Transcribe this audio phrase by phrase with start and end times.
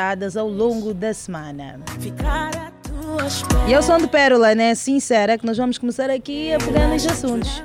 [0.00, 1.80] ao longo da semana.
[3.68, 4.72] E é o som de Pérola, né?
[4.76, 7.64] Sincera, que nós vamos começar aqui a pegar nos assuntos.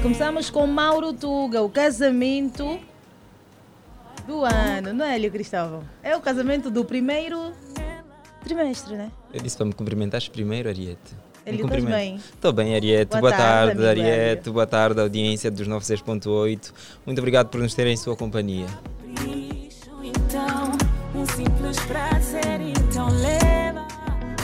[0.00, 2.80] Começamos com Mauro Tuga, o casamento
[4.26, 5.84] do ano, não é, Lio Cristóvão?
[6.02, 7.52] É o casamento do primeiro
[8.42, 9.12] trimestre, né?
[9.30, 11.14] Eu disse para me cumprimentares primeiro, Ariete.
[11.44, 12.16] Ele estás bem?
[12.16, 13.10] Estou bem, Ariete.
[13.10, 14.48] Boa Boa, tarde, tarde, Ariete.
[14.48, 16.72] Boa tarde, audiência dos 96.8.
[17.04, 18.66] Muito obrigado por nos terem em sua companhia.
[21.90, 23.84] Prazer, então leva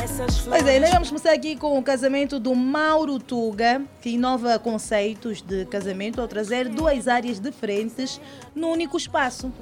[0.03, 0.63] essas flores.
[0.63, 5.43] Pois é, nós vamos começar aqui com o casamento do Mauro Tuga, que inova conceitos
[5.43, 8.21] de casamento ao trazer duas áreas diferentes
[8.53, 9.53] no único espaço.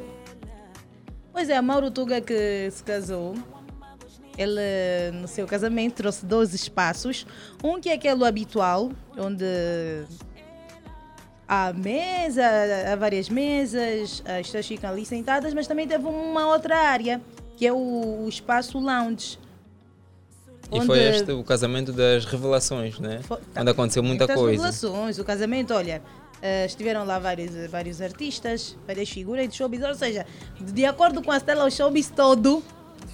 [1.31, 3.35] Pois é, Mauro Tuga que se casou,
[4.39, 7.27] ele no seu casamento trouxe dois espaços.
[7.63, 9.45] Um que é aquele habitual, onde
[11.47, 12.43] há mesa,
[12.91, 17.21] há várias mesas, as pessoas ficam ali sentadas, mas também teve uma outra área,
[17.65, 19.39] que é o, o espaço lounge.
[20.71, 23.21] E foi este o casamento das revelações, né?
[23.23, 24.51] Foi- Onde aconteceu muita coisa.
[24.51, 26.03] revelações, o casamento, olha,
[26.43, 30.27] eh, estiveram lá vários, vários artistas, várias figuras de showbiz, ou seja,
[30.61, 32.63] de acordo com a Stella, o showbiz todo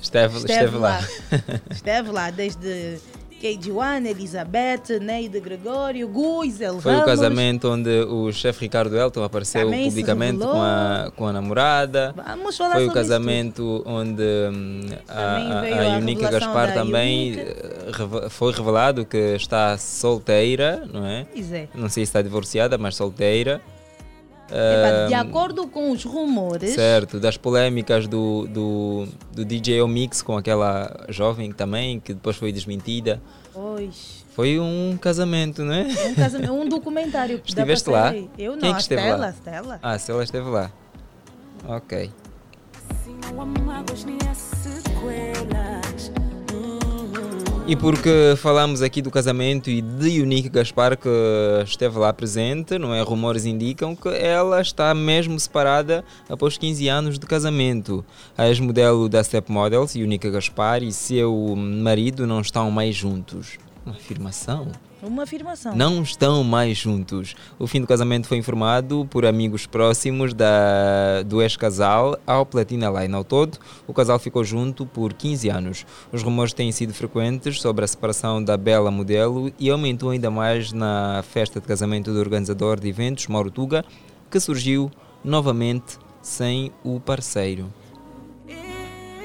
[0.02, 0.98] Esteve, esteve lá.
[1.70, 2.98] esteve lá, desde
[3.40, 9.88] KG1, Elizabeth, Neide Gregório, Guizel, Foi o casamento onde o chefe Ricardo Elton apareceu Também
[9.88, 12.14] publicamente com a, com a namorada.
[12.14, 18.22] Vamos falar Foi o casamento onde hum, a, a, a Unica Gaspar também Unica.
[18.24, 21.26] eh, foi revelado que está solteira, não é?
[21.52, 21.68] é.
[21.74, 23.60] Não sei se está divorciada, mas solteira.
[24.52, 30.36] Epá, de acordo com os rumores, Certo, das polêmicas do, do, do DJ Omix com
[30.36, 33.20] aquela jovem também, que depois foi desmentida.
[33.52, 35.82] pois, Foi um casamento, não é?
[36.08, 37.40] um, casamento, um documentário.
[37.44, 38.12] Estiveste lá?
[38.38, 39.26] Eu não, Quem a que esteve Stella, lá?
[39.28, 39.78] a Stella.
[39.82, 40.70] Ah, se ela esteve lá.
[41.66, 42.10] Ok.
[43.04, 46.12] Se não há mágoas nem há sequelas.
[47.70, 51.08] E porque falamos aqui do casamento e de Unique Gaspar que
[51.64, 53.00] esteve lá presente, não é?
[53.00, 58.04] Rumores indicam que ela está mesmo separada após 15 anos de casamento.
[58.36, 63.56] A ex-modelo da Step Models, Unique Gaspar, e seu marido não estão mais juntos.
[63.86, 64.72] Uma afirmação.
[65.02, 65.74] Uma afirmação.
[65.74, 67.34] Não estão mais juntos.
[67.58, 73.14] O fim do casamento foi informado por amigos próximos da, do ex-casal ao Platina Line.
[73.14, 75.86] Ao todo, o casal ficou junto por 15 anos.
[76.12, 80.72] Os rumores têm sido frequentes sobre a separação da bela modelo e aumentou ainda mais
[80.72, 83.84] na festa de casamento do organizador de eventos, Mauro Tuga,
[84.30, 84.90] que surgiu
[85.24, 87.72] novamente sem o parceiro.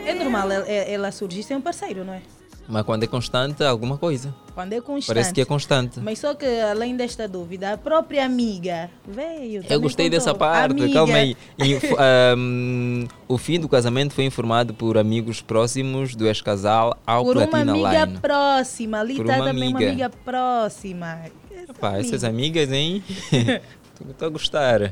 [0.05, 2.21] É normal ela, surgir sem um parceiro, não é?
[2.67, 4.33] Mas quando é constante, alguma coisa.
[4.55, 5.07] Quando é constante.
[5.07, 5.99] Parece que é constante.
[5.99, 9.63] Mas só que além desta dúvida, a própria amiga veio.
[9.69, 10.19] Eu gostei contou.
[10.19, 11.37] dessa parte, Amiga, calma aí.
[11.59, 17.37] Inf- ahm, o fim do casamento foi informado por amigos próximos do ex-casal ao Por
[17.37, 18.17] uma Platina amiga Line.
[18.19, 19.91] próxima, ali Por está uma também uma amiga.
[19.91, 21.19] amiga próxima.
[21.51, 22.61] Essa essas amiga.
[22.61, 23.03] amigas, hein?
[24.09, 24.91] Estou a gostar.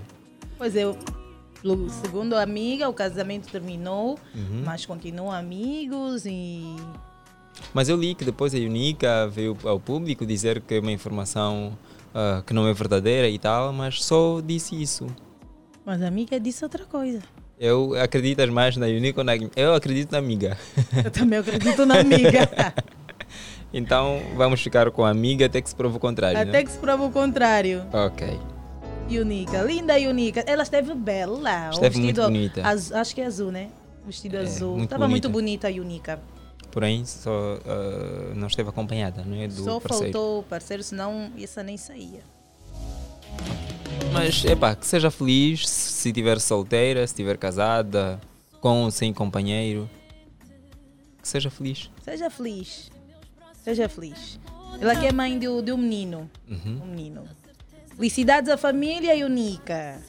[0.58, 0.84] Pois é,
[2.04, 4.62] segundo a amiga, o casamento terminou, Uhum.
[4.66, 6.76] mas continuam amigos e.
[7.74, 11.78] Mas eu li que depois a Unica veio ao público dizer que é uma informação
[12.14, 15.08] ah, que não é verdadeira e tal, mas só disse isso.
[15.86, 17.22] Mas a amiga disse outra coisa.
[17.60, 19.34] Eu acreditas mais na Unica ou na...
[19.56, 20.58] Eu acredito na amiga.
[21.04, 22.50] Eu também acredito na amiga.
[23.74, 26.64] Então vamos ficar com a amiga até que se prove o contrário, Até né?
[26.64, 27.84] que se prova o contrário.
[27.92, 28.40] Ok.
[29.10, 30.42] Unica, linda Unica.
[30.46, 31.36] Ela esteve bela.
[31.70, 32.62] o Esteve muito bonita.
[32.68, 33.70] azu- acho que é azul, né?
[34.06, 34.84] Vestido É, azul.
[34.84, 35.68] Estava muito bonita.
[35.68, 36.22] bonita a Unica.
[36.74, 39.48] Porém, só ah, não esteve acompanhada, não é?
[39.48, 40.12] Do Só parceiro.
[40.12, 42.22] faltou o parceiro, senão essa nem saía.
[44.12, 48.20] Mas, epá, que seja feliz se estiver solteira, se estiver casada,
[48.60, 49.88] com ou sem companheiro.
[51.22, 51.92] Que seja feliz.
[52.02, 52.92] Seja feliz.
[53.64, 54.40] Seja feliz.
[54.82, 56.28] Ela que é mãe de, de um menino.
[56.50, 56.82] Uhum.
[56.82, 57.24] Um menino.
[57.96, 60.02] Felicidades à família Unica.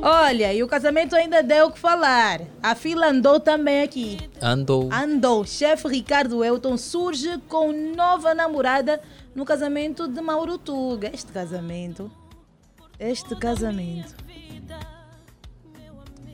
[0.00, 2.40] Olha, e o casamento ainda deu o que falar.
[2.62, 4.18] A fila andou também aqui.
[4.40, 4.88] Andou.
[4.92, 5.44] Andou.
[5.44, 9.00] Chefe Ricardo Elton surge com nova namorada
[9.34, 11.10] no casamento de Mauro Tuga.
[11.12, 12.10] Este casamento.
[12.98, 14.14] Este casamento.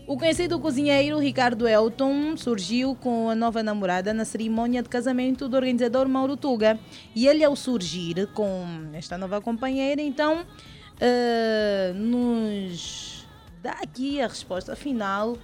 [0.06, 5.56] O conhecido cozinheiro Ricardo Elton surgiu com a nova namorada na cerimônia de casamento do
[5.56, 6.78] organizador Mauro Tuga.
[7.14, 8.64] E ele, ao surgir com
[8.94, 10.46] esta nova companheira, então
[10.98, 13.17] eh, nos
[13.68, 15.36] dá aqui a resposta final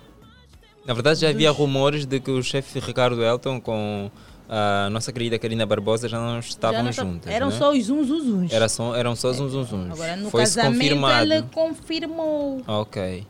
[0.87, 4.11] Na verdade, já havia rumores de que o chefe Ricardo Elton com
[4.49, 7.33] a nossa querida Karina Barbosa já não estavam Já não tá- juntas.
[7.33, 7.57] Eram né?
[7.57, 8.53] só os uns, uns, uns.
[8.53, 9.93] Era só, eram só uns uns uns.
[9.93, 11.33] Agora no Foi-se casamento confirmado.
[11.33, 12.63] ele confirmou.
[12.67, 13.27] Ok.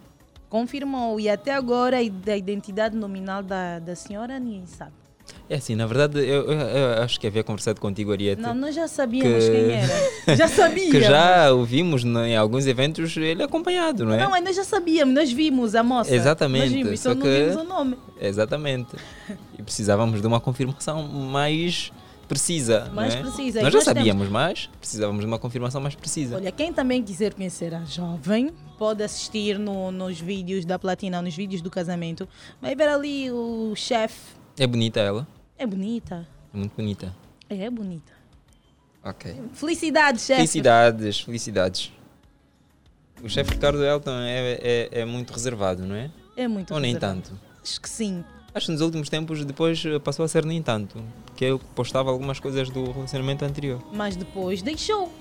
[0.49, 1.19] confirmou.
[1.21, 4.93] E até agora a id- a identidade nominal da, da senhora ninguém sabe.
[5.49, 8.41] É assim, na verdade, eu, eu- eu acho que havia conversado contigo, Ariete.
[8.41, 10.37] Não, nós já sabíamos Que- quem era.
[10.37, 10.91] Já sabíamos.
[10.91, 14.19] que já ouvimos né, em alguns eventos ele acompanhado, não é?
[14.25, 16.15] Não, nós já sabíamos, nós vimos a moça.
[16.15, 17.97] Exatamente, Nós vimos, só só não que- vimos o nome.
[18.21, 18.97] Exatamente.
[19.59, 21.93] E precisávamos de uma confirmação mais
[22.27, 22.87] precisa.
[22.87, 23.21] não Mais é?
[23.21, 23.61] precisa.
[23.63, 26.37] Nós já nós temos- sabíamos, mas precisávamos de uma confirmação mais precisa.
[26.37, 31.37] Olha, quem também quiser conhecer a jovem, pode assistir no- nos vídeos da Platina, nos
[31.37, 32.27] vídeos do casamento.
[32.63, 34.43] Vai ver ali o chefe.
[34.57, 35.27] É bonita ela?
[35.59, 36.27] É bonita.
[36.53, 37.15] É muito bonita.
[37.51, 38.13] É, é bonita.
[39.03, 39.35] Ok.
[39.53, 40.37] Felicidades, chefe.
[40.39, 41.93] Felicidades, felicidades.
[43.23, 46.11] O chefe Ricardo Elton é, é, é muito reservado, não é?
[46.37, 47.23] É muito Ou nem reservado.
[47.23, 47.41] tanto?
[47.63, 48.25] Acho que sim.
[48.55, 51.03] Acho que nos últimos tempos depois passou a ser nem tanto.
[51.27, 53.83] Porque eu postava algumas coisas do relacionamento anterior.
[53.93, 55.13] Mas depois deixou.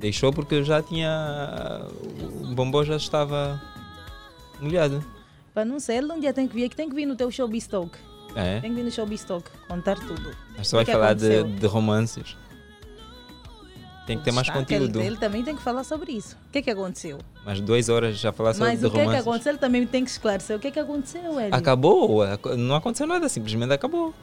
[0.00, 1.86] Deixou porque já tinha.
[2.42, 3.60] O bombom já estava
[4.60, 5.04] molhado.
[5.52, 7.30] Para não ser, ele um dia tem que vir aqui, tem que vir no teu
[7.30, 7.98] show Talk.
[8.40, 8.60] É.
[8.60, 10.30] Tem que vir no show Talk, contar tudo.
[10.56, 12.36] Mas só vai falar de, de romances.
[14.06, 15.00] Tem que ter mais ele- conteúdo.
[15.02, 16.34] Ele, também tem que falar sobre isso.
[16.48, 17.18] O que é que aconteceu?
[17.44, 19.50] Mas duas horas já falar sobre Mas o que é que aconteceu?
[19.52, 20.56] Ele também tem que esclarecer.
[20.56, 21.54] O que é que aconteceu, Hélio?
[21.54, 22.22] Acabou.
[22.22, 24.14] ac- Não aconteceu nada, simplesmente acabou.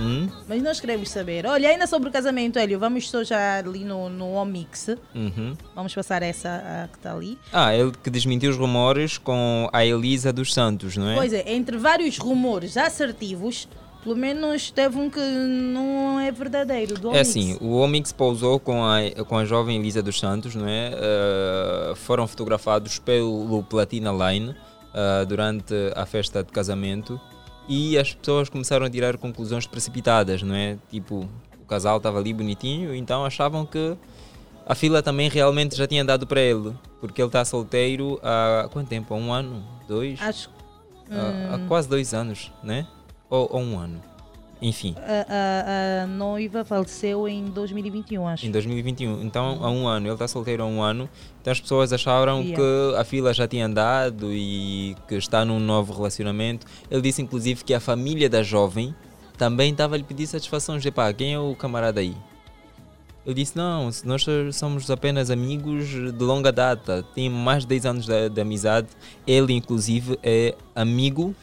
[0.00, 0.28] Hum?
[0.48, 1.46] Mas nós queremos saber.
[1.46, 4.88] Olha, ainda sobre o casamento, Hélio, vamos só já ali no, no Omix.
[5.14, 5.54] Uhum.
[5.74, 7.38] Vamos passar essa que está ali.
[7.52, 11.14] Ah, ele que desmentiu os rumores com a Elisa dos Santos, não é?
[11.14, 13.68] Pois é, entre vários rumores assertivos,
[14.02, 16.94] pelo menos teve um que não é verdadeiro.
[16.94, 20.66] Do É assim, o Omix pousou com a, com a jovem Elisa dos Santos, não
[20.66, 20.90] é?
[20.94, 24.54] Eh, foram fotografados pelo Platina Line
[24.94, 27.20] eh, durante a festa de casamento
[27.72, 30.76] e as pessoas começaram a tirar conclusões precipitadas, não é?
[30.90, 31.28] Tipo,
[31.62, 33.96] o casal estava ali bonitinho, então achavam que
[34.66, 38.88] a fila também realmente já tinha dado para ele, porque ele está solteiro há quanto
[38.88, 39.14] tempo?
[39.14, 39.64] Há um ano?
[39.86, 40.20] Dois?
[40.20, 40.50] Acho
[41.08, 42.86] Há- há quase dois anos, né?
[43.28, 44.00] Ou, ou um ano.
[44.62, 44.94] Enfim.
[44.98, 48.46] a, a- a noiva faleceu em 2021, acho.
[48.46, 49.22] Em 2021.
[49.22, 50.06] Então, há um ano.
[50.06, 51.08] Ele está solteiro há um ano.
[51.40, 52.56] Então, as pessoas acharam Yeah.
[52.56, 56.66] que a fila já tinha andado e que está num novo relacionamento.
[56.90, 58.94] Ele disse, inclusive, que a família da jovem
[59.38, 60.84] também estava a lhe pedir satisfações.
[60.84, 62.14] Epá, quem é o camarada aí?
[63.24, 67.02] Ele disse, não, nós somos apenas amigos de longa data.
[67.14, 68.88] Tem mais de 10 anos de, de amizade.
[69.26, 71.34] Ele, inclusive, é amigo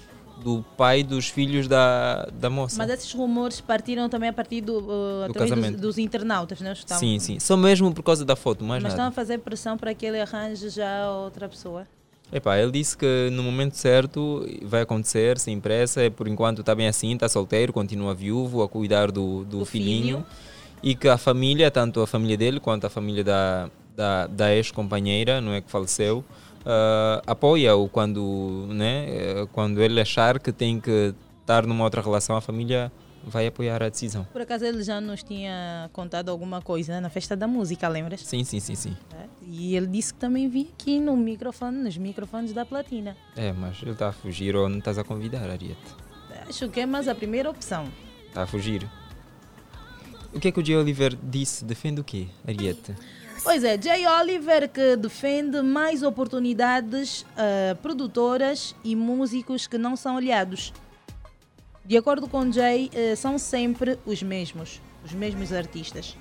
[0.43, 2.77] do pai dos filhos da, da moça.
[2.77, 6.71] Mas esses rumores partiram também a partir do, uh, através dos, dos internautas, né?
[6.73, 7.39] Estavam- Sim, sim.
[7.39, 9.03] Só mesmo por causa da foto, mais Mas nada.
[9.03, 11.87] estão a fazer pressão para que ele arranje já outra pessoa.
[12.31, 16.75] Epá, ele disse que no momento certo vai acontecer, sem pressa, é por enquanto está
[16.75, 20.17] bem assim, está solteiro, continua viúvo, a cuidar do, do, Do filhinho.
[20.17, 20.25] filho.
[20.83, 25.39] E que a família, tanto a família dele quanto a família da, da, da ex-companheira,
[25.41, 26.23] não é que faleceu,
[26.69, 32.35] ah, apoia-o quando, né, eh, quando ele achar que tem que estar numa outra relação,
[32.35, 32.91] a família
[33.23, 34.27] vai apoiar a decisão.
[34.33, 38.19] Por acaso ele já nos tinha contado alguma coisa na festa da música, lembras?
[38.19, 38.97] Sim, sim, sim, sim.
[39.17, 39.25] É.
[39.47, 43.15] E ele disse que também vinha aqui no microfone, nos microfones da Platina.
[43.37, 45.79] É, mas ele está a fugir ou não estás a convidar, Ariete?
[46.49, 47.85] Acho que é mais a primeira opção.
[48.27, 48.85] Está a fugir.
[50.33, 50.75] O que é que o J.
[50.75, 51.63] Oliver disse?
[51.63, 52.93] Defende o quê, Ariete?
[53.47, 60.17] Pois é, Jay Oliver que defende mais oportunidades a produtoras e músicos que não são
[60.17, 60.73] aliados.
[61.85, 66.17] De acordo com Jay, eh, são sempre os mesmos, os mesmos artistas.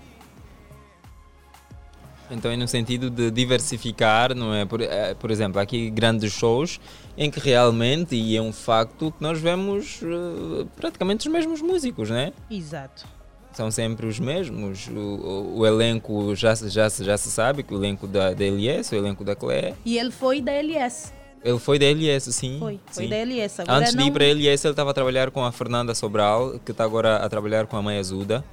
[2.31, 4.65] Então é no sentido de diversificar, não é?
[4.65, 6.79] Por, eh, por exemplo, há aqui grandes shows
[7.19, 12.09] em que realmente, e é um facto, que nós vemos eh, praticamente os mesmos músicos,
[12.09, 12.33] né?
[12.49, 13.16] Exato.
[13.57, 14.87] São sempre os mesmos.
[14.89, 18.45] O, o- o elenco já, se- já, já se sabe que o elenco da, da
[18.45, 21.11] LS, o elenco da Clé, E ele foi da LS.
[21.43, 22.59] ele foi da LS, sim.
[22.59, 23.09] Foi, foi sim.
[23.09, 23.63] da LS.
[23.63, 24.07] Agora Antes de não...
[24.09, 27.17] ir para a LS, ele estava a trabalhar com a Fernanda Sobral, que está agora
[27.17, 28.45] a trabalhar com a Maia Azuda.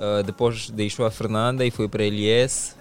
[0.00, 2.74] Ah, depois deixou a Fernanda e foi para a LS.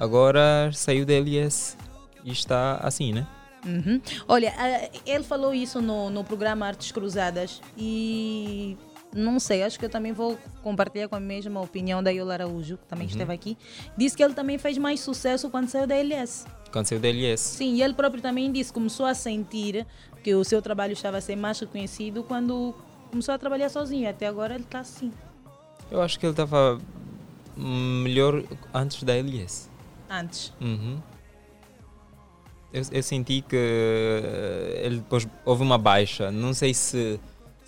[0.00, 1.76] Agora saiu da LS
[2.24, 3.24] e está assim, né?
[3.66, 4.00] Uhum.
[4.28, 8.76] Olha, ah, ele falou isso no, no programa Artes Cruzadas e
[9.18, 12.78] não sei, acho que eu também vou compartilhar com a mesma opinião da Yola Araújo,
[12.78, 13.58] que também esteve aqui.
[13.96, 16.46] Disse que ele também fez mais sucesso quando saiu da LS.
[16.72, 17.42] Quando saiu da LS.
[17.42, 19.86] Sim, e ele próprio também disse, começou a sentir
[20.22, 22.74] que o seu trabalho estava a ser mais reconhecido quando
[23.10, 24.08] começou a trabalhar sozinho.
[24.08, 25.12] Até agora ele está assim.
[25.90, 26.78] Eu acho que ele estava
[27.56, 29.68] melhor antes da LS.
[30.08, 30.52] Antes.
[30.60, 31.00] Uhum.
[32.72, 36.30] Eu, eu senti que eh, ele depois houve uma baixa.
[36.30, 37.18] Não sei se,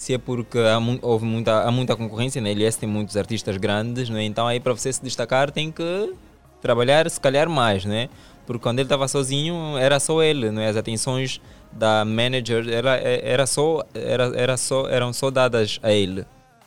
[0.00, 2.40] se é porque há, mu- houve muita, há muita concorrência.
[2.40, 4.25] Na LS tem muitos artistas grandes, né?
[4.25, 6.14] então aí para você se destacar tem que
[6.62, 8.09] trabalhar se calhar mais, né?
[8.47, 10.69] Porque quando ele estava sozinho era só ele, não é?
[10.69, 11.38] As atenções
[11.71, 16.25] da manager era, era só, era, era só, eram só dadas a ele.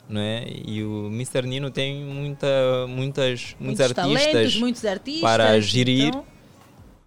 [0.08, 0.46] Não é?
[0.66, 1.42] E o Mr.
[1.48, 2.48] Nino tem muita,
[2.88, 5.22] muitas, muitos, Muitos artistas talentos, muitos artistas.
[5.22, 6.10] para gerir.
[6.10, 6.24] então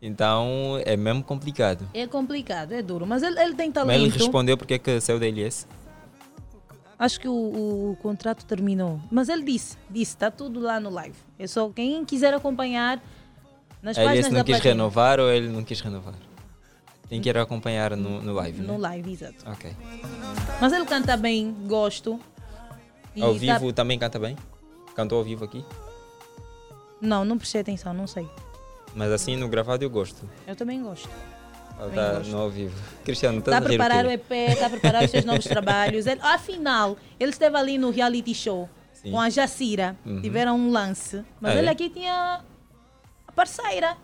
[0.02, 1.88] Então é mesmo complicado.
[1.94, 3.06] é complicado, é duro.
[3.06, 4.18] Mas ele, ele tem Mas ele talento.
[4.18, 5.66] respondeu porque é que saiu da LS.
[6.98, 7.32] Acho que o,
[7.92, 8.98] o contrato terminou.
[9.10, 11.16] Mas ele disse, disse, está tudo lá no live.
[11.38, 13.02] É só quem quiser acompanhar
[13.82, 14.74] nas LS páginas não da quis Platina.
[14.74, 16.14] renovar ou ele não quis renovar?
[17.08, 18.78] Tem que ir acompanhar no, no live, No né?
[18.78, 19.44] live, exato.
[19.48, 19.70] Ok.
[20.60, 22.18] Mas ele canta bem, gosto.
[23.14, 24.36] E Ao tá- vivo também canta bem?
[24.94, 25.64] Cantou ao vivo aqui?
[27.00, 28.28] Não, não prestei atenção, não sei.
[28.94, 30.28] Mas assim no gravado eu gosto.
[30.46, 31.08] Eu também gosto.
[31.76, 32.30] Tá gosto.
[32.30, 32.74] no ao vivo.
[33.04, 34.10] Cristiano, Está a preparar o?
[34.10, 36.06] EP, está a preparar os seus novos trabalhos.
[36.06, 39.10] Ele, afinal, ele esteve ali no reality show Sim.
[39.10, 39.96] com a Jacira.
[40.04, 40.20] Uhum.
[40.22, 41.22] Tiveram um lance.
[41.40, 41.70] Mas Ah, ele é?
[41.70, 42.40] aqui tinha
[43.28, 43.96] a parceira.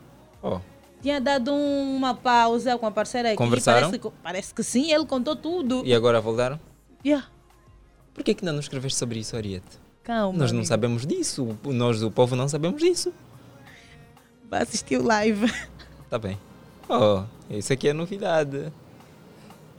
[0.43, 0.59] Oh,
[1.01, 3.37] Tinha dado um- uma pausa com a parceira aqui.
[3.39, 3.89] Conversaram?
[3.91, 5.83] Parece, que- parece que sim, ele contou tudo.
[5.85, 6.61] e agora voltaram?
[7.05, 7.27] Yeah.
[8.15, 9.81] Por que, que ainda não escreveste sobre isso, Ariete?
[10.05, 10.39] Calma.
[10.39, 11.59] Nós não sabemos disso.
[11.65, 13.13] Nós, o povo, não sabemos disso.
[14.49, 15.51] Vai assistir o live.
[16.11, 16.39] Tá bem.
[16.89, 18.73] Oh, isso aqui é novidade.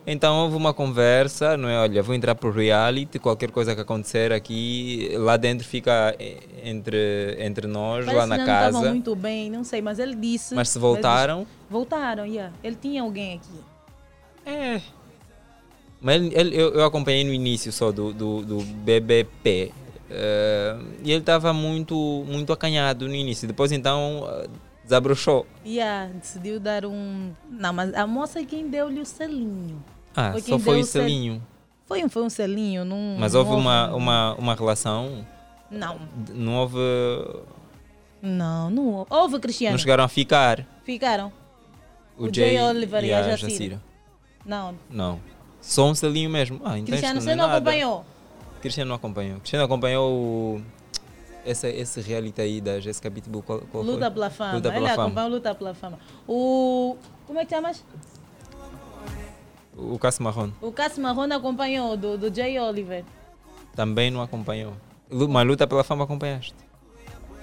[0.06, 1.80] Então houve uma conversa, não é?
[1.80, 7.38] Olha, vou entrar pro reality, qualquer coisa que acontecer aqui, lá dentro fica eh, entre,
[7.40, 8.90] entre nós, Parece lá na não estavam casa.
[8.90, 10.54] muito bem, não sei, mas ele disse.
[10.56, 12.54] Mas se ele disse- voltaram, voltaram, yeah.
[12.62, 13.60] Ele tinha alguém aqui.
[14.46, 14.82] é.
[16.02, 19.72] Mas ele, ele- eu, eu acompanhei no início só do, do, do BBP.
[20.12, 23.48] eh, e ele estava muito, muito acanhado no início.
[23.48, 24.48] Depois então eh,
[24.84, 25.46] desabrochou.
[25.66, 27.32] Yeah, decidiu dar um.
[27.50, 29.84] Não, mas a moça é quem deu-lhe o selinho.
[30.16, 31.42] Ah, Foi só foi o o sel- selinho.
[31.86, 33.18] Foi um, foi um selinho, não.
[33.20, 35.26] Mas não houve uma, uma, uma relação,
[35.70, 36.00] Não,
[36.34, 36.78] não houve.
[38.22, 39.08] não, não houve.
[39.12, 39.74] Houve, Cristiano.
[39.74, 40.66] Não chegaram a ficar.
[40.84, 41.32] Ficaram.
[42.18, 43.50] O, O Jay, Jay Oliver e a Jacira.
[43.50, 43.82] Jacira.
[44.46, 44.76] Não.
[44.90, 45.20] Não.
[45.62, 46.60] Só um selinho mesmo.
[46.64, 47.58] Ah, então Cristiano, você não nada.
[47.58, 48.06] acompanhou?
[48.62, 49.38] Cristiano não acompanhou.
[49.40, 50.62] Cristiano acompanhou o,
[51.46, 53.42] esse, esse reality aí da Jessica Pitbull.
[53.44, 54.12] Qual, qual Luta foi?
[54.12, 54.54] pela fama.
[54.54, 55.04] Luta pela Ele fama.
[55.04, 56.00] acompanhou Luta pela fama.
[56.28, 56.96] O.
[57.28, 57.84] Como é que chamas?
[59.76, 63.04] O Cássio Marron O Cássio Marrone acompanhou, do, do Jay Oliver.
[63.76, 64.74] também não acompanhou.
[65.10, 66.54] Mas Luta pela Fama acompanhaste.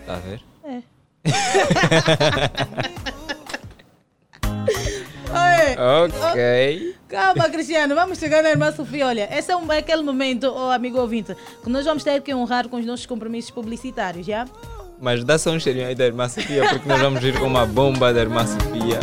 [0.01, 0.41] Está a ver?
[0.65, 0.83] É.
[5.81, 6.95] Ok.
[7.09, 9.07] Calma, Cristiano, vamos chegar na irmã Sofia.
[9.07, 11.35] Olha, esse é, um, é aquele momento, oh, amigo ouvinte,
[11.65, 14.45] que nós vamos ter que honrar com os nossos compromissos publicitários, já?
[15.01, 17.65] Mas dá só um cheirinho aí da Irmã Sofia, porque nós vamos ir com uma
[17.65, 19.01] bomba da Irmã Sofia.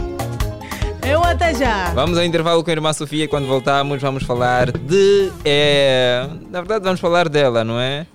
[1.09, 1.91] Eu até já.
[1.93, 5.31] Vamos ao intervalo com a Irmã Sofia e quando voltarmos vamos falar de.
[5.43, 8.05] é, na verdade, vamos falar dela, não é?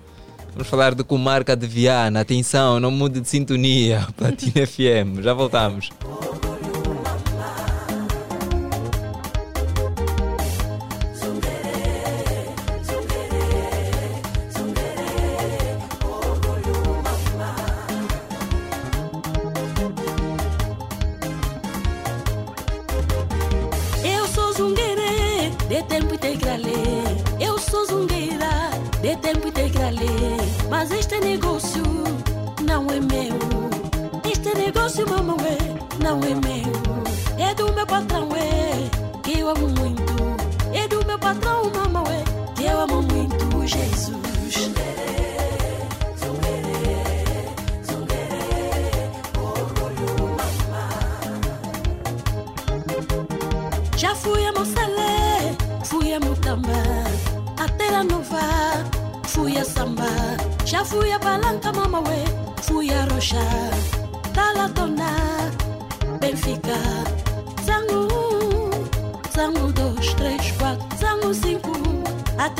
[0.53, 2.21] Vamos falar de comarca de Viana.
[2.21, 4.07] Atenção, não mude de sintonia.
[4.15, 5.21] Platina FM.
[5.21, 5.89] Já voltamos.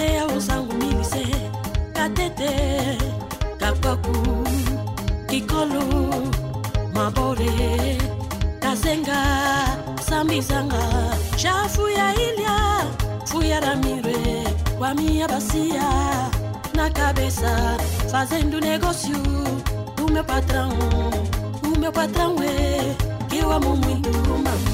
[0.04, 1.24] Até ao Zangu Milice,
[1.94, 2.98] Catete,
[3.58, 4.44] Capacu,
[5.30, 5.80] Kikolo,
[6.94, 7.98] Mabore,
[8.60, 9.24] Kazenga,
[10.02, 10.78] Sambizanga.
[11.38, 12.88] Já fui a ilha,
[13.26, 14.44] fui a Ramire,
[14.78, 15.82] com a minha bacia
[16.76, 17.78] na cabeça,
[18.12, 19.18] fazendo negócio
[19.96, 20.70] do meu patrão.
[21.64, 22.96] O meu patrão é
[23.30, 24.73] que eu amo muito, mamãe.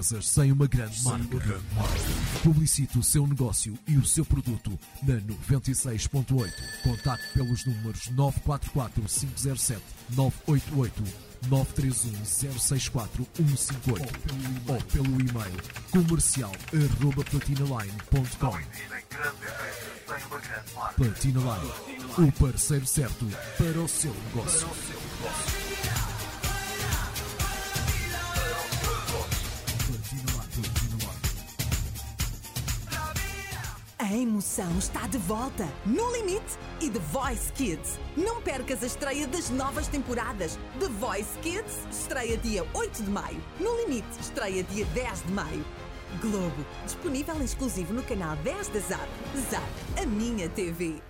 [0.00, 1.60] Empresas sem uma grande marca.
[2.42, 6.50] Publicite o seu negócio e o seu produto na 96.8.
[6.82, 9.82] Contacte pelos números 944 507
[10.16, 11.02] 988
[11.48, 14.02] 931 064 158
[14.68, 18.58] ou pelo e-mail comercial arroba platinaline.com
[20.96, 23.26] Platina Line, o parceiro certo
[23.58, 24.68] para o seu negócio.
[34.10, 37.96] A emoção está de volta no Limite e The Voice Kids.
[38.16, 40.58] Não percas a estreia das novas temporadas.
[40.80, 43.40] The Voice Kids estreia dia 8 de maio.
[43.60, 45.64] No Limite estreia dia 10 de maio.
[46.20, 49.08] Globo, disponível exclusivo no canal 10 da ZAP.
[49.48, 51.09] ZAP, a minha TV.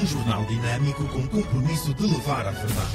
[0.00, 2.90] Um jornal dinâmico com compromisso de levar a verdade.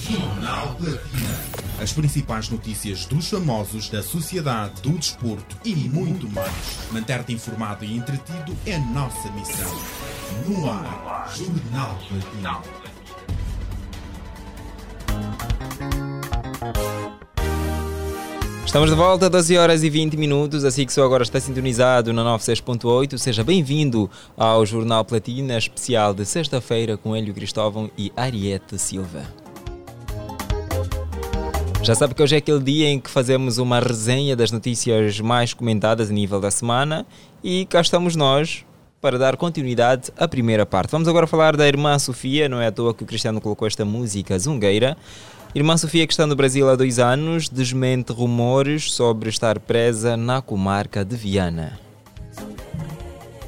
[0.00, 1.40] Jornal Platina.
[1.82, 6.52] As principais notícias dos famosos, da sociedade, do desporto e muito mais.
[6.92, 9.74] Manter-te informado e entretido é nossa missão.
[10.46, 12.62] No ar, Jornal Platina.
[18.76, 22.22] Estamos de volta, 12 horas e 20 minutos, assim que só agora está sintonizado na
[22.36, 23.16] 96.8.
[23.16, 29.22] Seja bem-vindo ao Jornal Platina, especial de sexta-feira com Hélio Cristóvão e Ariete Silva.
[31.82, 35.54] Já sabe que hoje é aquele dia em que fazemos uma resenha das notícias mais
[35.54, 37.06] comentadas a nível da semana
[37.42, 38.62] e cá estamos nós
[39.00, 40.90] para dar continuidade à primeira parte.
[40.90, 43.86] Vamos agora falar da irmã Sofia, não é à toa que o Cristiano colocou esta
[43.86, 44.98] música zungueira.
[45.54, 50.42] Irmã Sofia, que está no Brasil há dois anos, desmente rumores sobre estar presa na
[50.42, 51.78] comarca de Viana.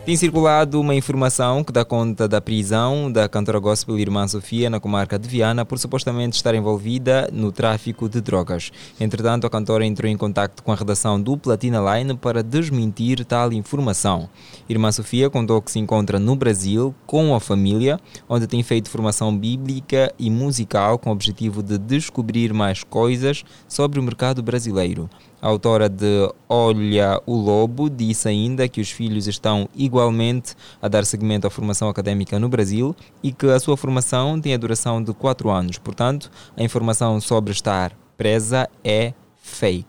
[0.08, 4.80] Tem circulado uma informação que dá conta da prisão da cantora gospel Irmã Sofia na
[4.80, 8.72] comarca de Viana por supostamente estar envolvida no tráfico de drogas.
[8.98, 13.52] Entretanto, a cantora entrou em contato com a redação do Platina Line para desmentir tal
[13.52, 14.30] informação.
[14.66, 19.36] Irmã Sofia contou que se encontra no Brasil com a família, onde tem feito formação
[19.36, 25.10] bíblica e musical com o objetivo de descobrir mais coisas sobre o mercado brasileiro.
[25.40, 31.04] A autora de Olha o Lobo disse ainda que os filhos estão igualmente a dar
[31.04, 35.12] seguimento à formação académica no Brasil e que a sua formação tem a duração de
[35.12, 35.78] 4 anos.
[35.78, 39.86] Portanto, a informação sobre estar presa é fake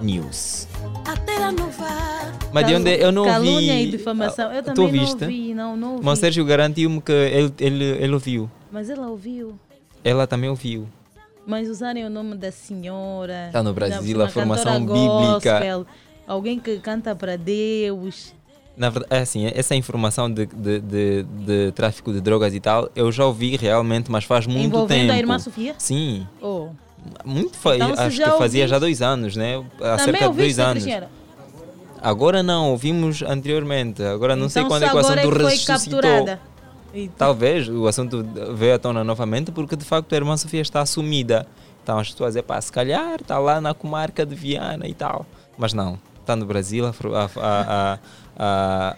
[0.00, 0.68] news.
[1.06, 1.86] Até a nova.
[2.52, 3.84] Mas de onde eu não Calúnia ouvi.
[3.84, 4.52] e difamação.
[4.52, 6.04] Eu Tu também não ouvi, não, não ouvi.
[6.04, 8.50] Mas Sérgio garantiu-me que ele, ele, ele ouviu.
[8.70, 9.58] Mas ela ouviu.
[10.04, 10.86] Ela também ouviu.
[11.46, 13.50] Mas usarem o nome da senhora.
[13.52, 15.52] Tá no Brasil, da- a formação bíblica.
[15.58, 15.86] gospel,
[16.26, 18.32] alguém que canta para Deus.
[18.76, 22.88] Na verdade, é assim, essa informação de, de, de, de tráfico de drogas e tal,
[22.96, 25.12] eu já ouvi realmente, mas faz muito Envolvendo tempo.
[25.12, 25.74] a irmã Sofia?
[25.78, 26.68] Sim, Oh.
[27.24, 29.56] muito fa- Então, acho que fazia já dois anos, né?
[29.80, 30.82] Há Também cerca de dois ouviste, anos.
[30.84, 31.10] Cristiana?
[32.00, 34.02] Agora não, ouvimos anteriormente.
[34.02, 36.00] Agora não sei Então, quando é só que o agora assunto é que foi ressuscitou.
[36.00, 36.40] capturada.
[36.94, 38.22] E Talvez o assunto
[38.54, 41.46] veio à tona novamente porque de facto a irmã Sofia está assumida.
[41.82, 45.26] Então as pessoas dizem, pá, se calhar está lá na comarca de Viana e tal.
[45.58, 46.90] Mas não, está no Brasil a,
[47.40, 47.98] a,
[48.36, 48.96] a,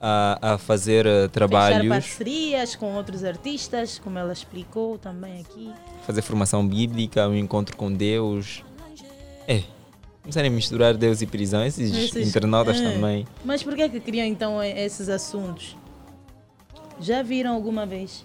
[0.00, 5.72] a, a, fazer eh, Fechar trabalhos, parcerias com outros artistas, como ela explicou também aqui.
[6.06, 8.62] fazer formação bíblica, um encontro com Deus.
[9.48, 9.62] É,
[10.22, 12.92] começarem a misturar Deus e prisão, esses, Esses- internautas é.
[12.92, 13.26] também.
[13.44, 15.76] Mas por que é que criam então esses assuntos?
[17.00, 18.24] Já viram alguma vez?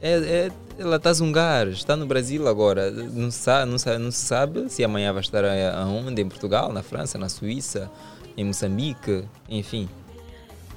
[0.00, 2.90] É, é, ela está a zungar, está no Brasil agora.
[2.90, 6.22] Não se, sabe, não, sabe, não se sabe se amanhã vai estar aonde?
[6.22, 7.90] Em Portugal, na França, na Suíça,
[8.36, 9.88] em Moçambique, enfim.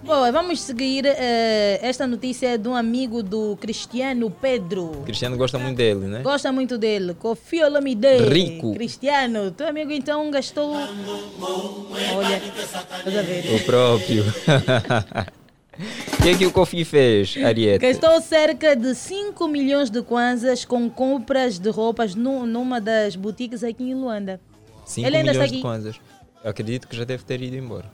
[0.03, 1.05] Boa, vamos seguir.
[1.05, 5.03] Uh, esta notícia é de um amigo do Cristiano Pedro.
[5.05, 6.21] Cristiano gosta muito dele, né?
[6.23, 7.13] Gosta muito dele.
[7.13, 8.17] Kofi Olomide.
[8.27, 8.73] Rico.
[8.73, 10.73] Cristiano, teu amigo então gastou.
[10.73, 12.41] Olha,
[13.05, 13.55] a ver?
[13.55, 14.23] O próprio.
[16.13, 17.85] O que é que o Kofi fez, Ariete?
[17.85, 23.83] Gastou cerca de 5 milhões de kwanzas com compras de roupas numa das boutiques aqui
[23.83, 24.39] em Luanda.
[24.85, 25.95] 5 milhões de kwanzas.
[26.43, 27.85] Eu acredito que já deve ter ido embora.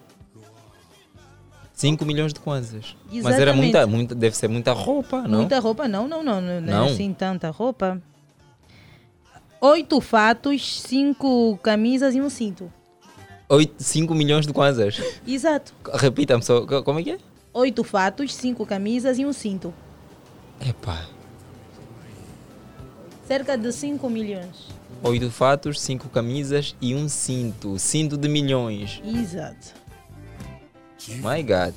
[1.73, 2.95] 5 milhões de kwanzas.
[3.05, 3.23] Exatamente.
[3.23, 5.39] Mas era muita, muita, deve ser muita roupa, não?
[5.39, 6.87] Muita roupa, não, não, não, não, não.
[6.87, 8.01] é assim tanta roupa.
[9.61, 12.71] Oito fatos, cinco camisas e um cinto.
[13.77, 15.01] 5 milhões de kwanzas?
[15.25, 15.73] Exato.
[15.93, 17.17] Repita-me só, como é que é?
[17.57, 19.73] Oito fatos, cinco camisas e um cinto.
[20.61, 21.07] Epá.
[23.27, 24.67] Cerca de 5 milhões.
[25.01, 27.79] Oito fatos, cinco camisas e um cinto.
[27.79, 29.01] Cinto de milhões.
[29.03, 29.73] Exato.
[31.15, 31.73] My God.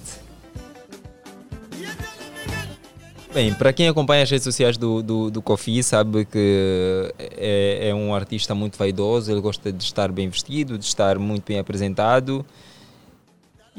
[3.33, 7.95] Bem, para quem acompanha as redes sociais do, do, do Kofi, sabe que é, é,
[7.95, 12.45] um artista muito vaidoso, ele gosta de estar bem vestido, de estar muito bem apresentado.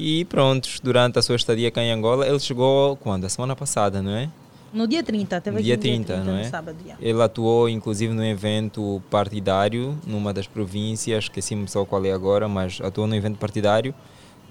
[0.03, 3.25] E pronto, durante a sua estadia cá em Angola, ele chegou quando?
[3.25, 4.31] A semana passada, não é?
[4.73, 6.43] No dia 30, teve no dia 30, dia 30, não é?
[6.45, 12.47] Sábado, Ele atuou inclusive num evento partidário numa das províncias, esqueci-me só qual é agora,
[12.47, 13.93] mas atuou num evento partidário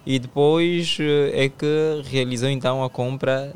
[0.06, 3.52] e depois eh, é que realizou então a compra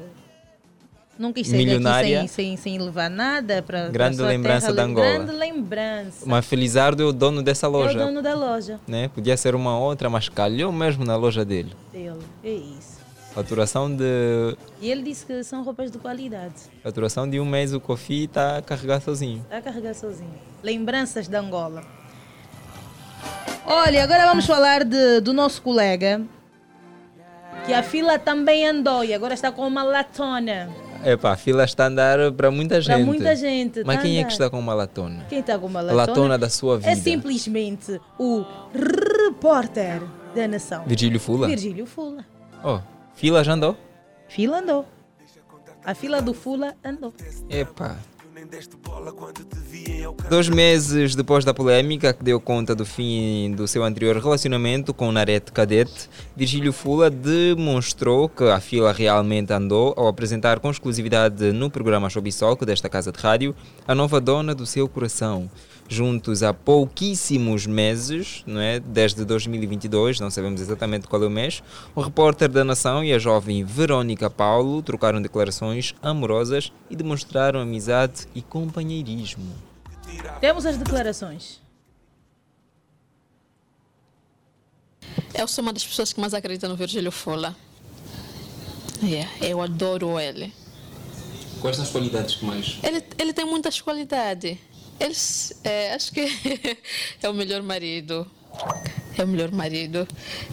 [1.18, 4.82] não quis sair milionária, daqui sem, sem, sem levar nada para Grande lembrança terra, da
[4.84, 5.06] Angola.
[5.06, 6.24] Grande lembrança.
[6.26, 7.98] Mas Felizardo é o dono dessa loja.
[7.98, 8.80] É o dono da loja.
[8.86, 9.08] Né?
[9.08, 11.72] Podia ser uma outra, mas calhou mesmo na loja dele.
[11.92, 12.94] Dele, é isso.
[13.34, 14.56] Faturação de.
[14.80, 16.54] E ele disse que são roupas de qualidade.
[16.82, 19.40] Faturação de um mês o Kofi está a carregar sozinho.
[19.42, 20.34] Está a carregar sozinho.
[20.62, 21.82] Lembranças da Angola.
[23.66, 26.20] Olha, agora vamos falar de, do nosso colega
[27.66, 30.68] que a fila também andou e agora está com uma latona.
[31.04, 32.94] Epá, a fila está a andar para muita gente.
[32.94, 33.84] Para muita gente.
[33.84, 35.24] Mas tá quem é que está com uma latona?
[35.28, 36.02] Quem está com uma latona?
[36.02, 36.90] A latona da sua vida.
[36.90, 40.02] É simplesmente o repórter
[40.34, 40.84] da nação.
[40.86, 41.46] Virgílio Fula?
[41.46, 42.24] Virgílio Fula.
[42.62, 42.80] Oh,
[43.14, 43.76] fila já andou?
[44.28, 44.86] Fila andou.
[45.84, 47.12] A fila do Fula andou.
[47.50, 47.96] Epá.
[50.28, 55.10] Dois meses depois da polêmica que deu conta do fim do seu anterior relacionamento com
[55.12, 61.70] Narete Cadete, Virgílio Fula demonstrou que a fila realmente andou ao apresentar com exclusividade no
[61.70, 63.54] programa Showbizoc desta casa de rádio
[63.86, 65.50] a nova dona do seu coração
[65.94, 68.80] juntos há pouquíssimos meses, não é?
[68.80, 71.62] desde 2022, não sabemos exatamente qual é o mês,
[71.94, 78.26] o repórter da Nação e a jovem Verónica Paulo trocaram declarações amorosas e demonstraram amizade
[78.34, 79.52] e companheirismo.
[80.40, 81.60] Temos as declarações.
[85.32, 87.54] Eu sou uma das pessoas que mais acredita no Virgílio Fola.
[89.02, 90.52] Yeah, eu adoro ele.
[91.60, 92.78] Quais são as qualidades que mais?
[92.82, 94.58] Ele, ele tem muitas qualidades.
[94.98, 96.26] Eles, é, acho que
[97.22, 98.30] é o melhor marido,
[99.18, 100.06] é o melhor marido,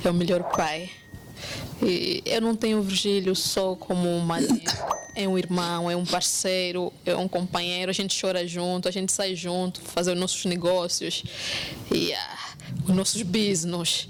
[0.03, 0.89] é o melhor pai.
[1.81, 4.71] E eu não tenho o Virgílio só como um marido,
[5.15, 7.89] é um irmão, é um parceiro, é um companheiro.
[7.89, 11.23] A gente chora junto, a gente sai junto, fazer os nossos negócios
[11.91, 12.55] e ah,
[12.87, 14.07] os nossos business.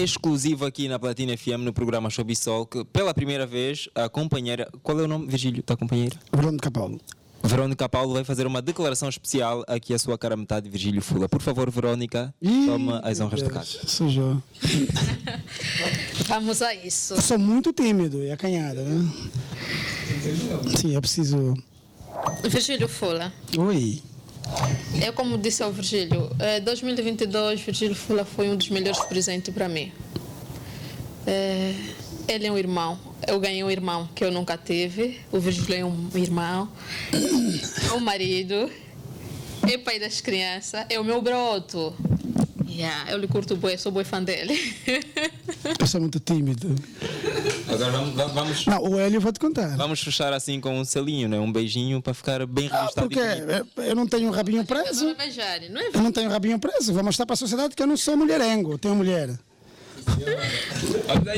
[0.00, 4.70] Exclusivo aqui na Platina FM no programa Showbiz que pela primeira vez a companheira.
[4.82, 6.16] Qual é o nome, Virgílio, da companheira?
[6.32, 7.00] Verônica Paulo.
[7.42, 11.28] Verónica Paulo vai fazer uma declaração especial aqui à sua cara metade, Virgílio Fula.
[11.28, 12.34] Por favor, Verónica,
[12.66, 13.78] toma as honras do caso.
[13.86, 14.42] Sujou.
[16.26, 17.14] Vamos a isso.
[17.14, 19.10] Eu sou muito tímido e acanhada, né?
[20.76, 21.56] Sim, eu preciso.
[22.42, 23.32] Virgílio Fula.
[23.58, 24.02] Oi.
[25.04, 26.30] Eu, como disse ao Virgílio,
[26.64, 29.92] 2022, Virgílio Fula foi um dos melhores presentes para mim.
[31.26, 31.74] É,
[32.28, 35.20] ele é um irmão, eu ganhei um irmão que eu nunca tive.
[35.30, 36.68] O Virgílio é um irmão.
[37.94, 38.70] Um marido.
[39.68, 40.86] É pai das crianças.
[40.88, 41.94] É o meu broto.
[42.68, 44.56] Yeah, eu lhe curto bem, sou boi fã dele.
[45.78, 46.74] Eu sou muito tímido.
[47.68, 48.66] Agora vamos, vamos.
[48.66, 49.76] Não, o Hélio eu vou te contar.
[49.76, 51.38] Vamos fechar assim com um selinho, né?
[51.38, 53.08] Um beijinho para ficar bem registrado.
[53.08, 53.20] porque
[53.82, 55.06] eu não tenho rabinho preso.
[55.06, 55.88] Não beijar, não é?
[55.92, 56.92] Eu não tenho rabinho preso.
[56.94, 59.38] Vou mostrar para a sociedade que eu não sou mulherengo, tenho mulher.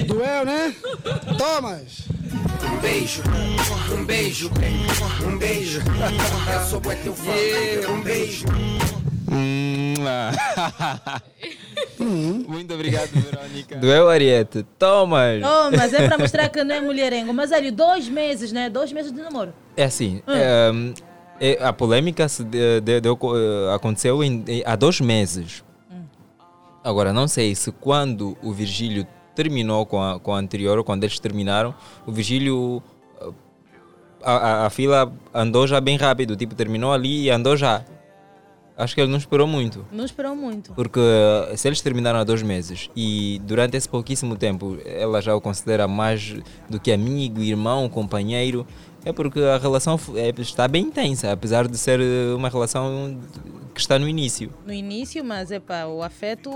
[0.07, 0.75] Doeu, né?
[1.39, 2.03] Thomas!
[2.65, 3.23] Um beijo,
[3.93, 4.51] um beijo,
[5.27, 5.81] um beijo.
[6.53, 7.33] Eu sou teu fã.
[7.91, 8.45] Um beijo.
[9.31, 11.21] Hum, ah.
[11.99, 13.77] Muito obrigado, Verônica.
[13.77, 14.65] Doeu, Ariete?
[14.79, 15.43] Thomas!
[15.43, 17.33] Oh, mas é para mostrar que não é mulherengo.
[17.33, 18.69] Mas olha, dois meses, né?
[18.69, 19.53] Dois meses de namoro.
[19.77, 20.93] É assim, Hum.
[21.41, 25.63] é, é, a polêmica se de- de- deu- eh, aconteceu em- em- há dois meses.
[26.85, 31.05] Agora, não sei se quando o Virgílio terminou com a, com a anterior, ou quando
[31.05, 31.75] eles terminaram,
[32.07, 32.83] o Virgílio.
[33.21, 33.31] eh,
[34.25, 37.85] A, a- a fila andou já bem rápido, tipo, terminou ali e andou já.
[38.77, 39.85] Acho que ele não esperou muito.
[39.93, 40.73] Não esperou muito.
[40.75, 40.99] Porque
[41.51, 45.41] eh, se eles terminaram há dois meses e durante esse pouquíssimo tempo ela já o
[45.41, 46.37] considera mais
[46.71, 48.67] do que amigo, irmão, companheiro,
[49.05, 53.19] é porque a relação é- está bem intensa, apesar de ser eh, uma relação
[53.75, 54.51] que está no início.
[54.67, 56.51] No início, mas epá, o afeto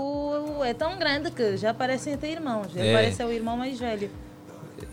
[0.63, 2.67] é tão grande que já parecem ter irmãos.
[2.75, 2.93] Ele É.
[2.93, 4.09] parece o irmão mais velho.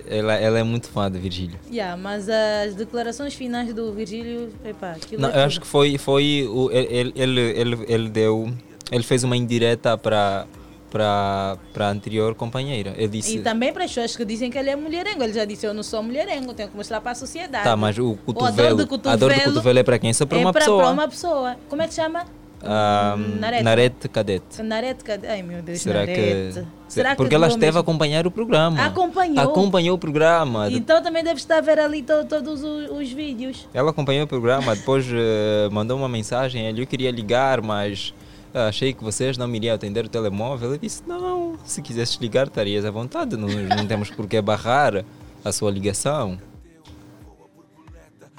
[0.07, 1.59] Ela, ela é muito fã do Virgílio.
[1.71, 4.51] Yeah, mas as declarações finais do Virgílio,
[4.95, 8.51] aquilo Não, é eu acho que foi, foi o, ele, ele, ele, ele deu,
[8.91, 10.47] ele fez uma indireta para
[10.95, 12.95] para a anterior companheira.
[12.97, 15.23] Ele disse E também para as pessoas que dizem que ele é mulherengo.
[15.25, 17.65] Ele já disse, eu não sou mulherengo, tenho que mostrar para a sociedade.
[17.65, 20.13] Tá, mas o a cotovelo, dor a dor do cotovelo é para quem?
[20.13, 20.83] Só para uma é pra- pessoa.
[20.85, 21.57] para uma pessoa.
[21.69, 22.25] Como é que chama?
[22.67, 23.63] Ah, Narete.
[23.63, 24.63] Narete Cadete.
[24.63, 25.27] Narete, cadê?
[25.29, 26.19] Ai meu Deus, Será Narete.
[26.61, 26.67] que.
[26.89, 27.81] Será que Porque ela esteve a mesmo?
[27.81, 28.83] acompanhar o programa.
[28.87, 29.39] Acompanhou?
[29.51, 30.71] Acompanhou o programa.
[30.71, 33.69] Então também deve estar a ver ali to- todos os, os vídeos.
[33.75, 36.65] Ela acompanhou o programa, depois eh, mandou uma mensagem.
[36.67, 38.15] Ele eu queria ligar, mas
[38.55, 40.71] ah, achei que vocês não me iriam atender o telemóvel.
[40.71, 43.37] Eu disse: Não, se quisesses ligar, estarias à vontade.
[43.37, 45.05] Não, não temos por que barrar
[45.45, 46.39] a sua ligação.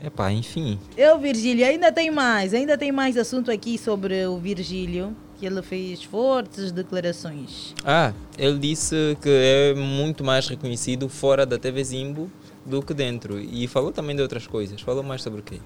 [0.01, 0.79] Epá, enfim.
[0.95, 5.61] Eu, Virgílio, ainda tem mais, ainda tem mais assunto aqui sobre o Virgílio, que ele
[5.61, 7.73] fez fortes declarações.
[7.83, 12.31] Ah, ele disse que é muito mais reconhecido fora da TV Zimbo
[12.65, 13.37] do que dentro.
[13.39, 14.79] E falou também de outras coisas.
[14.81, 15.59] Falou mais sobre o quê?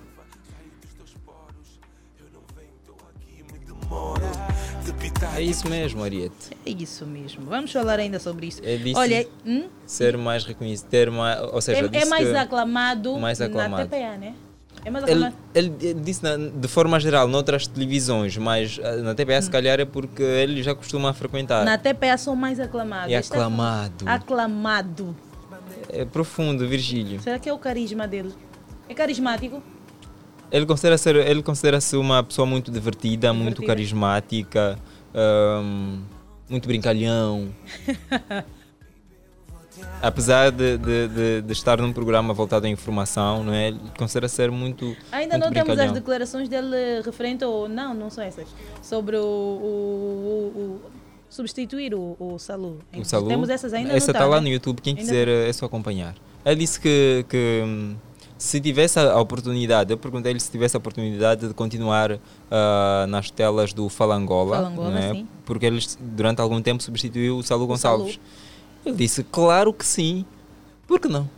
[5.39, 6.33] É isso mesmo, Ariete.
[6.65, 7.45] É isso mesmo.
[7.45, 8.61] Vamos falar ainda sobre isso.
[8.61, 9.67] Disse Olha, hum?
[9.85, 13.87] ser mais reconhecido, ter mais, ou seja, é, é mais aclamado, mais na aclamado.
[13.87, 14.33] TPA, né?
[14.85, 15.35] É mais Ele, aclamado.
[15.55, 19.79] ele- ele disse na- de forma geral, noutras televisões, mas ah, na TPA se calhar
[19.79, 21.61] é porque ele já costuma frequentar.
[21.61, 21.65] Hum.
[21.65, 23.11] Na TPA são mais aclamados.
[23.13, 24.05] É Este aclamado.
[24.07, 25.15] Aclamado.
[25.89, 27.19] É profundo, Virgílio.
[27.21, 28.33] Será que é o carisma dele?
[28.87, 29.61] É carismático?
[30.51, 33.67] Ele considera ser, ele considera-se uma pessoa muito divertida, muito Divertida.
[33.67, 34.79] carismática,
[35.13, 35.99] ahm,
[36.49, 37.49] muito brincalhão.
[40.01, 43.73] Apesar de, de, de, de estar num programa voltado à informação, não é?
[43.97, 47.67] Considera ser muito Ainda muito não temos as declarações dele referente ao.
[47.69, 48.47] Não, não são essas.
[48.81, 49.21] Sobre o.
[49.21, 50.81] o- o- o-
[51.29, 52.79] substituir o, o Salu.
[52.97, 54.41] O Salu, Temos essas ainda Essa não está tá, lá né?
[54.41, 56.15] no YouTube, quem Ainda quiser é só acompanhar.
[56.43, 57.95] Ele disse que, que hum,
[58.39, 62.17] se tivesse a oportunidade, eu perguntei-lhe se tivesse a oportunidade de continuar
[62.49, 65.13] ah, nas telas do Falangola, Falangola, é?
[65.13, 65.27] sim.
[65.45, 68.13] porque ele durante algum tempo substituiu o Salu Gonçalves.
[68.13, 68.25] Salu.
[68.85, 70.25] Ele disse, claro que sim,
[70.87, 71.29] por que não?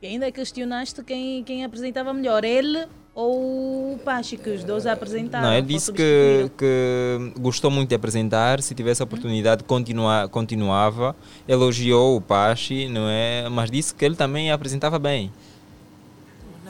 [0.00, 5.48] E ainda questionaste quem, quem apresentava melhor, ele ou o Pachi, que os dois apresentaram.
[5.48, 11.14] não, ele disse que, que gostou muito de apresentar, se tivesse a oportunidade continuar, continuava,
[11.46, 13.46] elogiou o Pachi, não é?
[13.50, 15.30] mas disse que ele também apresentava bem.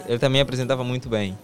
[0.09, 1.39] Ele também apresentava muito bem.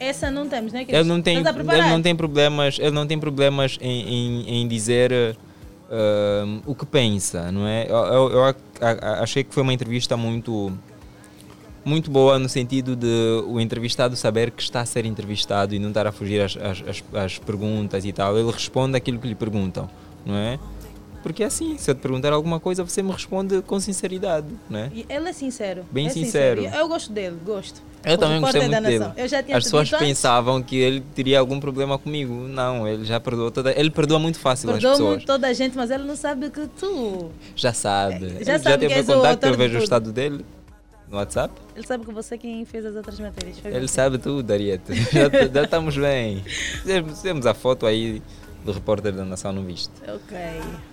[0.00, 0.84] Essa não temos, né?
[0.88, 1.36] Ele não tem,
[1.84, 5.36] ele não tem problemas, ele não tem problemas em, em, em dizer
[5.90, 7.86] um, o que pensa, não é?
[7.88, 8.56] Eu, eu- eu
[9.20, 10.72] achei que foi uma entrevista muito
[11.84, 15.88] muito boa no sentido de o entrevistado saber que está a ser entrevistado e não
[15.88, 18.38] estar a fugir às, às- às perguntas e tal.
[18.38, 19.90] Ele responde aquilo que lhe perguntam,
[20.24, 20.60] não é?
[21.22, 24.80] Porque é assim, se eu te perguntar alguma coisa, você me responde com sinceridade, não
[24.80, 24.90] é?
[24.94, 25.84] E Ele é sincero.
[25.90, 26.62] Bem é sincero.
[26.64, 27.80] Eu, eu gosto dele, gosto.
[28.04, 28.98] Eu O também gostei muito dele.
[28.98, 29.14] nação.
[29.16, 30.06] Eu já tinha As pessoas antes.
[30.06, 32.34] pensavam que ele teria algum problema comigo.
[32.34, 33.72] Não, ele já perdoou toda.
[33.78, 35.16] Ele perdoa muito fácil Perdoa as pessoas.
[35.16, 37.30] muito toda a gente, mas ele não sabe que tu.
[37.54, 38.28] Já sabe.
[38.28, 40.44] Já ele sabe já que teve meu contato, eu vejo o estado dele
[41.08, 41.54] no WhatsApp.
[41.76, 43.58] Ele sabe que você é quem fez as outras matérias.
[43.60, 44.92] Foi Ele sabe tudo, Ariete.
[45.12, 46.42] Já, já estamos bem.
[47.22, 48.20] Temos a foto aí
[48.64, 49.92] do repórter da Nação, não viste?
[50.02, 50.36] Ok.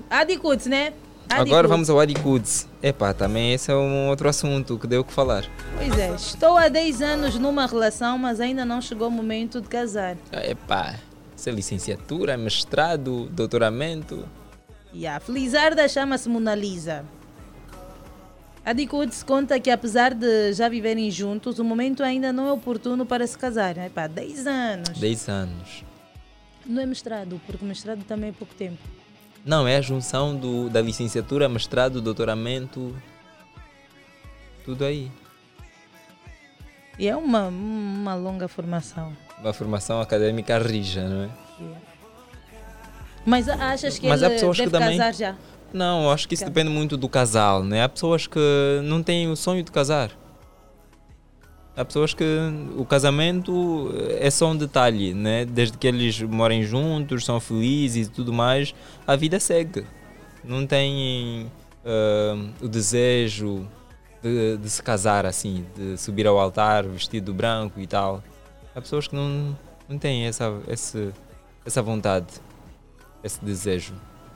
[0.09, 0.93] Adicuts, né?
[1.29, 1.69] Agora Adicuts.
[1.69, 2.67] vamos ao Adicuds.
[2.81, 5.45] Epá, também esse é um outro assunto que deu o que falar.
[5.77, 9.67] Pois é, estou há 10 anos numa relação, mas ainda não chegou o momento de
[9.67, 10.17] casar.
[10.31, 10.95] Epá,
[11.37, 14.27] isso é licenciatura, mestrado, doutoramento.
[14.91, 17.05] E a Felizarda chama-se Mona Lisa.
[18.65, 23.05] A Dicudes conta que apesar de já viverem juntos, o momento ainda não é oportuno
[23.05, 23.77] para se casar.
[23.77, 24.99] Epá, 10 anos.
[24.99, 25.83] 10 anos.
[26.69, 28.77] Não é mestrado, porque mestrado também é pouco tempo.
[29.43, 32.95] Não, é a junção do, da licenciatura, mestrado, doutoramento.
[34.63, 35.11] Tudo aí.
[36.99, 39.17] E é uma, uma longa formação.
[39.39, 41.29] Uma formação acadêmica rija, não é?
[43.25, 45.35] Mas achas que Mas há ele pessoas que deve também- casar já?
[45.73, 47.83] Não, acho que isso depende muito do casal, né?
[47.83, 48.39] Há pessoas que
[48.83, 50.11] não têm o sonho de casar.
[51.79, 52.25] Há pessoas que
[52.75, 55.45] o casamento é só um detalhe, né?
[55.45, 58.75] Desde que eles morem juntos, são felizes e tudo mais,
[59.07, 59.85] a vida segue.
[60.43, 61.49] Não têm
[61.85, 63.65] ah, o desejo
[64.21, 68.21] de, de se casar assim, de subir ao altar vestido branco e tal.
[68.75, 71.13] Há pessoas que não, não têm essa, esse,
[71.65, 72.27] essa vontade,
[73.23, 73.93] esse desejo.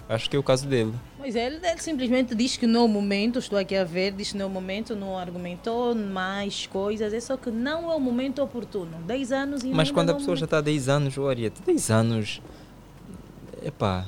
[0.07, 0.93] Acho que é o caso dele.
[1.23, 4.37] Pois é, ele, ele simplesmente diz que no momento, estou aqui a ver, diz que
[4.37, 8.97] no momento não argumentou mais coisas, é só que não é o momento oportuno.
[9.03, 10.43] 10 anos e Mas quando a o pessoa já momento.
[10.47, 12.41] está há 10 anos, ô Ariete, 10 anos.
[13.63, 14.05] Epá,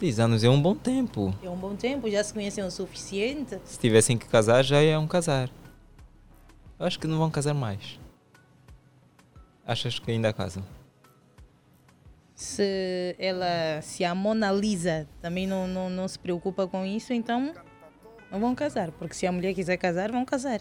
[0.00, 1.32] 10 anos é um bom tempo.
[1.40, 3.60] É um bom tempo, já se conhecem o suficiente.
[3.64, 5.48] Se tivessem que casar, já é um casar.
[6.80, 7.96] Eu acho que não vão casar mais.
[9.64, 10.64] Achas que ainda casam?
[12.36, 17.54] Se ela, se a Mona Lisa também não, não, não se preocupa com isso, então
[18.30, 18.90] não vão casar.
[18.92, 20.60] Porque se a mulher quiser casar, vão casar.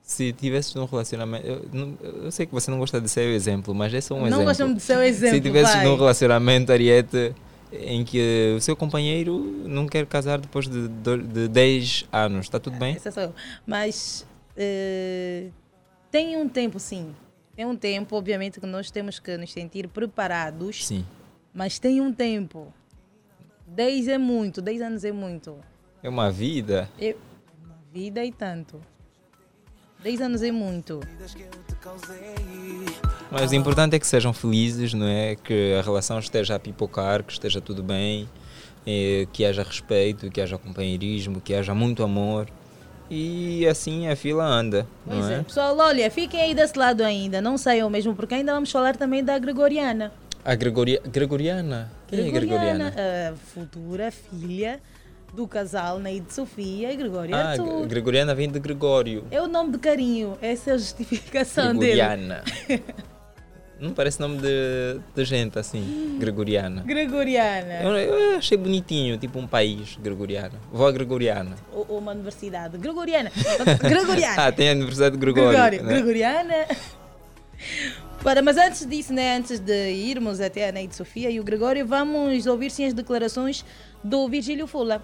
[0.00, 1.44] Se tivesses num relacionamento.
[1.46, 4.14] Eu, não- eu sei que você não gosta de ser o exemplo, mas é só
[4.14, 4.44] um Não exemplo.
[4.44, 5.84] gostamos de ser o exemplo, Se tivesses vai.
[5.84, 7.34] num relacionamento, Ariete,
[7.72, 12.76] em que o seu companheiro não quer casar depois de, de 10 anos, está tudo
[12.78, 12.94] bem?
[12.94, 13.34] Essa sou eu.
[13.66, 14.24] Mas
[14.56, 15.48] eh,
[16.10, 17.12] tem um tempo, sim.
[17.56, 20.86] Tem um tempo, obviamente, que nós temos que nos sentir preparados.
[20.86, 21.04] Sim.
[21.52, 22.72] Mas tem um tempo.
[23.66, 25.56] 10 é muito, 10 anos é muito.
[26.02, 26.90] É uma vida.
[27.00, 27.14] É
[27.64, 28.80] uma vida e tanto.
[30.02, 31.00] 10 anos é muito.
[33.30, 35.36] Mas o importante é que sejam felizes, não é?
[35.36, 38.28] Que a relação esteja a pipocar, que esteja tudo bem,
[38.86, 42.48] eh, que haja respeito, que haja companheirismo, que haja muito amor.
[43.10, 45.34] E assim a fila anda, Pois não é.
[45.34, 45.42] é?
[45.42, 47.40] Pessoal, olha, fiquem aí desse lado ainda.
[47.40, 50.10] Não saiam mesmo, porque ainda vamos falar também da Gregoriana.
[50.44, 51.00] A Gregoria...
[51.06, 51.90] Gregoriana?
[52.06, 52.94] Quem é Gregoriana?
[53.32, 54.80] a futura filha
[55.34, 57.80] do casal Neide Sofia e Gregório Ah, Arthur.
[57.80, 59.24] Gre- Gregoriana vem de Gregório.
[59.30, 61.96] É o nome de carinho, essa é a justificação dele.
[62.00, 62.42] Gregoriana.
[63.80, 66.82] Não parece nome de, de gente assim, Gregoriana.
[66.82, 67.82] Gregoriana.
[67.82, 70.52] Eu, eu achei bonitinho, tipo um país, Gregoriana.
[70.72, 71.56] Vó Gregoriana.
[71.72, 72.78] Ou, uma universidade.
[72.78, 73.30] Gregoriana.
[73.80, 74.34] Gregoriana.
[74.44, 75.50] Ah, tem a Universidade de Gregório.
[75.50, 75.82] Gregório.
[75.82, 75.92] né?
[75.92, 76.54] Gregoriana.
[78.22, 81.86] Para, mas antes disso, né, antes de irmos até a Neide Sofia e o Gregório,
[81.86, 83.64] vamos ouvir sim as declarações
[84.02, 85.02] do Virgílio Fula,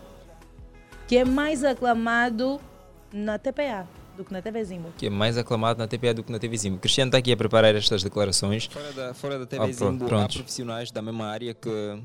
[1.07, 2.61] que é mais aclamado
[3.13, 3.87] na TPA
[4.21, 4.89] do que na TV Zimbo.
[4.97, 6.79] que é mais aclamado na TPA do que na TV Zimbo.
[6.79, 8.67] Cristiano está aqui a preparar estas declarações.
[8.67, 11.99] Fora da, fora da TV Zimbo, há profissionais da mesma área que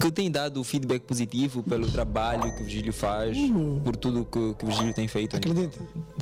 [0.00, 3.80] que têm dado feedback positivo pelo trabalho que o Virgílio faz, Uhum.
[3.84, 5.36] por tudo que, que o Virgílio tem feito.
[5.36, 5.76] Acredita?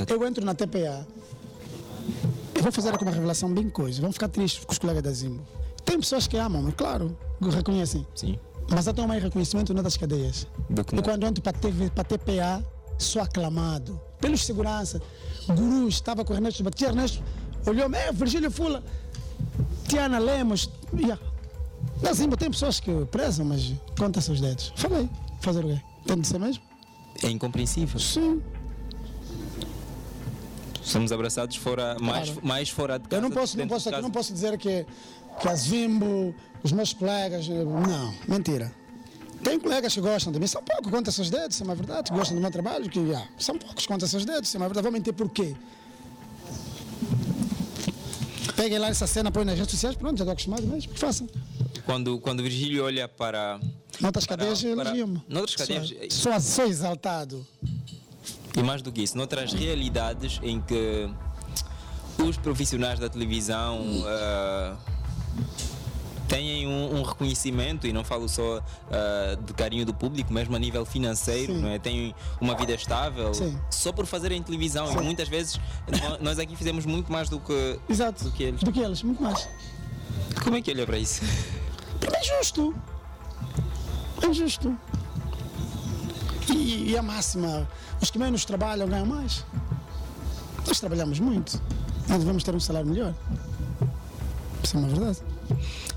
[0.09, 1.07] Eu entro na TPA.
[2.55, 4.01] Eu vou fazer aqui uma revelação bem coisa.
[4.01, 5.43] Vão ficar tristes com os colegas da Zimbo.
[5.85, 8.07] Tem pessoas que amam, claro, que reconhecem.
[8.15, 8.39] Sim.
[8.71, 10.47] Mas até mais reconhecimento noutras cadeias.
[10.71, 11.03] Do que E não.
[11.03, 12.65] quando eu entro para TV, para TPA,
[12.99, 15.01] sou aclamado pelos segurança.
[15.49, 17.23] Gurus, estava com o Ernesto, batia Ernesto,
[17.67, 18.83] olhou, é Virgílio Fula,
[19.89, 20.71] Tiana Lemos.
[20.95, 21.21] Yeah.
[22.13, 24.73] Zimbo tem pessoas que prezam, mas conta seus dedos.
[24.77, 25.09] Falei,
[25.41, 25.81] fazer o quê?
[26.07, 26.63] Tem de ser mesmo?
[27.23, 27.99] É incompreensível.
[27.99, 28.43] Sim.
[30.83, 32.47] Somos abraçados fora, mais, Claro.
[32.47, 33.17] mais fora de casa.
[33.17, 34.87] Eu não posso, não posso, não posso dizer que,
[35.41, 38.73] que a Zimbo, os meus colegas, não, mentira.
[39.43, 42.11] Tem colegas que gostam de mim, são poucos, conta seus dedos, isso é uma verdade,
[42.11, 44.83] gostam do meu trabalho, que ah, são poucos, conta seus dedos, isso é uma verdade.
[44.85, 45.55] Vou mentir por quê?
[48.57, 51.29] Peguem lá essa cena, põe nas redes sociais, pronto, já estou acostumado mesmo, que façam.
[51.85, 53.61] Quando, quando Virgílio olha para.
[54.01, 55.23] Noutras para- cadeias, elogiam-me.
[55.29, 55.89] Noutras cadeias.
[56.11, 57.47] Sou, sou, sou exaltado.
[58.57, 61.09] E mais do que isso, noutras realidades em que
[62.27, 64.77] os profissionais da televisão ah,
[66.29, 70.59] têm um, um reconhecimento, e não falo só ah, de carinho do público, mesmo a
[70.59, 71.79] nível financeiro, não é?
[71.79, 73.59] têm uma vida estável Sim.
[73.71, 74.87] só por fazerem televisão.
[74.89, 74.99] Sim.
[74.99, 78.25] E muitas vezes nó- nós aqui fizemos muito mais do que, Exato.
[78.25, 78.61] do que eles.
[78.63, 79.49] Do que eles, muito mais.
[80.43, 81.23] Como é que olha para isso?
[81.25, 81.31] Mim
[82.13, 82.75] é justo.
[84.23, 84.77] É justo.
[86.55, 87.69] E, e a máxima,
[88.01, 89.45] os que menos trabalham ganham mais.
[90.67, 91.61] Nós trabalhamos muito.
[92.09, 93.15] Nós devemos ter um salário melhor.
[94.63, 95.19] Isso é uma verdade.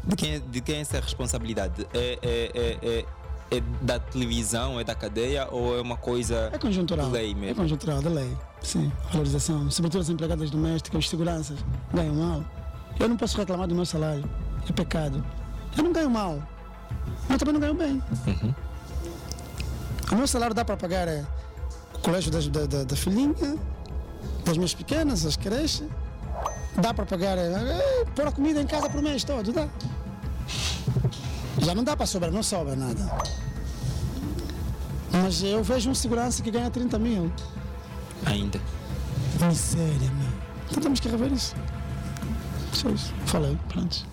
[0.03, 1.87] De quem, é- de quem é essa responsabilidade?
[1.93, 3.05] É, é, é,
[3.51, 7.07] é, é da televisão, é da cadeia ou é uma coisa É conjuntural.
[7.07, 7.55] de lei É mesmo?
[7.55, 8.35] conjuntural, da lei.
[8.61, 9.69] Sim, valorização.
[9.71, 11.57] Sobretudo as empregadas domésticas, os seguranças,
[11.93, 12.43] ganham mal.
[12.99, 14.29] Eu não posso reclamar do meu salário.
[14.67, 15.23] É pecado.
[15.77, 16.41] Eu não ganho mal.
[17.27, 18.01] Mas também não ganho bem.
[20.11, 21.23] O meu salário dá para pagar eh,
[21.95, 23.57] o colégio da, da, da filhinha,
[24.43, 25.83] das minhas pequenas, as creches.
[26.77, 29.67] Dá para pagar, eh, eh, pôr a comida em casa por mês todo, dá.
[31.59, 32.99] Já não dá para sobrar, não sobra nada.
[35.11, 37.31] Mas eu vejo um segurança que ganha 30 mil.
[38.25, 38.59] Ainda.
[39.45, 40.39] Miséria, meu.
[40.69, 41.55] Então temos que rever isso.
[42.71, 43.13] Só isso.
[43.25, 44.05] Falei, pronto.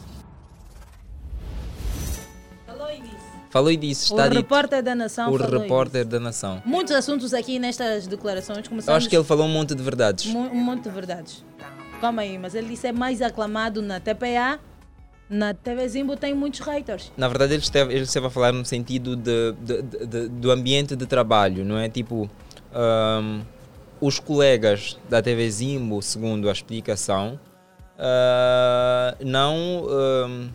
[3.50, 4.36] Falou e disse, O está dito.
[4.38, 6.58] repórter da Nação O falou repórter da nação.
[6.58, 6.68] isso.
[6.68, 10.26] Muitos assuntos aqui nestas declarações Eu começamos acho que ele falou um monte de verdades.
[10.26, 11.42] Mu- um monte de verdades.
[12.00, 14.58] Calma aí, mas ele disse é mais aclamado na TPA.
[15.28, 17.10] Na TV Zimbo tem muitos haters.
[17.16, 20.94] Na verdade, ele esteve, ele esteve a falar no sentido de, de- de- do ambiente
[20.94, 21.88] de trabalho, não é?
[21.88, 22.30] Tipo,
[22.72, 23.40] ahm,
[24.00, 27.40] os colegas da TV Zimbo, segundo a explicação,
[27.98, 30.48] ah, não, ahm,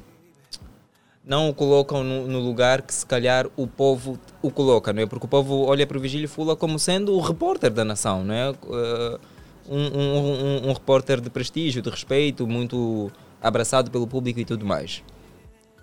[1.26, 5.06] não o colocam no, no lugar que se calhar o povo o coloca, não é?
[5.06, 8.34] Porque o povo olha para o Vigílio Fula como sendo o repórter da nação, não
[8.34, 8.54] é?
[8.72, 9.20] Ah,
[9.70, 15.04] um, um, um- repórter de prestígio, de respeito, muito abraçado pelo público e tudo mais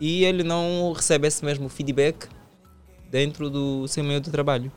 [0.00, 2.28] e ele não recebe esse mesmo feedback
[3.10, 4.70] dentro do seu meio de trabalho.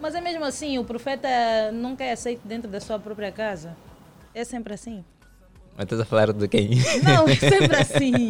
[0.00, 1.28] Mas é mesmo assim, o profeta
[1.72, 3.76] nunca é aceito dentro da sua própria casa.
[4.34, 5.04] É sempre assim.
[5.76, 6.70] Mas estás a falar de quem?
[7.02, 8.28] Não, é sempre assim.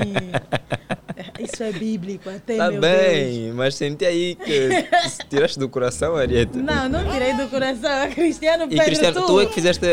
[1.38, 4.68] Isso é bíblico até, Tá meu bem, mas senti aí que
[5.08, 6.52] se tiraste do coração, Arieta.
[6.54, 6.64] Deus.
[6.64, 8.10] Não, não tirei do coração.
[8.12, 9.26] Cristiano E Pedro, Cristiano, tu.
[9.26, 9.86] tu é que fizeste.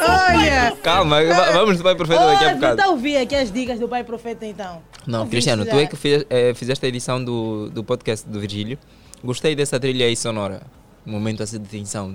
[0.00, 0.76] Olha!
[0.82, 2.74] Calma, va- vamos do Pai Profeta daqui a bocado.
[2.80, 4.82] Então ouvir aqui as dicas do pai profeta então.
[5.06, 5.70] Não, Ouvi Cristiano, já.
[5.70, 8.78] tu é que fiz- eh, fizeste a edição do, do podcast do Virgílio.
[9.22, 10.62] Gostei dessa trilha aí sonora.
[11.06, 12.14] Um momento assim de tensão.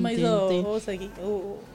[0.00, 1.10] Mas oh, ouça aqui.
[1.20, 1.74] oh, oh.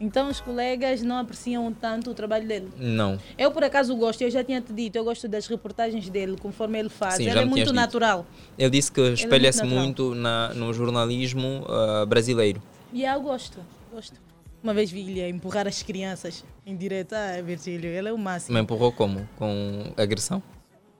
[0.00, 2.68] Então os colegas não apreciam tanto o trabalho dele.
[2.78, 3.18] Não.
[3.36, 6.78] Eu por acaso gosto, eu já tinha te dito, eu gosto das reportagens dele, conforme
[6.78, 7.16] ele faz.
[7.16, 7.74] Sim, ele já é muito dito.
[7.74, 8.24] natural.
[8.56, 9.84] Ele disse que espelha-se natural.
[9.84, 12.62] muito na, no jornalismo ah, brasileiro.
[12.94, 13.58] E eu gosto,
[13.92, 14.18] gosto.
[14.62, 17.12] Uma vez vi ele a empurrar as crianças em direto.
[17.12, 18.54] Ah, Virgílio, ele é o máximo.
[18.54, 19.28] Me empurrou como?
[19.36, 20.42] Com agressão?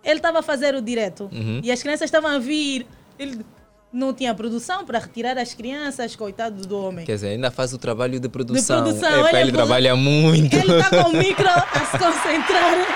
[0.04, 1.60] Ele estava a fazer o direto Uhum.
[1.62, 2.86] e as crianças estavam a vir.
[3.18, 3.44] Ele
[3.92, 7.04] não tinha produção para retirar as crianças, coitado do homem.
[7.04, 8.82] Quer dizer, ainda faz o trabalho de produção.
[8.82, 10.54] produção, Epá, olha, ele pô- trabalha muito.
[10.56, 12.86] Ele está com o micro a se concentrar.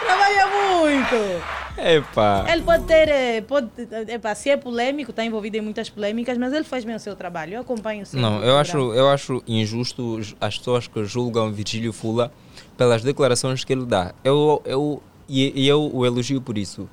[0.00, 1.62] Trabalha muito.
[1.78, 2.44] Epá.
[2.52, 3.68] Ele pode ter, eh, pode,
[4.08, 7.16] epá, se é polêmico, está envolvido em muitas polêmicas, mas ele faz bem o seu
[7.16, 7.54] trabalho.
[7.54, 8.20] Eu acompanho sempre.
[8.20, 12.30] Não, o eu acho, eu acho injusto as pessoas que julgam Virgílio Fula
[12.76, 14.12] pelas declarações que ele dá.
[14.22, 16.88] Eu, eu, e e eu o elogio por isso.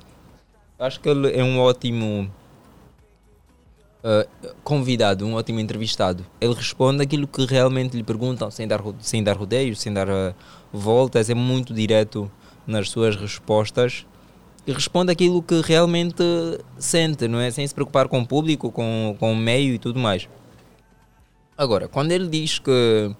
[0.78, 2.30] Acho que ele é um ótimo
[4.02, 4.26] ah,
[4.64, 6.24] convidado, um ótimo entrevistado.
[6.40, 10.34] Ele responde aquilo que realmente lhe perguntam, sem dar, sem dar rodeios, sem dar ah,
[10.72, 12.30] voltas, é muito direto
[12.66, 14.06] nas suas respostas
[14.66, 16.22] e responde aquilo que realmente
[16.78, 17.50] sente, não é?
[17.50, 20.28] Sem se preocupar com o público, com, com o meio e tudo mais.
[21.56, 23.14] Agora, quando ele diz que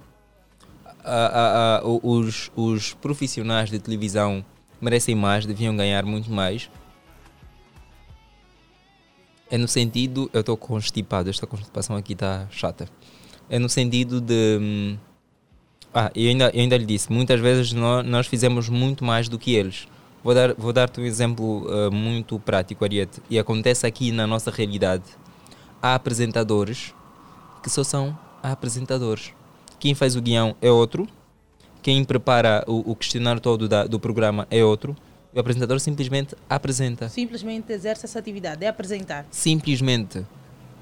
[2.03, 4.45] os, os profissionais de televisão
[4.81, 6.71] merecem mais, deviam ganhar muito mais,
[9.51, 10.31] é no sentido.
[10.33, 12.89] Eu estou constipado, esta constipação aqui está chata.
[13.49, 14.59] É no sentido de.
[14.61, 14.97] hum,
[15.93, 19.37] Ah, eu ainda, eu ainda lhe disse, muitas vezes nós, nós fizemos muito mais do
[19.39, 19.89] que eles.
[20.23, 24.53] Vou dar- vou dar-te um exemplo ah, muito prático, Ariete, e acontece aqui na nossa
[24.53, 25.03] realidade.
[25.83, 26.95] Há apresentadores
[27.63, 29.33] que só são apresentadores.
[29.81, 31.09] Quem faz o guião é outro,
[31.83, 34.97] quem prepara o, o questionário todo da- do programa é outro,
[35.33, 37.09] e o apresentador simplesmente apresenta.
[37.09, 39.27] Simplesmente exerce essa atividade, é apresentar.
[39.31, 40.25] Simplesmente.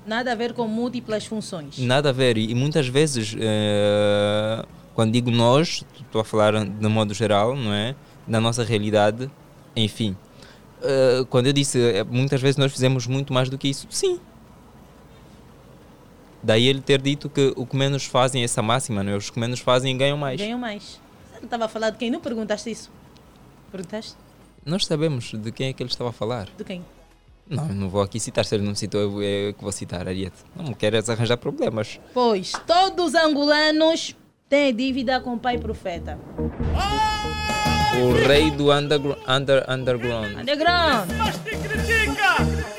[0.06, 1.78] Nada a ver com múltiplas funções.
[1.78, 2.38] Nada a ver.
[2.38, 7.74] E, e muitas vezes, eh, quando digo nós, estou a falar de modo geral, não
[7.74, 7.94] é?
[8.26, 9.30] Da nossa realidade,
[9.76, 10.16] enfim.
[10.82, 14.18] Eh, quando eu disse, eh, muitas vezes nós fizemos muito mais do que isso, sim.
[16.42, 19.16] Daí ele ter dito que o que menos fazem, essa máxima, não é?
[19.16, 20.40] Os que menos fazem ganham mais.
[20.40, 21.00] Ganham mais.
[21.32, 22.10] Você não estava a falar de quem?
[22.10, 22.90] Não perguntaste isso?
[23.70, 24.14] Perguntaste?
[24.64, 26.48] Nós sabemos de quem é que ele estava a falar.
[26.56, 26.84] De quem?
[27.48, 30.06] Não, eu não vou aqui citar, se ele não citou, eu, eu que vou citar,
[30.06, 30.36] Ariete.
[30.54, 31.98] Não queres arranjar problemas.
[32.12, 34.14] Pois, todos os angolanos
[34.48, 36.18] têm dívida com o pai profeta.
[38.02, 40.36] O rei do undergr under, underground.
[40.36, 41.08] Underground.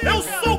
[0.04, 0.58] Eu sou o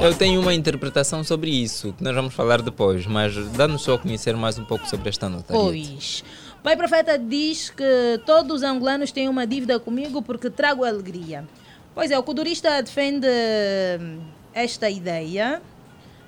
[0.00, 3.98] Eu tenho uma interpretação sobre isso, que nós vamos falar depois, mas dá-nos só a
[3.98, 5.52] conhecer mais um pouco sobre esta nota.
[5.52, 6.24] Pois.
[6.62, 11.46] Pai profeta diz que todos os angolanos têm uma dívida comigo porque trago alegria.
[11.94, 13.26] Pois é, o culturista defende
[14.00, 14.20] hum,
[14.54, 15.60] esta ideia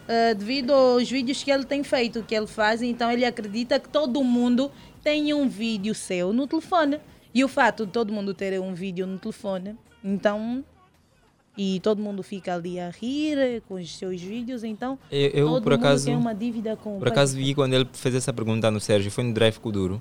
[0.07, 3.89] eh, devido aos vídeos que ele tem feito, que ele faz, então ele acredita que
[3.89, 4.71] todo mundo
[5.03, 7.01] tem um vídeo seu no telefone.
[7.35, 10.63] E o fato de todo mundo ter um vídeo no telefone, então.
[11.57, 14.99] E todo mundo fica ali a rir com os seus vídeos, então.
[15.11, 17.87] Eu, eu, todo por mundo acaso, tem uma dívida com por acaso vi quando ele
[17.93, 20.01] fez essa pergunta no Sérgio, foi no Drive Kuduro.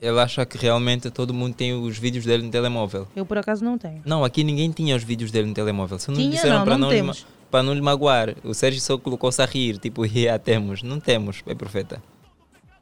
[0.00, 3.06] Ele acha que realmente todo mundo tem os vídeos dele no telemóvel.
[3.14, 4.02] Eu por acaso não tenho.
[4.04, 5.96] Não, aqui ninguém tinha os vídeos dele no telemóvel.
[5.98, 7.14] Só não Tinha, disseram para não não,
[7.48, 8.34] para não lhe magoar.
[8.42, 10.82] O Sérgio só colocou-se a rir, tipo, yeah, temos.
[10.82, 12.02] Não temos, é profeta.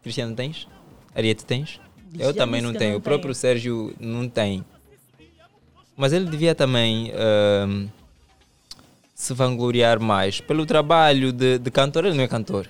[0.03, 0.67] Cristiano, tens?
[1.15, 1.79] Ariete, tens?
[2.15, 2.93] Já Eu também não tenho.
[2.93, 3.35] não O próprio.
[3.35, 4.65] Sérgio não tem.
[6.01, 7.87] Mas ele devia também ahm,
[9.15, 12.07] se vangloriar mais pelo trabalho de, de cantor.
[12.07, 12.67] Ele não é cantor.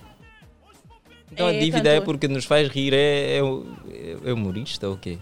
[1.31, 2.05] Então a É dívida é cantor.
[2.07, 2.93] porque nos faz rir.
[2.93, 3.39] É, é,
[4.31, 5.16] é humorista ou quê?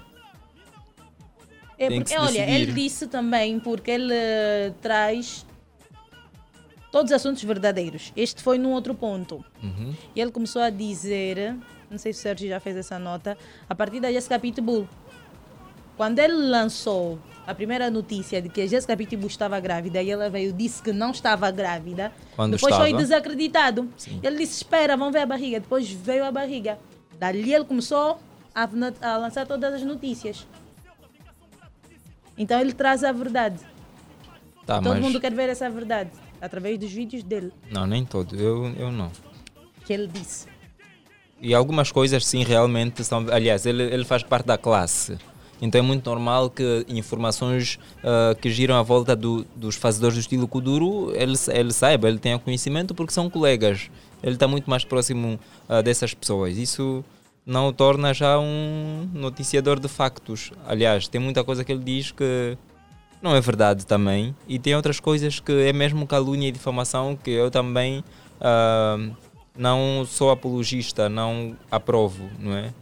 [1.78, 5.44] É porque, olha, ele disse também porque ele eh, traz
[6.90, 8.10] todos os assuntos verdadeiros.
[8.16, 9.44] Este foi num outro ponto.
[9.62, 9.94] Uhum.
[10.16, 11.54] E ele começou a dizer,
[11.90, 13.36] não sei se o Sérgio já fez essa nota,
[13.68, 14.88] a partir da Jessica Pitbull.
[15.98, 20.30] Quando ele lançou a primeira notícia de que a Jessica Pitbull estava grávida e ela
[20.30, 23.02] veio disse que não estava grávida, Quando depois foi estava?
[23.02, 23.88] desacreditado.
[24.22, 25.58] Ele disse: Espera, vamos ver a barriga.
[25.58, 26.78] Depois veio a barriga.
[27.18, 28.20] Dali ele começou
[28.54, 28.68] a,
[29.02, 30.46] a lançar todas as notícias.
[32.38, 33.58] Então ele traz a verdade.
[34.64, 35.00] Tá, Todo mas...
[35.00, 38.36] mundo quer ver essa verdade através dos vídeos dele, Não, nem todo.
[38.36, 39.10] Eu, eu não.
[39.84, 40.46] que ele disse.
[41.40, 43.26] E algumas coisas, sim, realmente são.
[43.32, 45.18] Aliás, ele, ele faz parte da classe.
[45.60, 50.20] Então é muito normal que informações ah, que giram à volta do- dos fazedores do
[50.20, 53.90] estilo Kuduro ele, ele saiba, ele tenha conhecimento porque são colegas.
[54.22, 55.38] Ele está muito mais próximo
[55.68, 56.56] ah, dessas pessoas.
[56.56, 57.04] Isso
[57.44, 60.52] não o torna já um noticiador de factos.
[60.66, 62.56] Aliás, tem muita coisa que ele diz que
[63.22, 64.36] não é verdade também.
[64.46, 68.04] E tem outras coisas que é mesmo calúnia e difamação que eu também
[68.40, 68.96] ah,
[69.56, 72.72] não sou apologista, não aprovo, não é?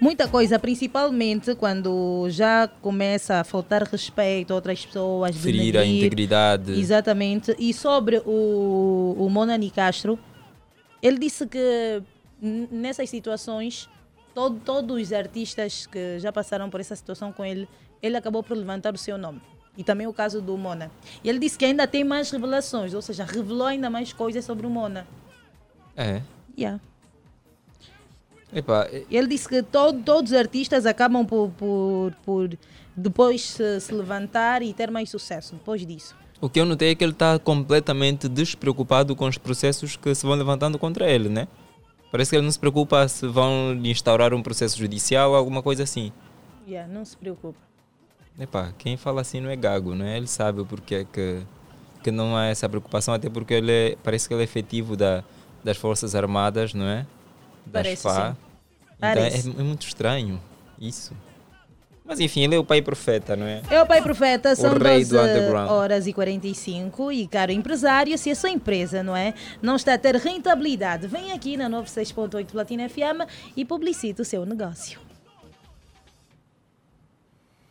[0.00, 5.36] Muita coisa, principalmente quando já começa a faltar respeito a outras pessoas.
[5.36, 6.72] Ferir a integridade.
[6.72, 7.54] Exatamente.
[7.58, 10.16] E sobre o, o Monani Castro,
[11.02, 12.02] ele disse que
[12.40, 13.88] nessas situações,
[14.32, 17.68] todo, todos os artistas que já passaram por essa situação com ele,
[18.00, 19.40] ele acabou por levantar o seu nome.
[19.76, 20.90] E também o caso do Mona.
[21.22, 24.66] E ele disse que ainda tem mais revelações, ou seja, revelou ainda mais coisas sobre
[24.66, 25.06] o Mona.
[25.96, 26.22] É.
[26.56, 26.80] Yeah.
[28.52, 32.58] Epá, E ele disse que todo, todos os artistas acabam por, por, por
[32.96, 36.16] depois se, se levantar e ter mais sucesso depois disso.
[36.40, 40.24] o que eu notei é que ele está completamente despreocupado com os processos que se
[40.26, 41.46] vão levantando contra ele, né?
[42.10, 45.62] Parece que ele não se preocupa se vão lhe instaurar um processo judicial ou alguma
[45.62, 46.10] coisa assim.
[46.66, 47.58] Yeah, não se preocupe.
[48.40, 50.16] Epá, quem fala assim não é gago, não é?
[50.16, 51.42] Ele sabe o porquê que,
[52.02, 55.22] que não há essa preocupação, até porque ele é, parece que ele é efetivo da,
[55.62, 57.04] das Forças Armadas, não é?
[57.72, 58.06] Parece.
[58.06, 58.34] Então é,
[58.98, 59.50] Parece.
[59.50, 60.40] é muito estranho
[60.80, 61.14] isso.
[62.04, 63.60] Mas enfim, ele é o pai profeta, não é?
[63.70, 65.70] É o Pai Profeta, são O rei 12 do underground.
[65.70, 69.98] horas e 45 e caro empresário, se a sua empresa, não é, não está a
[69.98, 74.98] ter rentabilidade, vem aqui na 96.8 Platina FM e publicite o seu negócio.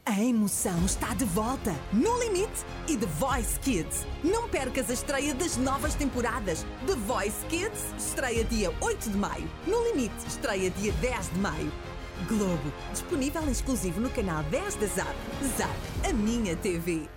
[0.10, 4.08] A emoção está de volta no Limite e The Voice Kids.
[4.24, 6.66] Não percas a estreia das novas temporadas.
[6.86, 9.52] The Voice Kids estreia dia 8 de maio.
[9.68, 11.74] No Limite estreia dia 10 de maio.
[12.26, 15.16] Globo, disponível exclusivo no canal 10 da ZAP.
[15.58, 17.17] ZAP, a minha TV.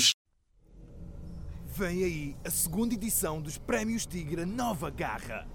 [1.81, 5.47] Vem aí a segunda edição dos Prémios Tigre Nova Garra.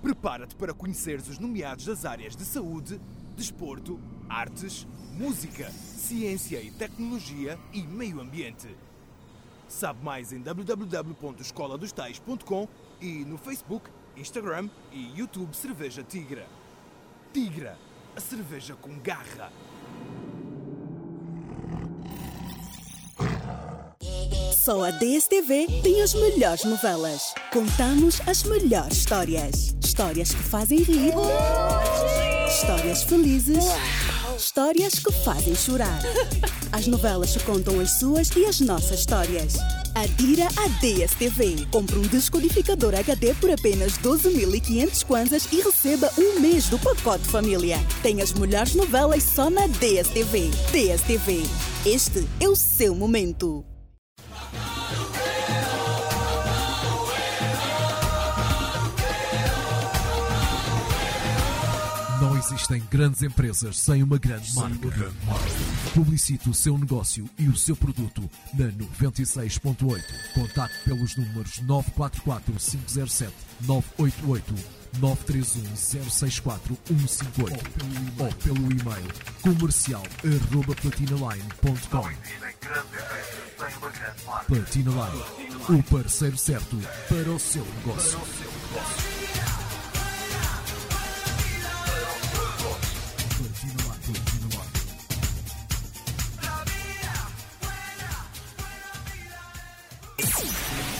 [0.00, 3.00] Prepara-te para conheceres os nomeados das áreas de saúde,
[3.36, 8.68] desporto, artes, música, ciência e tecnologia e meio ambiente.
[9.66, 12.68] Sabe mais em www.escoladostais.com
[13.00, 16.46] e no Facebook, Instagram e YouTube Cerveja Tigra.
[17.32, 17.76] Tigra,
[18.14, 19.50] a cerveja com garra.
[24.52, 27.34] Só a DSTV tem as melhores novelas.
[27.52, 29.76] Contamos as melhores histórias.
[29.82, 31.12] Histórias que fazem rir.
[32.48, 33.64] Histórias felizes.
[34.38, 36.00] Histórias que fazem chorar.
[36.72, 39.54] As novelas que contam as suas e as nossas histórias.
[39.94, 41.66] Adira a DSTV.
[41.70, 47.78] Compre um descodificador HD por apenas 12.500 kwanzas e receba um mês do pacote família.
[48.02, 50.50] Tem as melhores novelas só na DSTV.
[50.72, 51.42] DSTV.
[51.86, 53.64] Este é o seu momento.
[62.44, 65.12] Existem grandes empresas sem uma grande marca.
[65.94, 70.02] Publicite o seu negócio e o seu produto na 96.8.
[70.34, 73.32] Contacte pelos números 944 507
[73.62, 74.54] 988
[75.00, 75.76] 931
[76.10, 77.64] 064 158
[78.18, 79.08] ou pelo e-mail
[79.40, 82.08] comercial arroba platinaline.com.
[84.46, 86.76] Platina Line, o parceiro certo
[87.08, 89.13] para o seu negócio.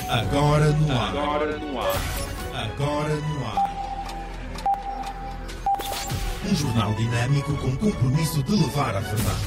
[0.08, 1.08] Agora no ar.
[1.08, 2.00] Agora no ar.
[2.54, 3.74] Agora no ar.
[6.44, 9.40] Um jornal dinâmico com compromisso de levar a verdade.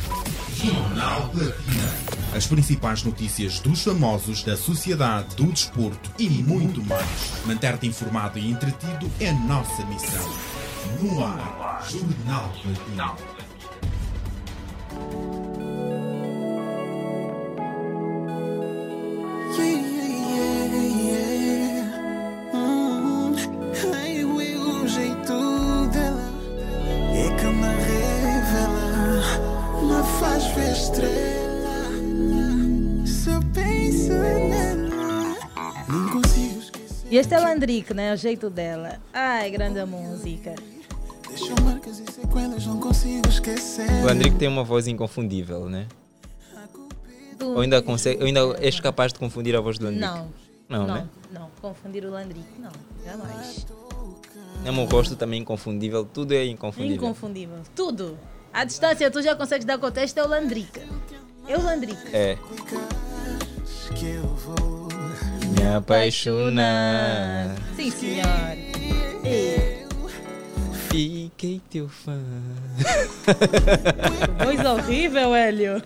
[0.56, 1.94] Jornal Platina.
[2.36, 7.46] As principais notícias dos famosos, da sociedade, do desporto e muito mais.
[7.46, 10.34] Manter-te informado e entretido é nossa missão.
[11.02, 11.86] No ar.
[11.88, 13.16] Jornal Platina.
[19.60, 19.97] Hum,
[30.48, 31.88] me faz ver estrela.
[33.06, 35.36] Se eu penso nela,
[35.90, 37.08] nem consigo esquecer.
[37.12, 38.14] E este é o Andrique, né?
[38.14, 39.00] O jeito dela.
[39.14, 40.56] Ai, grande música.
[41.30, 43.88] Deixou marcas e sequelas, não consigo esquecer.
[44.06, 45.88] O Andrique tem uma voz inconfundível, né?
[47.40, 50.02] Ou ainda, consegue, ou ainda és capaz de confundir a voz do Andrique?
[50.02, 50.28] Não.
[50.68, 51.08] Não, não, né?
[51.32, 51.50] não.
[51.62, 52.72] Confundir o Landrique, não.
[53.06, 53.66] Jamais.
[54.64, 56.96] Mesmo o rosto também inconfundível, tudo é É inconfundível.
[56.96, 57.58] inconfundível.
[57.76, 58.18] Tudo.
[58.54, 60.82] À distância, tu já consegues dar contexto, é o Landrique.
[61.48, 62.08] É o Landrique.
[62.14, 62.38] É.
[64.02, 64.88] Eu
[65.56, 67.56] Me apaixonar.
[67.76, 68.26] Sim, senhor.
[69.26, 69.86] É.
[70.90, 72.20] Fiquei teu fã.
[74.44, 75.82] Voz horrível, Hélio.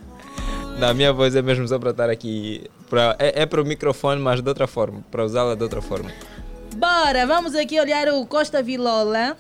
[0.80, 2.64] Na minha voz é mesmo só para estar aqui.
[2.90, 5.04] Pra, é, é para o microfone, mas de outra forma.
[5.12, 6.12] Para usá-la de outra forma.
[6.76, 9.38] Bora, vamos aqui olhar o Costa Vilola,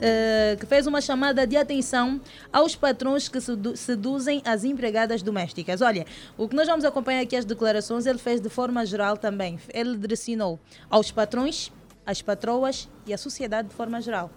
[0.00, 2.20] eh, que fez uma chamada de atenção
[2.52, 5.80] aos patrões que sedu- seduzem as empregadas domésticas.
[5.82, 9.58] Olha, o que nós vamos acompanhar aqui as declarações, ele fez de forma geral também.
[9.72, 11.70] Ele direcionou aos patrões,
[12.06, 14.30] às patroas e à sociedade de forma geral.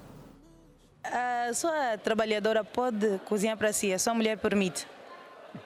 [1.03, 4.88] A sua trabalhadora pode cozinhar para si, a sua mulher permite.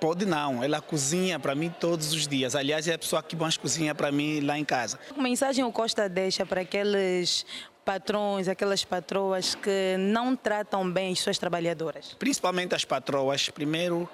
[0.01, 2.55] Pode não, ela cozinha para mim todos os dias.
[2.55, 4.97] Aliás, é a pessoa que mais cozinha para mim lá em casa.
[5.13, 7.45] Que mensagem o Costa deixa para aqueles
[7.87, 12.17] patrões, aquelas patroas que não tratam bem as suas trabalhadoras?
[12.19, 14.09] Principalmente as patroas, primeiro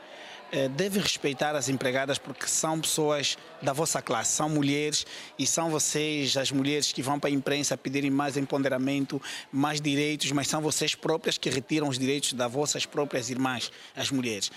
[0.51, 5.07] eh, deve respeitar as empregadas porque são pessoas da vossa classe, são mulheres
[5.39, 9.19] e são vocês, as mulheres que vão para a imprensa pedirem mais empoderamento,
[9.51, 14.11] mais direitos, mas são vocês próprias que retiram os direitos das vossas próprias irmãs, as
[14.11, 14.51] mulheres.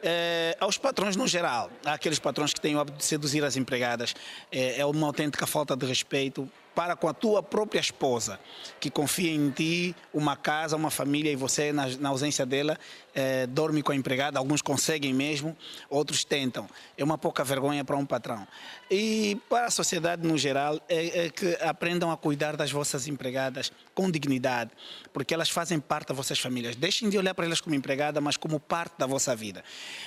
[0.00, 3.56] Eh, aos patrões no geral, há aqueles patrões que têm o hábito de seduzir as
[3.56, 4.14] empregadas,
[4.52, 8.38] eh, é uma autêntica falta de respeito para com a tua própria esposa,
[8.78, 12.78] que confia em ti, uma casa, uma família, e você, na, na ausência dela,
[13.14, 14.38] eh, dorme com a empregada.
[14.38, 15.56] Alguns conseguem mesmo,
[15.88, 16.68] outros tentam.
[16.96, 18.46] É uma pouca vergonha para um patrão.
[18.90, 23.72] E para a sociedade no geral, é, é que aprendam a cuidar das vossas empregadas
[23.94, 24.70] com dignidade,
[25.12, 26.74] porque elas fazem parte das vossas famílias.
[26.74, 29.62] Deixem de olhar para elas como empregada, mas como parte da vossa vida.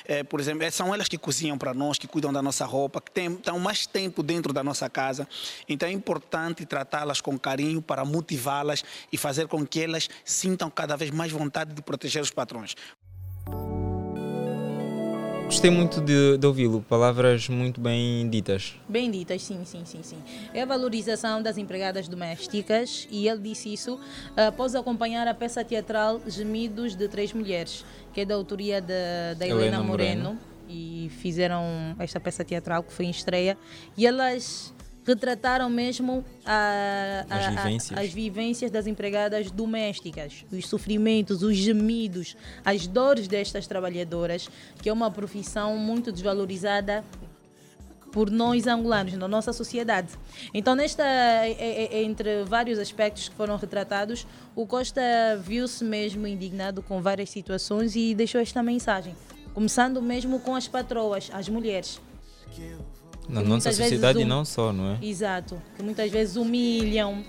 [0.05, 3.11] Eh, por exemplo, são elas que cozinham para nós, que cuidam da nossa roupa, que
[3.11, 5.27] têm, estão mais tempo dentro da nossa casa.
[5.67, 10.95] Então é importante tratá-las com carinho para motivá-las e fazer com que elas sintam cada
[10.97, 12.75] vez mais vontade de proteger os patrões.
[15.45, 16.81] Gostei muito de, de ouvi-lo.
[16.89, 18.75] Palavras muito bem ditas.
[18.87, 20.17] Bem ditas, sim, sim, sim, sim.
[20.53, 23.99] É a valorização das empregadas domésticas e ele disse isso
[24.35, 29.35] ah, após acompanhar a peça teatral Gemidos de Três Mulheres, que é da autoria da,
[29.37, 30.23] da Helena, Helena Moreno.
[30.23, 30.39] Moreno.
[30.67, 31.63] E fizeram
[31.99, 33.57] esta peça teatral que foi em estreia.
[33.95, 34.73] E elas
[35.05, 37.99] retrataram mesmo a- a- As a- vivências.
[37.99, 44.49] as vivências das empregadas domésticas, os sofrimentos, os gemidos, as dores destas trabalhadoras,
[44.81, 47.03] que é uma profissão muito desvalorizada
[48.11, 50.09] por nós angolanos, na nossa sociedade.
[50.53, 55.01] Então, nesta, é- é- é entre vários aspectos que foram retratados, o Costa
[55.43, 59.15] viu-se mesmo indignado com várias situações e deixou esta mensagem.
[59.55, 61.99] Começando mesmo com as patroas, as mulheres.
[63.29, 65.05] Na que nossa vezes sociedade hum- não só, não é?
[65.05, 65.61] Exato.
[65.75, 67.23] Que muitas vezes humilham,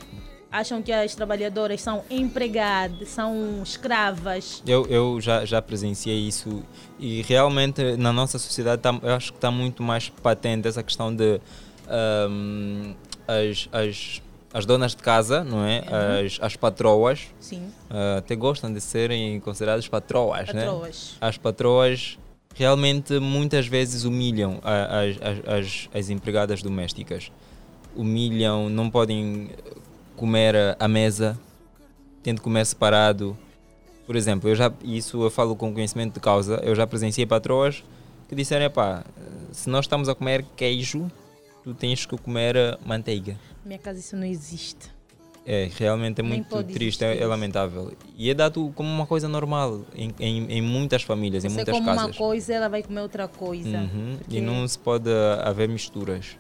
[0.51, 4.63] acham que as trabalhadoras são empregadas, são escravas.
[4.67, 6.63] Eu, eu já, já presenciei isso
[6.99, 11.15] e realmente na nossa sociedade tá, eu acho que está muito mais patente essa questão
[11.15, 11.41] de
[11.89, 12.95] ahm,
[13.27, 14.23] as, as,
[14.53, 15.81] as donas de casa, não é?
[15.81, 16.27] Uhum.
[16.27, 17.27] As, as patroas.
[17.41, 17.69] Sim.
[17.91, 20.65] ah, até gostam de serem consideradas patroas, né?
[20.67, 21.17] Patroas.
[21.21, 22.19] As patroas
[22.55, 27.31] realmente muitas vezes humilham as, as, as, as empregadas domésticas.
[27.95, 29.51] Humilham, não podem
[30.17, 31.39] comer à mesa,
[32.23, 33.37] têm de comer separado.
[34.07, 37.83] Por exemplo, eu já, isso eu falo com conhecimento de causa, eu já presenciei patroas
[38.29, 39.05] que disseram, pá,
[39.53, 41.11] se nós estamos a comer queijo,
[41.63, 43.39] tu tens que comer manteiga.
[43.65, 44.94] Minha casa isso não existe.
[45.47, 47.93] É, realmente é muito triste, é, é lamentável.
[48.17, 51.75] E é dado como uma coisa normal em, em, em muitas famílias, em Você muitas
[51.75, 52.17] come uma casas.
[52.17, 53.69] coisa, ela vai comer outra coisa.
[53.79, 55.11] Uhum, Porque E não se pode
[55.43, 56.39] haver misturas.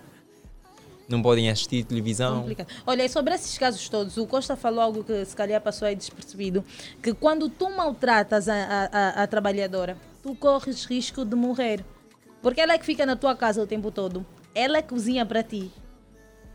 [1.07, 2.41] Não podem assistir televisão.
[2.41, 2.69] complicado.
[2.87, 6.65] Olha, sobre esses casos todos, o Costa falou algo que se calhar passou aí despercebido,
[7.03, 8.85] que quando tu maltratas a, a,
[9.21, 11.85] a- a trabalhadora, tu corres risco de morrer.
[12.41, 14.25] Porque ela é que fica na tua casa o tempo todo.
[14.55, 15.71] Ela é cozinha para ti.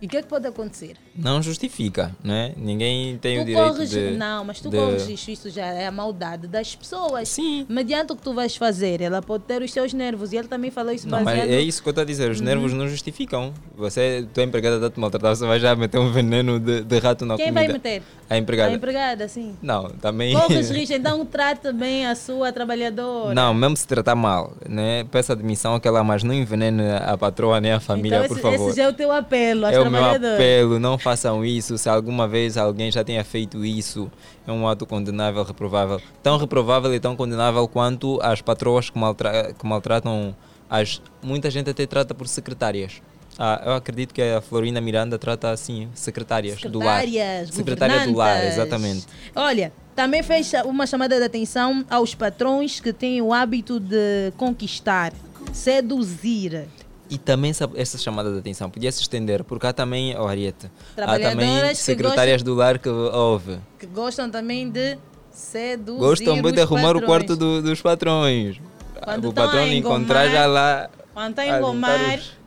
[0.02, 0.98] E o que é que pode acontecer?
[1.24, 2.54] Não justifica, né?
[2.58, 4.12] Ninguém tem o tu direito corres, de...
[4.12, 7.30] não, mas tu de- corres isso já é a maldade das pessoas.
[7.30, 7.66] Sim.
[7.70, 10.34] Mediante o que tu vais fazer, ela pode ter os seus nervos.
[10.34, 11.50] E ele também falou isso Não, mas baseado...
[11.50, 12.30] é isso que eu estou a dizer.
[12.32, 12.46] Os Uhum.
[12.46, 13.54] nervos não justificam.
[13.78, 17.26] Você, tua empregada está te maltratar, você vai já meter um veneno de, de rato
[17.26, 17.66] na Quem comida.
[17.66, 18.02] vai meter?
[18.30, 18.72] A empregada.
[18.72, 19.56] A empregada, sim.
[19.62, 20.34] Não, também.
[20.34, 23.34] Corres risco, então trata bem a sua trabalhadora.
[23.34, 25.04] Não, mesmo se tratar mal, né?
[25.06, 28.68] Peça admissão àquela, mas não envenene a patroa nem a família, então, por esse, favor.
[28.70, 31.78] esse já é o teu apelo às É o meu apelo, não façam isso.
[31.78, 34.12] Se alguma vez alguém já tenha feito isso,
[34.46, 36.00] é um ato condenável, reprovável.
[36.22, 40.36] Tão reprovável e tão condenável quanto as patroas que, maltra que maltratam
[40.70, 41.02] as.
[41.24, 43.02] Muita gente até trata por secretárias.
[43.38, 47.02] Ah, eu acredito que a Florina Miranda trata assim, secretárias, do lar.
[47.02, 49.08] Secretárias, Secretária do lar, exatamente.
[49.34, 55.14] Olha, também fez uma chamada de atenção aos patrões que têm o hábito de conquistar,
[55.54, 56.68] seduzir.
[57.10, 60.72] E também essa, essa chamada de atenção podia se estender, porque há também, oh, Arieta,
[60.96, 63.58] há também secretárias do lar que houve.
[63.80, 64.98] que gostam também de
[65.32, 67.06] seduzir Gostam muito de arrumar o patrões.
[67.06, 68.62] quarto do- dos patrões.
[69.04, 70.90] Quando o estão patrão encontrar já lá.
[71.14, 72.38] Quando está a engomar, os-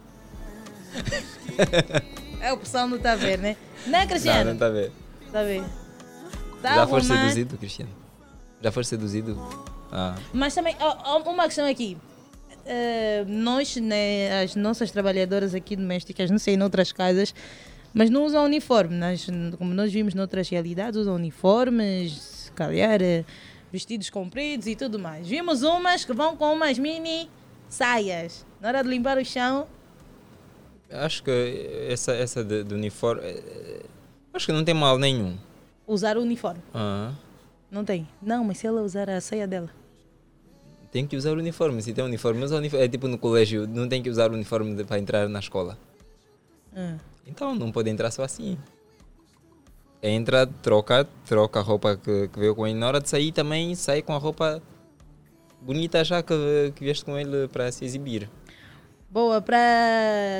[2.40, 3.56] é o pessoal não está a ver, né?
[3.86, 4.44] Não, Cristiano?
[4.44, 4.92] não está a ver.
[5.26, 5.64] Está a ver?
[6.62, 7.90] Tá a Já foste seduzido, Cristiano?
[8.62, 9.36] Já foste seduzido?
[9.90, 10.14] Ah.
[10.32, 11.96] Mas também, ó, ó, uma questão aqui.
[12.64, 17.34] Eh, nós, né, as nossas trabalhadoras aqui domésticas, não sei, em outras casas,
[17.92, 18.94] mas não usam uniforme.
[18.96, 19.26] Nós,
[19.58, 23.24] como nós vimos noutras realidades, usam uniformes, se calhar eh,
[23.72, 25.26] vestidos compridos e tudo mais.
[25.26, 27.28] Vimos umas que vão com umas mini
[27.68, 28.46] saias.
[28.60, 29.66] Na hora de limpar o chão,
[30.94, 33.22] Acho que essa, essa de, de uniforme.
[33.24, 33.82] eh,
[34.34, 35.36] Acho que não tem mal nenhum.
[35.86, 36.60] usar o uniforme.
[36.74, 37.12] Ah.
[37.70, 38.06] Não tem.
[38.20, 39.70] Não, mas se ela usar a saia dela.
[40.92, 41.82] Tem que usar o uniforme.
[41.82, 42.84] Se tem uniforme, usa o uniforme.
[42.84, 45.78] É tipo no colégio, não tem que usar o uniforme para entrar na escola.
[46.76, 46.98] Ah.
[47.26, 48.58] Então não pode entrar só assim.
[50.02, 52.78] Entra, troca, troca a roupa que, que veio com ele.
[52.78, 54.62] Na hora de sair também sai com a roupa
[55.62, 58.28] bonita já que, que vieste com ele para se exibir.
[59.10, 59.58] Boa, para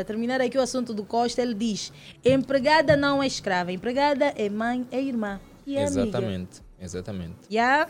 [0.06, 1.92] terminar aqui o assunto do Costa, ele diz:
[2.24, 6.02] empregada não é escrava, empregada é mãe, é irmã e é amiga.
[6.02, 7.58] exatamente, exatamente.
[7.58, 7.86] Há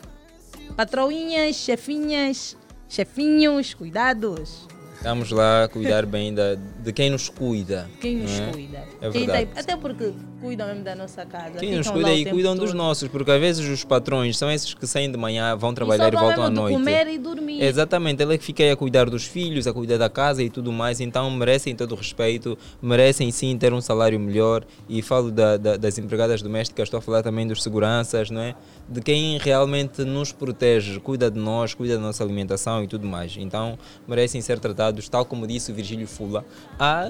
[0.72, 2.56] patroinhas, chefinhas,
[2.88, 4.68] chefinhos, cuidados.
[5.02, 7.90] Estamos lá a cuidar bem da, de quem nos cuida.
[8.00, 8.46] Quem nos é?
[8.52, 8.84] cuida.
[9.00, 9.46] É verdade.
[9.46, 11.58] tem- até porque cuidam mesmo da nossa casa.
[11.58, 12.76] Quem nos cuida e cuidam dos todo.
[12.76, 16.16] nossos, porque às vezes os patrões são esses que saem de manhã, vão trabalhar e,
[16.16, 16.74] vão voltam à noite.
[16.74, 17.60] comer e dormir.
[17.64, 20.48] Exatamente, ele é que fica aí a cuidar dos filhos, a cuidar da casa e
[20.48, 24.64] tudo mais, então merecem todo o respeito, merecem sim ter um salário melhor.
[24.88, 28.54] E falo da- da- das empregadas domésticas, estou a falar também dos seguranças, não é?
[28.88, 33.36] De quem realmente nos protege, cuida de nós, cuida da nossa alimentação e tudo mais.
[33.36, 33.76] Então
[34.06, 36.44] merecem ser tratados, tal como disse o Virgílio Fula.
[36.78, 37.08] Há,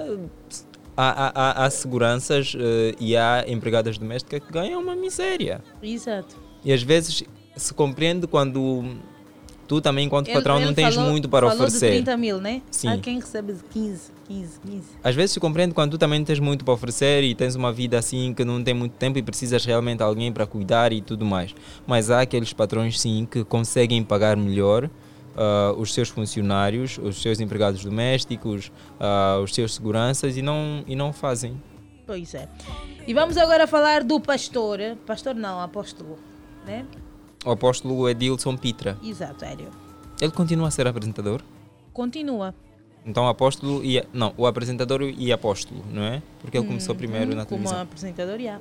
[0.96, 5.62] há, há- há- seguranças eh, e há empregadas domésticas que ganham uma miséria.
[5.82, 6.36] Exato.
[6.64, 7.24] E às vezes
[7.56, 8.84] se compreende quando
[9.68, 11.86] tu também, enquanto Ele- patrão, não ele tens falou- muito para falou oferecer.
[11.90, 12.60] de 30 mil, né?
[12.70, 12.88] Sim.
[12.88, 14.82] Há quem recebe de 15, 15, 15.
[15.02, 17.72] Às vezes se compreende quando tu também não tens muito para oferecer e tens uma
[17.72, 21.00] vida assim que não tem muito tempo e precisas realmente de alguém para cuidar e
[21.00, 21.54] tudo mais.
[21.86, 24.90] Mas há aqueles patrões sim que conseguem pagar melhor
[25.36, 28.70] ah, os seus funcionários, os seus empregados domésticos,
[29.00, 31.60] ah, os seus seguranças e não, e não fazem.
[32.06, 32.48] Pois é.
[33.06, 34.78] E vamos agora falar do pastor.
[35.06, 36.18] Pastor não, apóstolo.
[36.66, 36.84] Né?
[37.44, 39.68] O apóstolo Edilson Pitra, Exato, Hélio.
[40.20, 41.42] ele continua a ser apresentador?
[41.92, 42.54] Continua.
[43.04, 44.00] Então, apóstolo e.
[44.12, 46.22] Não, o apresentador e apóstolo, não é?
[46.40, 47.80] Porque ele começou Hum, primeiro hum, na Como televisão.
[47.82, 48.60] apresentador, já.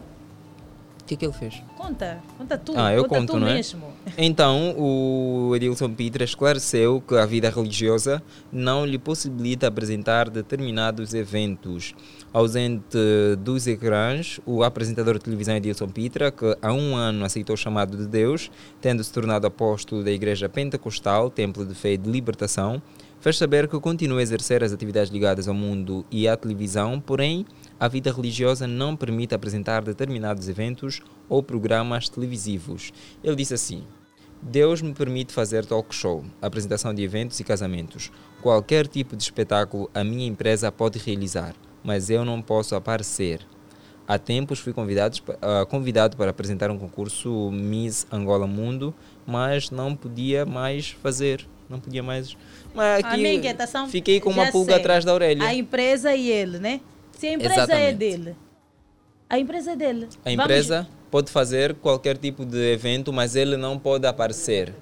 [1.01, 1.61] O que é que ele fez?
[1.75, 2.73] Conta, conta tu.
[2.75, 3.55] Ah, eu conta conto, tu não é?
[3.55, 3.91] mesmo.
[4.17, 8.21] Então, o Edilson Pitra esclareceu que a vida religiosa
[8.51, 11.93] não lhe possibilita apresentar determinados eventos.
[12.33, 12.97] Ausente
[13.39, 17.97] dos ecrãs, o apresentador de televisão Edilson Pitra, que há um ano aceitou o chamado
[17.97, 18.49] de Deus,
[18.79, 22.81] tendo se tornado apóstolo da Igreja Pentecostal, Templo de Fé e de Libertação,
[23.19, 27.45] fez saber que continua a exercer as atividades ligadas ao mundo e à televisão, porém,
[27.81, 32.93] a vida religiosa não permite apresentar determinados eventos ou programas televisivos.
[33.23, 33.83] Ele disse assim:
[34.39, 38.11] Deus me permite fazer talk show, apresentação de eventos e casamentos.
[38.39, 43.41] Qualquer tipo de espetáculo a minha empresa pode realizar, mas eu não posso aparecer.
[44.07, 48.93] Há tempos fui convidado, ah, convidado para apresentar um concurso Miss Angola Mundo,
[49.25, 51.47] mas não podia mais fazer.
[51.67, 52.37] Não podia mais.
[52.75, 53.87] Mas aqui minha inquietação.
[53.87, 54.81] fiquei com uma pulga sei.
[54.81, 55.45] atrás da orelha.
[55.45, 56.81] A empresa e ele, né?
[57.21, 57.97] Se a empresa é Exatamente.
[57.97, 58.35] dele.
[59.29, 60.05] A empresa é dele.
[60.25, 64.73] A Vamos- empresa pode fazer qualquer tipo de evento, mas ele não pode aparecer.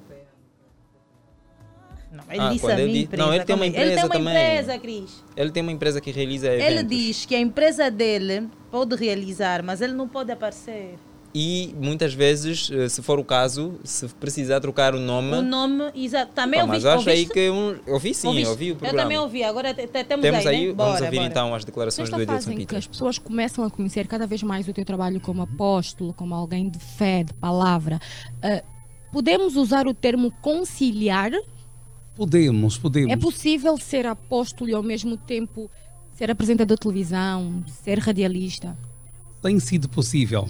[2.09, 3.23] Não, ele Ah, disse a ele minha di- empresa.
[3.25, 3.67] não, ele tem uma calma aí.
[3.69, 4.33] Ele tem empresa uma também.
[4.53, 5.23] empresa, Cris.
[5.35, 6.87] Ele tem uma empresa que realiza Ele eventos.
[6.97, 10.95] diz que a empresa dele pode realizar, mas ele não pode aparecer.
[11.34, 15.34] E muitas vezes, eh, se for o caso, se precisar trocar o nome.
[15.38, 16.32] O nome, exato.
[16.34, 17.34] Também Pá, ouvi, mas eu acho aí ouviste?
[17.34, 18.45] que um, eu ouvi sim, Ouviste?
[18.45, 19.03] eu ouvi o Eu programa.
[19.03, 20.73] também ouvi, agora te- te- temos, Temos aí, aí, né?
[20.73, 21.27] vamos Bora, ouvir bora.
[21.30, 22.77] então as declarações Nesta do Edilson Peter.
[22.80, 26.67] as pessoas começam a conhecer cada vez mais o teu trabalho como apóstolo, como alguém
[26.67, 27.99] de fé, de palavra,
[28.41, 28.63] eh,
[29.11, 31.32] podemos usar o termo conciliar?
[32.15, 33.11] Podemos, podemos.
[33.13, 35.69] É possível ser apóstolo e ao mesmo tempo
[36.17, 38.75] ser apresentador de televisão, ser radialista?
[39.43, 40.49] Tem sido possível.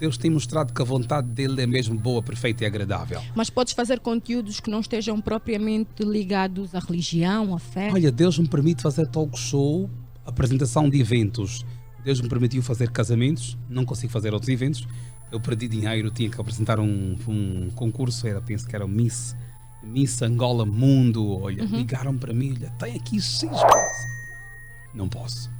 [0.00, 3.20] Deus tem mostrado que a vontade dele é mesmo boa, perfeita e agradável.
[3.34, 7.90] Mas podes fazer conteúdos que não estejam propriamente ligados à religião, à fé?
[7.92, 9.90] Olha, Deus me permite fazer talk show,
[10.24, 11.66] apresentação de eventos.
[12.02, 14.88] Deus me permitiu fazer casamentos, não consigo fazer outros eventos.
[15.30, 19.36] Eu perdi dinheiro, tinha que apresentar um, um concurso, era, penso que era o Miss,
[19.82, 21.28] Miss Angola Mundo.
[21.42, 21.76] Olha, Uhum.
[21.76, 24.06] ligaram para mim, olha, tem aqui seis meses.
[24.94, 25.50] Não posso.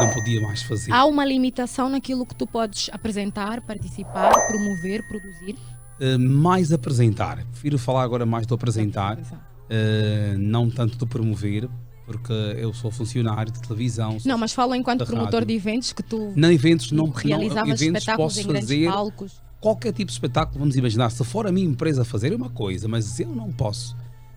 [0.00, 0.92] Não podia mais fazer.
[0.92, 5.56] Há uma limitação naquilo que tu podes apresentar, participar, promover, produzir?
[6.00, 7.44] Uh, mais apresentar.
[7.46, 11.68] Prefiro falar agora mais do apresentar, uh, não tanto do promover,
[12.06, 14.16] porque eu sou funcionário de televisão.
[14.24, 15.46] Não, mas falo enquanto promotor rádio.
[15.48, 19.42] de eventos que tu Não, eventos não, não realizavas eventos espetáculos posso em fazer palcos.
[19.60, 22.86] qualquer tipo de espetáculo, vamos imaginar, se for a minha empresa fazer é uma coisa,
[22.86, 23.96] mas eu não posso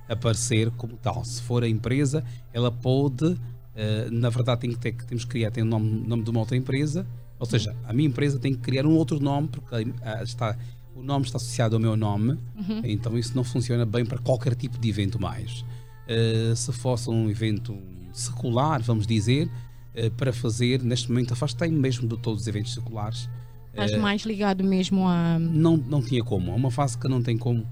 [0.10, 1.24] aparecer como tal.
[1.24, 3.38] Se for a empresa, ela pode,
[3.76, 6.40] eh, na verdade tem que ter, temos que criar, tem o nome, nome de uma
[6.40, 7.06] outra empresa,
[7.40, 10.58] ou seja, a minha empresa tem que criar um outro nome, porque ah, está,
[10.96, 12.82] o nome está associado ao meu nome, Uhum.
[12.84, 15.64] então isso não funciona bem para qualquer tipo de evento mais.
[16.08, 17.78] Eh, se fosse um evento
[18.14, 19.50] secular, vamos dizer,
[19.96, 23.30] eh, para fazer, neste momento afastei-me mesmo de todos os eventos seculares.
[23.72, 25.40] Estás mais ligado mesmo a.
[25.40, 26.52] não, não tinha como.
[26.52, 27.66] É uma fase que não tem como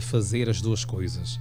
[0.00, 1.38] fazer as duas coisas.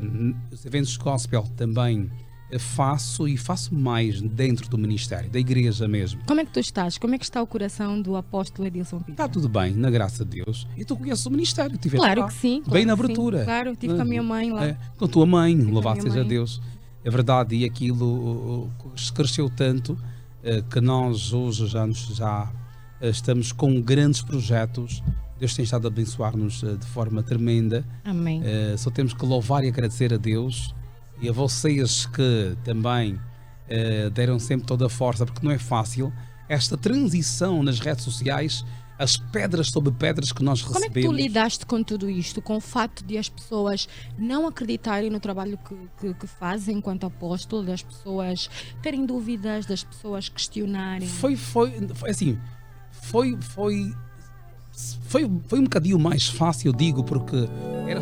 [0.00, 2.10] N- os eventos gospel também
[2.58, 6.20] faço e faço mais dentro do ministério, da igreja mesmo.
[6.26, 6.96] Como é que tu estás?
[6.96, 9.10] Como é que está o coração do apóstolo Edilson Pinto?
[9.10, 10.66] Está tudo bem, na graça de Deus.
[10.76, 12.62] E tu conheces o ministério, tiveste Claro lá, que sim.
[12.62, 13.04] claro Bem na que sim.
[13.04, 13.44] abertura.
[13.44, 14.64] Claro, tive com a minha mãe lá.
[14.66, 16.28] É, com a tua mãe, louvado seja mãe.
[16.28, 16.62] Deus.
[17.04, 18.70] É verdade, e aquilo
[19.14, 22.44] cresceu tanto uh, que nós hoje já, nos- já
[23.00, 25.02] uh, estamos com grandes projetos.
[25.38, 27.84] Deus tem estado a abençoar-nos de forma tremenda.
[28.04, 28.40] Amém.
[28.40, 30.74] Uh, só temos que louvar e agradecer a Deus
[31.20, 36.12] e a vocês que também uh, deram sempre toda a força, porque não é fácil
[36.48, 38.64] esta transição nas redes sociais,
[38.98, 41.16] as pedras sobre pedras que nós Como é que recebemos.
[41.16, 42.42] tu lidaste com tudo isto?
[42.42, 43.88] Com o facto de as pessoas
[44.18, 48.50] não acreditarem no trabalho que, que, que fazem enquanto apóstolo, das pessoas
[48.82, 51.06] terem dúvidas, das pessoas questionarem?
[51.06, 52.38] Foi, foi, foi assim,
[52.90, 53.94] foi, foi,
[55.02, 57.36] foi, foi um bocadinho mais fácil, digo, porque
[57.86, 58.00] era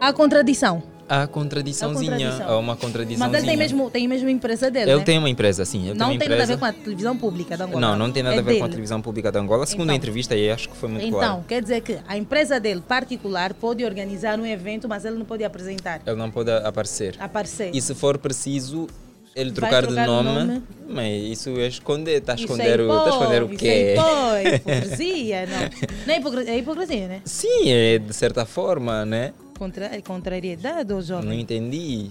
[0.00, 0.82] Há contradição.
[1.12, 2.48] Há contradiçãozinha, contradição.
[2.48, 3.28] há uma contradiçãozinha.
[3.28, 4.90] Mas ele tem mesmo, tem mesmo a empresa dele.
[4.92, 5.04] Ele né?
[5.04, 5.88] tem uma empresa, sim.
[5.88, 6.52] Ele não tem, uma nada a empresa.
[6.54, 7.80] ver com a televisão pública da Angola.
[7.80, 8.70] Não, não tem nada É a ver com a dele.
[8.70, 9.66] televisão pública de Angola.
[9.66, 9.96] Segundo a Então.
[9.96, 11.44] entrevista, aí acho que foi muito Então, claro.
[11.48, 15.42] quer dizer que a empresa dele particular pode organizar um evento, mas ele não pode
[15.42, 17.16] apresentar, Ele não pode aparecer.
[17.18, 17.74] aparecer.
[17.74, 18.86] E se for preciso
[19.34, 20.62] ele trocar, trocar de nome, nome.
[20.88, 23.94] mas isso é esconder, está a Isso esconder, é o, tá a esconder o quê?
[23.94, 24.06] Isso
[24.36, 25.96] é hipo- hipocrisia, não.
[26.06, 27.20] Não é hipocrisia, é hipocrisia, né?
[27.24, 29.32] Sim, é de certa forma, né?
[29.60, 30.00] Contra...
[30.00, 31.28] Contrariedade, ô jovem?
[31.28, 32.10] Não entendi.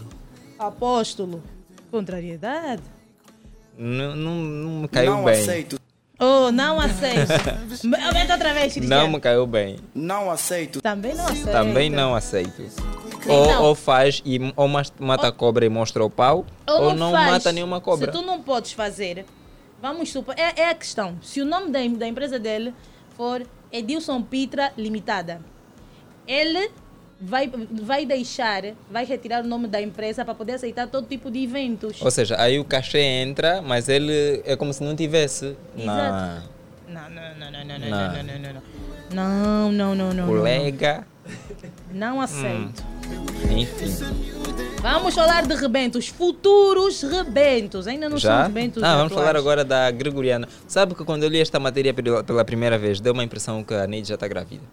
[0.60, 1.42] Apóstolo.
[1.90, 2.84] Contrariedade.
[3.76, 5.34] Não, não, não me caiu Não bem.
[5.34, 5.80] aceito.
[6.20, 7.32] Oh, não aceito.
[8.06, 9.02] Aumenta outra vez, Cristiano.
[9.02, 9.80] Não me caiu bem.
[9.96, 10.80] Não aceito.
[10.80, 11.52] Também não aceito.
[11.52, 12.62] Também não aceito.
[12.62, 13.36] Então.
[13.36, 17.32] Ou, ou faz e ou mata a cobra e mostra o pau, ou, não, faz.
[17.32, 18.12] mata nenhuma cobra.
[18.12, 19.26] Se tu não podes fazer,
[19.82, 21.18] vamos supor, é, é a questão.
[21.24, 22.76] Se o nome da, da empresa dele
[23.16, 23.42] for
[23.72, 25.42] Edilson Pitra Limitada,
[26.28, 26.70] ele
[27.22, 31.44] vai, vai deixar, vai retirar o nome da empresa para poder aceitar todo tipo de
[31.44, 32.02] eventos.
[32.02, 35.56] Ou seja, aí o cachê entra, mas ele é como se não tivesse.
[35.78, 36.50] Exato.
[36.88, 38.14] Não, não, não, não, não, não, Não.
[38.14, 38.62] não, não, não, não.
[39.12, 40.28] Não, não, não, não.
[40.28, 41.06] colega.
[41.92, 42.84] Não aceito.
[43.52, 44.06] Enfim.
[44.82, 47.86] Vamos falar de rebentos, futuros rebentos.
[47.88, 48.44] Ainda não são Já?
[48.44, 49.28] rebentos Ah, vamos atuais.
[49.28, 50.48] falar agora da Gregoriana.
[50.68, 53.86] Sabe que quando eu li esta matéria pela primeira vez, deu uma impressão que a
[53.86, 54.64] Neide já está grávida.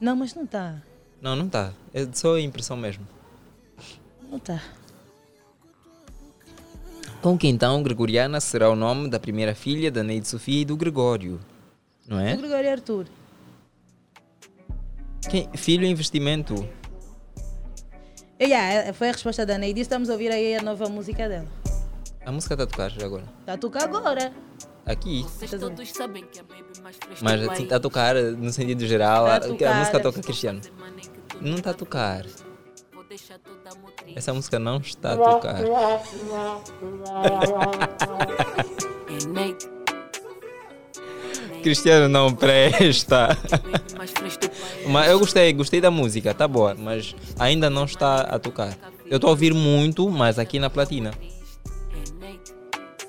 [0.00, 0.76] Não, mas não está.
[1.22, 1.72] Não, não está.
[1.94, 3.06] É só impressão mesmo.
[4.28, 4.60] Não está.
[7.22, 10.76] Com que então Gregoriana será o nome da primeira filha da Neide Sofia e do
[10.76, 11.38] Gregório.
[12.08, 12.34] Não é?
[12.34, 13.06] O Gregório Arthur.
[15.30, 16.68] Quem- filho investimento.
[18.40, 19.80] E, yeah, foi a resposta da Neide.
[19.80, 21.46] Estamos a ouvir aí a nova música dela.
[22.26, 23.24] A música está a tocar já agora.
[23.40, 24.32] Está a tocar agora.
[24.84, 25.24] Aqui.
[25.60, 29.26] Todos sabem que a baby mais Mas do está a tocar no sentido geral.
[29.26, 30.60] Tá a a, a música toca Cristiano.
[31.42, 32.24] Não está a tocar.
[34.14, 35.60] Essa música não está a tocar.
[41.54, 43.36] É Cristiano não presta.
[44.88, 48.76] Mas eu gostei, gostei da música, tá boa, mas ainda não está a tocar.
[49.06, 51.12] Eu estou a ouvir muito, mas aqui na platina.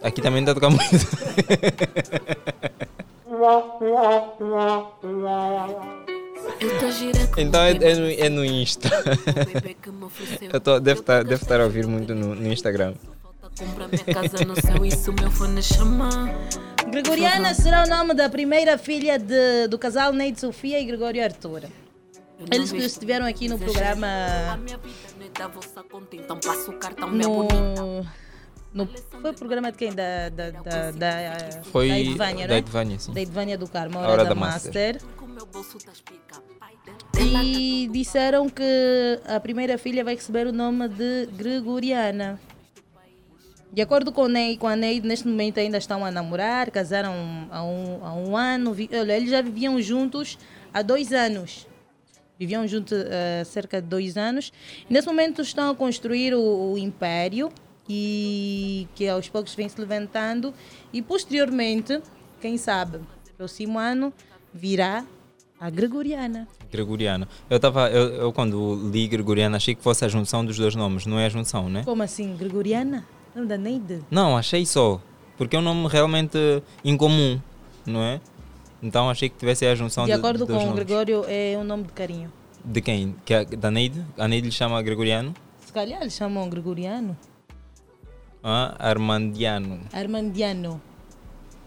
[0.04, 0.84] Aqui também está a tocar muito.
[7.38, 8.90] Então é, é no, é no Insta.
[10.54, 12.94] Eu tô, deve, estar, deve estar a ouvir muito no, no Instagram.
[16.90, 21.64] Gregoriana será o nome da primeira filha de- do casal Neide Sofia e Gregório Arthur.
[22.52, 24.08] Eles que estiveram aqui no programa.
[25.58, 28.06] Da conta, então.
[28.74, 28.90] No, no,
[29.22, 29.94] foi o programa de quem?
[29.94, 32.60] Da, da, da, da, Foi da Edvânia, da né?
[32.60, 33.14] Edvânia, sim.
[33.14, 34.96] Da Edvânia do Carmo, a A hora, hora da, da Master.
[34.96, 35.02] Master.
[37.20, 42.40] E disseram que a primeira filha vai receber o nome de Gregoriana.
[43.72, 47.14] De acordo com, o Ney, com a Neide, neste momento ainda estão a namorar, casaram
[47.50, 48.72] há um, há um ano.
[48.72, 50.38] Olha, eles já viviam juntos
[50.72, 51.68] há dois anos.
[52.38, 54.54] Viviam juntos há cerca de dois anos.
[54.88, 57.52] E nesse momento estão a construir o, o império
[57.90, 60.54] e que aos poucos vem se levantando.
[60.92, 62.00] E posteriormente,
[62.40, 63.00] quem sabe,
[63.38, 64.14] próximo ano
[64.54, 65.04] virá
[65.64, 66.46] a Gregoriana.
[66.70, 67.26] Gregoriano.
[67.50, 71.06] Eu, tava, eu, eu quando li Gregoriano achei que fosse a junção dos dois nomes,
[71.06, 71.84] não é a junção, né?
[71.86, 73.06] Como assim, Gregoriana?
[73.34, 74.02] Nome da Neide?
[74.12, 75.00] Não, achei só.
[75.38, 76.38] Porque é um nome realmente
[76.84, 77.40] incomum,
[77.86, 78.20] não é?
[78.82, 80.84] Então achei que tivesse a junção De de, acordo dos com o nomes.
[80.84, 82.30] Gregório, é um nome de carinho.
[82.66, 83.16] De quem?
[83.24, 84.06] Que é da Neide?
[84.18, 85.34] A Neide lhe chama Gregoriano?
[85.66, 87.18] Se calhar eles chamam Gregoriano.
[88.44, 89.80] Ah, Armandiano.
[89.94, 90.82] Armandiano.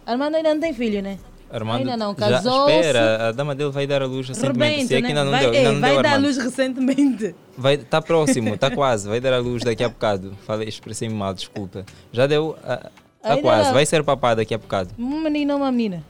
[0.05, 1.19] Armando ainda não tem filho, né?
[1.57, 2.73] Armando, Ainda não, já casou-se.
[2.75, 4.59] espera, a dama dele vai dar a luz recentemente.
[4.75, 5.09] Rebento, Se é que né?
[5.09, 6.27] ainda não vai deu, ainda ei, não vai deu dar Armando.
[6.27, 7.35] luz recentemente.
[7.57, 10.37] Vai, está próximo, está quase, vai dar a luz daqui a bocado.
[10.47, 11.85] Falei, expressei-me mal, desculpa.
[12.13, 12.91] Já deu, está
[13.23, 14.91] Ainda quase, vai ser papá daqui a bocado.
[14.99, 16.05] Um menino ou uma menina?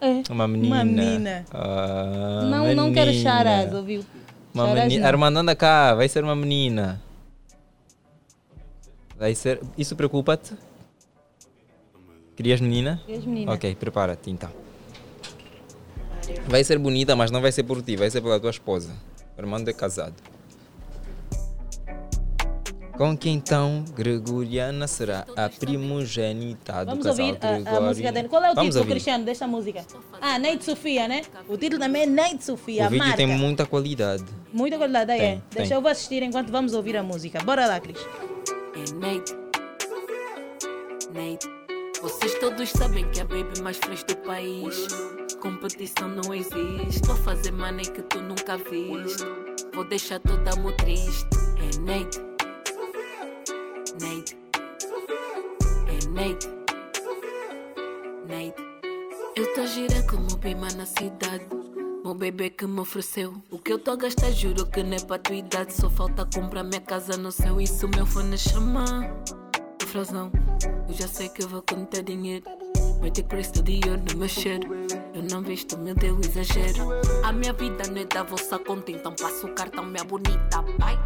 [0.00, 0.22] É.
[0.30, 0.74] Uma menina.
[0.76, 1.44] Uma menina.
[1.52, 3.30] Ah, não, não quero menina.
[3.30, 4.04] charas, ouviu?
[4.54, 5.06] Uma menina.
[5.06, 7.00] Armando, anda cá, vai ser uma menina.
[9.18, 9.60] Vai ser.
[9.76, 10.54] Isso preocupa-te?
[12.40, 12.98] Querias menina?
[13.04, 13.52] Querias menina.
[13.52, 14.48] Ok, prepara-te então.
[16.48, 18.94] Vai ser bonita, mas não vai ser por ti, vai ser pela tua esposa.
[19.36, 20.14] Armando é casado.
[22.96, 27.38] Com que então Gregoriana será a primogênita do Vamos casal ouvir
[27.68, 28.28] a, a música dele.
[28.28, 28.90] Qual é o Vamos título, ouvir.
[28.92, 29.84] Cristiano, desta música?
[30.18, 31.20] Ah, Neide Sofia, né?
[31.46, 33.18] O título também é Neide Sofia, O vídeo marca.
[33.18, 34.24] tem muita qualidade.
[34.50, 35.32] Muita qualidade, Tem, é.
[35.34, 35.42] tem.
[35.50, 37.38] Deixa eu vou assistir enquanto vamos ouvir a música.
[37.44, 37.98] Bora lá, Cris.
[37.98, 39.34] É Nate.
[41.12, 41.59] Nate.
[42.02, 44.88] Vocês todos sabem que é a baby mais fresca do país.
[45.38, 47.06] Competição não existe.
[47.06, 49.22] Vou fazer money que tu nunca viste.
[49.74, 51.28] Vou deixar toda amor triste.
[51.58, 52.18] É Nate.
[54.00, 54.38] Nate.
[55.88, 56.48] É Nate.
[58.26, 58.62] Nate.
[59.36, 61.46] Eu tô gira como bima na cidade.
[62.02, 63.34] Meu bebê que me ofereceu.
[63.50, 65.74] O que eu tô a gastar, juro que não é pra tua idade.
[65.74, 67.60] Só falta comprar minha casa no céu.
[67.60, 69.02] Isso meu fone chama.
[69.90, 70.30] Frasão,
[70.88, 72.44] eu já sei que eu vou contar dinheiro.
[73.00, 74.68] Vai ter preço de ouro no meu cheiro.
[75.14, 76.90] Eu não visto, meu Deus, exagero.
[77.24, 80.96] A minha vida não é da vossa conta, então passo o cartão, minha bonita, vai.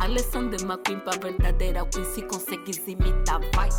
[0.00, 3.70] A lição de uma pra verdadeira queen se consegues imitar, vai.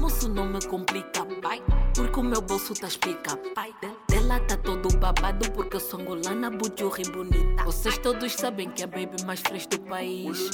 [0.00, 1.62] Moço, não me complica, vai.
[1.94, 3.72] Porque o meu bolso tá explica, pai.
[3.80, 7.64] De- Dela tá todo babado porque eu sou angolana, bujurra e bonita.
[7.64, 10.50] Vocês todos sabem que é a baby mais fresca do país.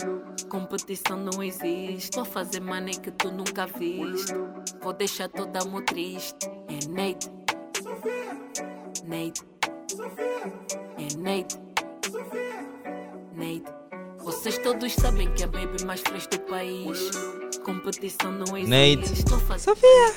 [0.48, 2.10] Competição não existe.
[2.10, 4.32] Tô a fazer money que tu nunca viste.
[4.80, 6.48] Vou deixar toda mu triste.
[6.68, 7.30] É Nate.
[9.04, 9.42] Nate.
[10.96, 11.60] É Nate.
[13.34, 13.72] Nate.
[14.20, 17.10] Vocês todos sabem que é a baby mais fresca do país.
[17.62, 18.96] Competição não existe.
[18.96, 19.24] Nate.
[19.26, 20.14] Tô a fazer Sofia!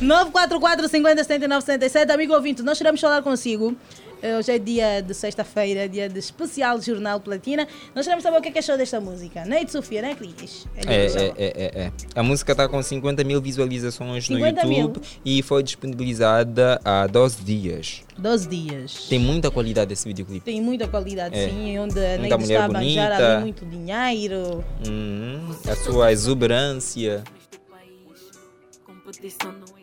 [0.00, 0.08] Ah, Ney.
[0.08, 2.12] 944 50 79 77.
[2.12, 3.74] Amigo ouvinte, nós queremos falar consigo.
[4.20, 7.68] Eh, Hoje é dia de sexta-feira, dia de especial Jornal Platina.
[7.94, 9.44] Nós queremos saber o que é que achou desta música.
[9.44, 10.66] Neide Sofia, né, Cris?
[10.74, 11.92] É, é, é, é, é.
[12.16, 14.78] A música está com 50 mil visualizações 50 no mil?
[14.80, 18.02] YouTube e foi disponibilizada há 12 dias.
[18.18, 19.06] 12 dias.
[19.08, 20.44] Tem muita qualidade esse videoclipe.
[20.44, 21.48] Tem muita qualidade, É.
[21.48, 23.32] sim, onde a Neide está a banjar bonita.
[23.34, 24.64] ali muito dinheiro.
[24.84, 25.54] Uhum.
[25.70, 27.22] A sua exuberância.
[28.84, 29.77] competição não existe.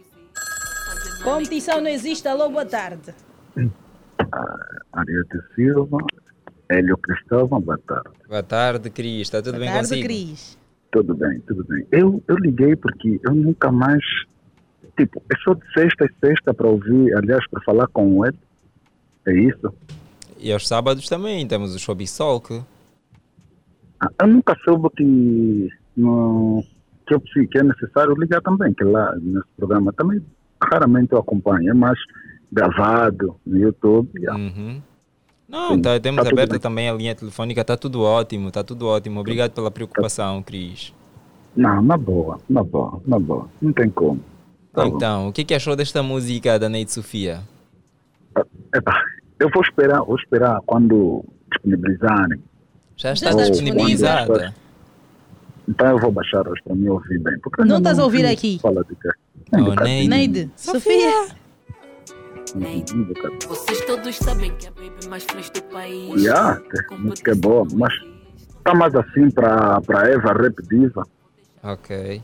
[1.26, 2.28] Competição não existe.
[2.28, 3.14] Alô, boa tarde.
[4.94, 5.98] Ariete Silva,
[6.70, 8.10] Hélio Cristóvão, boa tarde.
[8.28, 9.22] Boa tarde, Cris.
[9.22, 10.04] Está tudo bem consigo?
[10.04, 10.58] Cris.
[10.92, 11.86] Tudo bem, tudo bem.
[11.92, 14.04] Eu, eu liguei porque eu nunca mais.
[14.98, 18.38] Tipo, é só de sexta e sexta para ouvir, aliás, para falar com ele.
[19.28, 19.74] É isso?
[20.40, 22.64] E aos sábados também temos o Showbiz Solk.
[24.00, 26.64] Ah, Eu nunca soube que, no,
[27.08, 30.22] que, eu, preciso- que é necessário ligar também, que lá nesse programa também
[30.62, 31.98] raramente eu acompanho, é mais
[32.52, 34.10] gravado no YouTube.
[34.18, 34.42] yeah.
[34.42, 34.82] Uhum.
[35.48, 38.88] Não, Sim, tá- temos tá aberta também a linha telefônica, está tudo ótimo, está tudo
[38.88, 39.20] ótimo.
[39.20, 40.92] Obrigado pela preocupação, Cris.
[41.56, 43.48] Não, na boa, na boa, na boa.
[43.62, 44.20] Não tem como.
[44.74, 44.96] Tá bom.
[44.96, 47.42] então, o que, que achou desta música da Neide Sofia?
[48.74, 49.02] Epá,
[49.40, 52.42] eu vou esperar, vou esperar quando disponibilizarem.
[52.98, 54.54] Já está Ou disponibilizada.
[55.68, 57.38] Então eu vou baixar hoje para me ouvir bem.
[57.40, 58.60] porque Não estás a ouvir vi aqui?
[58.62, 59.10] Fala de quê?
[59.54, 60.10] Oh, Um bocadinho.
[60.10, 60.52] Neide.
[60.56, 61.12] Sofia.
[62.54, 63.14] Bocadinho.
[63.48, 66.22] Vocês todos sabem que é a baby mais fresca do país.
[66.24, 66.62] Yeah,
[66.92, 67.94] a música é boa, mas
[68.64, 71.04] tá mais assim para para Eva Rap Diva.
[71.64, 72.22] Ok.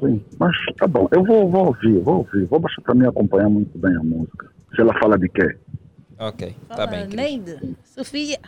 [0.00, 1.08] Sim, mas tá bom.
[1.10, 2.44] Eu vou, vou ouvir, vou ouvir.
[2.46, 4.48] Vou baixar para me acompanhar muito bem a música.
[4.74, 5.56] Se ela fala de quê?
[6.20, 7.06] Ok, tá Fala, bem.
[7.08, 7.76] Neide.
[7.84, 8.38] Sofia.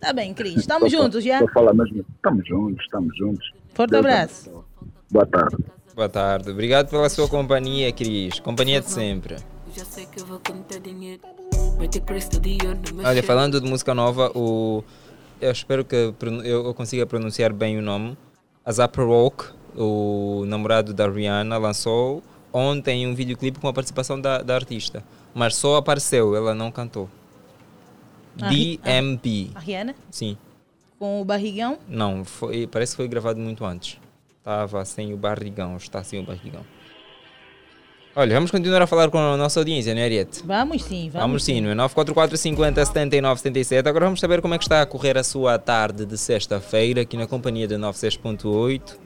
[0.00, 0.56] Tá bem, Cris.
[0.56, 1.38] Estamos juntos já?
[1.38, 2.04] Só fala mesmo.
[2.14, 3.52] Estamos juntos, estamos juntos.
[3.74, 4.64] Forte Deus abraço.
[5.10, 5.56] Boa tarde.
[5.94, 6.50] Boa tarde.
[6.50, 8.38] Obrigado pela sua companhia, Cris.
[8.40, 9.36] Companhia de sempre.
[9.74, 11.22] Já sei que eu vou contar dinheiro.
[11.76, 14.82] Vai ter preço de dia no meu Olha, falando de música nova, o...
[15.40, 16.14] eu espero que
[16.44, 18.16] eu consiga pronunciar bem o nome.
[18.64, 22.22] Azap Rock, o namorado da Rihanna, lançou
[22.52, 25.04] ontem um videoclipe com a participação da, da artista.
[25.34, 27.10] Mas só apareceu, ela não cantou.
[28.40, 29.50] A Ri- DMP.
[29.54, 29.94] A Rihanna?
[30.10, 30.36] Sim.
[30.98, 31.78] Com o barrigão?
[31.88, 33.98] Não, foi, parece que foi gravado muito antes.
[34.38, 36.62] Estava sem o barrigão, está sem o barrigão.
[38.18, 40.42] Olha, vamos continuar a falar com a nossa audiência, não é, Ariete?
[40.42, 43.86] Vamos sim, vamos, Vamos sim, no é 944 50 79 77.
[43.86, 47.14] Agora vamos saber como é que está a correr a sua tarde de sexta-feira aqui
[47.16, 48.96] na companhia da 96.8.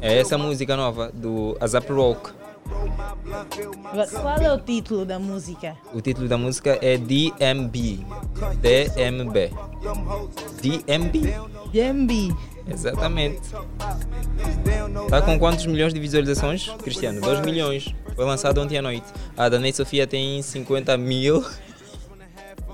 [0.00, 2.30] É essa música nova do Azap Rock.
[4.20, 5.76] Qual é o título da música?
[5.92, 8.04] O título da música é DMB.
[8.60, 9.50] DMB.
[10.60, 11.34] DMB.
[11.72, 12.36] DMB.
[12.70, 13.40] Exatamente.
[15.04, 17.20] Está com quantos milhões de visualizações, Cristiano?
[17.20, 17.94] 2 milhões.
[18.14, 19.06] Foi lançado ontem à noite.
[19.36, 21.44] A da Ney Sofia tem 50 mil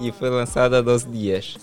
[0.00, 1.56] e foi lançada há 12 dias.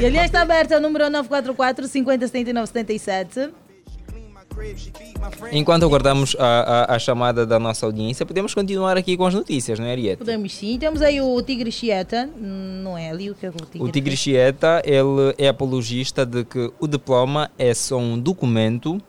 [0.00, 3.50] E aliás está aberta o número 944 50 79 77.
[5.52, 6.44] Enquanto aguardamos a,
[6.92, 10.18] a, a chamada da nossa audiência, podemos continuar aqui com as notícias, não é, Ariete?
[10.18, 10.78] Podemos sim.
[10.78, 12.28] Temos aí o Tigre Chieta.
[12.36, 13.82] Não é ali o que é o Tigre.
[13.82, 19.00] O Tigre Chieta, ele é apologista de que o diploma é só um documento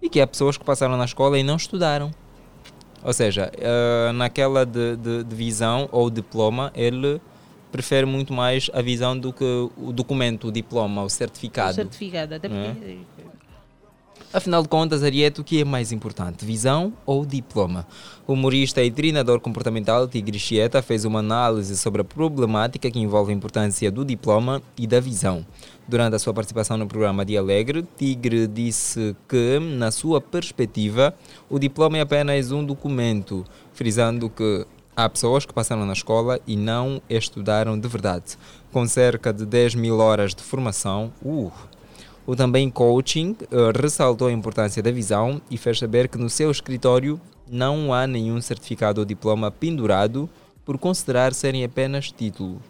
[0.00, 2.10] e que há pessoas que passaram na escola e não estudaram.
[3.02, 7.20] Ou seja, eh, naquela de, de- de visão ou diploma, ele
[7.72, 9.44] prefere muito mais a visão do que
[9.76, 11.70] o documento, o diploma, o certificado.
[11.70, 12.34] O certificado.
[12.34, 12.50] Até é?
[12.50, 13.29] porque.
[14.32, 17.84] Afinal de contas, Ariete, o que é mais importante, visão ou diploma?
[18.28, 23.32] O humorista e treinador comportamental Tigre Chieta fez uma análise sobre a problemática que envolve
[23.32, 25.44] a importância do diploma e da visão.
[25.88, 31.12] Durante a sua participação no programa Dia Alegre, Tigre disse que, na sua perspectiva,
[31.48, 34.64] o diploma é apenas um documento, frisando que
[34.96, 38.36] Há pessoas que passaram na escola e não estudaram de verdade.
[38.70, 41.50] Com cerca de 10 mil horas de formação, uh,
[42.30, 46.48] o também coaching uh, ressaltou a importância da visão e fez saber que no seu
[46.48, 47.20] escritório
[47.50, 50.30] não há nenhum certificado ou diploma pendurado
[50.64, 52.62] por considerar serem apenas título,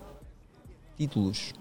[0.96, 1.52] títulos.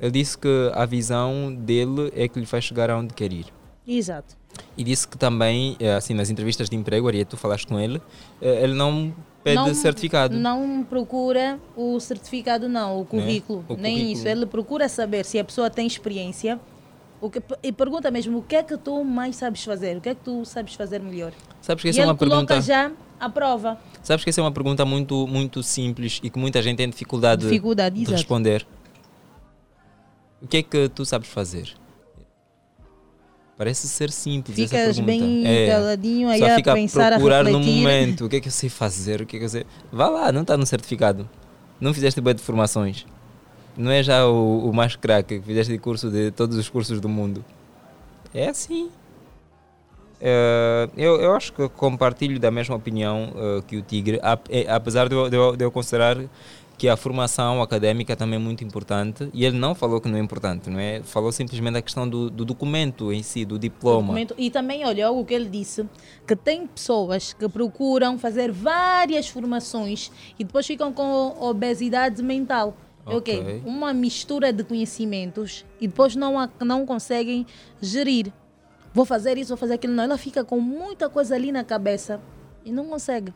[0.00, 3.52] Ele disse que a visão dele é que lhe faz chegar aonde quer ir.
[3.86, 4.38] Exato.
[4.74, 8.00] E disse que também, eh, assim, nas entrevistas de emprego, Ariete, tu falaste com ele,
[8.40, 9.14] eh, ele não
[9.46, 10.36] pede não, certificado.
[10.36, 13.64] Não procura o certificado, não, o currículo.
[13.68, 14.12] O nem currículo.
[14.12, 14.28] isso.
[14.28, 16.58] Ele procura saber se a pessoa tem experiência
[17.20, 20.08] o que, e pergunta mesmo o que é que tu mais sabes fazer, o que
[20.08, 21.32] é que tu sabes fazer melhor.
[21.60, 22.60] Sabes que e essa é ele uma pergunta.
[22.60, 23.78] já a prova.
[24.02, 27.42] Sabes que essa é uma pergunta muito, muito simples e que muita gente tem dificuldade,
[27.42, 28.16] Dificuldade, de exato.
[28.16, 28.66] responder.
[30.42, 31.72] O que é que tu sabes fazer?
[33.56, 35.06] Parece ser simples essa Ficas pergunta.
[35.06, 35.74] bem É.
[36.30, 37.80] aí Só a fica pensar, a procurar no refletir.
[37.80, 39.66] momento o que é que eu sei fazer, o que é que eu sei.
[39.90, 41.28] Vá lá, não está no certificado.
[41.80, 43.06] Não fizeste boa de formações.
[43.76, 47.08] Não é já o, o mais craque que fizeste curso de todos os cursos do
[47.08, 47.42] mundo.
[48.34, 48.90] É assim.
[50.20, 54.18] Eh, eu, eu acho que compartilho da mesma opinião eh, que o Tigre,
[54.50, 56.18] eh, apesar de eu, de, eu, de eu considerar
[56.78, 60.20] que a formação académica também é muito importante, e ele não falou que não é
[60.20, 61.02] importante, não é?
[61.02, 64.02] Falou simplesmente da questão do, do documento em si, do diploma.
[64.08, 64.34] documento.
[64.36, 65.88] E também, olha, o que ele disse,
[66.26, 72.76] que tem pessoas que procuram fazer várias formações e depois ficam com obesidade mental.
[73.06, 73.38] É o quê?
[73.40, 73.62] Ok.
[73.64, 77.46] Uma mistura de conhecimentos e depois não, a- não conseguem
[77.80, 78.32] gerir.
[78.92, 79.92] Vou fazer isso, vou fazer aquilo.
[79.94, 82.20] Não, ela fica com muita coisa ali na cabeça
[82.64, 83.32] e não consegue.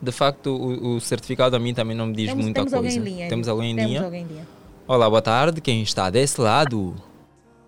[0.00, 2.86] De facto, o, o certificado a mim também não me diz temos muita temos coisa.
[2.86, 3.28] alguém em linha.
[3.28, 4.04] Temos alguém em temos linha?
[4.04, 4.46] alguém em linha.
[4.86, 5.60] Olá, boa tarde.
[5.60, 6.94] Quem está desse lado?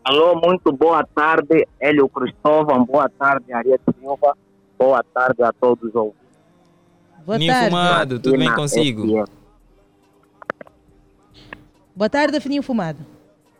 [0.04, 4.34] Alô, muito boa tarde, Hélio Cristóvão, boa tarde, Ariete Silva,
[4.78, 6.18] boa tarde a todos os ouvintes.
[7.26, 7.68] Boa Ninho tarde.
[7.68, 9.02] Fumado, tudo bem consigo?
[9.26, 9.30] FM.
[11.94, 13.00] Boa tarde, Fininho Fumado.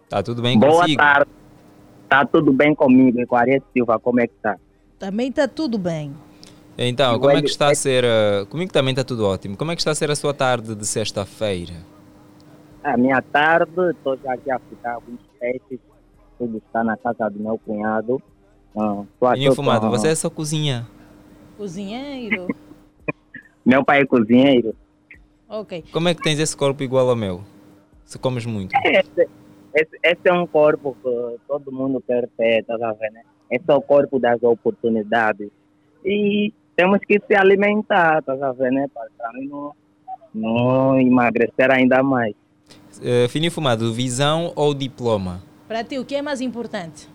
[0.05, 0.97] Está tudo bem Boa consigo?
[0.99, 1.31] tarde,
[2.09, 4.57] tá tudo bem comigo e com Ariete Silva, como é que tá?
[4.99, 6.15] Também está tudo bem.
[6.79, 8.05] Então, como é que está a ser...
[8.05, 9.57] uh, Comigo também está tudo ótimo.
[9.57, 11.75] Como é que está a ser a sua tarde de sexta-feira?
[12.85, 15.81] A minha tarde, estou já aqui a ficar alguns testes,
[16.39, 18.23] tudo está na casa do meu cunhado.
[18.77, 20.87] Ah, tô aqui Ninho com- Fumado, você é só cozinha.
[21.57, 22.47] Cozinheiro.
[23.67, 24.75] Meu pai é cozinheiro.
[25.49, 25.85] ok.
[25.93, 27.43] Como é que tens esse corpo igual ao meu?
[28.05, 28.73] Se comes muito.
[28.85, 29.29] Esse,
[29.75, 33.13] esse, esse é um corpo que todo mundo quer ter, tá vendo?
[33.13, 33.23] né?
[33.51, 35.51] Esse é o corpo das oportunidades.
[36.03, 38.75] E temos que se alimentar, tá vendo?
[38.75, 38.87] né?
[38.95, 39.73] Para não,
[40.33, 42.37] não emagrecer ainda mais.
[42.99, 45.43] Uh, Fininho Fumado, visão ou diploma?
[45.67, 47.09] Para ti, o que é mais importante?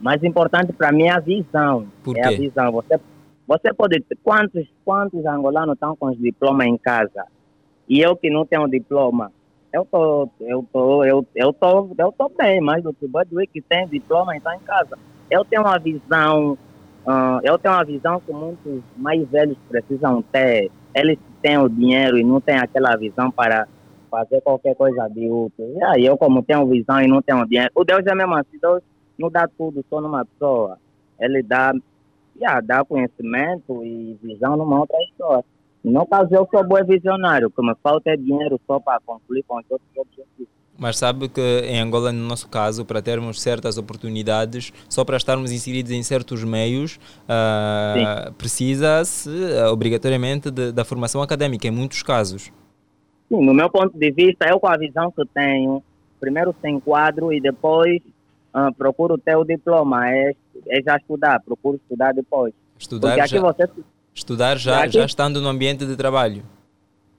[0.00, 1.88] Mais importante para mim é a visão.
[2.04, 2.36] Por é a quê?
[2.36, 2.70] visão.
[2.70, 3.00] Você,
[3.44, 7.26] você pode ter quantos, quantos angolanos estão com os diplomas em casa?
[7.88, 9.32] E eu que não tenho diploma,
[9.72, 13.60] eu tô, eu tô, eu, eu tô, eu tô bem, mas do que Budwig que
[13.60, 14.96] tem diploma e está em casa.
[15.28, 16.56] Eu tenho uma visão,
[17.06, 20.70] ah, eu tenho uma visão que muitos mais velhos precisam ter.
[20.94, 23.68] Eles têm o dinheiro e não têm aquela visão para
[24.10, 25.74] fazer qualquer coisa de útil.
[25.76, 28.58] E aí eu como tenho visão e não tenho dinheiro, o Deus é mesmo assim,
[28.60, 28.82] Deus
[29.18, 30.78] não dá tudo só numa pessoa.
[31.18, 31.72] Ele dá,
[32.36, 35.44] yeah, dá conhecimento e visão numa outra história.
[35.82, 39.42] No caso, eu sou bom visionário, o que me falta é dinheiro só para concluir
[39.46, 40.48] com os outros objetivos.
[40.76, 45.52] Mas sabe que em Angola, no nosso caso, para termos certas oportunidades, só para estarmos
[45.52, 46.98] inseridos em certos meios,
[47.28, 49.30] ah, precisa-se
[49.62, 52.50] ah, obrigatoriamente de- da formação académica, em muitos casos.
[53.28, 55.82] Sim, no meu ponto de vista, eu com a visão que tenho,
[56.20, 58.00] primeiro se enquadro e depois
[58.52, 60.32] ah, procuro ter o diploma, é,
[60.68, 62.52] é já estudar, procuro estudar depois.
[62.78, 63.68] Estudar Porque já, você,
[64.12, 66.42] estudar já, aqui- já estando no ambiente de trabalho.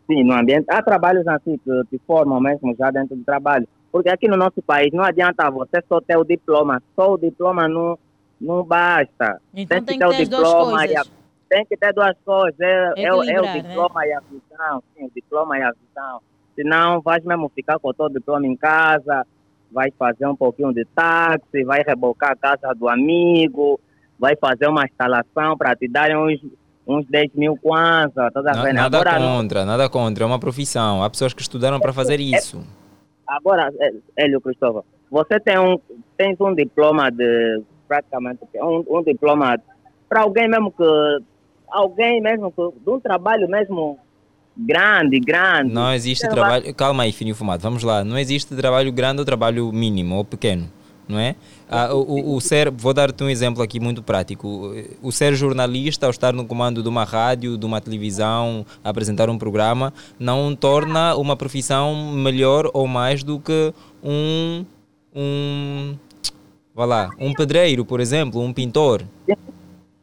[0.07, 3.67] Sim, no ambiente, há trabalhos assim que te formam mesmo já dentro do trabalho.
[3.91, 7.67] Porque aqui no nosso país não adianta você só ter o diploma, só o diploma
[7.67, 7.97] não,
[8.41, 9.39] não basta.
[9.53, 11.05] Então tem que o ter duas diploma e a-
[11.49, 13.61] tem que ter duas coisas, é, é, o- é o né?
[13.61, 16.19] diploma e a visão, sim, o diploma e a visão.
[16.55, 19.25] Senão vais mesmo ficar com todo o diploma em casa,
[19.71, 23.79] vai fazer um pouquinho de táxi, vai rebocar a casa do amigo,
[24.19, 26.41] vai fazer uma instalação para te darem uns,
[26.87, 28.75] uns 10 mil kwanza, tá Na- vendo?
[28.75, 31.03] nada Agora, não- contra, nada contra, é uma profissão.
[31.03, 32.61] Há pessoas que estudaram para fazer isso.
[33.27, 35.79] Agora, é, Hélio Cristóvão, você tem um,
[36.15, 39.59] tens um diploma de, praticamente, um, um diploma
[40.07, 40.83] para alguém mesmo que,
[41.69, 43.97] alguém mesmo que, de um trabalho mesmo
[44.57, 45.73] grande, grande.
[45.73, 46.75] Não existe Você vai- trabalho.
[46.75, 48.03] Calma aí, fininho fumado, vamos lá.
[48.03, 50.69] Não existe trabalho grande ou trabalho mínimo ou pequeno.
[51.07, 51.35] não é?
[51.69, 54.71] Ah, o, o- ser, vou dar-te um exemplo aqui muito prático.
[55.01, 59.37] O ser jornalista, ao estar no comando de uma rádio, de uma televisão, apresentar um
[59.37, 63.73] programa, não torna uma profissão melhor ou mais do que
[64.03, 64.63] um,
[65.15, 65.95] um,
[66.73, 69.01] vá lá, um pedreiro, por exemplo, um pintor.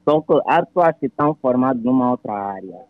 [0.05, 2.81] Só que pessoas que estão formadas numa outra área.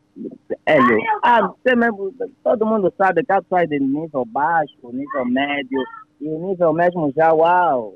[0.65, 2.13] Hélio, ah, você mesmo,
[2.43, 5.79] todo mundo sabe que há pessoas de nível baixo, nível médio
[6.21, 7.95] e nível mesmo já, uau.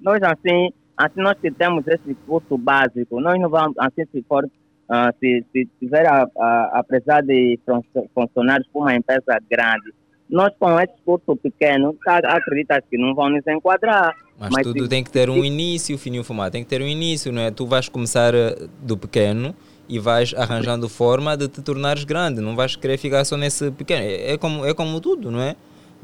[0.00, 4.48] Nós assim, assim nós que temos esse curso básico, nós não vamos, assim se for,
[4.88, 7.82] ah, se, se tiver a, a, a precisar de fun-
[8.14, 9.92] funcionários para uma empresa grande,
[10.28, 14.14] nós com esse curso pequeno, tá, acreditas que não vão nos enquadrar.
[14.38, 17.32] Mas, tudo se- tem que ter um início, fininho fumar, tem que ter um início,
[17.32, 17.50] não é?
[17.50, 19.54] Tu vais começar eh, do pequeno
[19.88, 24.04] e vais arranjando forma de te tornares grande, não vais querer ficar só nesse pequeno.
[24.04, 25.56] É, é como, é como tudo, não é?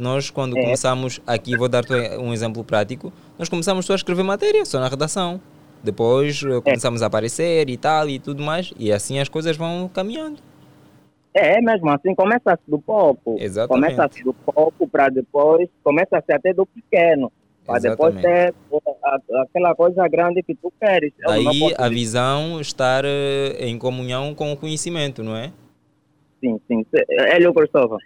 [0.02, 0.62] Nós, quando É.
[0.62, 4.88] começamos, aqui vou dar-te um exemplo prático, nós começamos só a escrever matéria, só na
[4.88, 5.40] redação.
[5.80, 9.88] Depois eh, começamos a aparecer e tal e tudo mais, e assim as coisas vão
[9.88, 10.40] caminhando.
[11.32, 13.36] É, é mesmo assim, começa-se do pouco.
[13.38, 13.94] Exatamente.
[13.94, 17.30] Começa-se do pouco para depois, começa-se até do pequeno.
[17.64, 18.52] Para depois ter
[19.40, 21.12] aquela coisa grande que tu queres.
[21.20, 25.52] Eu posso a visão estar eh, em comunhão com o conhecimento, não é?
[26.40, 26.84] Sim, sim.
[27.08, 27.98] Hélio Cristóvão.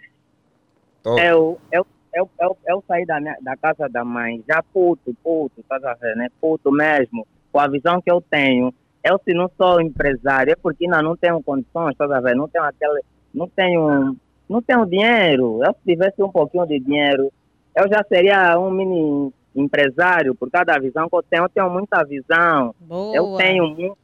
[1.07, 1.17] Tô.
[1.17, 5.61] Eu, eu, eu, eu, eu saí da, minha, da casa da mãe já puto, puto,
[5.61, 6.27] estás a ver, né?
[6.41, 7.25] Puto mesmo.
[7.49, 8.73] Com a visão que eu tenho.
[9.01, 12.35] Eu, se não sou empresário, é porque ainda não tenho condições, estás a ver?
[12.35, 13.01] Não tenho aquele.
[13.33, 14.17] Não tenho.
[14.49, 15.63] Não tenho dinheiro.
[15.63, 17.31] Eu, se tivesse um pouquinho de dinheiro,
[17.73, 21.43] eu já seria um mini empresário, por causa da visão que eu tenho.
[21.43, 22.75] Eu tenho muita visão.
[23.13, 23.37] Eu Boa.
[23.37, 23.97] tenho muito.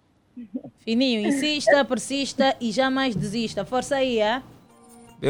[0.80, 3.66] Fininho, insista, persista e jamais desista.
[3.66, 4.42] Força aí, ah?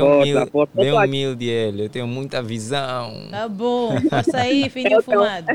[0.01, 3.27] Bem humilde, bem tô humilde ele, eu tenho muita visão.
[3.29, 3.99] Tá bom.
[4.09, 5.47] Força aí, tenho- fumado.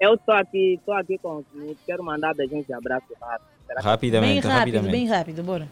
[0.00, 1.42] Eu estou aqui, estou aqui com.
[1.86, 3.46] Quero mandar beijinhos e abraços rápido.
[3.78, 4.92] Rapidamente, Bem rápido, rapidamente.
[4.92, 5.68] bem rápido, bora.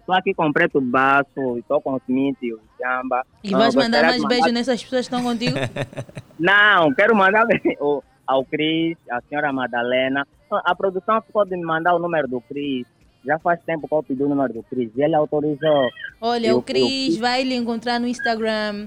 [0.00, 3.24] Estou aqui com o Preto Baço, estou com os Mint e o Jamba.
[3.44, 5.56] E Ah, vais mandar mais beijos nessas pessoas que estão contigo?
[6.38, 7.46] Não, quero mandar
[7.80, 10.26] o- ao Cris, à senhora Madalena.
[10.50, 12.84] A produção ficou de me mandar o número do Cris.
[13.24, 14.90] Já faz tempo que eu pedi o número do Cris.
[14.96, 15.88] E ele autorizou.
[16.20, 18.86] Olha, Eu- o Cris vai lhe encontrar no Instagram.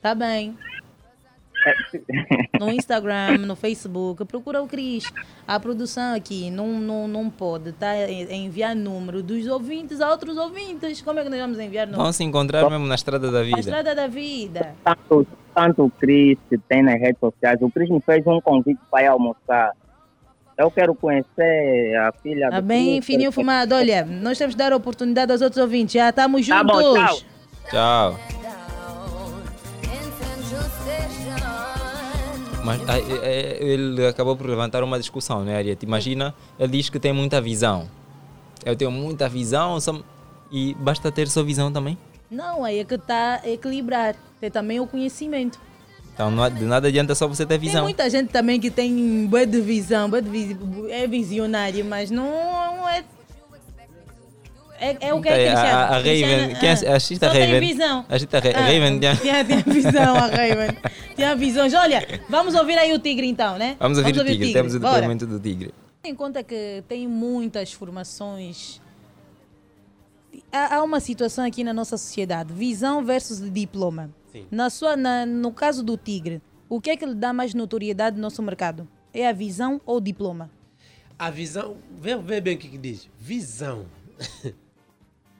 [0.00, 0.56] Tá bem.
[2.58, 4.24] No Instagram, no Facebook.
[4.24, 5.12] Procura o Cris.
[5.46, 11.00] A produção aqui não, não, não pode tá, enviar número dos ouvintes a outros ouvintes.
[11.02, 12.02] Como é que nós vamos enviar número?
[12.02, 13.60] Vão se encontrar mesmo na estrada da vida.
[13.60, 14.74] estrada da vida.
[14.82, 17.60] Tanto, tanto o Cris que tem nas redes sociais.
[17.62, 19.72] O Cris me fez um convite para ir almoçar.
[20.62, 23.74] Eu quero conhecer a filha Tá do bem, fininho fumado.
[23.74, 25.94] Olha, nós temos que dar oportunidade aos outros ouvintes.
[25.94, 26.76] Já estamos Tá juntos.
[26.82, 27.18] bom, tchau.
[27.70, 28.18] Tchau.
[32.64, 32.98] Mas é,
[33.28, 35.84] é, ele acabou por levantar uma discussão, né, Ariete?
[35.84, 37.88] Imagina, ele diz que tem muita visão.
[38.64, 40.00] Eu tenho muita visão só-
[40.50, 41.98] e basta ter só visão também.
[42.30, 44.14] Não, aí é que está a equilibrar.
[44.40, 45.58] Tem também o conhecimento.
[46.14, 47.82] Então não, nada adianta só você ter Tem visão.
[47.84, 50.56] muita gente também que tem boa de visão, bué de visi-
[50.90, 52.26] é visionário, mas não
[52.88, 53.02] é.
[54.78, 55.78] É, é o que é Então, a, Cristiano.
[55.78, 57.68] a, a Raven, Cristiano, quem ah, é, assiste a só tem Raven.
[57.68, 58.06] visão.
[58.08, 58.98] Assiste a Ra- Ah, Raven.
[58.98, 60.76] Tinha, tinha visão, a Raven.
[61.14, 61.72] Tinha visões.
[61.74, 63.76] Olha, vamos ouvir aí o tigre então, né?
[63.78, 65.72] Vamos ouvir o tigre, temos o depoimento do tigre.
[66.04, 68.80] Em conta que tem muitas formações.
[70.50, 74.10] Há, há uma situação aqui na nossa sociedade: visão versus diploma.
[74.32, 74.46] Sim.
[74.50, 78.16] Na sua, na- no caso do Tigre, o que é que lhe dá mais notoriedade
[78.16, 78.88] no nosso mercado?
[79.12, 80.50] É a visão ou o diploma?
[81.18, 83.08] A visão, vê, vê bem o que, que diz.
[83.18, 83.86] Visão.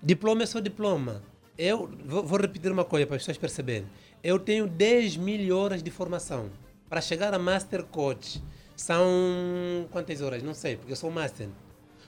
[0.02, 1.22] diploma é só diploma.
[1.56, 3.86] Eu vou, vou repetir uma coisa para as pessoas perceberem.
[4.22, 6.50] Eu tenho 10 mil horas de formação.
[6.88, 8.42] Para chegar a Master Coach,
[8.76, 10.42] são quantas horas?
[10.42, 11.48] Não sei, porque eu sou Master.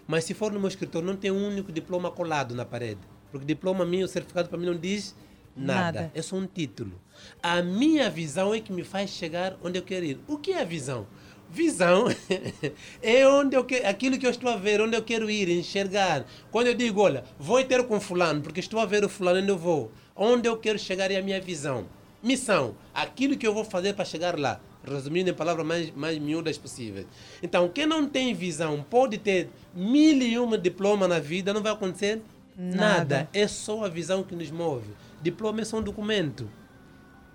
[0.06, 3.00] Mas se for no meu escritório, não tem um único diploma colado na parede.
[3.30, 5.14] Porque diploma meu, certificado para mim não diz
[5.56, 6.00] nada.
[6.00, 6.12] Nada.
[6.14, 7.00] É só um título.
[7.42, 10.20] A minha visão é que me faz chegar onde eu quero ir.
[10.26, 11.06] O que é a visão?
[11.50, 12.06] Visão
[13.02, 16.24] é onde eu que, aquilo que eu estou a ver, onde eu quero ir, enxergar.
[16.50, 19.50] Quando eu digo, olha, vou ter com fulano, porque estou a ver o fulano onde
[19.50, 19.92] eu vou.
[20.16, 21.86] Onde eu quero chegar é a minha visão.
[22.22, 24.60] Missão, aquilo que eu vou fazer para chegar lá.
[24.82, 27.06] Resumindo em palavras mais, mais miúdas possíveis.
[27.42, 31.72] Então, quem não tem visão pode ter mil e uma diploma na vida, não vai
[31.72, 32.20] acontecer
[32.56, 32.76] Nada.
[32.76, 33.28] nada.
[33.32, 34.88] É só a visão que nos move.
[35.24, 36.50] Diploma é só um documento.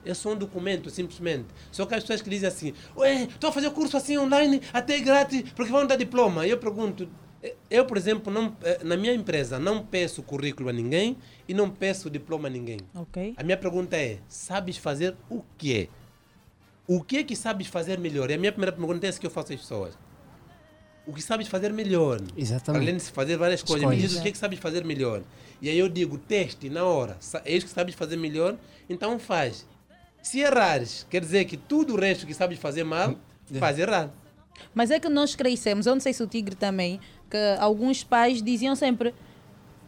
[0.05, 1.47] É só um documento, simplesmente.
[1.71, 4.99] Só que as pessoas que dizem assim, ué, estou a fazer curso assim online, até
[4.99, 6.45] grátis, porque vão dar diploma.
[6.45, 7.09] E eu pergunto,
[7.67, 11.17] eu, por exemplo, não, eh, na minha empresa, não peço currículo a ninguém
[11.47, 12.79] e não peço diploma a ninguém.
[12.93, 13.33] Ok.
[13.35, 15.89] A minha pergunta é, sabes fazer o quê?
[16.87, 18.29] O que é que sabes fazer melhor?
[18.29, 19.97] É a minha primeira pergunta é essa que eu faço às pessoas.
[21.09, 22.21] O que sabes fazer melhor?
[22.37, 22.83] Exatamente.
[22.83, 24.11] Além de fazer várias coisas, me Escolhas.
[24.11, 25.23] diz o que é que sabes fazer melhor.
[25.59, 27.17] E aí eu digo, teste na hora.
[27.43, 28.55] É isso que sabes fazer melhor,
[28.87, 29.65] então faz.
[30.21, 33.15] Se errares, quer dizer que tudo o resto que sabes fazer mal,
[33.57, 34.11] faz errar.
[34.71, 38.39] Mas é que nós crescemos, eu não sei se o Tigre também, que alguns pais
[38.39, 39.11] diziam sempre: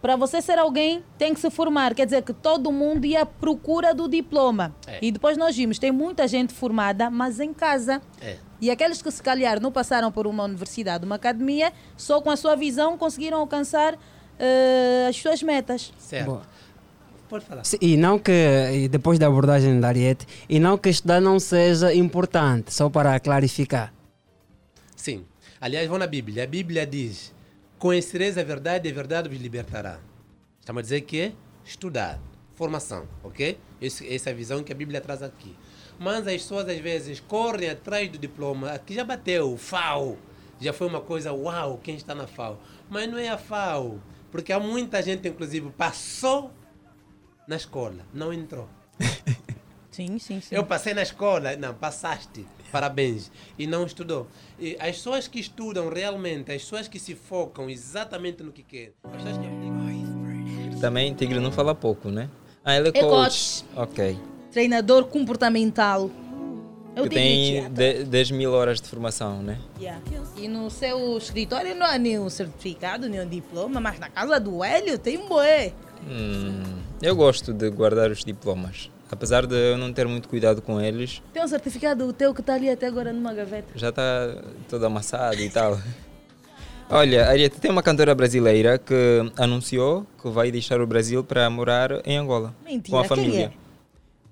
[0.01, 1.93] para você ser alguém, tem que se formar.
[1.93, 4.75] Quer dizer que todo mundo ia à procura do diploma.
[4.87, 4.97] É.
[4.99, 8.01] E depois nós vimos: tem muita gente formada, mas em casa.
[8.19, 8.37] É.
[8.61, 12.37] E aqueles que se calhar não passaram por uma universidade, uma academia, só com a
[12.37, 13.97] sua visão conseguiram alcançar
[14.39, 15.91] eh, as suas metas.
[15.97, 16.27] Certo.
[16.27, 16.41] Boa.
[17.27, 17.63] Pode falar.
[17.63, 21.93] Sim, E não que, depois da abordagem da Ariete, e não que estudar não seja
[21.93, 23.91] importante, só para clarificar.
[24.95, 25.25] Sim.
[25.59, 26.43] Aliás, vão na Bíblia.
[26.43, 27.33] A Bíblia diz:
[27.79, 29.97] Conhecereis a verdade e a verdade vos libertará.
[30.59, 31.31] Estamos a dizer que é
[31.65, 32.19] estudar,
[32.55, 33.57] formação, ok?
[33.81, 35.55] Esse- essa é a visão que a Bíblia traz aqui.
[36.01, 40.17] Mas as pessoas às vezes correm atrás do diploma, que já bateu, FAO.
[40.59, 42.59] Já foi uma coisa, uau, quem está na FAO.
[42.89, 44.01] Mas não é a FAO.
[44.31, 46.51] Porque há muita gente, inclusive, passou
[47.47, 48.67] na escola, não entrou.
[49.91, 50.55] Sim, sim, sim.
[50.55, 53.29] Eu passei na escola, não, passaste, parabéns.
[53.59, 54.25] E não estudou.
[54.57, 58.93] E as pessoas que estudam realmente, as pessoas que se focam exatamente no que querem,
[59.03, 62.29] as pessoas que Também Tigre não fala pouco, né?
[62.63, 63.65] Ah, ele é É coach.
[63.75, 64.30] Ok.
[64.51, 66.09] Treinador comportamental.
[66.95, 69.57] Eu que digo tem de- 10 mil horas de formação, né?
[69.79, 70.01] Yeah.
[70.37, 74.97] E no seu escritório não há nenhum certificado, nenhum diploma, mas na casa do Hélio
[74.99, 75.71] tem um boé.
[76.05, 76.63] Hum,
[77.01, 78.89] eu gosto de guardar os diplomas.
[79.09, 82.55] Apesar de eu não ter muito cuidado com eles, Tem um certificado teu que está
[82.55, 83.67] ali até agora numa gaveta.
[83.75, 84.35] já está
[84.67, 85.77] todo amassado e tal.
[86.89, 92.01] Olha, Ariete, tem uma cantora brasileira que anunciou que vai deixar o Brasil para morar
[92.05, 92.53] em Angola.
[92.65, 93.51] Mentira, com a quem família.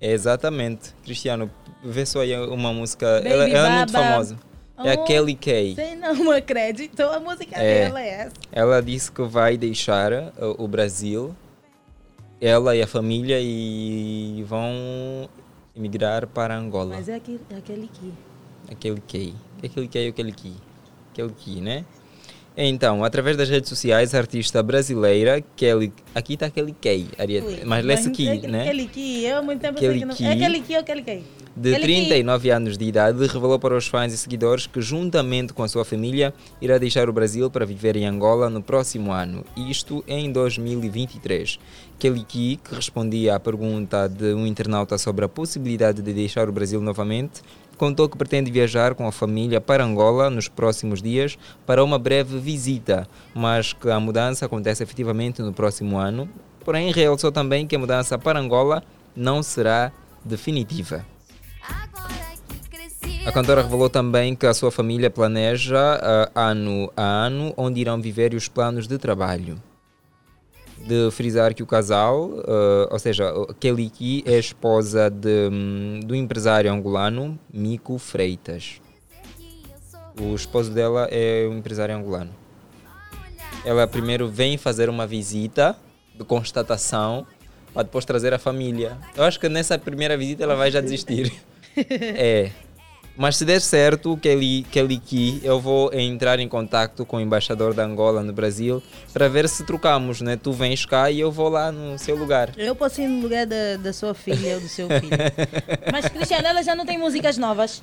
[0.00, 0.94] Exatamente.
[1.04, 1.50] Cristiano,
[1.84, 3.06] vê só aí uma música.
[3.06, 4.38] Ela, ela é muito famosa.
[4.82, 5.74] É a Oh, Kelly Kay.
[5.74, 6.90] Sem não acredito.
[6.94, 7.84] Então a música É.
[7.86, 8.32] dela é essa.
[8.50, 11.36] Ela disse que vai deixar uh, o Brasil,
[12.40, 15.28] ela e a família, e vão
[15.76, 16.94] emigrar para Angola.
[16.96, 18.12] Mas é aquele, é aquele que.
[18.72, 19.34] Aquele Key.
[19.62, 20.54] Aquele Key ou aquele Key?
[21.12, 21.84] Aquele Key, né?
[22.62, 25.90] Então, através das redes sociais, a artista brasileira Kelly.
[26.14, 27.46] Aqui está Key, Ariete.
[27.46, 28.62] Ui, mas lê-se é Key, aquele, né?
[28.64, 29.24] Aquele que.
[29.24, 30.14] Eu há muito tempo Aquele sei que não.
[30.14, 31.22] que- É aquele que ou aquele que?
[31.56, 35.62] de que- 39 anos de idade, revelou para os fãs e seguidores que, juntamente com
[35.62, 40.04] a sua família, irá deixar o Brasil para viver em Angola no próximo ano, isto
[40.06, 41.58] em 2023.
[41.98, 46.52] Kelly Key, que respondia à pergunta de um internauta sobre a possibilidade de deixar o
[46.52, 47.40] Brasil novamente,
[47.80, 52.38] contou que pretende viajar com a família para Angola nos próximos dias para uma breve
[52.38, 56.28] visita, mas que a mudança acontece efetivamente no próximo ano.
[56.62, 58.82] Porém, realçou também que a mudança para Angola
[59.16, 59.90] não será
[60.22, 61.06] definitiva.
[63.24, 67.98] A cantora revelou também que a sua família planeja ah, ano a ano onde irão
[67.98, 69.56] viver os planos de trabalho.
[70.86, 76.14] De frisar que o casal, ah, ou seja, Kelly Key é esposa de, hum, do
[76.14, 78.80] empresário angolano Mico Freitas.
[80.20, 82.30] O esposo dela é um empresário angolano.
[83.64, 85.76] Ela primeiro vem fazer uma visita
[86.14, 87.26] de constatação
[87.72, 88.98] para depois trazer a família.
[89.16, 91.32] Eu acho que nessa primeira visita ela vai já desistir.
[91.76, 92.50] é.
[93.20, 97.74] Mas se der certo, Kelly, Kelly Key, eu vou entrar em contato com o embaixador
[97.74, 98.82] da Angola no Brasil
[99.12, 100.38] para ver se trocamos, né?
[100.42, 102.48] Tu vens cá e eu vou lá no seu lugar.
[102.56, 105.10] Eu posso ir no lugar da, da sua filha ou do seu filho.
[105.92, 107.82] Mas, Cristiano, ela já não tem músicas novas.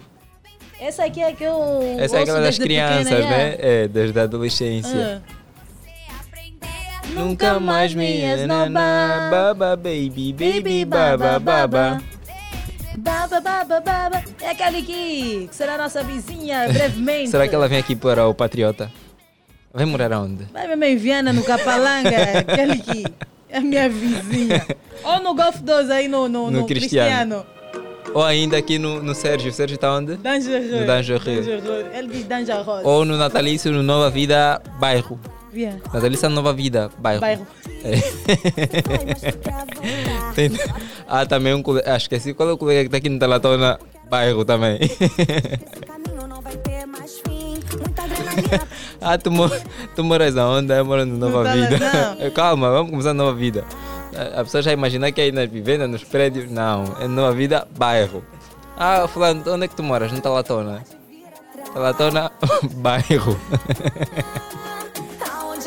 [0.80, 1.56] Essa aqui é que eu.
[2.00, 3.52] Essa é aquela das desde crianças, pequena, né?
[3.52, 3.58] já.
[3.60, 5.22] É, desde a adolescência.
[5.24, 5.38] Ah.
[7.14, 9.30] Nunca mais me esnobar.
[9.30, 12.02] Baba, baby, baby, baba, baba.
[12.98, 14.24] Baba, baba, baba.
[14.42, 17.30] É aquele que, que será nossa vizinha brevemente.
[17.30, 18.92] Será que ela vem aqui para o Patriota?
[19.72, 20.46] Vai morar aonde?
[20.52, 22.10] Vai mesmo em Viana, no Capalanga,
[22.40, 23.06] aquele que
[23.50, 24.66] é a minha vizinha.
[25.04, 27.46] Ou no Golf 2 aí no, no, No no Cristiano.
[27.46, 27.58] Cristiano.
[28.16, 29.52] Ou ainda aqui no, no Sérgio.
[29.52, 30.16] O Sérgio está onde?
[30.16, 30.82] Dangereux.
[30.82, 30.88] No.
[30.88, 31.48] Dangereux.
[31.94, 32.84] Ele diz Dangereux.
[32.84, 35.20] Ou no Natalício, no Nova Vida, bairro.
[35.58, 35.82] Viana.
[35.92, 37.22] Natalício Nova Vida, bairro.
[37.22, 37.48] Bairro.
[37.84, 37.98] É.
[40.36, 40.52] Tem-
[41.08, 41.94] ah, também um colega.
[41.94, 44.78] Ah, esqueci qual é o colega que está aqui no Talatona, bairro também.
[49.02, 49.50] ah, tu, mo
[49.96, 50.78] tu moras aonde?
[50.78, 51.80] Eu moro no Nova No Vida.
[51.80, 52.32] Talatão.
[52.38, 53.66] Calma, vamos começar Nova Vida.
[54.16, 56.50] A a pessoa já imagina que é aí nas vivendas, nos prédios.
[56.52, 58.24] Não, é Nova Vida, bairro.
[58.78, 60.12] Ah, fulano, onde é que tu moras?
[60.12, 60.84] No Talatona.
[61.74, 62.32] Talatona,
[62.78, 63.40] bairro.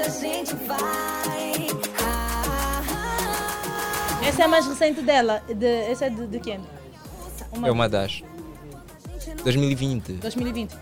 [0.00, 0.78] A gente vai?
[4.26, 5.42] Essa é a mais recente dela.
[5.46, 6.58] De, essa é de, de quem?
[7.62, 8.22] É uma das.
[9.44, 10.12] 2020.
[10.14, 10.74] 2020.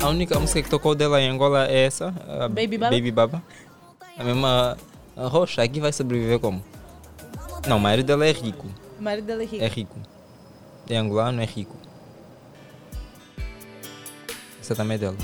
[0.00, 2.12] A única música que tocou dela em Angola é essa,
[2.50, 2.94] Baby Baba?
[2.94, 3.42] Baby Baba.
[4.16, 4.76] A mesma
[5.16, 6.62] a roxa aqui vai sobreviver como?
[7.66, 8.66] Não, o marido dela é rico.
[8.98, 9.64] O marido dela é rico.
[9.64, 9.96] É rico.
[10.88, 11.76] É angolano, é rico.
[14.60, 15.16] Essa também é dela.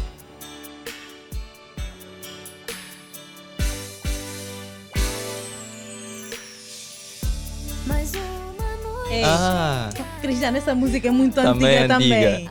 [9.10, 9.89] Ei, Ah.
[10.20, 12.16] Cristiano, essa música é muito Também antiga, antiga.
[12.16, 12.51] também.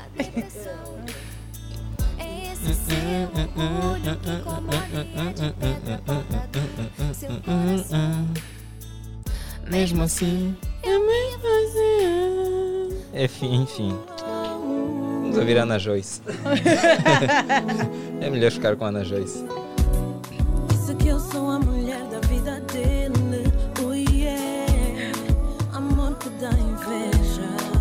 [9.69, 10.55] Mesmo assim.
[13.13, 13.97] Enfim, enfim.
[15.21, 16.21] Vamos ouvir a Ana Joyce.
[18.21, 19.43] é melhor ficar com a Ana Joyce.
[20.69, 21.76] Disse que eu sou a mulher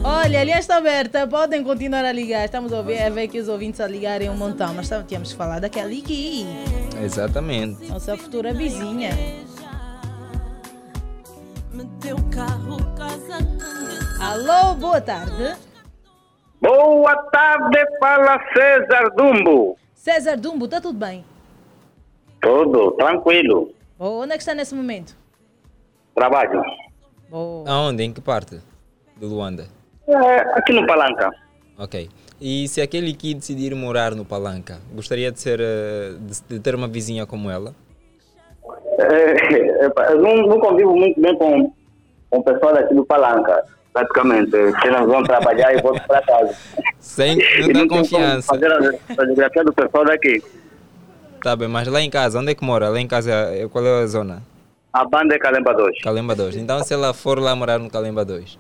[0.09, 2.45] Olha, a linha está aberta, podem continuar a ligar.
[2.45, 5.37] Estamos a ver, a ver que os ouvintes a ligarem um montão, mas tínhamos que
[5.37, 6.47] falar daquela aqui,
[7.03, 7.89] Exatamente.
[7.89, 9.11] nossa futura vizinha.
[12.01, 13.39] Teu carro, casa,
[14.21, 15.57] Alô, boa tarde.
[16.61, 19.77] Boa tarde, fala César Dumbo.
[19.93, 21.25] César Dumbo, está tudo bem?
[22.41, 23.75] Tudo tranquilo.
[23.99, 25.17] Oh, onde é que está nesse momento?
[26.15, 26.63] Trabalho.
[27.67, 28.05] Aonde?
[28.05, 28.61] Em que parte?
[29.17, 29.67] De Luanda?
[30.09, 31.31] É, aqui no Palanca.
[31.79, 32.09] Ok.
[32.41, 36.13] E se aquele que decidir morar no Palanca, gostaria de ser eh,
[36.49, 37.75] de, ter uma vizinha como ela?
[38.99, 41.73] É, eu não, não convivo muito bem com,
[42.31, 44.55] com o pessoal daqui do Palanca, praticamente.
[44.55, 46.55] Nós vamos trabalhar e volto para casa.
[47.01, 47.39] Sem
[47.75, 48.49] não confiança.
[48.49, 50.43] Fazer a fotografia do pessoal daqui.
[51.43, 52.91] Tá bem, mas lá em casa, onde é que mora?
[52.91, 54.43] Lá em casa, eh, qual é a zona?
[54.93, 56.03] A banda é Calemba 2.
[56.03, 56.57] Calemba 2.
[56.57, 58.59] Então, se ela for lá morar no Calemba 2,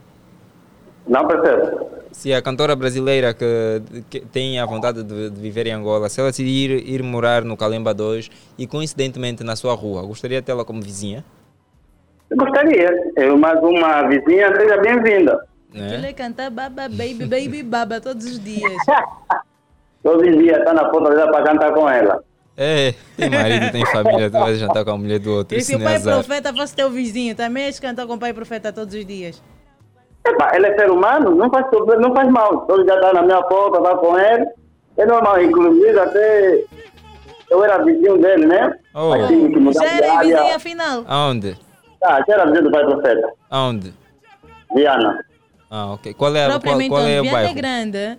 [1.07, 1.89] Não percebo.
[2.11, 6.21] se a cantora brasileira que, que tem a vontade de, de viver em Angola, se
[6.21, 10.65] ela decidir ir morar no Calemba 2 e coincidentemente na sua rua, gostaria de tê-la
[10.65, 11.25] como vizinha?
[12.35, 13.13] Gostaria.
[13.17, 15.47] Eu, mais uma vizinha, seja bem-vinda.
[15.73, 15.95] Né?
[15.95, 18.73] Ele canta baba, baby, baby, baba todos os dias.
[20.03, 22.23] Todo dia está na porta dela para cantar com ela.
[22.57, 25.59] É, tem marido, tem família, tu vai jantar com a mulher do outro.
[25.59, 26.15] E se o é pai azar.
[26.15, 29.43] profeta fosse teu vizinho, também és cantar com o pai profeta todos os dias.
[30.29, 32.67] Epa, ele é ser humano, não faz, problema, não faz mal.
[32.67, 34.47] Todo dia está na minha porta, está com ele.
[34.97, 36.65] É normal, inclusive até
[37.51, 38.79] eu era vizinho dele, né?
[38.95, 39.13] Oh.
[39.27, 41.05] Tive que Já era vizinho afinal.
[41.07, 41.57] Aonde?
[42.03, 43.33] Ah, já era vizinho do pai profeta.
[43.51, 43.95] Aonde?
[44.75, 45.25] Viana.
[45.71, 46.15] Ah, ok.
[46.15, 47.55] Qual é, qual, qual é o Viana é bairro?
[47.55, 48.19] grande.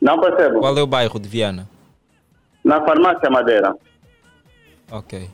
[0.00, 0.60] Não percebo.
[0.60, 1.68] Qual é o bairro de Viana?
[2.64, 3.74] Na farmácia Madeira.
[4.90, 5.28] Ok.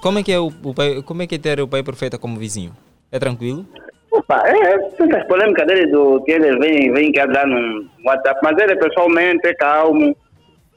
[0.00, 2.18] Como é que é o, o pai, como é que é ter o pai profeta
[2.18, 2.74] como vizinho?
[3.10, 3.64] É tranquilo?
[4.10, 7.86] Opa, é, é, tem as polêmicas dele do que ele vem, vem cá dar no
[8.04, 10.16] WhatsApp, mas ele pessoalmente é calmo.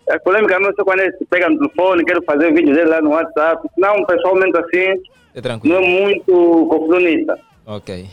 [0.10, 3.02] As polêmicas não só quando ele se pega no telefone, quer fazer vídeo dele lá
[3.02, 3.68] no WhatsApp.
[3.78, 5.02] Não, pessoalmente assim,
[5.34, 5.76] É tranquilo.
[5.76, 7.38] não é muito confronista.
[7.66, 8.08] Ok.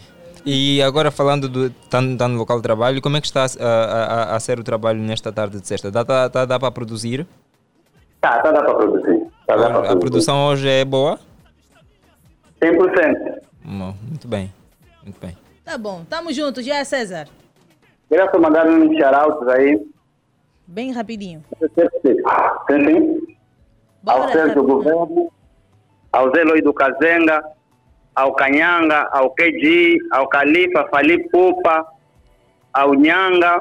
[0.46, 3.44] E agora falando do tá, no- tá no local de trabalho, como é que está
[3.44, 5.90] a, a, a- a ser o trabalho nesta tarde de sexta?
[5.90, 7.26] Dá, tá, tá- dá para produzir?
[8.20, 9.26] Tá, tá dá para produzir.
[9.46, 9.98] Tá, dá pra a produzir.
[9.98, 11.18] produção hoje é boa?
[12.62, 13.47] 100%.
[13.68, 14.52] Muito bem,
[15.02, 15.36] muito bem.
[15.62, 17.28] Tá bom, tamo juntos, já César.
[18.08, 19.78] Queria só mandar uns shoutouts aí.
[20.66, 21.44] Bem rapidinho.
[21.60, 23.36] Sim, sim.
[24.06, 25.30] Ao Sérgio Governo,
[26.10, 27.44] ao Zé do Kazenga,
[28.14, 31.86] ao Canhanga, ao KG, ao Califa, Fali Pupa,
[32.72, 33.60] ao Nhanga.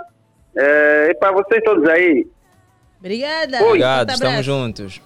[0.56, 2.26] É, e para vocês todos aí.
[3.00, 3.64] Obrigada.
[3.64, 5.02] Obrigado, estamos juntos.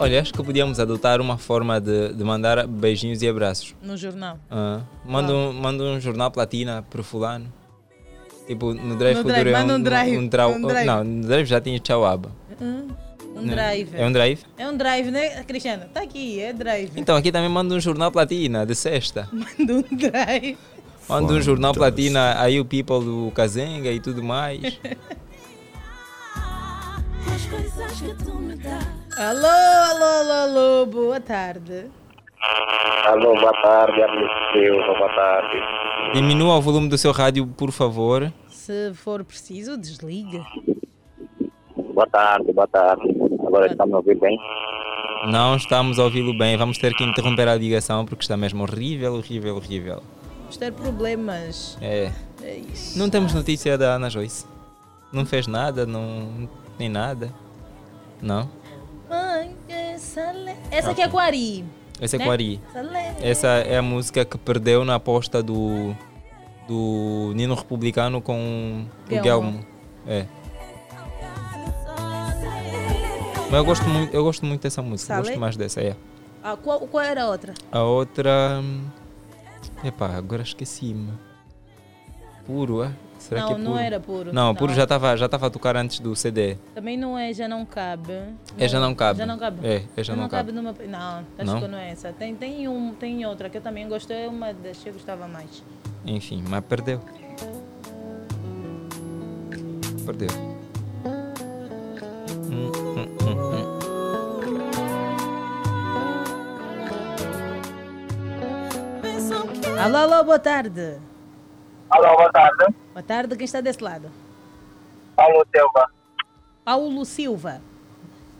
[0.00, 3.74] Olha, acho que podíamos adotar uma forma de, de mandar beijinhos e abraços.
[3.82, 4.38] No jornal.
[4.50, 7.52] Ah, manda, um, manda um jornal platina pro fulano.
[8.46, 10.86] Tipo, no Drive No Futuro drive, é manda um, um drive, um trau- um drive.
[10.86, 12.30] Não, no Drive já tinha tchauaba.
[12.60, 12.88] Hum,
[13.36, 13.52] Um Né?
[13.54, 13.90] drive.
[13.94, 14.40] É um drive?
[14.58, 15.84] É um drive, né, Cristiano?
[15.92, 16.90] Tá aqui, é drive.
[16.96, 19.28] Então aqui também manda um jornal platina de sexta.
[19.32, 20.56] Manda um drive.
[21.08, 24.60] Manda um jornal platina aí o people do Kazenga e tudo mais.
[27.32, 28.99] As coisas que tu me dás.
[29.16, 31.86] Alô, alô, alô, alô, boa tarde.
[33.06, 35.56] Alô, boa tarde, amigo Silva, boa tarde.
[36.14, 38.32] Diminua o volume do seu rádio, por favor.
[38.48, 40.44] Se for preciso, desliga.
[41.92, 43.02] Boa tarde, boa tarde.
[43.46, 44.38] Agora estamos a ouvir bem?
[45.26, 46.56] Não estamos a ouvi-lo bem.
[46.56, 50.02] Vamos ter que interromper a ligação porque está mesmo horrível, horrível, horrível.
[50.42, 51.76] Vamos ter problemas.
[51.82, 52.12] É.
[52.42, 52.98] É isso.
[52.98, 54.46] Não temos notícia da Ana Joyce.
[55.12, 57.30] Não fez nada, não nem nada.
[58.22, 58.48] Não.
[59.10, 61.64] Mãe, essa, le- essa aqui é Quari.
[62.00, 62.24] Essa é né?
[62.24, 62.60] Quari.
[63.20, 65.94] Essa é a música que perdeu na aposta do
[66.68, 69.22] do Nino Republicano com o Guelmo.
[69.24, 69.66] Guelmo.
[70.06, 70.24] É.
[73.50, 75.96] Mas eu gosto muito, eu gosto muito dessa música, gosto mais dessa, é.
[76.42, 77.52] Ah, qual, qual era a outra?
[77.72, 78.60] A outra.
[78.62, 78.84] hum,
[79.82, 81.12] Epá, agora esqueci-me.
[82.46, 82.92] Puro, é?
[83.20, 83.78] Será Não, que é não puro?
[83.84, 84.76] era puro, Não, puro não.
[84.76, 86.56] já estava já tava a tocar antes do CD.
[86.74, 88.12] Também não é Já Não Cabe.
[88.58, 89.18] É Já Não Cabe.
[89.18, 89.66] Já Não Cabe.
[89.66, 90.52] É, é Já Não Cabe.
[90.52, 90.72] numa...
[90.72, 91.60] Não, acho Não?
[91.60, 92.12] que não é essa.
[92.14, 95.62] Tem, tem, um, tem outra que eu também gostei, uma das que eu gostava mais.
[96.06, 96.98] Enfim, mas perdeu.
[100.06, 100.28] Perdeu.
[102.50, 103.80] Hum, hum, hum, hum.
[109.78, 110.98] Alô, alô, boa tarde.
[111.90, 112.66] Alô, boa tarde.
[112.92, 114.10] Boa tarde, quem está desse lado?
[115.16, 115.90] Paulo Silva.
[116.64, 117.60] Paulo Silva.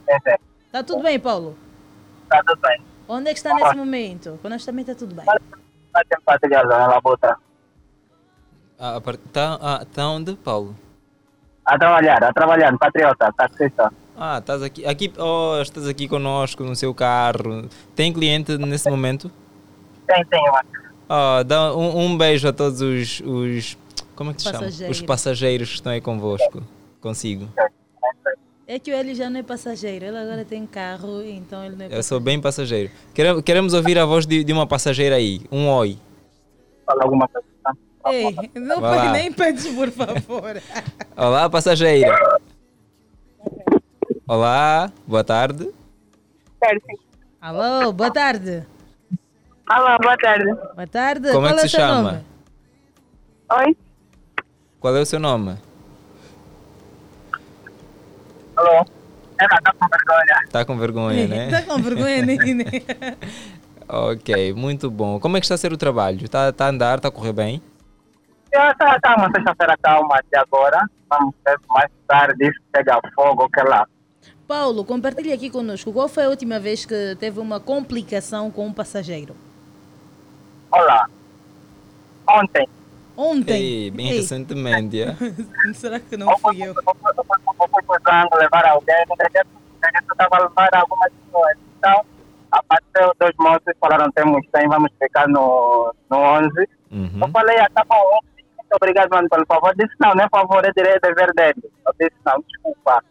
[0.09, 0.39] É, é.
[0.67, 1.57] Está tudo bem, Paulo?
[2.25, 2.81] Está tudo bem.
[3.09, 4.39] Onde é que está nesse momento?
[4.43, 5.25] Conosco também está tudo bem.
[5.25, 7.37] Está sempre partilhando na labuta.
[8.79, 10.75] Ah, a par- tá, ah, tá onde, Paulo?
[11.65, 13.93] A trabalhar, a trabalhar, patriota, taxista.
[14.17, 17.69] Ah, estás aqui, aqui, oh, estás aqui conosco no seu carro.
[17.95, 19.31] Tem cliente nesse momento?
[20.07, 20.43] Tem, tem.
[21.09, 23.77] Oh, dá um, um beijo a todos os, os
[24.21, 24.67] como é que se chama?
[24.91, 26.63] Os passageiros que estão aí convosco.
[27.01, 27.49] Consigo.
[28.67, 31.87] É que ele já não é passageiro, ele agora tem carro, então ele não é
[31.87, 32.03] Eu passageiro.
[32.03, 32.91] sou bem passageiro.
[33.15, 35.41] Queremos, queremos ouvir a voz de, de uma passageira aí.
[35.51, 35.97] Um oi.
[36.85, 37.49] Fala alguma coisa.
[38.11, 39.13] Ei, não Vai lá.
[39.13, 40.61] nem pedes, por favor.
[41.17, 42.15] Olá, passageira.
[44.29, 45.71] Olá, boa tarde.
[47.41, 48.67] Alô, boa tarde.
[49.67, 50.55] Alô, boa tarde.
[50.75, 51.33] Boa tarde.
[51.33, 52.03] Como é que o se chama?
[52.13, 52.25] nome?
[53.67, 53.77] Oi?
[54.81, 55.57] Qual é o seu nome?
[58.57, 58.85] Alô?
[59.39, 60.49] Ela está com vergonha.
[60.51, 61.51] Tá com vergonha, né?
[61.51, 62.65] Tá com vergonha, Nene?
[63.87, 65.21] ok, muito bom.
[65.21, 66.27] Como é que está a ser o trabalho?
[66.29, 67.63] Tá, tá a andar, está a correr bem?
[68.51, 70.83] Está tá uma sexta-feira calma até agora.
[71.11, 73.87] Vamos ver se mais tarde isso pega fogo, que lá.
[74.49, 75.93] Paulo, compartilhe aqui conosco.
[75.93, 79.37] Qual foi a última vez que teve uma complicação com um passageiro?
[80.73, 81.07] Olá.
[82.29, 82.67] Ontem.
[83.21, 83.55] Ontem?
[83.85, 84.17] Ei, bem Ei.
[84.17, 85.03] recentemente.
[85.03, 85.15] é?
[85.75, 86.69] Será que não fui eu?
[86.69, 89.15] Eu fui usando levar alguém, eu
[90.13, 91.57] estava a levar algumas pessoas.
[91.79, 92.05] Então,
[92.51, 96.49] apareceu dois moços, falaram, temos 100, vamos ficar no, no 11.
[96.93, 97.21] Uhum.
[97.23, 98.21] Eu falei, ah, tá bom,
[98.59, 99.75] muito obrigado, mano, pelo favor.
[99.77, 101.71] Disse, não, não é favor, é direito, é dever dele.
[101.87, 103.05] Eu disse, não, desculpa.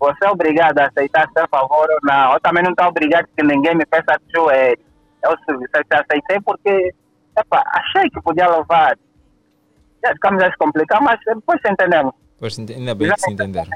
[0.00, 2.32] Você é obrigado a aceitar seu favor ou não.
[2.34, 4.78] Eu também não estou obrigado que ninguém me peça de joelho.
[5.22, 6.92] Eu se- se aceitei porque,
[7.38, 8.96] epa, achei que podia levar.
[10.04, 12.12] Já ficamos a se complicar, mas depois entendemos.
[12.38, 13.70] Pois, ent- ainda bem que se entenderam.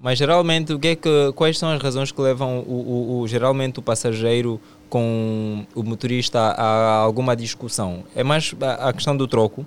[0.00, 3.28] Mas geralmente, o que é que, quais são as razões que levam o, o- o-
[3.28, 4.60] geralmente o passageiro
[4.90, 8.04] com o motorista a, a alguma discussão?
[8.14, 9.66] É mais a, a questão do troco?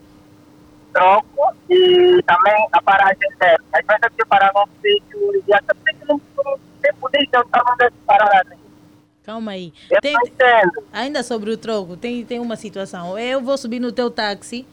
[0.94, 3.60] troco e também a paragem dela.
[3.74, 7.72] Às vezes eu parar num sítio e até porque não não tem polícia, eu estava
[7.74, 8.58] onde parar ali.
[9.24, 9.74] Calma aí.
[10.02, 10.16] Tem-
[10.94, 13.18] ainda sobre o troco, tem, tem uma situação.
[13.18, 14.66] Eu vou subir no teu táxi,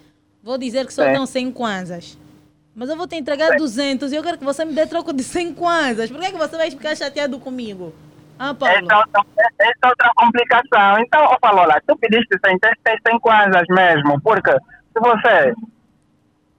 [0.44, 2.18] vou dizer que só dão 100 kwanzas.
[2.76, 5.22] Mas eu vou te entregar 200 e eu quero que você me dê troco de
[5.22, 6.10] 100 kwanzas.
[6.10, 7.94] Por que, que você vai ficar chateado comigo?
[8.38, 8.74] Ah, Paulo.
[8.74, 9.24] Essa é outra-
[9.60, 10.98] essa é outra complicação.
[11.00, 15.54] Então, eu falo lá, tu pediste 100, tens tens 100 kwanzas mesmo, porque se você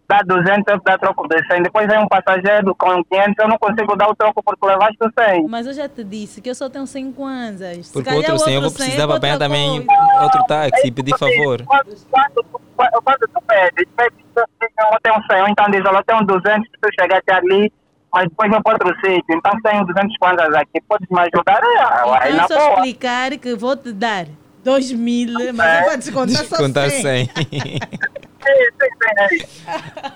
[0.07, 3.57] dá 200, eu dá troco de 100, depois vem um passageiro com 500, eu não
[3.57, 5.47] consigo dar o troco porque levaste o 100.
[5.47, 7.87] Mas eu já te disse que eu só tenho 100 kwanzas.
[7.87, 10.23] Se Porque calhar outro o sim, eu vou 100 é precisar apanhar também coisa.
[10.23, 11.63] outro táxi e pedir favor.
[11.65, 12.45] Quando, quando,
[12.75, 16.71] quando, quando tu pedes, pedes, eu tenho 100, ou então diz, eu tenho 200, se
[16.81, 17.71] tu chegar até ali,
[18.13, 21.61] mas depois vou para outro sítio, então tenho 200 kwanzas aqui, podes me ajudar?
[21.63, 22.69] É, aí Então na é só boa.
[22.75, 24.25] explicar que vou te dar
[24.63, 27.29] 2 mil, mas eu vou descontar só Descontar 100.
[28.45, 28.55] 100.
[28.55, 30.11] Sim, sim, sim.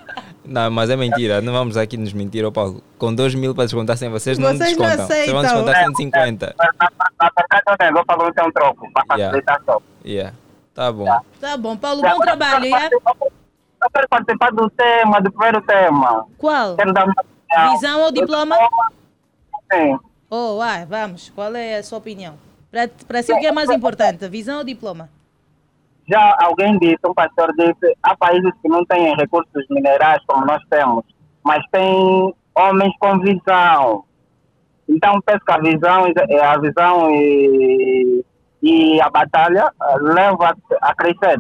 [0.46, 1.42] Não, mas é mentira.
[1.42, 2.82] Não vamos aqui nos mentir, ô Paulo.
[2.98, 5.08] Com 2 mil para descontar 100, vocês não Vocês não descontam.
[5.08, 5.64] Vocês vão aceitam.
[5.64, 6.56] descontar 150.
[6.58, 6.66] Na
[7.38, 9.26] verdade, eu tenho, eu falo que é um troco, para Yeah.
[9.38, 9.82] facilitar só.
[10.06, 10.34] Yeah.
[10.74, 11.06] Tá bom.
[11.40, 12.86] Tá bom, Paulo, bom trabalho, é?
[12.88, 16.26] Eu quero participar do tema, do primeiro tema.
[16.38, 16.76] Qual?
[16.76, 17.72] Quero dar uma opinião.
[17.74, 18.56] Visão ou diploma?
[19.72, 20.00] Sim.
[20.30, 21.30] Oh, vai, vamos.
[21.36, 22.36] Qual é a sua opinião?
[23.08, 25.10] Para si, o que é mais importante, visão ou diploma?
[26.10, 30.62] Já alguém disse, um pastor disse, há países que não têm recursos minerais como nós
[30.70, 31.06] temos,
[31.44, 34.04] mas têm homens com visão.
[34.88, 36.06] Então, penso que a visão,
[36.42, 38.26] a visão e,
[38.64, 41.40] e a batalha eh, leva a crescer.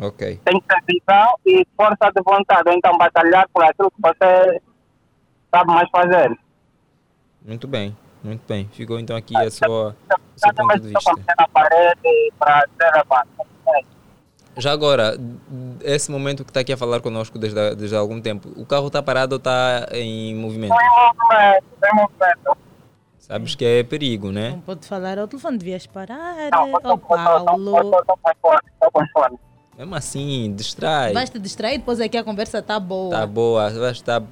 [0.00, 0.40] Ok.
[0.44, 4.62] Tem que ter visão e força de vontade, então batalhar por aquilo que você
[5.52, 6.38] sabe mais fazer.
[7.44, 7.96] Muito bem.
[8.22, 8.68] Muito bem.
[8.72, 9.96] Ficou então aqui a sua,
[10.36, 11.12] o seu ponto de vista.
[12.96, 13.28] levado.
[14.56, 15.16] Já agora,
[15.82, 18.88] esse momento que está aqui a falar connosco desde, desde há algum tempo, o carro
[18.88, 20.74] está parado ou está em movimento?
[23.18, 24.50] Sabes que é perigo, né?
[24.50, 26.50] Não pode falar ao telefone, devias parar.
[26.84, 27.80] Ó Paulo.
[29.78, 31.12] Mesmo assim, distrai.
[31.14, 33.10] Vais te distrair, depois aqui a conversa tá boa.
[33.16, 34.22] Tá boa, vai estar.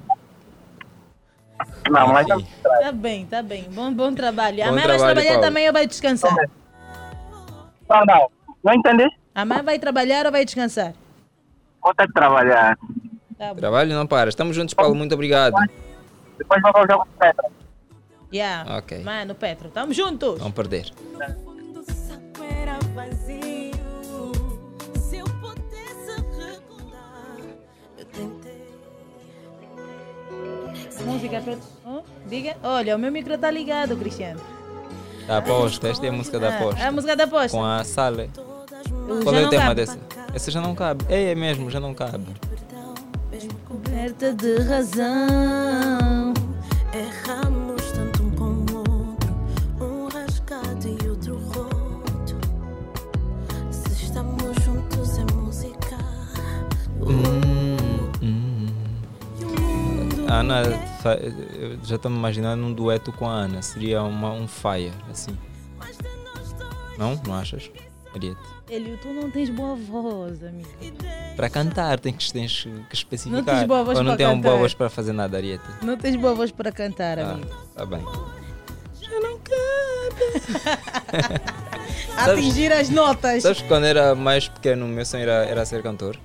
[1.89, 2.47] Não, mas Enfim.
[2.63, 3.63] Tá bem, tá bem.
[3.71, 4.57] Bom, bom trabalho.
[4.57, 5.47] Bom Amanhã vais trabalho, trabalhar Paulo.
[5.47, 6.35] também ou vai descansar?
[7.89, 8.31] Não, não.
[8.63, 9.07] Não entendi?
[9.33, 10.93] Amanhã vai trabalhar ou vai descansar?
[11.81, 12.77] Vou ter que trabalhar.
[13.37, 13.55] Tá bom.
[13.55, 14.29] Trabalho não para.
[14.29, 14.93] Estamos juntos, Paulo.
[14.95, 15.55] Muito obrigado.
[16.37, 17.49] Depois vou fazer o Petra.
[18.31, 18.77] Yeah.
[18.77, 19.03] Ok.
[19.03, 20.37] Mano, Petro, tamo juntos.
[20.39, 20.91] Vamos perder.
[22.39, 22.77] era
[31.11, 31.55] Música pra...
[31.85, 32.55] Oh, diga.
[32.63, 34.39] Olha, o meu micro tá ligado, Cristiano.
[35.27, 35.87] Da aposta.
[35.89, 36.81] Esta é a música da Ah, aposta.
[36.81, 37.57] é a música da aposta.
[37.57, 38.29] Com a Sale.
[39.07, 39.75] Eu Qual é o tema cabe.
[39.75, 39.99] dessa?
[40.33, 41.05] Essa já não cabe.
[41.09, 42.25] É, é mesmo, já não cabe.
[43.67, 46.33] Coberta de razão.
[46.93, 49.35] Erramos tanto um com o outro,
[49.79, 52.35] um rasgado e outro roto.
[53.71, 55.97] Se estamos juntos é música.
[60.27, 60.79] A Ana, fa- eu
[61.83, 63.61] já estou me imaginando um dueto com a Ana.
[63.61, 65.37] Seria uma, um fire, assim.
[66.97, 67.19] Não?
[67.25, 67.71] Não achas?
[68.13, 68.39] Ariete?
[68.69, 70.69] Elio, tu não tens boa voz, amigo.
[71.35, 73.37] Para cantar tem que, tens que especificar.
[73.37, 75.63] Não tens boa voz Ou não para uma boa voz para fazer nada, Ariete?
[75.81, 77.49] Não tens boa voz para cantar, Ah, amigo.
[77.75, 78.01] tá bem.
[78.99, 79.59] Já não cabe.
[82.17, 83.43] Atingir as notas.
[83.43, 86.17] Sabes que quando era mais pequeno, o meu sonho era, era ser cantor?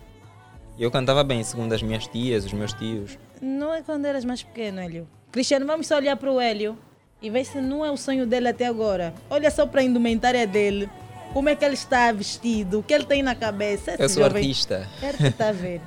[0.79, 3.17] Eu cantava bem, segundo as minhas tias, os meus tios.
[3.45, 5.07] Não é quando eras mais pequeno, Hélio.
[5.31, 6.79] Cristiano, vamos só olhar para o Hélio
[7.21, 9.13] e ver se não é o sonho dele até agora.
[9.29, 10.89] Olha só para a indumentária dele.
[11.33, 13.93] Como é que ele está vestido, o que ele tem na cabeça.
[13.95, 14.89] Esse Eu sou jovem- artista.
[15.01, 15.81] Quero que está a ver.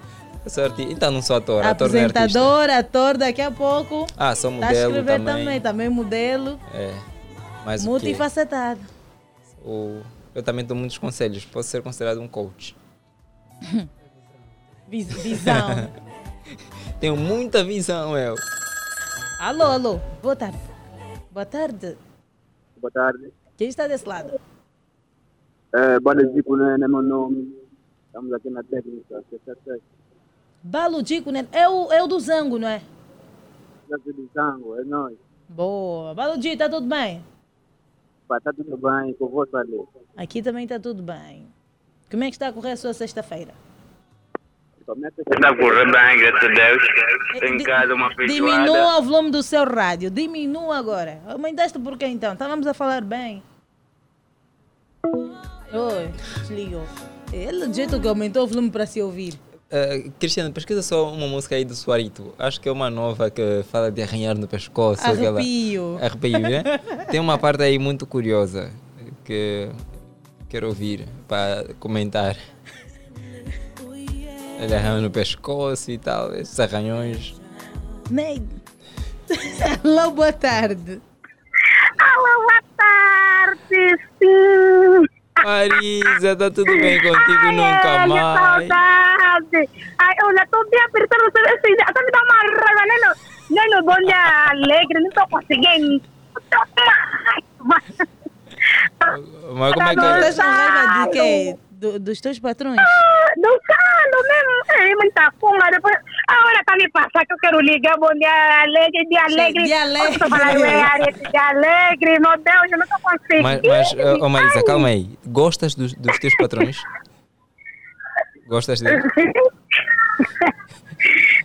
[0.44, 0.92] Eu sou artista.
[0.92, 2.06] Então não sou ator, ator é.
[2.06, 4.06] Apresentador, ator, daqui a pouco.
[4.18, 5.36] Ah, sou a modelo escrever também.
[5.46, 6.60] também, também modelo.
[6.74, 6.94] É.
[7.66, 7.84] Mas?
[7.86, 8.82] Multifacetado.
[9.66, 10.02] O-
[10.36, 11.44] Eu também dou muitos conselhos.
[11.46, 12.76] Posso ser considerado um coach.
[14.88, 15.90] Vis- Visão.
[17.00, 18.34] Tenho muita visão, eu.
[19.40, 20.00] alô, alô.
[20.20, 20.58] Boa tarde.
[21.32, 21.96] Boa tarde.
[22.78, 23.32] Boa tarde.
[23.56, 24.40] Quem está desse lado?
[25.72, 26.00] É,
[26.34, 27.56] Zico, não é meu nome.
[28.08, 29.24] Estamos aqui na técnica.
[29.30, 29.80] Sexta-feira.
[30.64, 31.48] Balo Dico, né?
[31.52, 32.82] É o, é o do Zango, não é?
[33.88, 35.16] Casa de Zango, é nós.
[35.48, 36.16] Boa.
[36.16, 37.24] Balo Dico, está tudo bem?
[38.28, 39.80] Pá, tá tudo bem com você ali.
[40.16, 41.48] Aqui também está tudo bem.
[42.10, 43.54] Como é que está a correr a sua sexta-feira?
[44.90, 46.84] Está a correr bem, graças a Deus.
[47.44, 48.56] Em casa, uma feijoada.
[48.64, 50.10] Diminua o volume do seu rádio.
[50.10, 51.20] Diminua agora.
[51.28, 52.32] Aumentaste por quê então?
[52.32, 53.44] Estávamos a falar bem.
[55.74, 56.10] Oi,
[56.40, 56.84] desligou.
[57.34, 59.34] Ele, do jeito que aumentou o volume para se ouvir.
[59.70, 62.34] Uh, Cristiano, pesquisa só uma música aí do Suarito.
[62.40, 65.06] Acho que é uma nova que fala de arranhar no pescoço.
[65.06, 66.00] aquela- Arrepio.
[66.02, 66.64] Arrepio, né?
[67.12, 68.72] Tem uma parte aí muito curiosa
[69.26, 69.68] que
[70.48, 72.38] quero ouvir para comentar.
[74.60, 77.40] Ele arranha no pescoço e tal, esses arranhões.
[78.10, 78.42] Ney.
[79.84, 81.02] Alô, boa tarde.
[82.00, 85.06] Alô, boa tarde, sim.
[85.44, 88.68] Marisa, tá tudo bem contigo nunca Ai, mais?
[88.68, 89.70] saudade.
[90.00, 91.86] Ai, olha, estou bem apertando você esse dia.
[91.88, 93.16] Até me dá uma raiva, nem no,
[93.56, 96.02] nem no bom dia alegre, não estou conseguindo.
[96.34, 97.82] Com raiva.
[99.54, 101.58] Mas como é que Estás com raiva de quê?
[101.78, 102.80] Do- dos teus patrões?
[102.80, 104.82] Ah, Do salo mesmo.
[104.82, 105.70] É muita funga.
[105.70, 105.96] Depois,
[106.28, 107.96] agora tá me passar que eu quero ligar.
[107.98, 109.64] Bom dia alegre, dia alegre.
[109.64, 110.18] Dia alegre.
[110.20, 110.98] Eu falando, é,
[111.30, 112.20] dia alegre.
[112.20, 113.44] Meu Deus, eu tô conseguindo.
[113.44, 115.08] Mas, mas oh, oh, calma aí.
[115.28, 116.78] Gostas dos, dos teus patrões?
[118.48, 119.04] Gostas deles?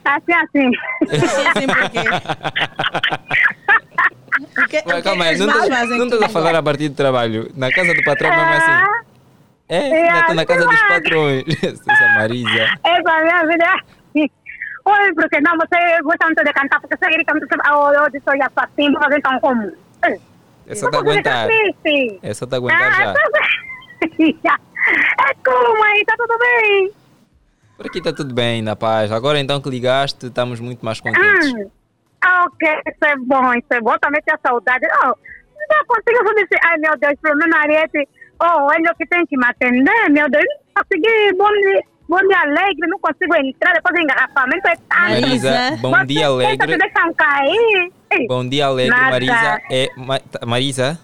[0.04, 0.70] Assim, assim.
[1.50, 2.00] Assim por quê?
[4.56, 6.94] O que, calma aí, não mais estás fazem não estás a falar a partir do
[6.94, 7.50] trabalho.
[7.54, 9.11] Na casa do patrão, mesmo assim.
[9.72, 11.44] É, ainda estou na casa dos patrões.
[11.64, 12.78] Essa Marisa.
[12.84, 13.64] Essa é a minha vida.
[14.84, 17.46] Oi, porque não, você gosta muito de cantar, porque você grita muito.
[17.72, 19.72] Oh, eu disse, olha só, assim, fazer tão como.
[20.66, 21.48] É só te aguentar.
[22.22, 22.92] É só te aguentar
[24.44, 24.58] já.
[25.30, 26.92] É como aí, tá tudo bem?
[27.76, 29.10] Por aqui está tudo bem, na paz.
[29.10, 31.54] Agora então que ligaste, estamos muito mais contentes.
[31.54, 31.70] Hum.
[32.20, 33.96] Ah, ok, isso é bom, isso é bom.
[33.98, 34.86] Também tenho saudade.
[35.02, 35.14] Oh,
[35.70, 36.60] não consigo fazer isso.
[36.62, 38.08] Ai, meu Deus, pelo menos Ariete.
[38.44, 40.44] Oh, é o que tem que me atender, meu Deus.
[40.74, 43.73] Não consegui, bom dia, bom dia alegre, não consigo entrar.
[43.74, 45.20] Depois engarrafamento é tarde.
[45.20, 46.77] Marisa, bom Vocês dia alegre.
[46.78, 47.93] Deixam cair.
[48.27, 49.10] Bom dia alegre, Nada.
[49.10, 49.60] Marisa.
[49.70, 50.98] É, Ma- Marisa,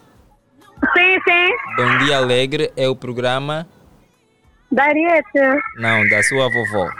[0.96, 1.48] Sim, sim.
[1.76, 3.66] Bom dia alegre é o programa
[4.70, 5.38] Dariete.
[5.76, 6.90] Não, da sua vovó.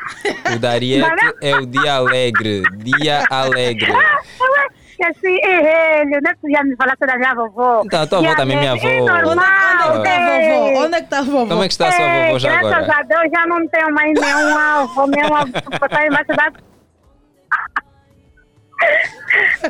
[0.55, 2.63] O da Ariete é o dia alegre.
[2.79, 3.93] Dia alegre.
[5.01, 7.83] E assim, é ele, não é que já me falasse da minha vovó.
[7.85, 9.07] Então, a tua avó também é minha É avó.
[9.23, 10.59] normal, Onde é que tá a é.
[10.59, 10.85] vovó?
[10.85, 11.47] Onde é que está a vovó?
[11.47, 12.99] Como é que está a sua vovó já Graças agora?
[12.99, 16.53] a Deus já não tenho mais nenhum avô, nenhum avô para estar embaixo da...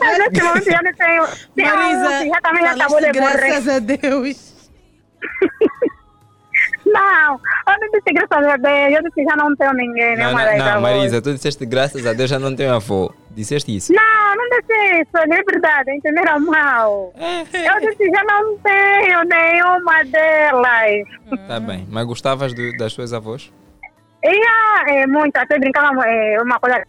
[0.00, 1.24] Mas nesse momento já não tenho.
[1.56, 3.36] tenho Marisa, um, já também já acabou de morrer.
[3.38, 4.70] graças a Deus.
[6.86, 10.56] Não, eu não disse graças a Deus, eu disse já não tenho ninguém, Não, nenhuma
[10.74, 10.80] não.
[10.80, 13.10] Marisa, tu disseste graças a Deus já não tenho avó.
[13.30, 13.92] Disseste isso?
[13.92, 17.12] Não, não disse isso, não é verdade, entenderam mal.
[17.16, 21.06] Eu disse já não tenho nenhuma delas.
[21.46, 21.86] Tá bem.
[21.88, 23.52] Mas gostavas do- das tuas avós?
[24.24, 26.82] E ah, é muito, até brincava, é uma coisa.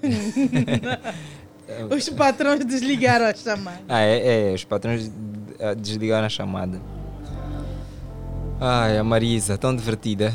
[1.90, 3.80] Os patrões desligaram a chamada.
[3.88, 4.54] Ah, é, é.
[4.54, 5.10] Os patrões
[5.60, 6.80] ah, desligaram a chamada.
[8.60, 10.32] Ai, a Marisa, tão divertida.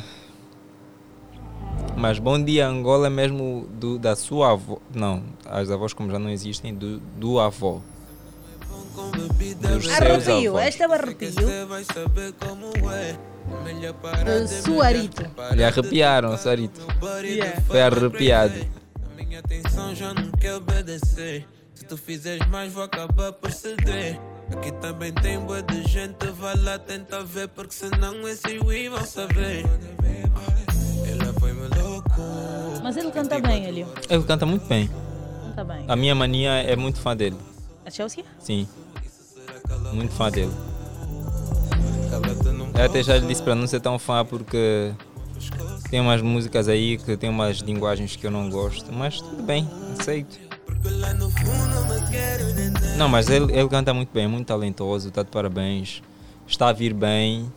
[2.00, 4.78] Mas bom dia, Angola, mesmo do, da sua avó.
[4.96, 7.82] Não, as avós, como já não existem, do, do avó.
[9.60, 11.30] Dos Arrepio, este é o arrepio.
[14.48, 15.26] De Suarito.
[15.54, 16.80] Lhe arrepiaram, Sarito.
[17.22, 17.62] Yeah.
[17.68, 18.66] Foi arrepiado.
[19.18, 21.46] Minha atenção já não quer obedecer.
[21.76, 24.18] Se tu fizeres mais, vou acabar por ceder.
[24.54, 29.06] Aqui também tem boa de gente, vai lá tentar ver, porque senão esses Wii vão
[29.06, 29.66] saber.
[32.90, 33.88] Mas ele canta bem, Elio.
[34.10, 34.90] Ele canta muito bem.
[35.50, 35.86] Canta bem.
[35.88, 37.38] A minha mania é muito fã dele.
[37.86, 38.24] A Chelsea?
[38.40, 38.68] Sim.
[39.94, 40.52] Muito fã dele.
[42.74, 44.92] Eu até já lhe disse para não ser tão fã porque
[45.92, 49.70] tem umas músicas aí que tem umas linguagens que eu não gosto, mas tudo bem,
[50.00, 50.40] aceito.
[52.98, 56.02] Não, mas ele, ele canta muito bem, muito talentoso, está de parabéns,
[56.48, 57.54] está a vir bem.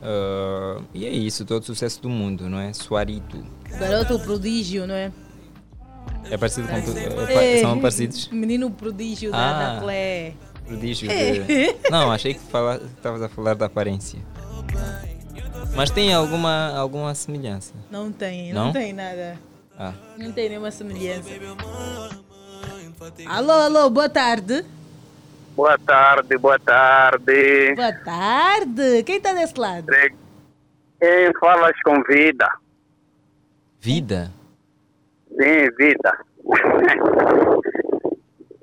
[0.00, 2.72] Ah, e é isso, todo sucesso do mundo, não é?
[2.72, 3.42] Suarito.
[3.78, 5.10] Garoto prodígio, não é?
[6.30, 6.96] É parecido com tu,
[7.30, 8.28] É, são parecidos?
[8.28, 9.74] Menino prodígio da, Ah.
[9.74, 10.32] da Clé.
[10.66, 11.32] Prodígio É.
[11.40, 11.76] de...
[11.90, 14.18] Não, achei que estavas a falar da aparência.
[15.76, 17.74] Mas tem alguma, alguma semelhança?
[17.90, 18.72] Não tem, não, Não?
[18.72, 19.38] tem nada.
[19.78, 21.28] Ah, Não tem nenhuma semelhança.
[23.26, 24.64] Alô, alô, boa tarde.
[25.56, 27.74] Boa tarde, boa tarde.
[27.74, 29.02] Boa tarde.
[29.04, 29.86] Quem está desse lado?
[31.00, 32.48] Quem falas com vida?
[33.84, 34.30] Vida?
[35.28, 36.18] Sim, vida.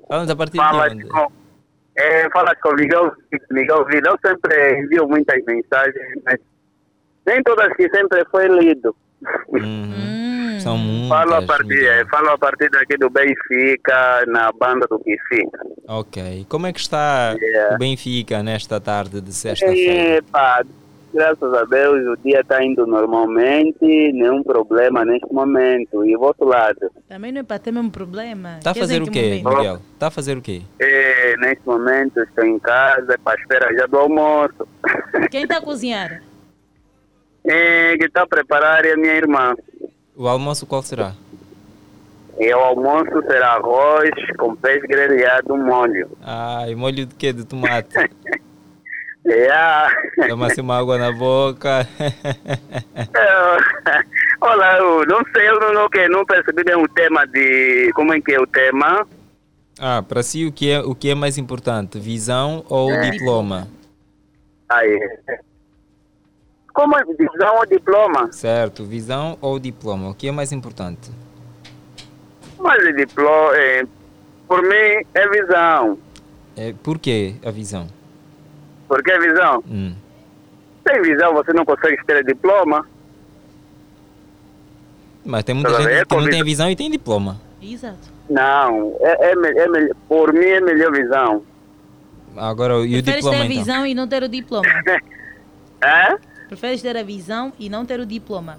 [0.08, 1.08] Falamos a partir Falas de onde?
[1.08, 1.32] com,
[1.96, 3.12] é, falas com Miguel,
[3.52, 4.10] Miguel Vida.
[4.10, 6.40] Eu sempre envio muitas mensagens, mas
[7.24, 8.96] nem todas que sempre foi lido.
[9.48, 10.58] Uhum.
[10.58, 11.08] São muitas.
[11.08, 15.60] Falo a, partir, é, falo a partir daqui do Benfica, na banda do Benfica.
[15.86, 16.46] Ok.
[16.48, 17.76] Como é que está Yeah.
[17.76, 20.24] o Benfica nesta tarde de sexta-feira?
[21.12, 26.04] Graças a Deus o dia está indo normalmente, nenhum problema neste momento.
[26.04, 26.90] E o outro lado?
[27.08, 28.56] Também não é para ter mesmo problema.
[28.58, 29.42] Está a fazer o quê?
[29.44, 29.78] Miguel?
[29.92, 30.62] Está a fazer o quê?
[30.78, 34.66] É, neste momento estou em casa para espera já do almoço.
[35.30, 36.22] Quem está a cozinhar?
[37.44, 39.54] É, que está a preparar é a minha irmã.
[40.16, 41.12] O almoço qual será?
[42.38, 46.10] E o almoço será arroz com peixe grelhado, molho.
[46.22, 47.32] Ah, e molho de quê?
[47.32, 47.94] De tomate?
[49.24, 49.88] Yeah.
[50.28, 51.86] Toma-se uma água na boca.
[51.98, 54.02] É,
[54.40, 57.92] Olha, eu não sei, eu não, que- não percebi bem o tema de...
[57.94, 59.06] Como é que é o tema?
[59.78, 61.98] ah, para si o que, é, o que é mais importante?
[62.00, 63.10] Visão ou É.
[63.10, 63.68] diploma?
[64.68, 64.98] Aí.
[66.74, 68.32] Como é visão ou diploma?
[68.32, 70.10] Certo, visão ou diploma?
[70.10, 71.10] O que é mais importante?
[72.58, 73.84] Mas o diploma, é,
[74.48, 75.98] por mim, é visão.
[76.56, 77.86] É, por que a visão?
[78.92, 79.64] Por que visão?
[79.70, 79.94] Hum.
[80.86, 82.86] Sem visão você não consegue ter diploma.
[85.24, 86.70] Mas tem muita Tá gente é que não tem visão.
[86.70, 87.40] e tem diploma.
[87.62, 88.10] Exato.
[88.28, 91.42] Não, é, é, é melhor- por mim é melhor visão.
[92.36, 93.56] Agora, e o Preferes ter diploma a então?
[93.56, 94.66] visão e não ter o diploma?
[95.84, 96.16] É?
[96.48, 98.58] Preferes ter a visão e não ter o diploma?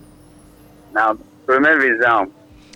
[0.93, 1.15] Não,
[1.45, 2.27] por mim é visão.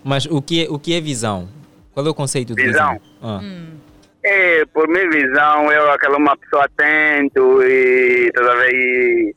[0.04, 1.50] Mas o que, é, o que é visão?
[1.92, 2.94] Qual é o conceito de Visão.
[2.94, 3.02] visão?
[3.22, 3.42] Ah.
[4.24, 9.36] É, por mim visão, eu aquela uma pessoa atento e toda vez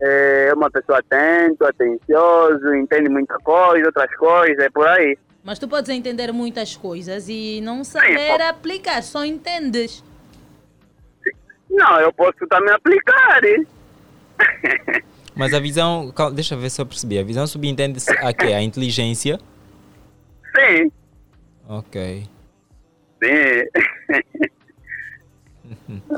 [0.00, 5.16] é uma pessoa atento, atencioso, entende muita coisa, outras coisas, é por aí.
[5.42, 10.02] Mas tu podes entender muitas coisas e não saber aplicar, só entendes.
[11.70, 13.44] Não, eu posso também aplicar.
[13.44, 13.66] hein?
[15.34, 17.18] Mas a visão, cal- deixa eu ver se eu percebi.
[17.18, 18.52] A visão subentende-se a quê?
[18.52, 19.38] A inteligência?
[20.56, 20.90] Sim,
[21.68, 22.28] Ok.
[23.24, 24.22] Sim.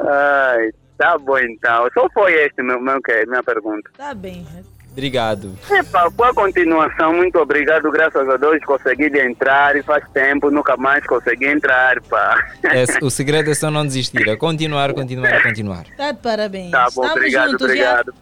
[0.08, 1.88] Ai, Tá bom então.
[1.92, 3.90] Só foi este meu, meu que minha pergunta.
[3.96, 4.46] Tá bem.
[4.92, 5.54] Obrigado.
[5.70, 10.50] Epa, com a continuação, muito obrigado, graças a Deus consegui de entrar e faz tempo,
[10.50, 12.42] nunca mais consegui entrar, pá.
[12.64, 15.84] É, o segredo é só não desistir, é continuar, continuar, continuar.
[15.98, 16.70] Tá de parabéns.
[16.70, 18.14] Tá bom, Estamos obrigado, juntos, obrigado.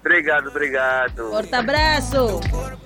[0.00, 1.30] Obrigado, obrigado.
[1.30, 2.85] Forte abraço.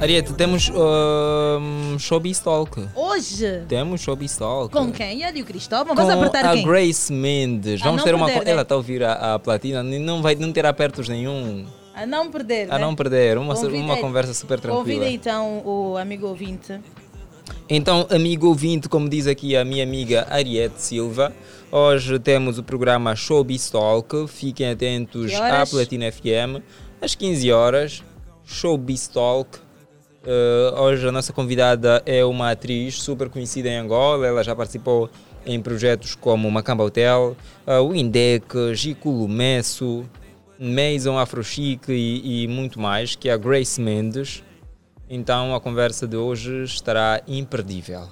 [0.00, 2.88] Ariete, temos um, Showbiz Talk.
[2.94, 4.72] Hoje, Temos Showbiz Talk.
[4.72, 5.22] com quem?
[5.22, 5.94] É de Cristóvão?
[5.94, 6.66] Vamos apertar a quem?
[6.66, 7.80] Grace Mendes.
[7.82, 8.26] A Vamos ter uma.
[8.26, 8.50] perder, né?
[8.50, 11.64] Ela está a ouvir a, a platina, não vai não ter apertos nenhum.
[11.94, 12.84] A não perder, A né?
[12.84, 13.38] não perder.
[13.38, 14.82] Uma, Convida- uma conversa super tranquila.
[14.84, 16.80] Convida então o amigo ouvinte.
[17.68, 21.32] Então, amigo ouvinte, como diz aqui a minha amiga Ariete Silva,
[21.70, 24.26] hoje temos o programa Showbiz Talk.
[24.26, 25.64] Fiquem atentos à?
[25.64, 26.60] Platina FM,
[27.00, 28.02] às 15 horas.
[28.44, 29.60] Showbiz Talk.
[30.24, 34.26] Eh, hoje a nossa convidada é uma atriz super conhecida em Angola.
[34.26, 35.10] Ela já participou
[35.44, 37.36] em projetos como Macamba Hotel,
[37.66, 40.04] uh, o Indec, Gico Messo,
[40.56, 44.44] Maison Afro Chic e, e muito mais, que é a Grace Mendes.
[45.10, 48.08] Então a conversa de hoje estará imperdível.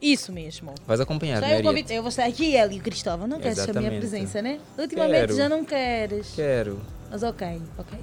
[0.00, 0.74] Isso mesmo.
[0.86, 3.26] Vais acompanhar, Já né, eu, eu vou estar aqui, ele e o Cristóvão.
[3.26, 4.58] Não queres a minha presença, né?
[4.78, 5.36] Ultimamente Quero.
[5.36, 6.32] já não queres.
[6.34, 6.80] Quero.
[7.10, 7.98] Mas ok, ok.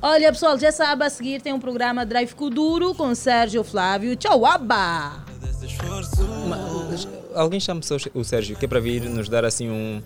[0.00, 4.14] Olha, pessoal, já sabe, a seguir tem um programa Drive Kuduro com Sérgio Flávio.
[4.16, 5.24] Tchau, aba!
[7.34, 7.80] Alguém chama
[8.14, 10.02] o Sérgio, que é para vir nos dar assim um.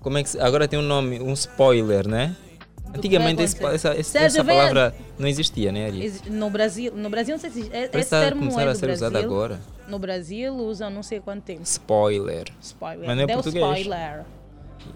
[0.00, 2.34] Como é que Agora tem um nome, um spoiler, né?
[2.94, 5.88] Antigamente vai esse- essa, essa palavra não existia, né?
[5.88, 8.74] Exi- No Brasil, no Brasil, não sei se é- esse a termo começar é a
[8.74, 9.30] ser usado Brasil.
[9.30, 9.60] agora.
[9.88, 11.62] No Brasil usam não sei quanto tempo.
[11.62, 12.48] Spoiler.
[12.60, 13.06] Spoiler.
[13.06, 13.64] Mas não é Deu português.
[13.78, 14.24] spoiler.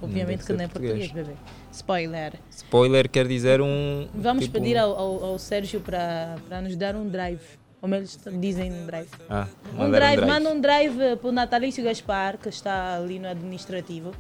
[0.03, 1.27] Obviamente que não é português, português.
[1.27, 1.39] bebê.
[1.73, 2.33] Spoiler.
[2.51, 4.09] Spoiler quer dizer um.
[4.15, 7.41] Vamos tipo- pedir ao, ao, ao Sérgio para nos dar um drive.
[7.81, 9.09] Como eles dizem um drive.
[9.29, 13.29] Ah, Um mandar drive, manda um drive para o Natalício Gaspar, que está ali no
[13.29, 14.13] administrativo.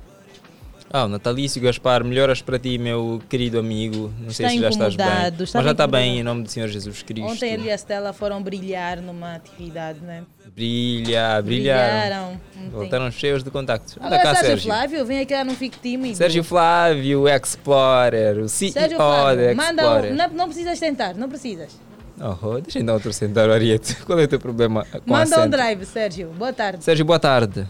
[0.97, 4.11] Ah, o Natalício Gaspar, melhoras para ti, meu querido amigo.
[4.19, 5.07] Não sei Está se já estás bem.
[5.07, 7.31] incomodado, Mas já está bem, em nome do Senhor Jesus Cristo.
[7.31, 10.23] Ontem ele e a Stella foram brilhar numa atividade, né?
[10.55, 12.41] Brilha, brilharam.
[12.73, 13.99] Voltaram cheios de contactos.
[14.01, 14.71] Agora, cá, Sérgio, Sérgio.
[14.73, 16.17] Flávio, vem cá, não fique tímido.
[16.17, 21.79] Sérgio Flávio, Explorer, o CEO Sérgio Flávio, manda um, não, não precisas tentar, não precisas.
[22.19, 23.97] Oh, deixa então outro sentar Ariete.
[24.07, 26.31] Qual é o teu problema com Manda um drive, Sérgio.
[26.39, 26.83] Boa tarde.
[26.83, 27.67] Sérgio, boa tarde.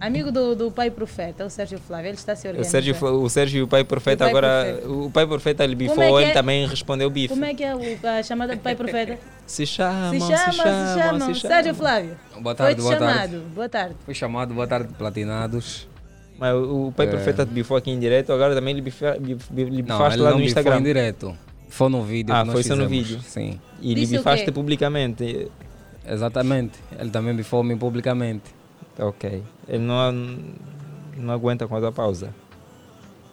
[0.00, 2.70] Amigo do, do pai profeta, o Sérgio Flávio, ele está se O organizando.
[2.72, 4.64] Sérgio, o Sérgio, o pai profeta, O pai agora.
[4.72, 4.88] profeta.
[4.92, 6.32] O pai profeta lhe bifou, é ele é?
[6.32, 7.28] também respondeu bife.
[7.28, 9.18] Como é que é o- a chamada do pai profeta?
[9.46, 11.34] Se chamam, se chama, se chamam.
[11.34, 11.34] se chamam.
[11.34, 12.16] Sérgio Flávio.
[12.40, 13.14] Boa tarde, boa chamado.
[13.18, 13.36] tarde.
[13.54, 13.96] Boa tarde.
[14.06, 15.86] Fui chamado, boa tarde, platinados.
[16.38, 17.10] Mas o o pai É.
[17.10, 20.14] profeta te bifou aqui em direto, agora também lhe, bifa, bif- bif- lhe Não, bifaste
[20.14, 20.80] ele lá não no bifou Instagram.
[20.80, 21.36] em direto.
[21.68, 23.20] Foi no vídeo Ah, foi só no vídeo?
[23.20, 23.60] Sim.
[23.82, 25.50] E lhe o bifaste publicamente.
[26.08, 26.78] Exatamente.
[26.98, 28.44] Ele também bifou-me publicamente.
[29.00, 29.42] Ok.
[29.68, 30.12] Ele não,
[31.16, 32.30] não aguenta com a tua pausa.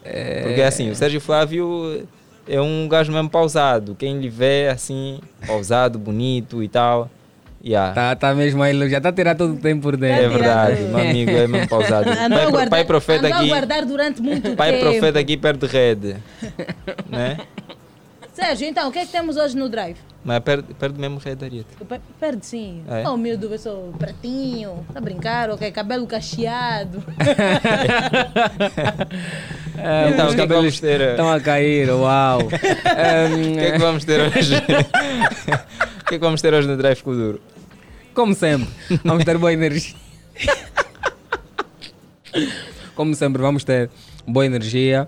[0.03, 0.43] É...
[0.43, 2.07] Porque assim, o Sérgio Flávio
[2.47, 3.95] é um gajo mesmo pausado.
[3.95, 7.09] Quem lhe vê assim, pausado, bonito e tal.
[7.63, 7.93] Yeah.
[7.93, 10.25] Tá, tá mesmo aí, já tá tirando todo o tempo por dentro.
[10.25, 12.05] É verdade, meu amigo, é mesmo pausado.
[12.05, 13.47] Pai, guardar, pai profeta aqui.
[13.49, 14.83] guardar durante muito Pai tempo.
[14.83, 16.15] profeta aqui perde rede.
[17.09, 17.37] né?
[18.37, 19.97] Sérgio, então, o que é que temos hoje no drive?
[20.23, 21.69] Mas perde, perde mesmo rede, Ariete.
[21.89, 22.83] Pe- Perde sim.
[22.87, 23.07] É?
[23.09, 24.85] Oh, meu Deus, eu sou pretinho.
[24.93, 25.49] Tá a brincar?
[25.49, 27.03] Ok, cabelo cacheado.
[29.79, 30.81] É, Então, os o cabelos?
[30.83, 32.39] Estão a cair, uau.
[32.49, 34.55] O que é que vamos ter hoje?
[34.55, 37.39] O que é que vamos ter hoje no Drive Kuduro?
[38.13, 38.67] Como sempre,
[39.03, 39.95] vamos ter boa energia.
[42.95, 43.89] Como sempre, vamos ter
[44.27, 45.07] boa energia,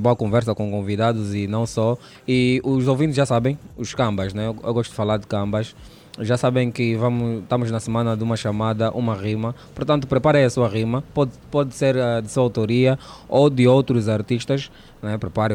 [0.00, 1.96] boa conversa com convidados e não só.
[2.26, 4.46] E os ouvintes já sabem, os cambas, né?
[4.46, 5.74] Eu, eu gosto de falar de cambas.
[6.20, 9.54] Já sabem que vamos, estamos na semana de uma chamada, uma rima.
[9.74, 11.04] Portanto, preparem a sua rima.
[11.14, 14.70] Pode, pode ser eh, de sua autoria ou de outros artistas.
[15.00, 15.16] Né?
[15.16, 15.54] Prepare.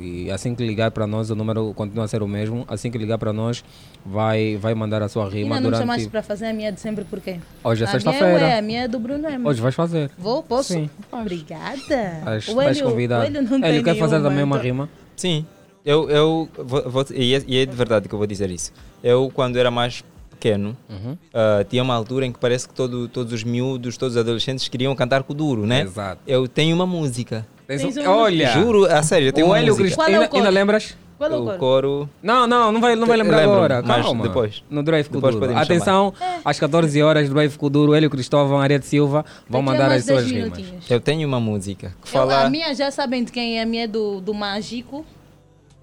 [0.00, 2.64] E assim que ligar para nós, o número continua a ser o mesmo.
[2.68, 3.62] Assim que ligar para nós,
[4.04, 5.80] vai, vai mandar a sua rima Ainda não me durante.
[5.80, 7.36] chamaste para fazer a minha de sempre, por quê?
[7.62, 8.40] Hoje é A minha sexta-feira.
[8.46, 9.38] é, a minha é do Bruno é.
[9.38, 10.10] Hoje vais fazer.
[10.16, 10.42] Vou?
[10.42, 10.72] Posso?
[10.72, 11.74] Sim, Obrigada.
[11.76, 13.22] Estás, O Hélio- convidado.
[13.24, 14.88] o Hélio não Hélio, quer fazer também uma então- rima?
[15.16, 15.44] Sim.
[15.84, 18.72] Eu, eu vou, vou- e, é, e é de verdade que eu vou dizer isso.
[19.02, 21.16] Eu, quando era mais pequeno, Uhum.
[21.34, 24.68] ah, tinha uma altura em que parece que todo, todos os miúdos, todos os adolescentes
[24.68, 25.82] queriam cantar com o duro, né?
[25.82, 26.20] Exato.
[26.26, 27.46] Eu tenho uma música.
[27.66, 28.48] Tens Tens um- Olha!
[28.52, 29.94] Juro, a sério, eu tenho o uma Hélio música.
[29.96, 30.36] Qual é o Ainda, coro?
[30.44, 30.96] ainda lembras?
[31.18, 32.08] Qual é o O coro?
[32.22, 33.82] Não, não, não vai, não vai lembrar Lembro, agora.
[33.84, 34.22] mas Calma.
[34.22, 34.62] depois.
[34.70, 36.14] No Drive Depois podemos Atenção,
[36.44, 40.60] às 14 horas, Drive Kuduro, Hélio Cristóvão, Ariete Silva vão mandar as suas 10 rimas.
[40.88, 42.44] Eu tenho uma música que Eu- fala.
[42.44, 45.04] a minha já sabem de quem é, a minha é do, do Mágico.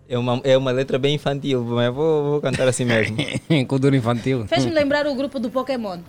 [0.07, 3.17] É, uma, é uma letra bem infantil, mas vou, vou cantar assim mesmo.
[3.67, 4.45] Kuduro infantil.
[4.47, 5.99] Fez-me lembrar o grupo do Pokémon.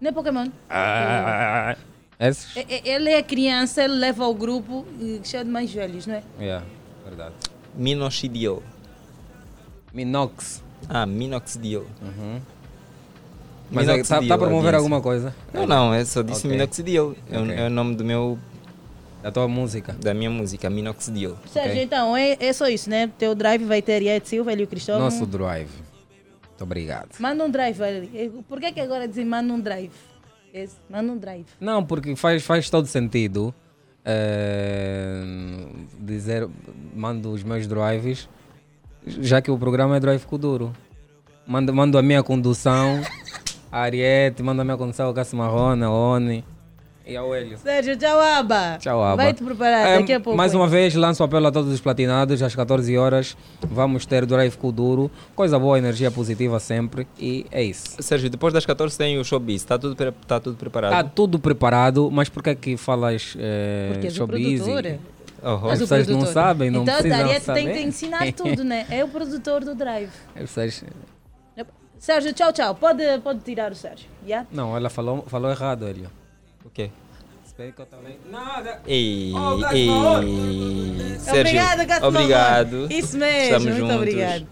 [0.00, 0.48] Não é Pokémon?
[0.68, 1.76] Ah,
[2.20, 2.54] esses?
[2.56, 6.14] É- é- Ele é criança, ele leva o grupo e cheio de mais velhos, não
[6.16, 6.22] é?
[6.38, 6.64] Yeah,
[7.06, 7.34] verdade.
[7.74, 8.62] Minoxidil.
[9.94, 10.62] Minox.
[10.88, 11.86] Ah, minoxidil.
[13.70, 15.34] Mas é, tá- tá a promover alguma coisa?
[15.54, 16.50] Não, não, eu só disse Ok.
[16.50, 17.16] minoxidil.
[17.30, 17.54] É, o- Ok.
[17.56, 18.38] é o nome do meu.
[19.24, 19.94] Da tua música?
[19.94, 21.34] Da minha música, minoxidil.
[21.46, 23.10] Sérgio, então, é, é só isso, né?
[23.18, 25.00] Teu drive vai ter Ed Silva e o Cristóvão.
[25.00, 25.70] Nosso drive.
[26.50, 27.08] Muito obrigado.
[27.18, 28.30] Manda um drive ali.
[28.46, 29.94] Por que, que agora dizem manda um drive?
[30.52, 31.46] Esse, manda um drive.
[31.58, 33.54] Não, porque faz, faz todo sentido
[34.04, 35.22] eh,
[36.00, 36.46] dizer,
[36.94, 38.28] mando os meus drives,
[39.06, 40.70] já que o programa é Drive Kuduro.
[41.46, 43.00] Mando, mando a minha condução,
[43.72, 46.44] a Ariete, mando a minha condução ao Cássio Marrone, a Oni
[47.06, 47.58] e ao Hélio.
[47.58, 48.78] Sérgio, tchau, Aba.
[48.78, 49.16] Tchau, Aba.
[49.24, 50.36] Vai te preparar, Eh, daqui a pouco.
[50.36, 52.42] Mais uma vez, lanço o apelo a todos os platinados.
[52.42, 53.36] Às 14 horas
[53.68, 55.10] vamos ter Drive Kuduro.
[55.34, 57.06] Coisa boa, energia positiva sempre.
[57.18, 57.96] E é isso.
[58.00, 59.62] Sérgio, depois das 14 tem o showbiz.
[59.62, 60.92] Está tudo, pre- tá tudo preparado?
[60.92, 64.62] Está tudo preparado, mas por que é que falas eh, Porque és o showbiz?
[64.62, 64.98] produtor.
[65.46, 67.64] Oh, As És o pessoas não sabem, não então, precisam Dariette saber.
[67.64, 68.86] tem que ensinar tudo, né?
[68.88, 70.08] É o produtor do drive.
[70.34, 70.50] As
[71.98, 72.74] Sérgio, tchau, tchau.
[72.74, 74.06] Pode, pode tirar o Sérgio.
[74.26, 74.46] Yeah?
[74.52, 76.10] Não, ela falou, falou errado, Hélio.
[76.64, 76.90] O quê?
[77.46, 78.18] Espera que eu também...
[78.30, 78.80] Nada!
[78.86, 81.18] Ei, Oh, Gato ei, Marrone.
[81.20, 82.86] Sérgio, Obrigada, Gato obrigado.
[82.92, 83.96] Isso mesmo, Estamos muito juntos.
[83.96, 84.46] obrigado.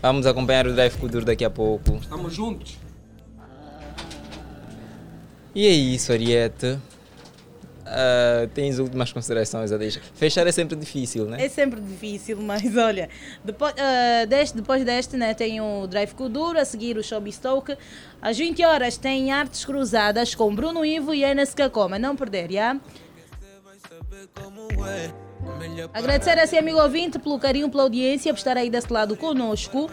[0.00, 1.96] Vamos acompanhar o Drive Kuduro daqui a pouco.
[1.96, 2.78] Estamos juntos.
[5.54, 6.78] E é isso, Ariete.
[7.92, 10.00] Ah, tens últimas considerações a deixar?
[10.14, 11.44] Fechar é sempre difícil, né?
[11.44, 13.08] É sempre difícil, mas olha,
[13.44, 17.76] depois, ah, deste, depois deste né, tem o Drive Kuduro, a seguir o Showbiz Talk.
[18.22, 21.98] Às 20 horas tem Artes Cruzadas com Bruno Ivo e Enes Cacoma.
[21.98, 22.78] Não perder, já?
[25.92, 29.90] Agradecer a esse amigo ouvinte pelo carinho, pela audiência, por estar aí desse lado conosco.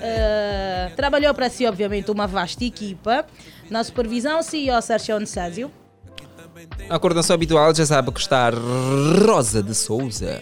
[0.00, 3.26] Ah, trabalhou para si, obviamente, uma vasta equipa.
[3.68, 5.79] Na supervisão, CEO Sérgio Sázio.
[6.88, 10.40] A coordenação habitual já sabe que está Rosa de Souza.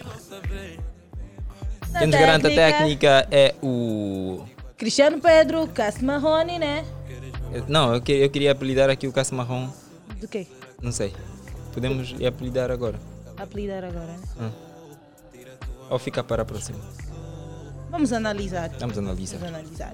[1.97, 4.43] Quem nos garante a técnica, é o.
[4.77, 6.85] Cristiano Pedro, Cássio Marrone, né?
[7.67, 9.69] Não, eu, que- eu queria apelidar aqui o Cássio Marrom.
[10.19, 10.45] Do quê?
[10.81, 11.13] Não sei.
[11.73, 12.99] Podemos apelidar agora.
[13.37, 14.19] Apelidar agora, né?
[14.39, 14.49] Ah.
[15.89, 16.79] Ou fica para a próxima.
[17.89, 18.69] Vamos analisar.
[18.79, 19.37] Vamos analisar.
[19.39, 19.93] Vamos analisar.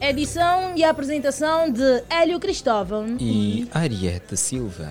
[0.00, 3.16] Edição e apresentação de Hélio Cristóvão.
[3.18, 4.88] E Ariete Silva.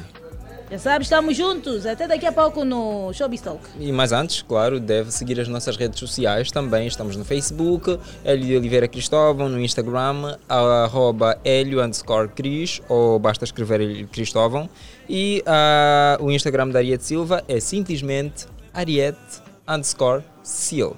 [0.69, 1.86] Já sabe, estamos juntos.
[1.86, 3.64] Até daqui a pouco no Showbiz Talk.
[3.80, 6.88] E mais antes, claro, deve seguir as nossas redes sociais também.
[6.88, 13.80] Estamos no Facebook, Hélio Oliveira Cristóvão, no Instagram, arroba Hélio underscore Cris, ou basta escrever
[13.80, 14.69] Hélio Cristóvão.
[15.10, 20.98] E ah, o Instagram da Ariete Silva é simplesmente Ariete underscore Sil.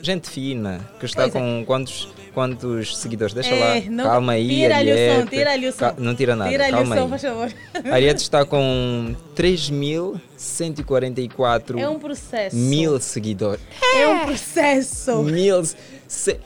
[0.00, 1.38] Gente fina, que está Pois é.
[1.38, 3.34] com quantos, quantos seguidores?
[3.34, 5.30] Deixa É, lá, calma aí, tira-lhe o som, Ariete.
[5.30, 5.94] tira-lhe o som.
[5.98, 7.52] Não tira nada, Tira-lhe o calma som, faz favor.
[7.92, 12.56] Ariete está com 3.144 É um processo.
[12.56, 13.62] mil seguidores.
[13.96, 15.22] É um processo.
[15.22, 15.62] Mil,
[16.08, 16.38] se,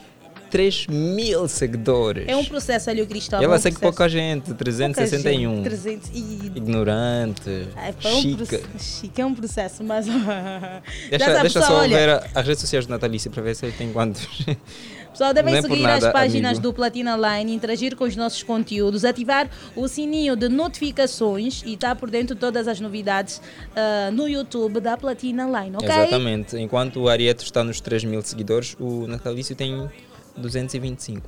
[0.51, 2.25] 3 mil seguidores.
[2.29, 3.45] É um processo, Hélio Cristóvão.
[3.45, 5.57] Ela um segue pouca gente, Pouca 361.
[5.57, 6.53] gente, 300 e...
[6.55, 8.37] Ignorante, É, foi um chique.
[8.37, 10.07] proce- chique, é um processo, mas.
[11.11, 13.93] Deixa, deixa só olha, ver as redes sociais do Natalício para ver se ele tem
[13.93, 14.27] quantos.
[15.17, 16.63] Pessoal, devem por seguir as nada, páginas amigo.
[16.63, 21.97] do Platina Line, interagir com os nossos conteúdos, ativar o sininho de notificações e estar
[21.97, 23.41] por dentro de todas as novidades
[23.75, 25.89] ah, no YouTube da Platina Line, ok?
[25.89, 26.59] Exatamente.
[26.59, 29.89] Enquanto o Arieto está nos 3 mil seguidores, o Natalício tem
[30.37, 31.27] 225.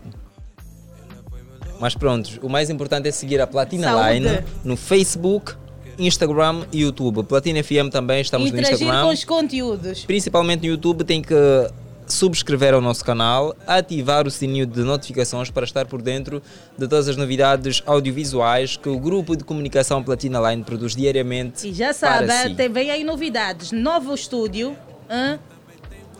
[1.81, 4.19] Mas pronto, o mais importante é seguir a Platina Saúde.
[4.19, 5.55] Line no Facebook,
[5.98, 7.23] Instagram e YouTube.
[7.23, 9.06] Platina FM também estamos no interagir Instagram.
[9.06, 10.05] com os conteúdos.
[10.05, 11.35] Principalmente no YouTube tem que
[12.09, 16.43] subscrever ao nosso canal, ativar o sininho de notificações para estar por dentro
[16.76, 21.72] de todas as novidades audiovisuais que o grupo de comunicação Platina Line produz diariamente E
[21.74, 22.55] já sabe, si.
[22.55, 23.72] tem, vem aí novidades.
[23.72, 24.76] Novo estúdio,
[25.10, 25.39] hã?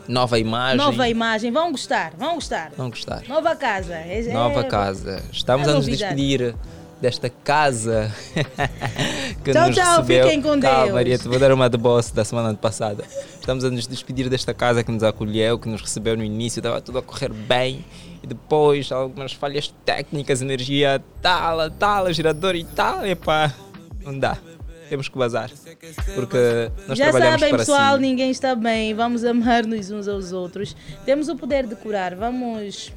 [0.07, 0.77] Nova imagem.
[0.77, 1.51] nova imagem.
[1.51, 2.71] Vão gostar, vão gostar.
[2.75, 3.21] Vão gostar.
[3.27, 3.93] Nova casa.
[3.93, 5.21] É- é- Nova casa.
[5.31, 6.15] Estamos é a nos novidade.
[6.15, 6.55] despedir
[7.01, 8.13] desta casa
[9.43, 10.23] que Tchau, nos tchau, recebeu.
[10.25, 10.91] fiquem com Deus.
[10.91, 13.03] Maria, te vou dar uma de boss da semana passada.
[13.39, 16.81] Estamos a nos despedir desta casa que nos acolheu, que nos recebeu no início, estava
[16.81, 17.85] tudo a correr bem.
[18.21, 23.05] E depois, algumas falhas técnicas, energia tal, tal, gerador e tal.
[23.05, 23.53] Epá,
[24.03, 24.37] não dá.
[24.89, 25.49] Temos que vazar.
[26.15, 28.01] Porque nós Já trabalhamos sabem, pessoal, si.
[28.01, 28.93] ninguém está bem.
[28.93, 30.75] Vamos amar-nos uns aos outros.
[31.05, 32.15] Temos o poder de curar.
[32.15, 32.91] Vamos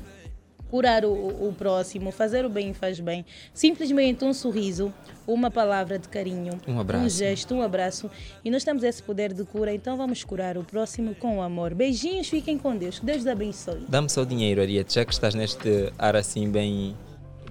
[0.73, 2.11] curar o, o próximo.
[2.11, 3.27] Fazer o bem faz bem.
[3.53, 4.91] Simplesmente um sorriso,
[5.27, 7.05] uma palavra de carinho, Um abraço.
[7.05, 8.11] um gesto, um abraço.
[8.43, 11.75] E nós temos esse poder de cura, então vamos curar o próximo com amor.
[11.75, 12.99] Beijinhos, fiquem com Deus.
[13.01, 13.85] Que Deus os abençoe.
[13.87, 16.97] Dá-me só o dinheiro, Ariete, já que estás neste ar assim bem,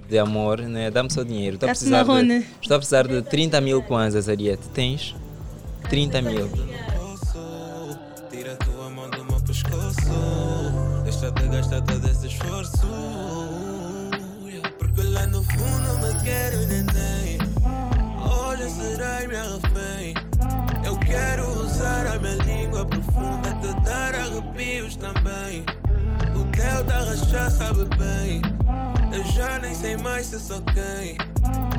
[0.10, 0.89] de amor, né?
[0.89, 1.57] Dá-me só dinheiro.
[1.57, 4.68] Estou a precisar de, estou a precisar de 30 mil kwanzas, Ariete.
[4.69, 5.15] Tens?
[5.91, 6.49] 30 mil.
[8.31, 9.99] Tira tua mão do meu pescoço.
[11.03, 12.88] Deixa-te gastar todo esse esforço.
[15.62, 17.38] Yeah, Porque lá no fundo me quero neném.
[18.20, 20.14] Hoje serás minha refém.
[20.84, 25.66] Eu quero usar a minha língua profunda, te dar arrepios também.
[26.36, 28.42] O teu da rachar sabe bem.
[29.14, 31.18] Eu já nem sei mais se sou quem.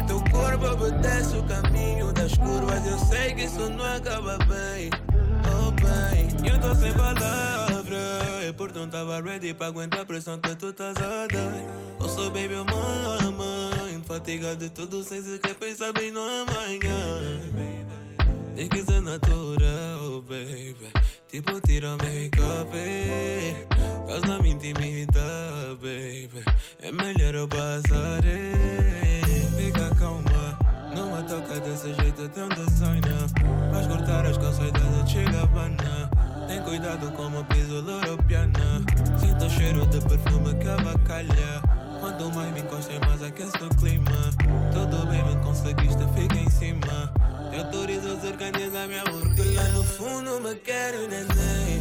[0.07, 2.87] Teu corpo obedece o caminho das curvas.
[2.87, 4.91] Eu sei que isso não acaba bem.
[5.51, 7.62] Oh, bem, eu tô sem palavras.
[8.51, 11.29] Por não tava ready pra aguentar a pressão que tu estás a.
[12.01, 14.03] Eu sou baby, eu mamãe.
[14.05, 17.41] Fatiga de tudo sem sequer pensar bem no amanhã.
[18.57, 20.91] Tem que ser natural, baby.
[21.29, 22.71] Tipo, tira make-up,
[24.07, 26.45] causa me intimidar, baby.
[26.81, 29.23] É melhor eu passar, eh.
[29.57, 30.59] Fica calma,
[30.95, 33.71] não me toca desse jeito tão designer.
[33.71, 34.93] Vais cortar as calças da.
[35.07, 36.02] Tem
[36.73, 38.83] cuidado como piso loropiana.
[39.19, 41.61] Sinto o cheiro de perfume que abacalha.
[42.01, 44.31] Quanto mais me encostas, mais aquece o clima.
[44.73, 47.13] Tudo bem, me conseguiste, fica em cima.
[47.51, 49.35] Te autorizo a meu amor.
[49.35, 51.79] Que lá no fundo me quero neném.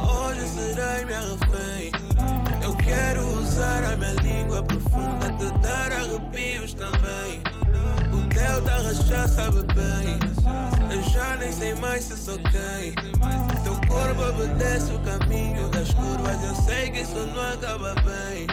[0.00, 1.92] Hoje serás minha refém.
[2.62, 7.42] Eu quero usar a minha língua profunda, te dar arrepios também.
[8.10, 10.18] O teu da rachar sabe bem.
[10.96, 13.47] Eu já nem sei mais se sou quem.
[14.08, 16.42] Corpo obedece o caminho das curvas.
[16.42, 18.46] Eu sei que isso não acaba bem.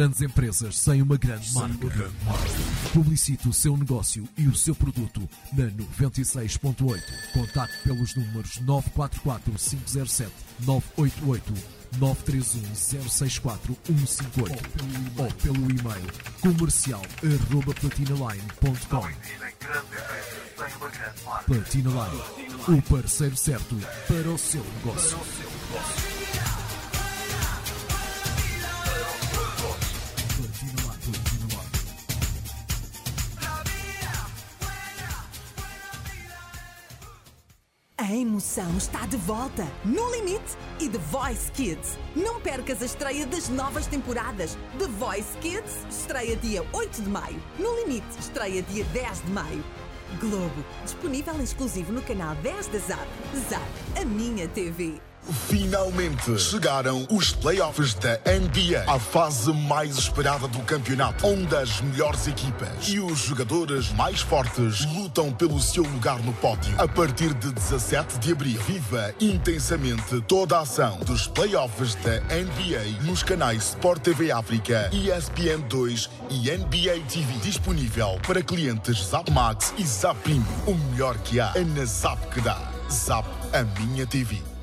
[0.00, 2.10] Grandes empresas sem uma grande marca.
[2.94, 7.02] Publicite o seu negócio e o seu produto na 96.8.
[7.34, 11.52] Contacte pelos números 944 507 988
[11.98, 12.74] 931
[13.10, 14.58] 064 158
[15.18, 16.10] ou pelo e-mail
[16.40, 19.06] comercial arroba platinaline.com.
[21.44, 23.76] Platina Line, o parceiro certo
[24.08, 25.18] para o seu negócio.
[38.10, 41.96] A emoção está de volta no Limite e The Voice Kids.
[42.16, 44.58] Não percas a estreia das novas temporadas.
[44.80, 47.40] The Voice Kids estreia dia 8 de maio.
[47.56, 49.64] No Limite estreia dia 10 de maio.
[50.18, 53.06] Globo, disponível exclusivo no canal 10 da Zap.
[53.48, 53.62] Zap,
[53.94, 55.00] a minha TV.
[55.48, 62.26] Finalmente chegaram os playoffs da NBA, a fase mais esperada do campeonato, onde as melhores
[62.26, 66.74] equipas e os jogadores mais fortes lutam pelo seu lugar no pódio.
[66.80, 73.04] A partir de 17 de abril, viva intensamente toda a ação dos playoffs da NBA
[73.04, 79.72] nos canais Sport TV África, ESPN 2 e NBA TV, disponível para clientes Zap Max
[79.78, 80.44] e Zap Premium.
[80.66, 82.58] O melhor que há é na Zap que dá.
[82.90, 84.59] Zap, a minha TV.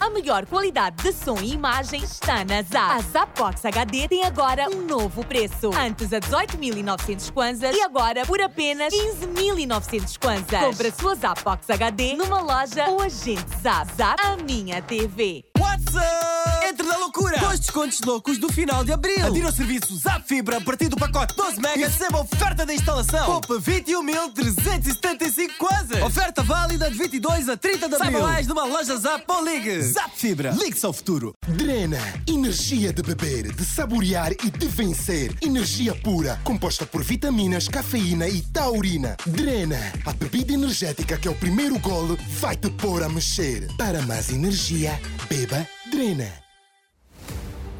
[0.00, 2.92] A melhor qualidade de som e imagem está na Zap.
[2.92, 5.70] A Zapbox HD tem agora um novo preço.
[5.78, 10.60] Antes a 18.900 kwanzas e agora por apenas 15.900 kwanzas.
[10.60, 13.92] Compre a sua Zapbox HD numa loja ou agente Zap.
[13.94, 15.44] Zap, a minha TV.
[15.58, 16.39] What's up?
[16.70, 17.36] Entre na loucura!
[17.52, 19.26] Os descontos loucos do final de abril.
[19.26, 22.72] Adira ao serviço Zap Fibra a partir do pacote 12 megas e receba oferta da
[22.72, 23.26] instalação.
[23.26, 26.00] Poupa 21.375 quase.
[26.00, 28.12] Oferta válida de 22 a 30 de abril.
[28.12, 29.82] Saiba mais numa loja Zap ou ligue.
[29.82, 30.52] Zap Fibra.
[30.52, 31.34] Ligue-se ao futuro.
[31.48, 35.34] Drena, energia de beber, de saborear e de vencer.
[35.42, 39.16] Energia pura, composta por vitaminas, cafeína e taurina.
[39.26, 43.66] Drena, a bebida energética que é o primeiro golo vai te pôr a mexer.
[43.76, 46.49] Para mais energia, beba Drena.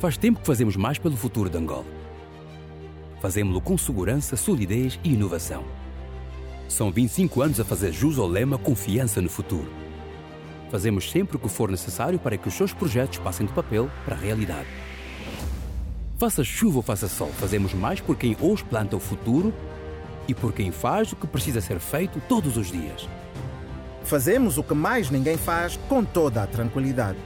[0.01, 1.85] Faz tempo que fazemos mais pelo futuro de Angola.
[3.21, 5.63] Fazemos-lo com segurança, solidez e inovação.
[6.67, 9.71] São 25 anos a fazer jus ao lema Confiança no Futuro.
[10.71, 14.15] Fazemos sempre o que for necessário para que os seus projetos passem do papel para
[14.15, 14.69] a realidade.
[16.17, 19.53] Faça chuva ou faça sol, fazemos mais por quem hoje planta o futuro
[20.27, 23.07] e por quem faz o que precisa ser feito todos os dias.
[24.05, 27.19] Fazemos o que mais ninguém faz com toda a tranquilidade.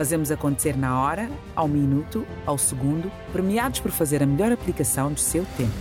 [0.00, 5.20] Fazemos acontecer na hora, ao minuto, ao segundo, premiados por fazer a melhor aplicação do
[5.20, 5.74] seu tempo.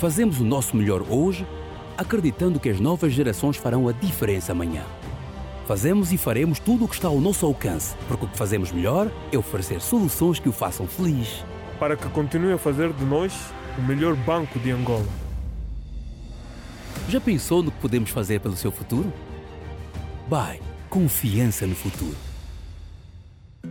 [0.00, 1.46] Fazemos o nosso melhor hoje,
[1.96, 4.82] acreditando que as novas gerações farão a diferença amanhã.
[5.64, 9.12] Fazemos e faremos tudo o que está ao nosso alcance, porque o que fazemos melhor
[9.30, 11.44] é oferecer soluções que o façam feliz.
[11.78, 13.32] Para que continue a fazer de nós
[13.78, 15.06] o melhor banco de Angola.
[17.08, 19.12] Já pensou no que podemos fazer pelo seu futuro?
[20.28, 20.60] Bye,
[20.90, 22.25] confiança no futuro.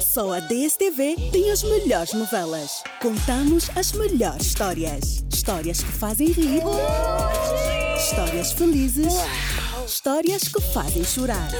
[0.00, 2.82] Só a DSTV tem as melhores novelas.
[3.00, 5.24] Contamos as melhores histórias.
[5.32, 6.62] Histórias que fazem rir.
[7.96, 9.12] Histórias felizes.
[9.86, 11.50] Histórias que fazem chorar.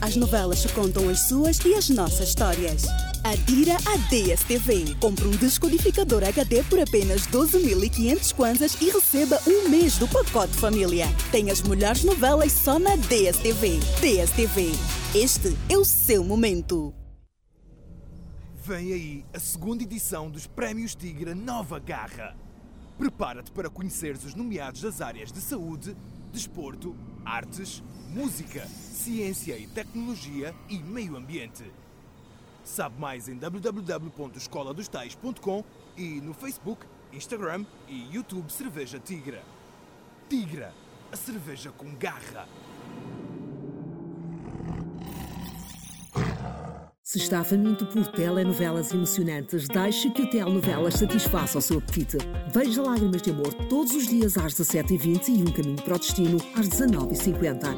[0.00, 2.84] As novelas contam as suas e as nossas histórias.
[3.24, 4.96] Adira a DSTV.
[5.00, 11.06] Compre um descodificador HD por apenas 12.500 kwanzas e receba um mês do pacote família.
[11.30, 13.78] Tem as melhores novelas só na DSTV.
[14.00, 14.72] DSTV.
[15.14, 16.92] Este é o seu momento.
[18.64, 22.36] Vem aí a segunda edição dos Prémios Tigra Nova Garra.
[22.96, 25.96] Prepara-te para conheceres os nomeados das áreas de saúde,
[26.32, 26.94] desporto,
[27.24, 31.64] artes, música, ciência e tecnologia e meio ambiente.
[32.62, 35.64] Sabe mais em www.escoladostais.com
[35.96, 39.42] e no Facebook, Instagram e YouTube Cerveja Tigra.
[40.28, 40.72] Tigra,
[41.10, 42.46] a cerveja com garra.
[47.12, 52.16] Se está faminto por telenovelas emocionantes, deixe que o Telenovelas satisfaça o seu apetite.
[52.54, 56.38] Veja Lágrimas de Amor todos os dias às 17h20 e Um Caminho para o Destino
[56.56, 57.76] às 19h50.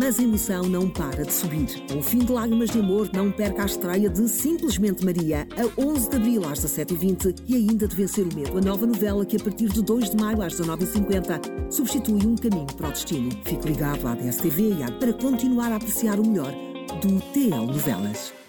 [0.00, 1.66] Mas a emoção não para de subir.
[1.98, 6.08] O fim de Lágrimas de Amor, não perca a estreia de Simplesmente Maria, a 11
[6.08, 9.40] de abril às 17h20 e ainda de Vencer o Medo, a nova novela que a
[9.40, 13.32] partir de 2 de maio às 19h50 substitui Um Caminho para o Destino.
[13.46, 16.54] Fique ligado à DSTV e à para continuar a apreciar o melhor
[17.02, 18.45] do TL Novelas.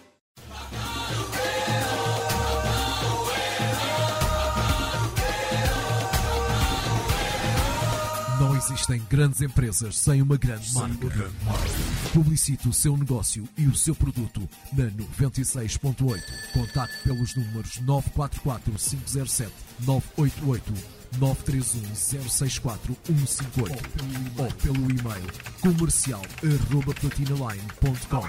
[8.69, 11.31] Existem grandes empresas sem uma grande marca.
[12.13, 16.21] Publicite o seu negócio e o seu produto na 96.8.
[16.53, 20.73] Contacte pelos números 944 507 988
[21.17, 21.95] 931
[22.29, 23.73] 064 158
[24.37, 25.27] ou pelo e-mail
[25.61, 28.27] comercial arroba platinaline.com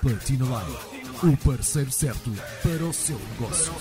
[0.00, 3.72] Platina Line, o parceiro certo para o seu negócio.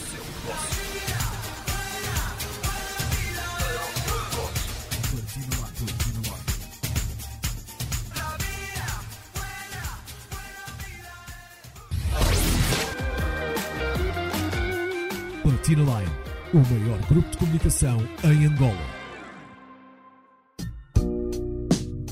[15.72, 16.12] Platina Line,
[16.54, 18.76] o maior grupo de comunicação em Angola.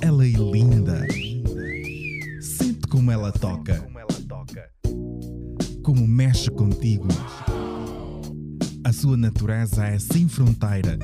[0.02, 1.06] Ela é linda.
[2.40, 3.86] Sente como ela toca.
[5.84, 7.08] Como mexe contigo.
[8.86, 10.98] A sua natureza é sem fronteira.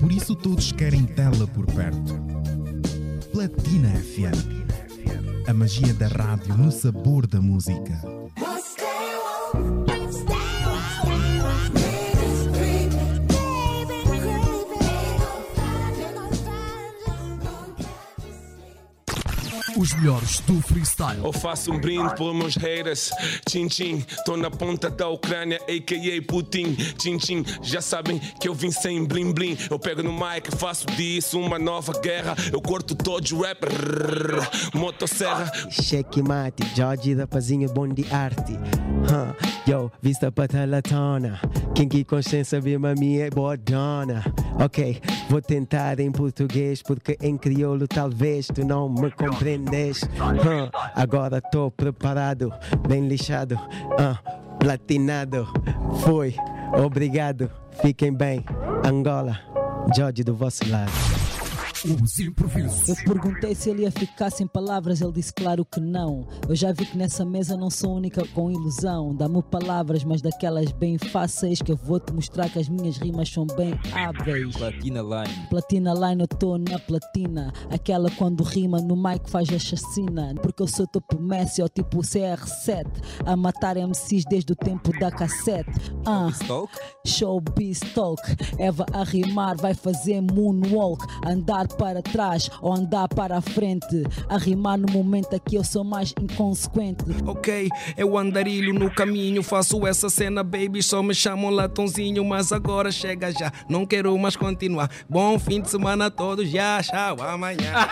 [0.00, 2.14] Por isso todos querem tê-la por perto.
[3.30, 4.64] Platina FM.
[5.46, 8.00] A magia da rádio no sabor da música.
[19.84, 21.22] Os melhores do freestyle.
[21.22, 23.10] Eu faço um brinde pelos meus haters.
[23.46, 26.22] Tchim tchim, tô na ponta da Ucrânia, a.k.a.
[26.22, 26.74] Putin.
[26.96, 29.58] Tchim tchim, já sabem que eu vim sem blim blim.
[29.70, 32.34] Eu pego no mic, faço disso uma nova guerra.
[32.50, 34.72] Eu corto todos os rappers.
[34.72, 35.52] Motosserra.
[35.68, 38.54] Checkmate, Jorge da Pazinha, bom de arte.
[38.54, 39.36] Huh.
[39.68, 41.38] Yo, vista patalatona.
[41.74, 44.24] Quem que consciência vê mami é bodona.
[44.58, 49.10] Ok, vou tentar em português porque em crioulo talvez tu não me
[49.74, 50.02] compreendes.
[50.02, 50.70] Huh.
[50.94, 52.52] Agora tô preparado,
[52.86, 53.58] bem lixado,
[54.60, 55.46] platinado.
[56.00, 56.34] Foi,
[56.76, 57.50] obrigado,
[57.82, 58.44] fiquem bem.
[58.84, 59.38] Angola,
[59.94, 60.92] Jorge do vosso lado.
[61.84, 62.88] Os improvisos.
[62.88, 66.26] Eu perguntei se ele ia ficar sem palavras, ele disse claro que não.
[66.48, 69.14] Eu já vi que nessa mesa não sou a única com ilusão.
[69.14, 73.28] Dá-me palavras, mas daquelas bem fáceis que eu vou te mostrar que as minhas rimas
[73.28, 74.56] são bem hábeis.
[74.56, 75.46] Platina Line.
[75.50, 77.52] Platina Line, eu tô na platina.
[77.70, 80.34] Aquela quando rima no mic faz a chacina.
[80.40, 82.86] Porque eu sou tipo Messi ou tipo CR7.
[83.26, 85.70] A matar MCs desde o tempo da cassete.
[86.06, 86.30] Ah,
[87.06, 88.22] Showbiz Talk.
[88.58, 91.04] Eva a rimar vai fazer moonwalk.
[91.26, 94.04] Andar para trás ou andar para a frente.
[94.28, 97.04] A rimar no momento aqui eu sou mais inconsequente.
[97.26, 100.82] Ok, eu andarilho no caminho, faço essa cena, baby.
[100.82, 103.52] Só me chamam latãozinho, mas agora chega já.
[103.68, 104.90] Não quero mais continuar.
[105.08, 107.72] Bom fim de semana a todos, já, tchau, amanhã.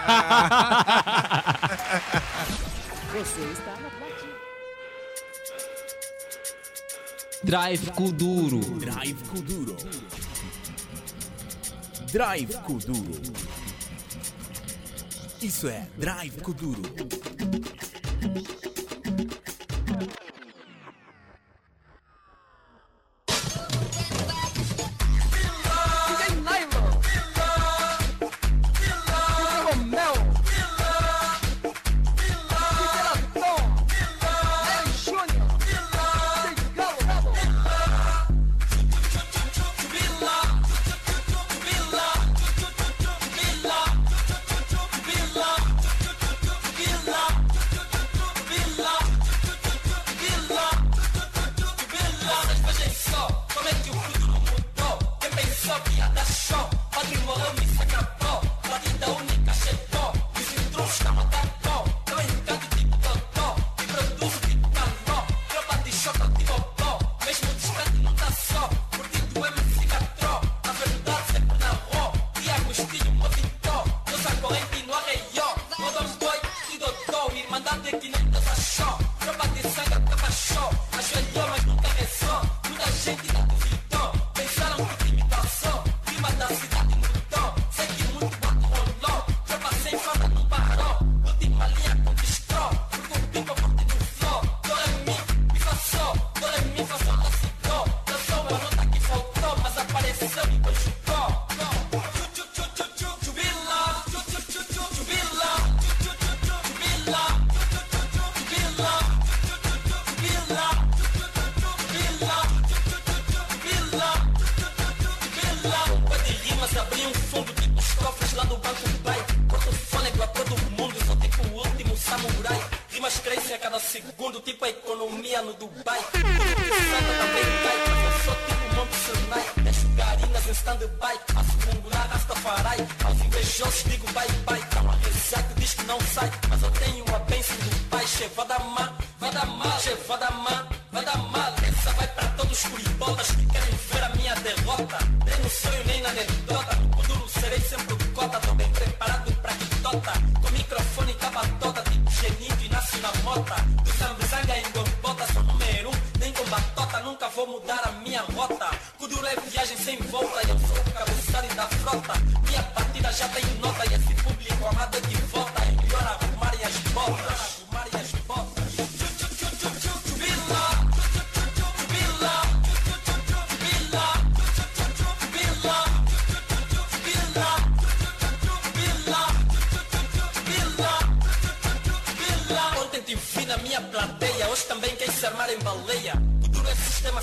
[3.13, 4.33] Você está na platina.
[7.45, 8.61] Drive Kuduro.
[8.79, 9.77] Drive Kuduro.
[12.11, 13.21] Drive Kuduro.
[15.43, 16.83] Isso é Drive Kuduro.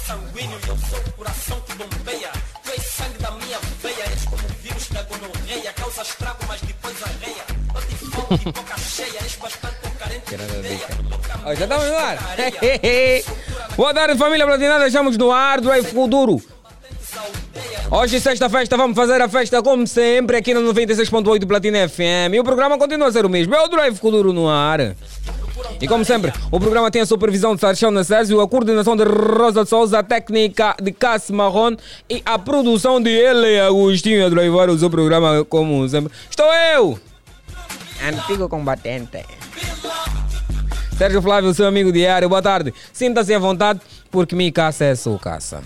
[0.09, 2.31] Sanguíneo e eu sou o coração que bombeia.
[2.63, 5.71] Tu és sangue da minha veia, és como o vírus da gonorreia.
[5.73, 7.43] Causa estrago, mas depois arreia.
[7.75, 10.87] Eu te falo de boca cheia, és bastante carente de ideia.
[11.45, 12.17] Já estamos no ar.
[13.77, 14.87] Boa tarde, família platinada.
[14.87, 16.41] Estamos no ar do Kuduro.
[17.91, 22.33] Hoje, sexta-feira, vamos fazer a festa como sempre aqui no 96.8 Platina FM.
[22.33, 23.53] E o programa continua a ser o mesmo.
[23.53, 24.95] É o Drive Kuduro no ar.
[25.81, 29.63] E como sempre, o programa tem a supervisão de Sarchão Nassésio, a coordenação de Rosa
[29.63, 31.77] de Souza, a técnica de Cássio Marron
[32.09, 36.11] e a produção de ele, Agostinho, a drivar o seu programa como sempre.
[36.29, 36.99] Estou eu!
[38.05, 39.23] Antigo combatente.
[40.97, 42.73] Sérgio Flávio, seu amigo diário, boa tarde.
[42.91, 43.79] Sinta-se à vontade,
[44.11, 45.61] porque minha caça é sua caça.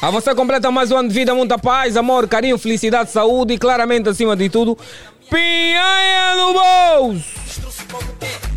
[0.00, 3.58] A você completa mais um ano de vida, muita paz, amor, carinho, felicidade, saúde e
[3.58, 4.78] claramente, acima de tudo,
[5.28, 8.47] pinhanha no bolso!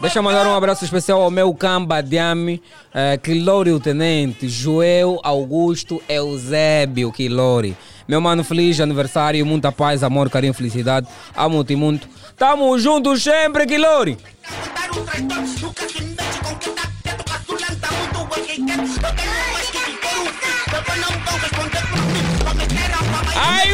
[0.00, 2.62] Deixa eu mandar um abraço especial ao meu camba Diame,
[2.94, 7.76] uh, Quilório Tenente, Joel Augusto Eusébio Quilori.
[8.06, 11.08] Meu mano, feliz aniversário, muita paz, amor, carinho, felicidade.
[11.34, 12.08] Amo-te muito.
[12.36, 14.16] Tamo juntos sempre, Quilori.
[15.08, 15.26] Ai,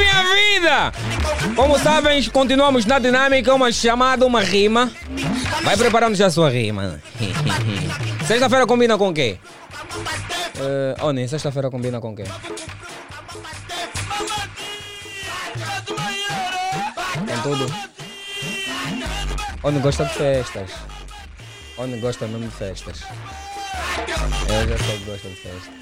[0.02, 0.92] minha vida!
[1.54, 4.90] Como sabem, continuamos na dinâmica, uma chamada, uma rima.
[5.62, 7.00] Vai preparando já a sua rima.
[8.26, 9.38] Sexta-feira combina com o quê?
[10.56, 12.24] Uh, Oni, sexta-feira combina com o quê?
[17.26, 17.66] Com tudo?
[19.62, 20.70] Oni gosta de festas.
[21.78, 23.02] Oni gosta mesmo de festas.
[24.48, 25.81] Eu já que gosta de festas.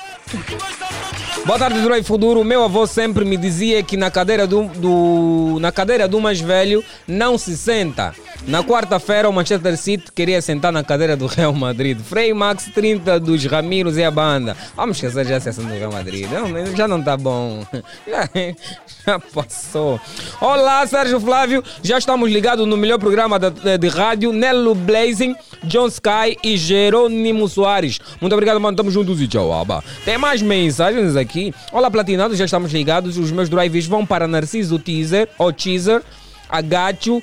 [1.45, 2.43] Boa tarde, Drive Futuro.
[2.43, 6.83] Meu avô sempre me dizia que na cadeira do, do, na cadeira do mais velho
[7.07, 8.13] não se senta.
[8.47, 11.99] Na quarta-feira, o Manchester City queria sentar na cadeira do Real Madrid.
[11.99, 14.57] Frei Max 30 dos Ramiros e a banda.
[14.75, 16.27] Vamos esquecer já a sessão do Real Madrid.
[16.27, 17.65] Não, já não tá bom.
[18.07, 18.29] Já,
[19.05, 19.99] já passou.
[20.39, 21.63] Olá, Sérgio Flávio.
[21.83, 24.33] Já estamos ligados no melhor programa de, de rádio.
[24.33, 27.99] Nelo Blazing, John Sky e Jerônimo Soares.
[28.19, 28.75] Muito obrigado, mano.
[28.75, 29.83] Tamo juntos e tchau, aba.
[30.03, 31.51] Tem mais mensagens aqui.
[31.73, 32.35] Olá, Platinado.
[32.35, 33.17] Já estamos ligados.
[33.17, 36.01] Os meus drives vão para Narciso Teaser, ou Teaser,
[36.47, 37.21] Agacho.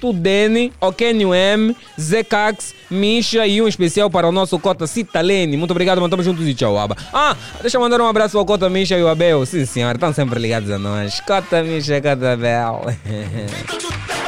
[0.00, 5.56] Tudene, Okenio M, Zekax, Misha e um especial para o nosso Cota Citalene.
[5.56, 6.10] Muito obrigado, mano.
[6.10, 6.94] Tamo juntos e tchau, Aba.
[7.10, 9.46] Ah, deixa eu mandar um abraço ao Cota Misha e o Abel.
[9.46, 11.20] Sim, senhor, estão sempre ligados a nós.
[11.20, 12.84] Cota Misha, Cota Abel.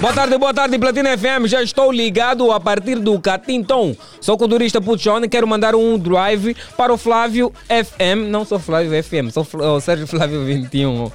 [0.00, 1.46] Boa tarde, boa tarde, Platina FM.
[1.46, 3.96] Já estou ligado a partir do Catinton.
[4.20, 5.28] Sou culturista Puchone.
[5.28, 8.30] Quero mandar um drive para o Flávio FM.
[8.30, 9.44] Não sou Flávio FM, sou
[9.74, 11.10] o Sérgio Flávio 21.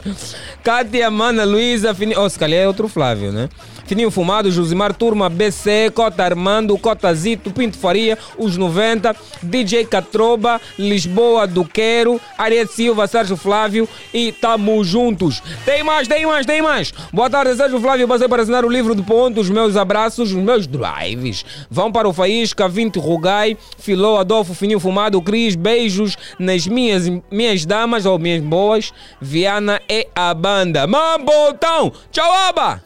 [0.61, 2.19] Cátia, Mana, Luísa, Fininho.
[2.19, 3.47] Oh, se calhar é outro Flávio, né?
[3.85, 10.59] Fininho Fumado, Josimar Turma, BC, Cota Armando, Cota Zito, Pinto Faria, Os 90, DJ Catroba,
[10.79, 15.41] Lisboa do Quero, Ariete Silva, Sérgio Flávio e tamo juntos.
[15.65, 16.93] Tem mais, tem mais, tem mais.
[17.11, 18.07] Boa tarde, Sérgio Flávio.
[18.07, 19.49] Passei para assinar o livro de pontos.
[19.49, 21.45] Meus abraços, os meus drives.
[21.69, 25.55] Vão para o Faísca, 20 Rugai, Filó, Adolfo, Fininho Fumado, Cris.
[25.55, 28.91] Beijos nas minhas, minhas damas ou minhas boas.
[29.21, 30.87] Viana e a banda.
[30.87, 31.93] Mambotão!
[32.11, 32.83] Tchau, aba!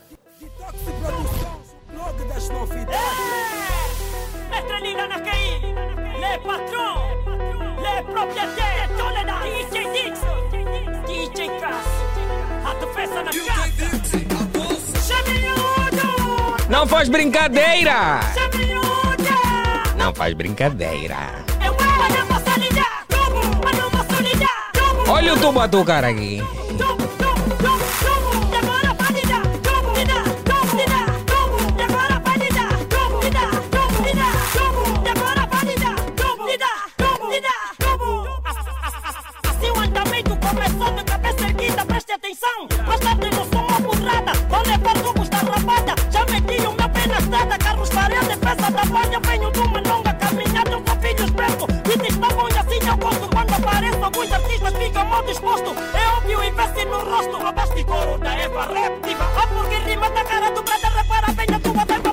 [4.51, 5.61] Estrelina Nakai,
[6.19, 6.37] les
[8.03, 8.66] patrons,
[16.77, 18.19] Não faz brincadeira!
[19.97, 21.17] Não faz brincadeira.
[25.09, 26.39] Olha o tubo cara aqui.
[39.49, 42.67] Assim o andamento começou de cabeça erguida, preste atenção.
[43.01, 45.26] Tarde não sou uma burrada, vou levar tubos
[47.27, 49.19] estrada, carros parede, peça da banha.
[49.19, 51.67] Venho de uma longa caminhada, eu sou filho espreito.
[51.87, 54.03] E estavam assim eu gosto quando apareço.
[54.03, 55.77] Alguns artistas ficam mal dispostos.
[55.93, 57.37] É óbvio, investe no rosto.
[57.37, 59.25] Roubaste couro da Eva Reptiva.
[59.25, 62.06] A porque rima da cara do brother, repara bem a tua verba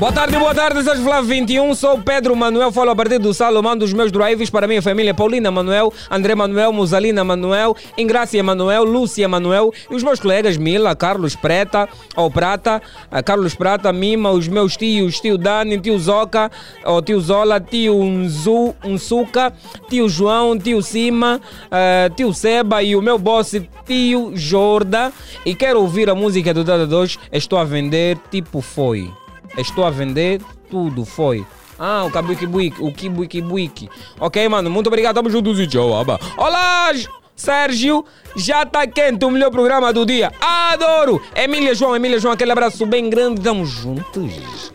[0.00, 1.72] Boa tarde, boa tarde, Sérgio Flávio 21.
[1.72, 5.14] Sou Pedro Manuel, falo a partir do Salomão dos meus drives para a minha família
[5.14, 10.96] Paulina Manuel, André Manuel, Musalina Manuel, Ingrácia Manuel, Lúcia Manuel e os meus colegas Mila,
[10.96, 16.50] Carlos Preta, ou Prata, ah, Carlos Prata, Mima, os meus tios, tio Dani, tio Zoca,
[16.84, 19.52] ou tio Zola, tio Unzu, Unsuca,
[19.88, 21.40] tio João, tio Cima,
[21.70, 23.54] ah, tio Seba e o meu boss,
[23.86, 25.12] tio Jorda.
[25.46, 29.08] E quero ouvir a música do Dada 2, Estou a vender, tipo foi.
[29.56, 30.40] Estou a vender,
[30.70, 31.46] tudo foi.
[31.78, 32.46] Ah, o Kabuiki
[32.80, 33.88] o Kibuiki Buiki.
[34.20, 36.20] Ok, mano, muito obrigado, tamo juntos e tchau, aba.
[36.36, 36.92] Olá,
[37.36, 38.04] Sérgio,
[38.36, 40.32] já tá quente o melhor programa do dia.
[40.40, 41.20] Adoro!
[41.34, 44.72] Emília João, Emília João, aquele abraço bem grande, tamo juntos.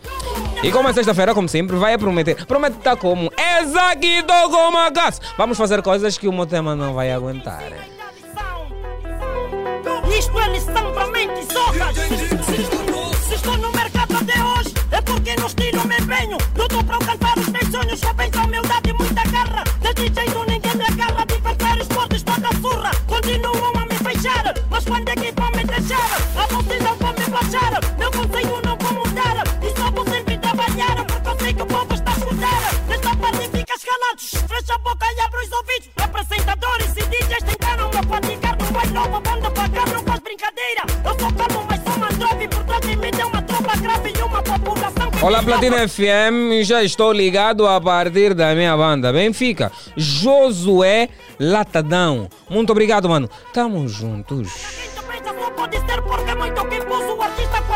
[0.62, 2.44] E como é sexta-feira, como sempre, vai prometer.
[2.44, 3.32] Promete tá como?
[3.60, 5.20] Exaquito como a casa.
[5.38, 7.62] Vamos fazer coisas que o meu tema não vai aguentar.
[10.18, 12.29] Isto é lição para mentes zorras.
[17.70, 19.64] sonhos jovens, humildade e muita garra.
[19.80, 21.24] Desse jeito ninguém me agarra.
[21.26, 22.90] Divertir esportes, toda surra.
[23.06, 26.10] Continuam a me fechar, mas quando é que vão me deixar?
[26.36, 27.72] A vocês não vão me baixar.
[27.98, 29.44] Meu conselho não vou mudar.
[29.62, 30.96] E só vou sempre trabalhar.
[31.06, 32.60] Porque eu sei que o povo está a escutar.
[32.88, 35.90] Nesta parte fica calados Fecha a boca e abre os ouvidos.
[36.02, 38.56] Apresentadores e DJs tentaram me fatigar.
[38.58, 39.88] Não vai nova banda pagar.
[39.88, 40.82] Não faz brincadeira.
[41.04, 42.48] Eu sou calmo, mas sou mandrobe.
[42.48, 44.42] Por trás de mim tem uma tropa grave e uma
[45.22, 49.70] Olá, Platina FM, já estou ligado a partir da minha banda Benfica.
[49.96, 52.28] Josué Latadão.
[52.48, 53.28] Muito obrigado, mano.
[53.52, 54.48] Tamo juntos.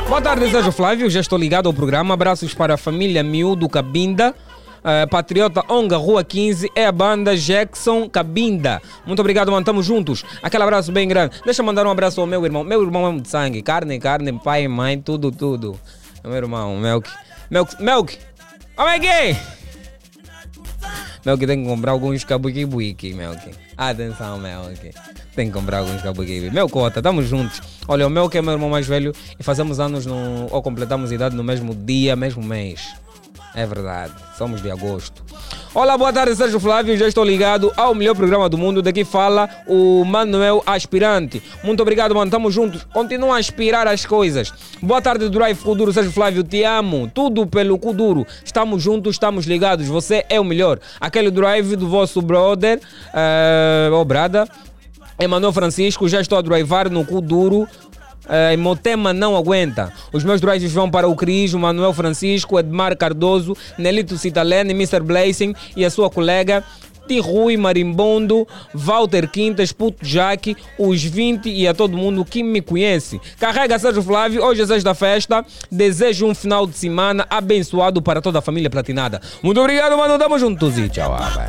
[0.09, 1.11] Boa tarde, Sérgio Flávio.
[1.11, 2.15] Já estou ligado ao programa.
[2.15, 4.35] Abraços para a família Miúdo Cabinda.
[4.83, 8.81] eh, Patriota Onga, Rua 15, é a banda Jackson Cabinda.
[9.07, 9.65] Muito obrigado, mano.
[9.65, 10.25] Tamo juntos.
[10.43, 11.41] Aquele abraço bem grande.
[11.45, 12.65] Deixa eu mandar um abraço ao meu irmão.
[12.65, 13.63] Meu irmão é de sangue.
[13.63, 15.79] Carne, carne, pai, mãe, tudo, tudo.
[16.23, 17.11] Meu irmão, Melk.
[17.51, 18.19] Melk, Melk!
[18.77, 19.37] Como é que é?
[21.25, 23.51] Melk tem que comprar alguns kabuki-buiki, Melk.
[23.77, 24.93] Atenção, Melk.
[25.35, 27.61] Tem que comprar alguns kabuki Meu cota, tamo juntos.
[27.89, 31.35] Olha, o Melk é meu irmão mais velho e fazemos anos no, ou completamos idade
[31.35, 32.95] no mesmo dia, mesmo mês.
[33.55, 35.23] É verdade, somos de agosto.
[35.73, 36.97] Olá, boa tarde, Sérgio Flávio.
[36.97, 38.83] Já estou ligado ao melhor programa do mundo.
[38.83, 41.41] Daqui fala o Manuel Aspirante.
[41.63, 42.31] Muito obrigado, mano.
[42.31, 42.85] Tamo juntos.
[42.93, 44.53] Continua a aspirar as coisas.
[44.83, 45.93] Boa tarde, Drive Kuduro.
[45.93, 47.09] Sérgio Flávio, te amo.
[47.15, 48.27] Tudo pelo Kuduro.
[48.45, 49.87] Estamos juntos, estamos ligados.
[49.87, 50.81] Você é o melhor.
[51.01, 52.81] Aquele drive do vosso brother,
[53.15, 54.49] eh, oh, brada,
[55.19, 56.09] Emanuel Francisco.
[56.09, 57.69] Já estou a drivar no Kuduro.
[58.25, 59.93] Uh, Motema não aguenta.
[60.13, 65.01] Os meus drives vão para o Cris, o Manuel Francisco, Edmar Cardoso, Nelito Citalene, Mr.
[65.01, 66.65] Blazing e a sua colega
[67.07, 73.21] Tirui Marimbondo, Walter Quintas, Puto Jaque, os 20 e a todo mundo que me conhece.
[73.39, 75.45] Carrega Sérgio Flávio, hoje é sexta festa.
[75.71, 79.21] Desejo um final de semana abençoado para toda a família platinada.
[79.43, 80.19] Muito obrigado, mano.
[80.19, 81.15] Tamo juntos e tchau.
[81.15, 81.49] abai.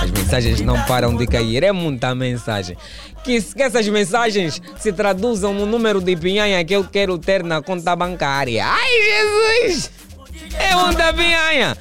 [0.00, 2.76] As mensagens não param de cair, é muita mensagem.
[3.24, 7.60] Que, que essas mensagens se traduzam no número de pinhanha que eu quero ter na
[7.60, 8.64] conta bancária.
[8.66, 8.90] Ai,
[9.62, 9.90] Jesus!
[10.58, 11.76] É muita pinhanha!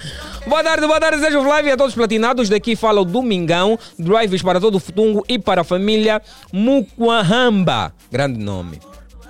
[0.47, 2.49] Boa tarde, boa tarde, Sérgio Flávio e a todos platinados.
[2.49, 6.21] Daqui fala o Domingão, drives para todo o Futungo e para a família
[6.51, 7.93] Mukwahamba.
[8.11, 8.79] Grande nome.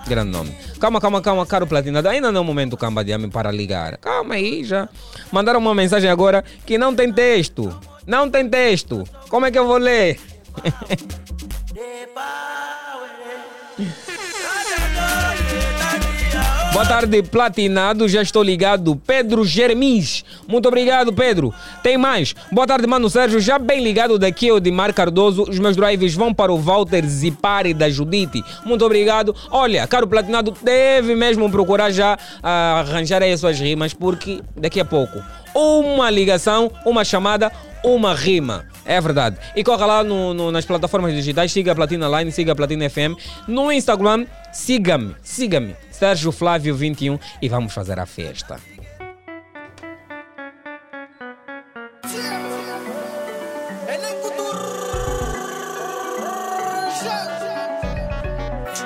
[0.07, 0.56] Grande nome.
[0.80, 2.09] Calma, calma, calma, caro platinado.
[2.09, 3.98] Ainda não é o momento, de homem para ligar.
[3.98, 4.90] Calma aí, já.
[5.32, 7.74] Mandaram uma mensagem agora que não tem texto.
[8.06, 9.03] Não tem texto.
[9.30, 10.19] Como é que eu vou ler?
[16.73, 18.09] Boa tarde, platinado.
[18.09, 18.95] Já estou ligado.
[18.95, 20.25] Pedro Jeremias.
[20.48, 21.53] Muito obrigado, Pedro.
[21.83, 22.33] Tem mais.
[22.51, 23.40] Boa tarde, Mano Sérgio.
[23.40, 25.43] Já bem ligado daqui, o Dimar Cardoso.
[25.43, 28.43] Os meus drives vão para o Walter Zipari da Judite.
[28.65, 29.35] Muito obrigado.
[29.51, 34.80] Olha, caro platinado, deve mesmo procurar já ah, arranjar aí as suas rimas, porque daqui
[34.80, 35.22] a pouco
[35.53, 37.51] uma ligação, uma chamada,
[37.84, 38.66] uma rima.
[38.86, 39.38] É verdade.
[39.56, 42.90] E corra lá no- no- nas plataformas digitais, siga a Platina Line, siga a Platina
[42.90, 43.16] FM.
[43.48, 48.58] No Instagram, siga-me, siga-me, Sérgio Flávio 21 e vamos fazer a festa.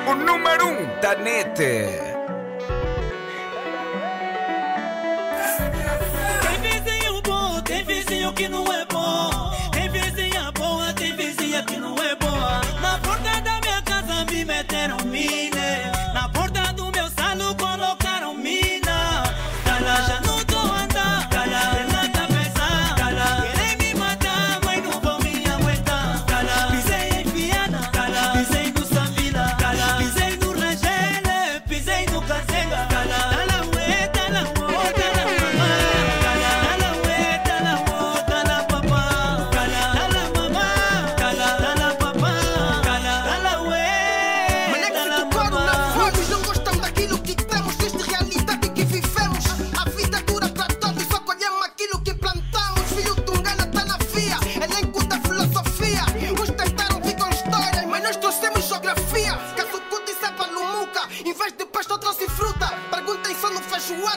[0.09, 1.55] O número um da net.
[6.41, 8.66] Tem vizinho bom, tem vizinho que não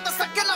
[0.05, 0.50] no feijoada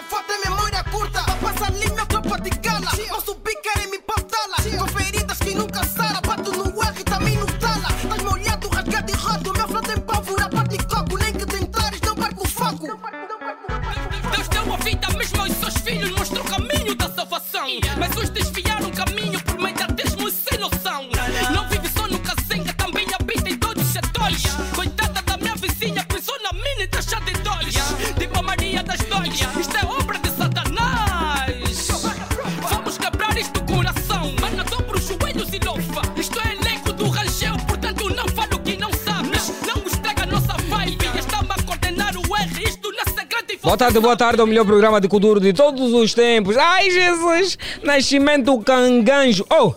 [43.75, 46.57] Boa tarde, boa tarde, é o melhor programa de Kuduro de todos os tempos.
[46.57, 47.59] Ai, Jesus!
[47.83, 49.45] Nascimento Canganjo.
[49.51, 49.73] Oh!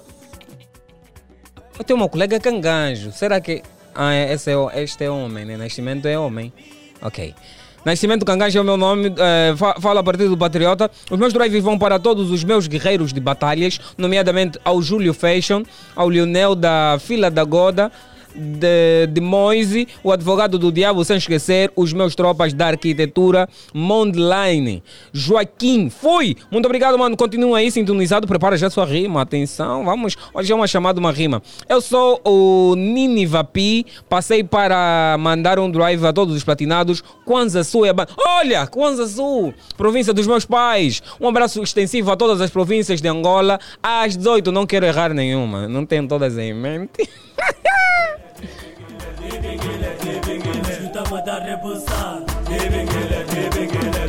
[1.80, 3.12] Eu tenho uma colega Canganjo.
[3.12, 3.64] Será que.
[3.96, 5.58] Ah, é- esse é, este é homem, né?
[5.58, 6.54] Nascimento é homem.
[7.02, 7.34] Ok.
[7.84, 10.92] Nascimento Canganja é o meu nome, eh, fa- falo a partir do Patriota.
[11.10, 15.64] Os meus drives vão para todos os meus guerreiros de batalhas, nomeadamente ao Júlio Fashion,
[15.96, 17.92] ao Lionel da Fila da Goda,
[18.38, 24.84] de, de Moise, o advogado do diabo, sem esquecer os meus tropas da arquitetura, Mondline,
[25.12, 26.36] Joaquim, fui!
[26.52, 27.18] Muito obrigado, mano.
[27.18, 29.22] Continua aí sintonizado, prepara já sua rima.
[29.22, 30.16] Atenção, vamos.
[30.34, 31.42] Hoje é uma chamada, uma rima.
[31.68, 37.04] Eu sou o Nini Vapi, passei para mandar um drive a todos os platinados.
[37.26, 38.08] Kwanza Sul é a
[38.40, 41.02] Olha, Kwanza Sul, província dos meus pais.
[41.20, 43.60] Um abraço extensivo a todas as províncias de Angola.
[43.82, 47.10] Às 18, não quero errar nenhuma, não tenho todas em mente.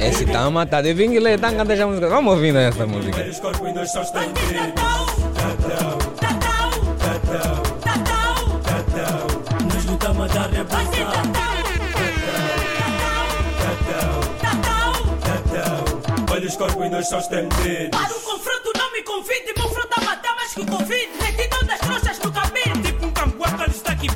[0.01, 2.09] Esse tá de vingle, tá cantando essa música.
[2.09, 3.21] Vamos ouvindo essa música.
[3.21, 3.29] A.
[16.31, 17.89] Olha os corpos e nós só estendidos.
[17.91, 21.09] Para o confronto não me convide, meu frota matar mais que o Covid.
[21.21, 22.19] Retidão das trouxas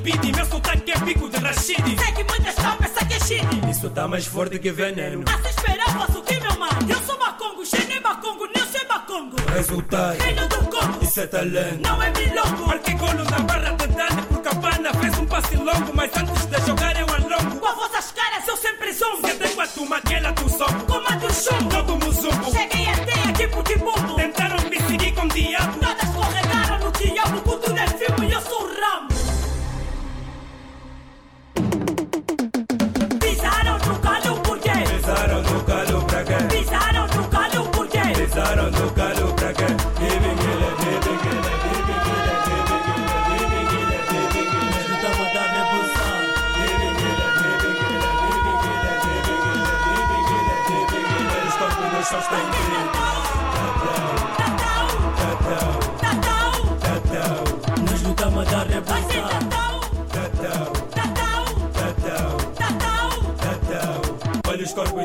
[0.02, 0.32] de.
[0.32, 1.97] Meu sotaque é pico de Rashidi.
[1.97, 3.70] Sei que muitas estão a pensar que é shit.
[3.70, 5.24] Isso tá mais forte que veneno.
[5.26, 6.78] A se esperar, faço o que, meu mano?
[6.89, 9.36] Eu sou Macongo, Xené Macongo, nem sei Macongo.
[9.55, 10.18] Resultado.
[10.18, 11.05] Reino do Congo.
[11.05, 11.82] Isso é talento.
[11.82, 12.66] Não é milongo.
[12.66, 14.92] Marquei golo na barra tentando por cabana.
[14.94, 17.56] Fez um passe longo, mas antes de jogar eu alongo.
[17.60, 19.28] Com as vossas caras eu sempre zombo.
[19.28, 20.82] Se tem a turma, aquela tu somos.
[20.82, 21.70] Comando o chumbo.
[21.70, 22.52] Todo muzumbo.
[22.52, 24.16] Cheguei até aqui por Timbundo.
[24.16, 25.78] Tentaram me seguir com diabo.
[25.78, 26.01] Todas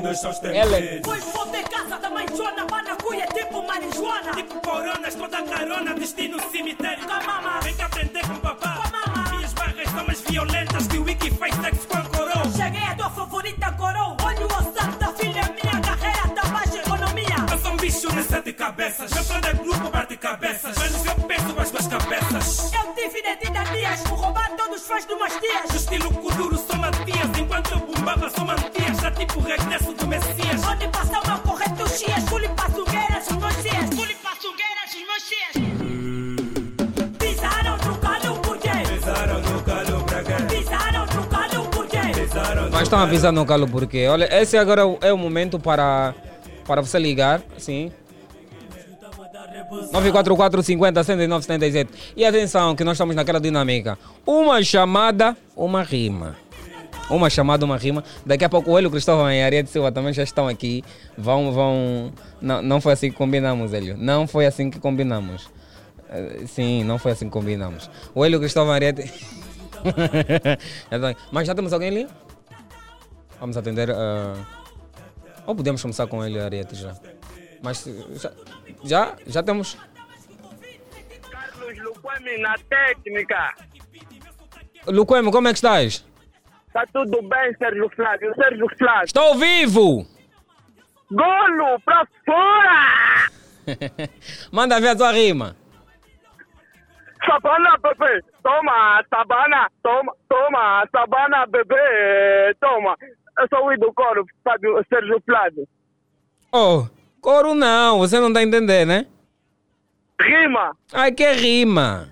[0.07, 1.01] Nós só estendidos.
[1.03, 4.31] Fui voltei casa da mãe Joana, Banacuia, tipo marijuana.
[4.35, 7.05] Tipo coronas, toda carona, destino cemitério.
[7.05, 7.59] Com a mama.
[7.61, 8.75] Vem que aprender com o papá.
[8.77, 9.29] Com a mama.
[9.31, 12.51] Minhas barras são mais violentas que o Wiki faz sexo com a coroa.
[12.55, 14.17] Cheguei a tua favorita coroa.
[14.23, 17.35] Olha o ossado da filha minha, carreira da baixa economia.
[17.51, 19.11] Eu sou um bicho de sete cabeças.
[19.11, 20.77] Meu plano é grupo, parte cabeças.
[20.77, 21.26] Eu penso
[23.71, 25.69] dias, vou roubar todos os fãs de umas tias.
[25.69, 27.37] Do estilo Kuduro, sou Matias.
[27.39, 28.97] Enquanto eu bombava, sou Mantias.
[29.01, 30.63] Já tipo regresso do Messias.
[30.65, 33.89] Onde passa o meu correto chias, pule passugueiras, os meus chias.
[33.95, 35.53] Pule passugueiras, os meus chias.
[37.19, 38.69] Pisaram no calo por quê?
[38.87, 40.33] Pisaram no calo pra quê?
[40.49, 41.99] Pisaram no calo por quê?
[42.13, 45.59] Pisaram no Mas estão a pisar no calo porque, olha, esse agora é o momento
[45.59, 46.13] para,
[46.65, 47.91] para você ligar, sim.
[49.69, 52.13] 944 50 79 77.
[52.15, 53.97] E atenção, que nós estamos naquela dinâmica.
[54.25, 56.35] Uma chamada, uma rima.
[57.09, 58.03] Uma chamada, uma rima.
[58.25, 60.83] Daqui a pouco o Hélio Cristóvão e a Ariete Silva também já estão aqui.
[61.17, 62.11] Vão, vão.
[62.41, 63.95] Não, não foi assim que combinamos, Hélio.
[63.97, 65.49] Não foi assim que combinamos.
[66.09, 67.89] Eh, Sim, não foi assim que combinamos.
[68.13, 69.11] O Hélio Cristóvão Ariete.
[71.31, 72.07] Mas já temos alguém ali?
[73.39, 73.89] Vamos atender.
[73.91, 74.33] ah,
[75.45, 76.93] Ou podemos começar com ele, Ariete, já.
[77.61, 77.85] Mas
[78.83, 79.77] já, já, temos.
[81.29, 83.55] Carlos Luquemi na técnica.
[84.87, 86.05] Luquemo, como é que estás?
[86.71, 88.33] Tá tudo bem, Sérgio Flávio?
[88.35, 89.05] Sérgio Flávio.
[89.05, 90.05] Estou vivo!
[91.11, 93.29] Golo pra fora!
[94.51, 95.55] Manda ver a tua rima.
[97.25, 98.23] Sabana, bebê.
[98.43, 99.69] Toma, sabana.
[99.83, 102.55] Toma, toma, sabana, bebê.
[102.59, 102.95] Toma.
[103.39, 104.25] Eu sou o Ido Coro,
[104.89, 105.67] Sérgio Flávio.
[106.51, 106.87] Oh,
[107.27, 109.05] coro não, você não tá entendendo, né?
[110.21, 110.71] Rima.
[110.93, 112.07] Ai, que rima.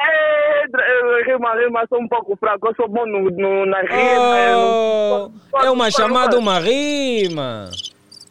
[0.00, 0.64] É,
[1.26, 2.68] rima, rima, sou um pouco fraco.
[2.68, 5.30] Eu sou bom no, no, na rima.
[5.52, 7.68] Oh, é uma chamada, uma rima.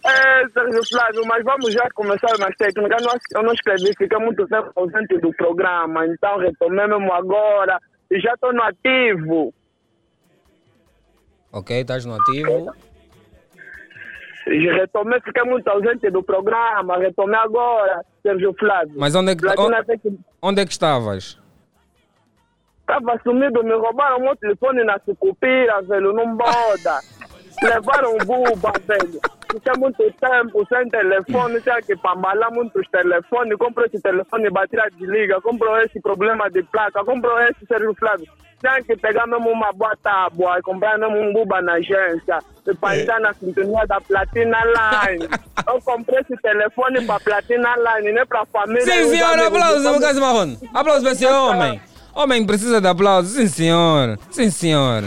[0.03, 2.99] É, Sérgio Flávio, mas vamos já começar nas técnicas.
[2.99, 7.79] Eu não, eu não escrevi, fiquei muito tempo ausente do programa, então retomei mesmo agora
[8.09, 9.53] e já estou no ativo.
[11.51, 12.73] Ok, estás no ativo.
[14.47, 18.93] Retomei, fiquei muito ausente do programa, retomei agora, Sérgio Flávio.
[18.95, 21.39] Mas onde é que, Platina onde, onde é que estavas?
[22.81, 26.99] Estava sumido, me roubaram o meu telefone na sucupira, velho, não boda.
[27.63, 29.19] Levaram o buba, velho.
[29.55, 35.41] Fiquei muito tempo sem telefone, tinha que pambalar muitos telefones, comprou esse telefone, bateria desliga,
[35.41, 37.01] comprou esse problema de placa,
[37.49, 38.27] esse Sérgio Flávio.
[38.59, 42.73] Tinha que pegar mesmo uma boa tábua e comprar mesmo um buba na agência e
[42.73, 45.27] para entrar na sintonia da Platina Line.
[45.67, 48.81] Eu comprei esse telefone para Platina Line, nem para família.
[48.81, 50.59] e Sim, senhor, aplausos, Lucas Marrone.
[50.73, 51.81] Aplausos para esse homem.
[52.13, 54.17] Homem precisa de aplausos, sim, senhor.
[54.31, 55.03] Sim, senhor.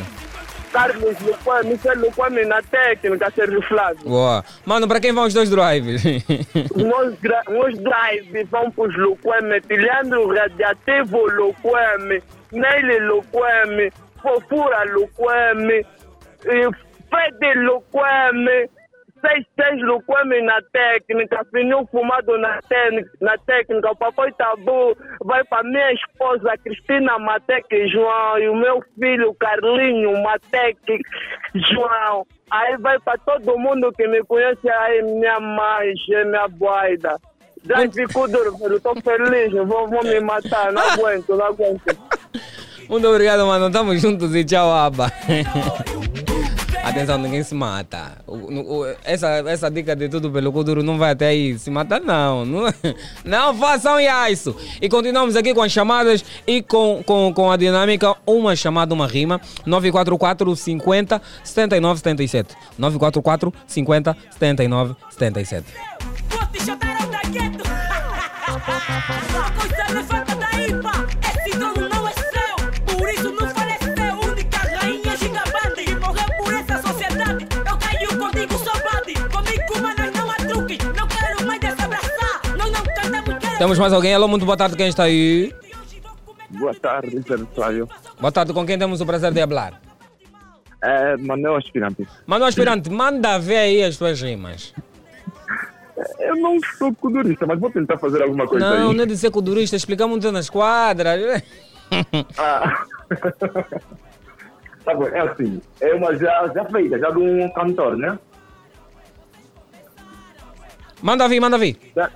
[0.72, 4.04] Carlos Luquame, Michel Luquame na técnica, Sérgio Flávio.
[4.04, 4.44] Boa.
[4.64, 6.02] Mano, para quem vão os dois drives?
[6.76, 12.22] Meus drives vão para os Luqueme, Tiliandro Radiativo Luqueme,
[12.52, 15.84] Neile Luqueme, Fofura Luqueme,
[16.46, 16.88] e
[19.20, 24.96] Fede Luqueme, 66 Luqueme na técnica, Fininho Fumado na, técnica- na técnica, o Papai Tabu
[25.24, 30.98] vai para minha esposa Cristina Mateque João e o meu filho Carlinho Mateque
[31.72, 32.26] João.
[32.50, 37.16] Aí vai para todo mundo que me conhece aí, minha mãe, minha boida.
[37.66, 38.76] Já fico duro, velho.
[38.76, 41.82] Estou feliz, vou, vou me matar, não aguento, não aguento.
[42.88, 43.70] Muito obrigado, mano.
[43.70, 45.12] Tamo juntos e tchau, aba.
[46.88, 48.12] Atenção, ninguém se mata.
[48.26, 52.00] O- o- essa, essa dica de tudo pelo Kuduro não vai até aí se matar,
[52.00, 52.44] não.
[52.44, 52.62] Não,
[53.24, 53.96] não façam
[54.30, 54.56] isso.
[54.80, 58.14] E continuamos aqui com as chamadas e com, com, com a dinâmica.
[58.26, 59.40] Uma chamada, uma rima.
[59.66, 62.54] 944 50 79 77.
[62.78, 65.66] 944 50 79 77.
[83.58, 84.14] Temos mais alguém?
[84.14, 84.76] Alô, muito boa tarde.
[84.76, 85.52] Quem está aí?
[86.50, 87.88] Boa tarde, Sérgio Flávio.
[88.20, 88.52] Boa tarde.
[88.52, 89.80] Com quem temos o prazer de falar?
[90.82, 92.06] É, Manuel Aspirante.
[92.24, 94.72] Mano, aspirante, manda ver aí as tuas rimas.
[96.20, 98.96] Eu não sou codurista, mas vou tentar fazer alguma coisa Não, aí.
[98.96, 101.42] não é de ser codurista, explicamos muito nas quadras.
[102.38, 102.84] Ah.
[104.84, 105.60] tá bom, é assim.
[105.80, 108.16] É uma já, já feita, já de um cantor, né?
[111.02, 111.76] Manda vir, manda vir.
[111.96, 112.10] Já-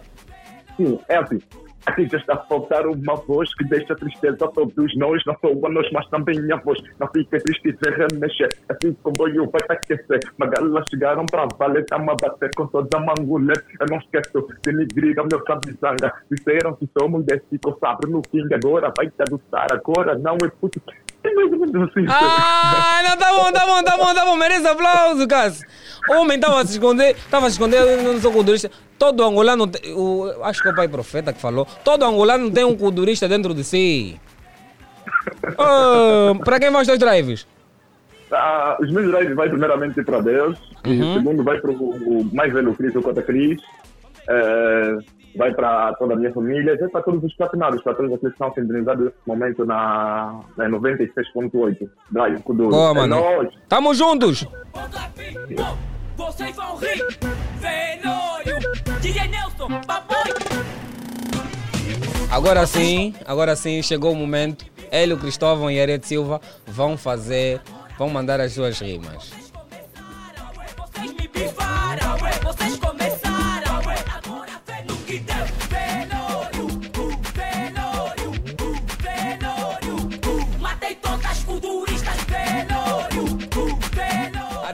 [0.83, 1.39] Sim, é assim.
[1.85, 5.49] Assim já está a faltar uma voz que deixa tristeza a todos nós, não só
[5.49, 6.79] a nós, mas também minha voz.
[7.01, 8.49] Não fica triste e se remexer.
[8.69, 10.21] Assim o comboio vai te aquecer.
[10.39, 13.53] Magalas chegaram para valer, tá a bater com toda a mangulha.
[13.81, 16.13] Eu não esqueço de nigrir o meu sabizanga.
[16.31, 18.47] Disseram que somos desse sabe no fim.
[18.55, 20.81] Agora vai te adotar, agora não é puto.
[21.25, 22.07] É assim.
[22.09, 24.37] Ah, não, tá bom, tá bom, tá bom, tá bom.
[24.37, 25.67] Merece aplauso, Cássio.
[26.09, 28.71] O homem estava a se esconder, estava a se esconder, eu não sou codurista.
[28.99, 32.77] Todo angolano, o, acho que é o pai profeta que falou, todo angolano tem um
[32.77, 34.21] codurista dentro de si.
[35.59, 37.47] Oh, para quem vão os dois drives?
[38.31, 41.11] Ah, os meus drives vai primeiramente para Deus, e Uhum.
[41.11, 43.61] o segundo vai para o mais velho Cris, o Cota Cris,
[44.29, 44.97] eh,
[45.37, 48.43] vai para toda a minha família, vai para todos os platinados, para todos aqueles que
[48.43, 51.89] estão sintonizados nesse momento na, na 96.8.
[52.11, 52.71] Drive, Kuduro.
[52.71, 53.17] Boa, É mano.
[53.17, 53.49] nóis.
[53.69, 54.47] Tamo juntos.
[56.17, 57.19] Vocês vão rir.
[57.59, 58.59] Velório.
[59.01, 60.23] DJ Nelson, papai.
[62.31, 64.65] Agora sim, agora sim, chegou o momento.
[64.91, 67.61] Ele, o Cristóvão e a Arete Silva vão fazer,
[67.99, 69.33] vão mandar as suas rimas.
[70.77, 72.31] Vocês me bifaram, ué.
[72.43, 73.22] Vocês começaram,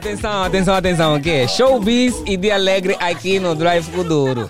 [0.09, 1.47] Atenção, atenção, atenção, aqui.
[1.47, 4.49] Showbiz e dia alegre aqui no Drive Kuduro.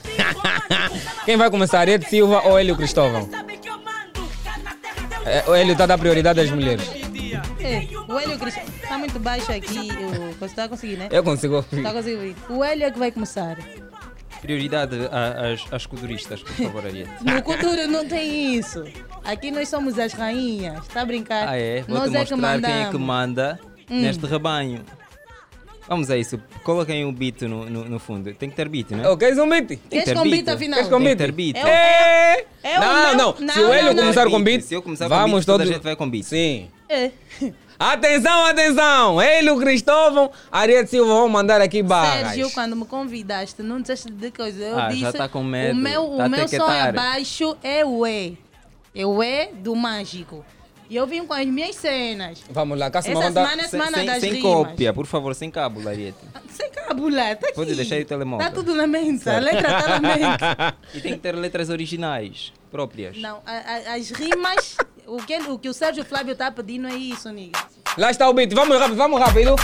[1.26, 1.80] Quem vai começar?
[1.82, 3.30] Arete Silva ou Hélio Cristóvão?
[5.26, 6.90] É, o Hélio está a dar prioridade às mulheres.
[7.60, 9.90] É, o Hélio Cristo está muito baixo aqui.
[9.92, 11.10] o- Você está a conseguir, né?
[11.12, 11.78] Eu consigo ouvir.
[11.80, 12.36] Está a conseguir ouvir.
[12.50, 13.58] O Hélio é que vai começar.
[14.42, 17.12] Prioridade a- às, às coduristas, por favor, Ariete.
[17.22, 18.82] No cultura não tem isso.
[19.26, 20.80] Aqui nós somos as rainhas.
[20.88, 21.50] Está a brincar?
[21.50, 21.82] Ah, é?
[21.82, 23.60] Vou-te Nós é que mostrar quem é que manda
[23.92, 24.02] Hum.
[24.02, 24.86] neste rebanho.
[25.90, 26.40] Vamos a isso.
[26.64, 28.32] Coloquem o beat no, no, no fundo.
[28.36, 29.10] Tem que ter beat, né?
[29.10, 29.68] Oh, queres um beat?
[29.68, 30.56] Tem que Queres ter com beat, beat.
[30.56, 30.76] afinal?
[30.76, 31.18] Queres com Tem que beat?
[31.18, 31.58] ter beat.
[31.58, 32.46] É o- É.
[32.64, 35.32] é não, não, não, Se o Hélio começar com beat, Se eu começar com vamos
[35.40, 35.72] beat, toda todos.
[35.72, 36.24] a gente vai com beat.
[36.26, 36.70] Sim.
[36.88, 37.12] É.
[37.82, 39.22] Atenção, atenção!
[39.22, 42.28] Hélio Cristóvão, Ariete Silva vão mandar aqui barras.
[42.34, 44.62] Sérgio, quando me convidaste, não disseste de coisa.
[44.62, 45.18] Eu Ah, já disse.
[45.18, 45.74] tá com medo.
[45.74, 46.90] O meu, Tá o meu tequetar.
[46.90, 48.38] abaixo é o E.
[48.94, 50.44] É o E do mágico.
[50.90, 52.42] E eu vim com as minhas cenas.
[52.50, 53.42] Vamos lá, Cássio Essa manda...
[53.46, 54.52] semana é Sem, semana sem, das sem rimas.
[54.52, 56.18] cópia, por favor, sem cabo, Ariete.
[56.50, 57.56] Sem cabula, tá aqui.
[57.56, 58.48] Pode deixar aí o telemóvel.
[58.48, 59.30] Tá tudo na mente.
[59.30, 60.76] A letra tá na mente.
[60.96, 63.16] E tem que ter letras originais, próprias.
[63.18, 63.52] Não, a-
[63.92, 67.60] a- as rimas, o que, o que o Sérgio Flávio tá pedindo é isso, amiga.
[67.98, 69.56] Lá está o beat, vamos rápido, vamos rápido.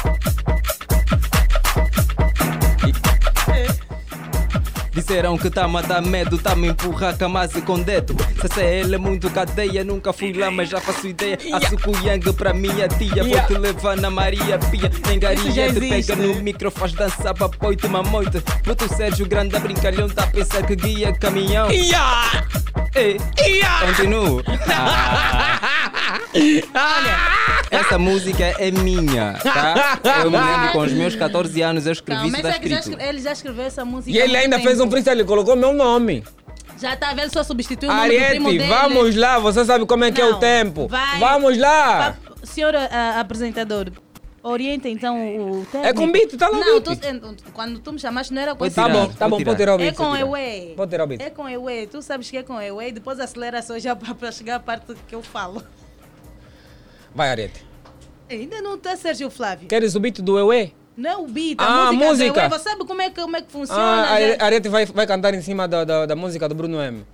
[4.95, 8.15] Disseram que tá-me a dar medo, tá-me a empurrar camase com dedo.
[8.41, 11.37] CCL é muito cadeia, nunca fui lá, mas já faço ideia.
[11.51, 14.89] A Sukuyang pra minha tia, vou te levar na Maria Pia.
[15.07, 18.41] Nem garia te pega no micro, faz dançar pra poito, mamoito.
[18.65, 21.67] Boto Sérgio Grande a brincalhão, tá a pensar que guia caminhão.
[21.69, 23.17] Ei,
[23.85, 24.41] continuo.
[26.73, 27.61] Ah.
[27.71, 29.99] Essa música é minha, tá?
[30.23, 32.59] Eu me lembro com os meus 14 anos eu escrevi Não, isso, mas tá é
[32.59, 32.97] que já escrito.
[32.99, 34.11] escre- ele já escreveu essa música.
[34.17, 34.91] E ele ainda fez um tempo.
[34.91, 36.23] freestyle, ele colocou meu nome.
[36.79, 38.69] Já tá vendo, só substituiu o nome do primo Ariete, dele.
[38.79, 40.87] vamos lá, você sabe como é que é o tempo.
[40.87, 41.19] vai.
[41.19, 42.17] Vamos lá.
[42.43, 43.91] Senhor ah, apresentador,
[44.43, 45.87] orienta então o técnico.
[45.87, 47.19] É com beat, tá no Não, tu- eh,
[47.53, 49.15] quando tu me chamaste não era com esse tirar, beat.
[49.17, 49.95] tá bom, pode tirar o É beat.
[49.95, 50.27] com pode tirar.
[50.27, 50.73] Eway.
[50.75, 51.21] Pode tirar o beat.
[51.21, 51.87] É com Eway.
[51.87, 52.91] Tu sabes que é com Eway.
[52.91, 55.63] Depois acelera só já para para chegar à parte que eu falo.
[57.15, 57.65] Vai, Ariete.
[58.29, 59.67] Ainda não tá Sérgio Flávio.
[59.67, 60.73] Queres o beat do Ewe?
[60.97, 62.05] Não é o beat, Ah, a música.
[62.11, 62.31] música.
[62.31, 62.49] do Eway.
[62.49, 63.81] Você sabe como é que, como é que funciona?
[63.81, 66.55] Ah, a já- a Ariete vai, vai cantar em cima da, da, da música do
[66.55, 67.05] Bruno M.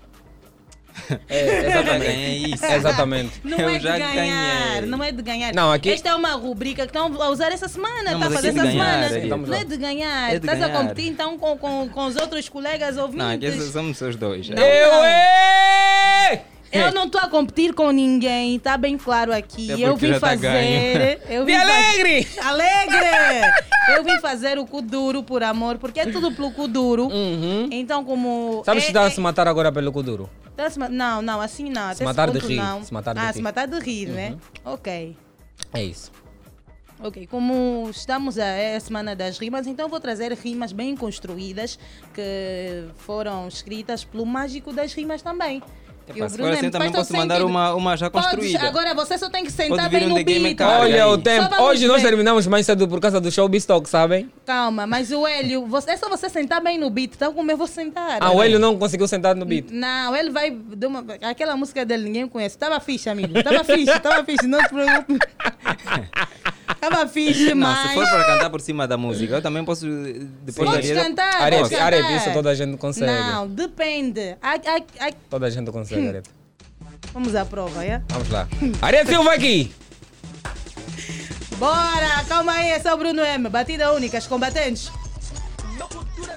[1.29, 2.05] É, exatamente.
[2.05, 2.65] É isso.
[2.65, 3.41] Exatamente.
[3.43, 4.81] Não Eu é de já ganhar, ganhei.
[4.89, 5.53] não é de ganhar.
[5.53, 8.31] Não, aqui- Esta é uma rubrica que estão a usar essa semana, Não, está a
[8.31, 9.05] fazer essa é ganhar, semana.
[9.05, 9.27] Ariete.
[9.27, 10.27] Não é de ganhar.
[10.27, 10.79] É de Estás a ganhar.
[10.81, 13.17] competir então com, com, com os outros colegas ouvintes.
[13.25, 14.49] Não, aqui somos os dois.
[14.49, 16.39] Não, Ewe!
[16.71, 19.71] Eu não estou a competir com ninguém, tá bem claro aqui.
[19.71, 21.21] É eu vim tá fazer.
[21.29, 22.27] eu De vim faz- alegre!
[22.41, 23.51] Alegre!
[23.89, 27.09] Eu vim fazer o cu duro por amor, porque é tudo pelo cu duro.
[27.71, 28.63] Então, como.
[28.65, 30.29] Sabes é, está é- a se matar agora pelo Kuduro?
[30.55, 31.93] tá se ma- Não, não, assim não.
[31.93, 32.83] Se matar de ponto Não.
[32.83, 33.33] se matar de ah, rir.
[33.33, 34.37] se matar de rir, né?
[34.63, 35.15] Ok.
[35.73, 36.11] É isso.
[37.03, 41.79] Ok, como estamos a, é a semana das rimas, então vou trazer rimas bem construídas
[42.13, 45.63] que foram escritas pelo mágico das rimas também.
[46.07, 48.67] Epá, se for assim, também posso mandar uma, uma já Podes, construída.
[48.67, 50.59] agora você só tem que sentar bem no beat.
[50.61, 51.61] Olha o tempo.
[51.61, 52.09] Hoje nós ver.
[52.09, 54.29] terminamos mais cedo por causa do show Talk, sabem?
[54.45, 57.57] Calma, mas o Hélio, você, é só você sentar bem no beat, tal como eu
[57.57, 58.17] vou sentar.
[58.19, 59.69] Ah, o Hélio não conseguiu sentar no beat.
[59.71, 60.51] Não, ele vai.
[60.85, 62.57] uma- aquela música dele ninguém conhece.
[62.57, 63.41] Tava fixe, amigo.
[63.43, 64.47] Tava fixe, tava fixe.
[64.47, 65.19] Não te preocupe.
[66.81, 67.89] Tava fixe, Não, mas.
[67.89, 71.49] se for para cantar por cima da música, eu também posso depois Podes da cantar,
[71.51, 71.83] podes cantar.
[71.85, 73.11] Arete, isso toda a gente consegue.
[73.11, 74.35] Não, depende.
[74.41, 75.13] Ai, ai, ai.
[75.29, 76.29] Toda a gente consegue, Arete.
[77.13, 78.01] Vamos à prova, é?
[78.09, 78.47] Vamos lá.
[78.81, 79.73] Arete Silva aqui.
[81.57, 83.49] Bora, calma aí, é o Bruno M.
[83.49, 84.91] Batida única, os combatentes.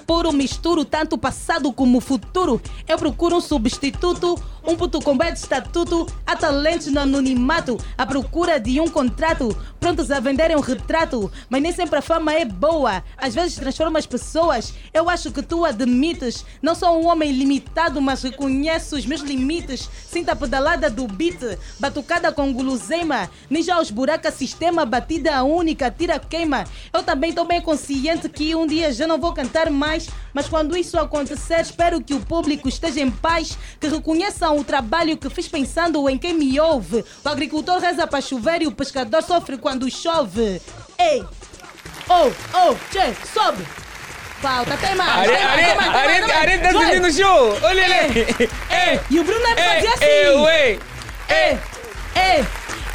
[0.05, 2.61] Puro misturo, tanto passado como futuro.
[2.87, 6.07] Eu procuro um substituto, um puto com bad estatuto.
[6.25, 9.55] Há talentos no anonimato, à procura de um contrato.
[9.79, 13.03] Prontos a venderem um retrato, mas nem sempre a fama é boa.
[13.17, 14.73] Às vezes transforma as pessoas.
[14.93, 16.45] Eu acho que tu admites.
[16.61, 19.89] Não sou um homem limitado, mas reconheço os meus limites.
[20.07, 21.39] Sinta a pedalada do beat,
[21.79, 23.29] batucada com guloseima.
[23.65, 26.65] Já os buracos sistema, batida única, tira queima.
[26.93, 30.07] Eu também estou bem consciente que um dia já não vou cantar mais.
[30.33, 35.17] Mas quando isso acontecer, espero que o público esteja em paz, que reconheçam o trabalho
[35.17, 37.03] que fiz pensando em quem me ouve.
[37.23, 40.61] O agricultor reza para chover e o pescador sofre quando chove.
[40.97, 41.23] Ei!
[42.09, 43.65] Oh, oh, che, sobe!
[44.41, 45.29] Falta, tem mais!
[45.29, 46.85] Tá Vai.
[46.85, 47.57] sentindo show.
[47.63, 48.25] Olha ele.
[49.09, 50.05] E o Bruno é fazia assim.
[50.05, 50.79] Ei,
[51.29, 51.59] ei,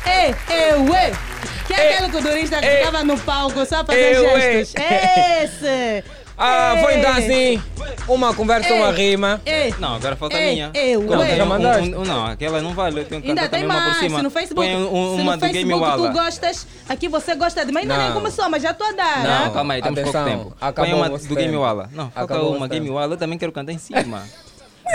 [0.06, 0.72] Ei, ei,
[1.06, 1.30] ei.
[1.66, 2.78] Que é aquele culturista que ei.
[2.78, 4.40] ficava no palco só fazer ué.
[4.64, 4.74] gestos?
[4.74, 6.04] Esse!
[6.42, 7.62] Ah, foi então assim.
[8.08, 9.40] Uma conversa, uma rima.
[9.44, 10.70] Ei, Não, agora falta a Ei, minha.
[10.74, 13.00] ei, não, tem um- um- um- não, aquela não vale.
[13.00, 13.98] Eu tenho que ainda cantar tem também uma por mais.
[14.04, 14.16] cima.
[14.16, 17.34] Se no Facebook, Põe um- se uma no do Game Facebook tu gostas, aqui você
[17.34, 17.80] gosta de mim.
[17.80, 18.14] Ainda nem Não.
[18.14, 19.16] começou, mas já estou a dar.
[19.22, 19.50] Não, né?
[19.52, 20.56] calma aí, temos Atenção, pouco tempo.
[20.60, 21.62] acabou Põe uma o vosso do Game tempo.
[21.62, 21.90] Walla.
[21.92, 22.90] Não, falta Acabou o uma Game.
[22.90, 24.22] Walla, eu também quero cantar em cima.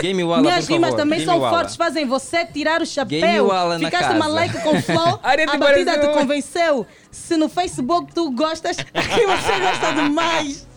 [0.01, 1.01] Game Walla, Minhas por rimas favor.
[1.03, 1.57] também Game são Walla.
[1.57, 3.21] fortes, fazem você tirar o chapéu.
[3.21, 4.15] Game Walla na Ficaste casa.
[4.15, 6.85] uma like com flow, a batida te convenceu.
[7.11, 10.67] Se no Facebook tu gostas, aqui você gosta demais.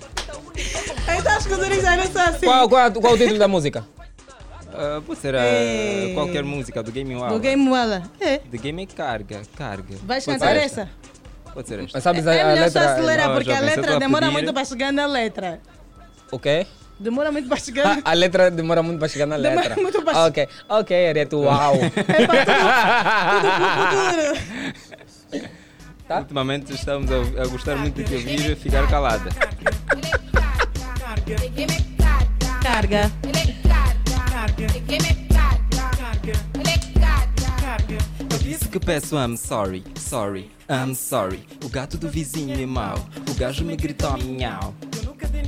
[1.19, 2.47] Então as culturistas não são assim.
[2.47, 3.85] Qual, qual, qual o título da música?
[4.75, 6.13] Ah, pode ser ah, Ei.
[6.15, 7.33] qualquer música do Game Walla.
[7.35, 8.03] Do Game Walla.
[8.21, 8.39] É.
[8.39, 9.97] Do Game é carga, carga.
[10.05, 10.89] Vais cantar essa?
[11.55, 12.01] Pode ser esta.
[12.01, 14.27] Sabes a, É a melhor só acelerar, Não, porque a jovem, eu letra a demora
[14.27, 15.61] pedir- muito para chegar na letra.
[16.31, 16.67] O quê?
[17.01, 17.99] Demora muito para chegar.
[18.05, 19.83] A, a letra demora muito para chegar na Demora letra.
[19.83, 21.75] muito pra- Ok, ok, Arete, uau.
[26.09, 26.21] Tá?
[26.21, 29.29] Ultimamente estamos a, a gostar muito de te ouvir e ficar calada.
[32.63, 33.13] Carga.
[38.31, 41.45] Eu disse que peço I'm sorry, sorry, I'm sorry.
[41.63, 42.97] O gato do vizinho é mau,
[43.31, 44.75] o gajo me gritou miau.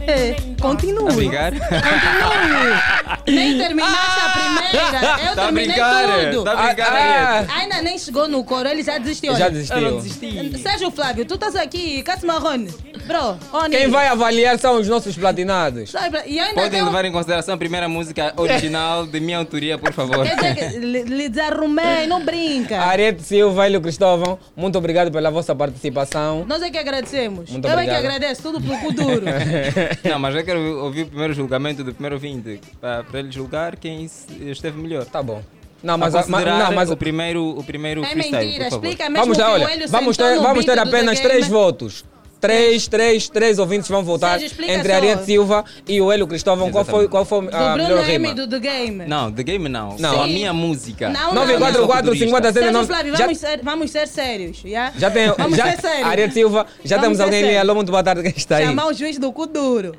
[0.06, 1.04] É, continue.
[1.06, 1.52] Tá a brincar?
[1.52, 3.36] Continue.
[3.36, 4.70] Nem terminaste a primeira.
[5.30, 6.44] Eu Tá a terminei brincar, tudo.
[6.44, 7.52] tá brincar, Ah, Ariete.
[7.54, 9.36] Ainda nem chegou no coro, ele já desistiu.
[9.36, 9.76] Já desistiu.
[9.78, 10.58] Eu não desisti.
[10.58, 12.68] Sérgio Flávio, tu estás aqui, Cássio Marrone.
[13.06, 13.76] Bro, Oni.
[13.76, 15.92] Quem vai avaliar são os nossos platinados.
[16.54, 20.24] Podem levar em consideração a primeira música original de minha autoria, por favor.
[20.24, 22.78] Quer dizer que lhe, desarrumei, não brinca.
[22.80, 26.44] Ariete Silva e Cristóvão, muito obrigado pela vossa participação.
[26.46, 27.50] Nós é que agradecemos.
[27.50, 27.98] Muito Eu é que obrigado.
[28.06, 29.26] agradeço, tudo pelo cu duro.
[30.04, 34.04] Não, mas eu quero ouvir o primeiro julgamento do primeiro ouvinte, para, ele julgar quem
[34.04, 35.04] esteve melhor.
[35.04, 35.42] Tá bom.
[35.82, 38.70] Não, mas, a ma- considerar não, mas o primeiro, o primeiro É freestyle, mentira, por
[38.70, 38.84] favor.
[38.86, 41.50] explica mesmo Vamos lá, olha, vamos ter, vamos ter apenas três Game.
[41.50, 42.04] votos.
[42.40, 44.94] Três, três, três ouvintes vão votar Sérgio, entre só.
[44.94, 46.70] Ariete Silva e o Hélio Cristóvão.
[46.70, 48.34] Qual foi, qual foi Do a Bruno melhor rima?
[48.34, 49.04] do The Game.
[49.06, 49.96] Não, The Game não.
[49.98, 50.14] Não.
[50.14, 50.32] Só a Sim.
[50.32, 51.10] minha música.
[51.10, 52.18] Não, não, 944 não.
[52.18, 54.92] 50 Sérgio Flávio, já, vamos, ser, vamos ser sérios, já?
[54.96, 55.28] já tem.
[55.36, 56.06] Vamos já, ser sérios.
[56.08, 57.58] Ariete Silva, já Vamos temos alguém ali.
[57.58, 58.64] Alô, muito boa tarde, quem está aí?
[58.64, 59.94] Chamar o juiz do cu duro.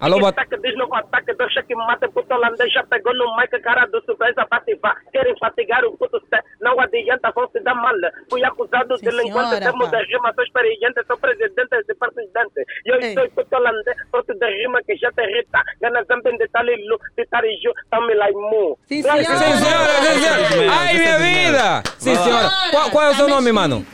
[0.00, 3.50] Alô, boa Ataque, diz logo ataque, deixa que mata, puto holandês já pegou no mic,
[3.60, 4.96] cara do surpresa passiva.
[5.12, 7.92] Querem fatigar o puto cé, não adianta, vão se dar mal.
[8.30, 12.64] Fui acusado de delinquente, temos de rima, sou experiente, sou presidente de presidente.
[12.86, 13.12] E eu Ei.
[13.12, 15.62] sou puto holandês, fruto de rima que já te irrita.
[15.82, 18.78] Gana zamben de talilu, de tariju, tamo laimu.
[18.86, 20.72] Sim, Sim, senhora, sim, senhora.
[20.80, 21.82] Ai, minha vida!
[21.98, 22.48] Sim, senhora.
[22.70, 23.84] Qual, qual é o seu nome, mano?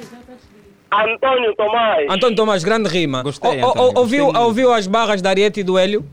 [0.91, 2.07] Antônio Tomás.
[2.11, 3.23] Antônio Tomás, grande rima.
[3.23, 6.05] Gostei, O- o- Antônio, ouviu, gostei ouviu as barras da Ariete e do Hélio?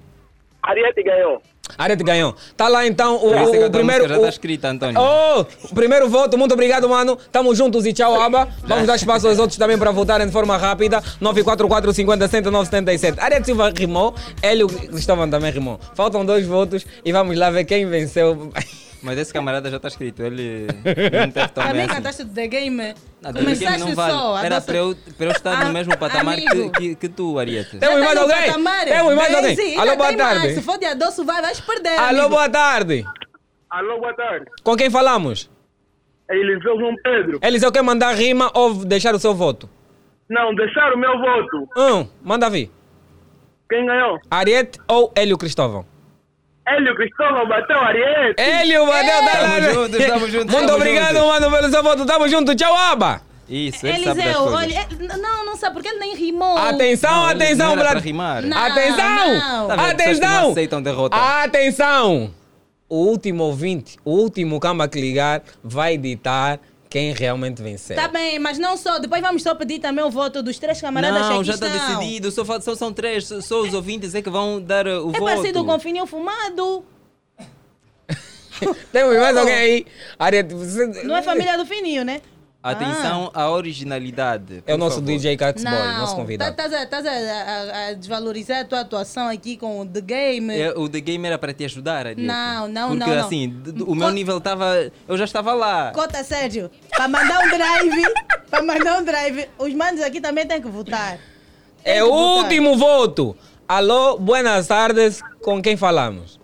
[0.61, 1.41] Ariete ganhou.
[1.77, 2.35] Ariete ganhou.
[2.57, 4.07] Tá lá então o, o- a o primeiro.
[4.07, 4.99] já está o- escrita, Antônio.
[4.99, 7.17] Oh, o primeiro voto, muito obrigado, mano.
[7.31, 8.47] Tamo juntos e tchau, Aba.
[8.63, 11.01] Vamos dar espaço aos outros também para votarem de forma rápida.
[11.21, 13.19] 944 50 109 77.
[13.19, 15.79] Ariete Silva rimou, Hélio Cristóvão também rimou.
[15.95, 18.51] Faltam dois votos e vamos lá ver quem venceu.
[19.03, 20.65] Mas esse camarada já está escrito, ele
[21.19, 21.93] não teve tão Também bem assim.
[21.95, 22.95] cantaste do The Game.
[23.21, 24.13] Não, The Game não vale.
[24.13, 24.35] só.
[24.35, 27.09] a Era nossa- para eu, para eu estar Ah, no mesmo patamar que, que, que
[27.09, 27.77] tu, Ariete.
[27.77, 28.43] Temos mais Tá alguém?
[28.85, 29.55] Temos mais Bem, alguém?
[29.57, 30.39] sim, Alô, boa tem mais.
[30.39, 30.53] tarde.
[30.55, 31.97] Se for de adoço, vai, vais perder.
[31.99, 32.29] Alô, amigo.
[32.29, 33.05] boa tarde.
[33.69, 34.45] Alô, boa tarde.
[34.63, 35.49] Com quem falamos?
[36.29, 37.39] É Eliseu João Pedro.
[37.43, 39.69] Eliseu quer mandar rima ou deixar o seu voto?
[40.29, 41.67] Não, deixaram o meu voto.
[41.77, 42.71] Um, manda vir.
[43.69, 44.17] Quem ganhou?
[44.31, 45.85] Ariete ou Hélio Cristóvão?
[46.65, 48.41] Hélio Cristóvão bateu Ariete.
[48.41, 49.59] Hélio bateu, tá Tamo lá.
[49.73, 51.27] juntos, tamo juntos, Muito tamo obrigado, juntos.
[51.27, 52.05] mano, pelo seu voto.
[52.05, 52.55] Tamo junto.
[52.55, 53.21] Tchau, Aba.
[53.49, 54.73] Isso, ele sabe das Eliseu, olha,
[55.13, 56.57] é- não, não sabe porque ele nem rimou.
[56.57, 58.41] Atenção, Não, atenção, não era Brad- rimar.
[58.41, 59.33] Não, Atenção!
[59.35, 59.67] não.
[59.67, 60.51] Tá Atenção!
[60.51, 61.17] aceitam derrota.
[61.43, 62.33] Atenção!
[62.87, 66.57] O último ouvinte, o último camba que ligar, vai ditar
[66.93, 67.95] quem realmente venceu.
[67.95, 68.99] Tá bem, mas não só.
[68.99, 71.97] Depois vamos só pedir também o voto dos três camaradas Não, já está estão.
[71.97, 72.29] decidido.
[72.29, 73.27] Só, só são três.
[73.41, 75.23] Só, os ouvintes é que vão dar uh, o É voto.
[75.23, 76.85] parecido com fininho fumado.
[78.93, 79.85] Temos mais alguém aí?
[81.03, 82.21] Não é família do fininho, né?
[82.63, 84.63] Atenção à originalidade.
[84.65, 85.07] É o nosso favor.
[85.07, 86.51] DJ Caxboy, nosso Não, convidado.
[86.51, 90.57] estás a, tás a, a- a desvalorizar a tua atuação aqui com o The Game.
[90.57, 92.05] É, o The Game era para te ajudar.
[92.15, 93.25] Não, não, Porque não, não.
[93.25, 94.89] assim, d- o meu nível estava.
[95.07, 95.91] Eu já estava lá.
[95.93, 98.13] Cota Sérgio, para mandar um drive,
[98.49, 101.19] para mandar um drive, os manos aqui também têm que votar.
[101.83, 102.43] Tem É que o votar.
[102.43, 103.35] último voto.
[103.67, 105.21] Alô, buenas tardes.
[105.41, 106.39] Com quem falamos?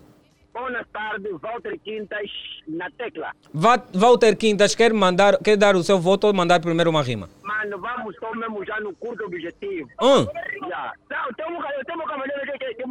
[0.60, 2.30] Boa tarde, Walter Quintas,
[2.68, 3.32] na tecla.
[3.54, 7.30] Va- Walter Quintas quer mandar, quer dar o seu voto ou mandar primeiro uma rima?
[7.44, 9.90] Mano, vamos só mesmo já no curto objetivo.
[10.02, 10.26] Hum.
[10.70, 10.94] Já.
[11.10, 12.74] Não, tem um, tem um cavaleiro aqui que...
[12.76, 12.84] que...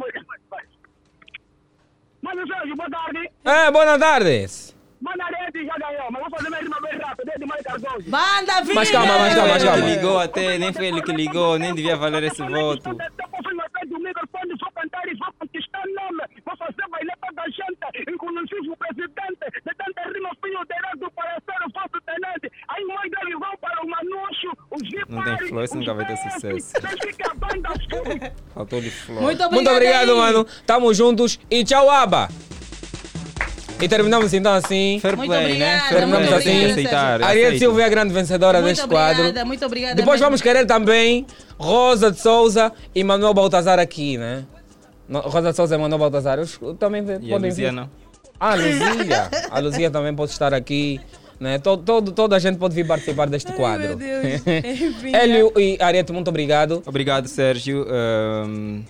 [2.21, 3.29] Mano, Sérgio, boa tarde.
[3.45, 4.75] É, boas tardes.
[5.01, 8.09] Mano, Arete já ganhou, mas vou fazer minha rima bem rápido, desde Mário Cardoso.
[8.09, 8.73] Banda, vida!
[8.75, 9.85] Mas calma, mas calma, mas Ele calma.
[9.95, 12.89] ligou até, nem foi ele que ligou, nem devia valer esse voto.
[13.87, 16.23] do microfone, vou cantar e vou conquistar nome.
[16.69, 19.45] Vou fazer bailar toda a gente, inclusive o presidente.
[19.65, 22.51] De tanta rima fui direto para ser o falso tenente.
[22.67, 26.05] Aí mais dele vão para o Manucho, o Gipari, Não tem flow, esse nunca vai
[26.05, 26.73] ter os sucesso.
[27.89, 28.31] Fume.
[28.53, 29.21] Faltou-lhe flor.
[29.21, 29.53] Muito obrigado.
[29.53, 30.45] Muito obrigado, mano.
[30.65, 32.29] Tamo juntos e tchau, Aba.
[33.81, 34.99] E terminamos então assim.
[35.01, 35.77] Fair Muito play, né?
[35.77, 37.23] obrigada, Fair muito play, obrigada, aceitar.
[37.23, 37.59] Aceito.
[37.59, 39.21] Silva é a grande vencedora Muito deste quadro.
[39.21, 39.95] obrigada, muito obrigada.
[39.95, 40.25] Depois mesmo.
[40.25, 41.25] vamos querer também
[41.57, 44.45] Rosa de Souza e Manuel Baltazar aqui, né?
[45.11, 46.39] Rosa de Souza e Manuel Baltazar.
[46.39, 47.73] Os- também E a podem Luzia vir.
[47.75, 47.89] não?
[48.39, 49.29] Ah, a Luzia.
[49.51, 50.99] A Luzia também pode estar aqui.
[51.39, 51.57] Né?
[51.57, 53.87] Todo, todo, toda a gente pode vir participar deste quadro.
[53.87, 54.41] meu Deus.
[55.13, 56.83] Hélio e Ariete, muito obrigado.
[56.85, 57.85] Obrigado, Sérgio.
[58.45, 58.83] Um,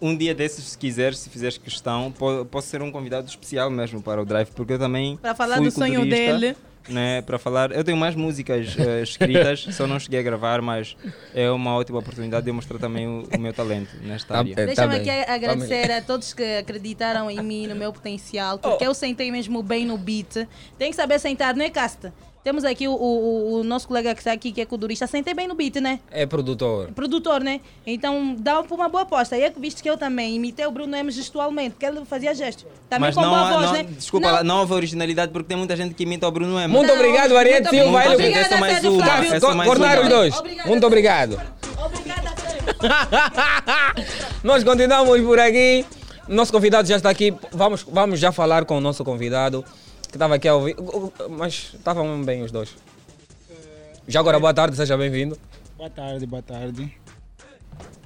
[0.00, 4.00] um dia desses, se quiseres, se fizeres questão, po- posso ser um convidado especial mesmo
[4.00, 5.16] para o Drive, porque eu também.
[5.18, 6.56] Para falar fui do sonho dele.
[6.88, 10.96] Né, para falar, eu tenho mais músicas eh, escritas, só não cheguei a gravar, mas
[11.34, 14.52] é uma ótima oportunidade de eu mostrar também o, o meu talento nesta Tá- área.
[14.52, 18.86] é, Deixa-me tá aqui agradecer a todos que acreditaram em mim, no meu potencial, porque
[18.86, 20.46] eu sentei mesmo bem no beat.
[20.78, 22.12] Tem que saber sentar, não é casta?
[22.44, 25.06] Temos aqui o, o- o nosso colega que está aqui, que é kudurista.
[25.06, 25.98] Sentei bem no beat, né?
[26.10, 26.88] É produtor.
[26.92, 27.60] Produtor, né?
[27.86, 29.36] Então dá uma boa aposta.
[29.36, 32.32] E é que visto que eu também imitei o Bruno M gestualmente, porque ele fazia
[32.34, 32.64] gesto.
[32.88, 33.82] Também Mas com não, boa voz, não- né?
[33.82, 36.72] desculpa, lá, não houve originalidade porque tem muita gente que imita o Bruno M.
[36.72, 37.90] Muito obrigado, Ariete Silva.
[37.90, 38.18] Valeu.
[38.18, 38.84] gente, é só mais
[39.32, 40.34] é só mais Cortaram os dois.
[40.64, 41.38] Muito obrigado.
[44.42, 45.84] Nós continuamos por aqui.
[46.28, 47.34] Nosso convidado já está aqui.
[47.52, 49.64] Vamos, vamos já falar com o nosso convidado
[50.08, 50.76] que estava aqui a ouvir.
[51.30, 52.76] Mas estavam bem os dois.
[54.06, 55.38] Já agora, boa tarde, seja bem-vindo.
[55.76, 56.92] Boa tarde, boa tarde.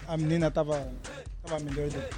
[0.07, 0.93] A menina estava
[1.43, 2.17] tava melhor do que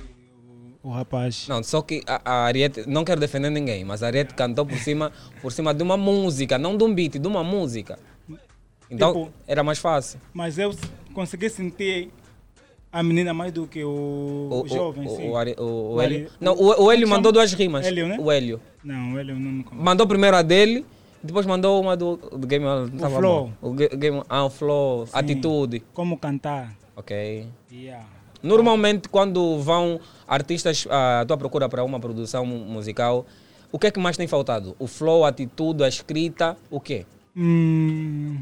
[0.83, 1.47] o, o rapaz.
[1.49, 4.79] Não, só que a, a Ariete, não quero defender ninguém, mas a Ariete cantou por
[4.79, 7.99] cima, por cima de uma música, não de um beat, de uma música.
[8.91, 10.19] Então Tipo- era mais fácil.
[10.33, 10.75] Mas eu
[11.13, 12.11] consegui sentir
[12.95, 15.29] a menina mais do que o, o jovem, o, sim.
[15.29, 16.31] o, Ari- o, o Ari- Hélio.
[16.41, 17.85] Não, o, o Hélio mandou duas rimas.
[17.85, 18.17] Hélio, né?
[18.21, 18.61] O Hélio.
[18.85, 19.85] Não, o Hélio não me conhece.
[19.85, 20.87] Mandou primeiro a dele,
[21.23, 23.51] depois mandou uma do, do Game não tava flow.
[23.61, 23.69] bom.
[23.71, 25.13] O ga- game, ah, o flow, Sim.
[25.15, 25.81] atitude.
[25.93, 26.73] Como cantar.
[26.97, 27.47] Ok.
[27.73, 28.07] Yeah.
[28.43, 29.99] Normalmente, quando vão
[30.29, 33.27] artistas à tua procura para uma produção mu- musical,
[33.73, 34.77] o que é que mais tem faltado?
[34.79, 37.07] O flow, a atitude, a escrita, o quê?
[37.37, 38.39] Hum,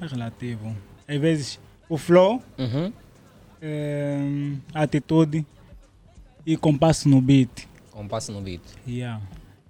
[0.00, 0.76] é relativo.
[1.08, 2.92] Às vezes o flow, Uhum.
[4.74, 5.44] A atitude
[6.44, 7.66] e compasso no beat.
[7.90, 8.60] Compasso no beat.
[8.86, 9.20] Yeah.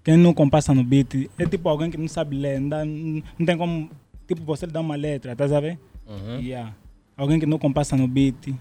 [0.05, 3.47] Quem não compassa no beat é tipo alguém que não sabe ler, não, dá- não
[3.47, 3.91] tem como
[4.27, 5.79] tipo você lhe dá uma letra, a ver?
[6.07, 6.41] Uhum.
[6.41, 6.75] Yeah.
[7.17, 8.55] Alguém que não compassa no beat,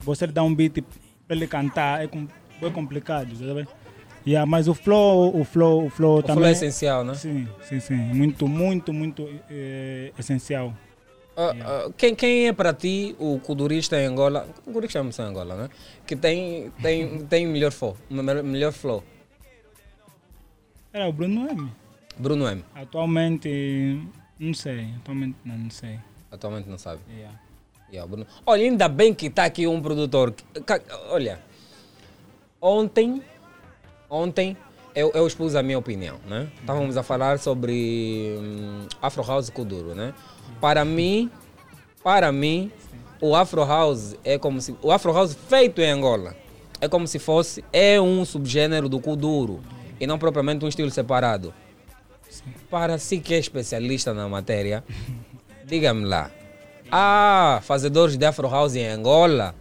[0.00, 0.82] você lhe dá um beat
[1.26, 2.08] para ele cantar, é,
[2.62, 3.68] é complicado, a ver?
[4.26, 6.36] Yeah, mas o flow, o flow, o flow O também.
[6.36, 7.14] flow é essencial, né?
[7.14, 7.94] Sim, sim, sim.
[7.94, 10.74] Muito, muito, muito eh, essencial.
[11.36, 14.48] Ah, ah, quem, quem é para ti o kudurista em Angola?
[14.64, 15.68] Kudurista é em Angola, né?
[16.06, 17.94] Que tem, tem, tem melhor flow.
[18.08, 19.04] Melhor, flow.
[20.92, 21.70] Era o Bruno M.
[22.16, 22.64] Bruno M.
[22.74, 24.00] Atualmente,
[24.38, 24.88] não sei.
[24.96, 25.98] Atualmente, não, não sei.
[26.32, 27.00] Atualmente não sabe.
[27.10, 27.38] Yeah.
[27.92, 28.26] Yeah, Bruno.
[28.46, 30.34] Olha, ainda bem que está aqui um produtor.
[31.10, 31.38] Olha,
[32.60, 33.22] ontem,
[34.08, 34.56] ontem
[34.94, 36.48] eu, eu expus a minha opinião, né?
[36.58, 40.14] Estávamos a falar sobre hum, Afro House Kuduro, né?
[40.60, 41.30] Para mim,
[42.02, 42.70] para mim,
[43.20, 46.34] o Afro House é como se o Afro House feito em Angola
[46.80, 49.60] é como se fosse é um subgênero do Kuduro
[50.00, 51.52] e não propriamente um estilo separado.
[52.70, 54.84] Para si que é especialista na matéria,
[55.64, 56.30] diga-me lá.
[56.90, 59.54] Há fazedores de Afro House em Angola.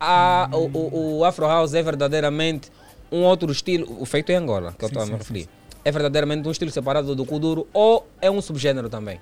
[0.00, 2.70] Há, o, o, o Afro House é verdadeiramente
[3.10, 5.48] um outro estilo, o feito em Angola, que eu estou a me referir.
[5.84, 9.20] É verdadeiramente um estilo separado do Kuduro ou é um subgênero também?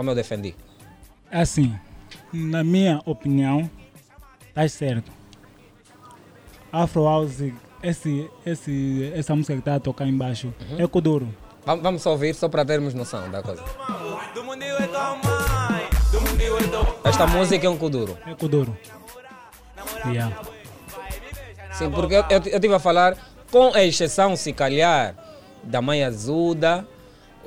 [0.00, 0.56] Como eu defendi.
[1.30, 1.78] Assim,
[2.32, 3.70] na minha opinião,
[4.54, 5.12] tá certo.
[6.72, 11.28] Afro House, esse, esse, essa música que está a tocar embaixo, é Kuduro.
[11.66, 13.62] Vamos, vamos só ouvir, só para termos noção da coisa.
[17.04, 18.16] Esta música é um Kuduro.
[18.26, 18.74] É Kuduro.
[20.06, 20.34] Yeah.
[21.72, 23.18] Sim, porque eu, eu, eu estive a falar,
[23.52, 25.14] com a exceção, se calhar,
[25.62, 26.88] da Mãe Azuda,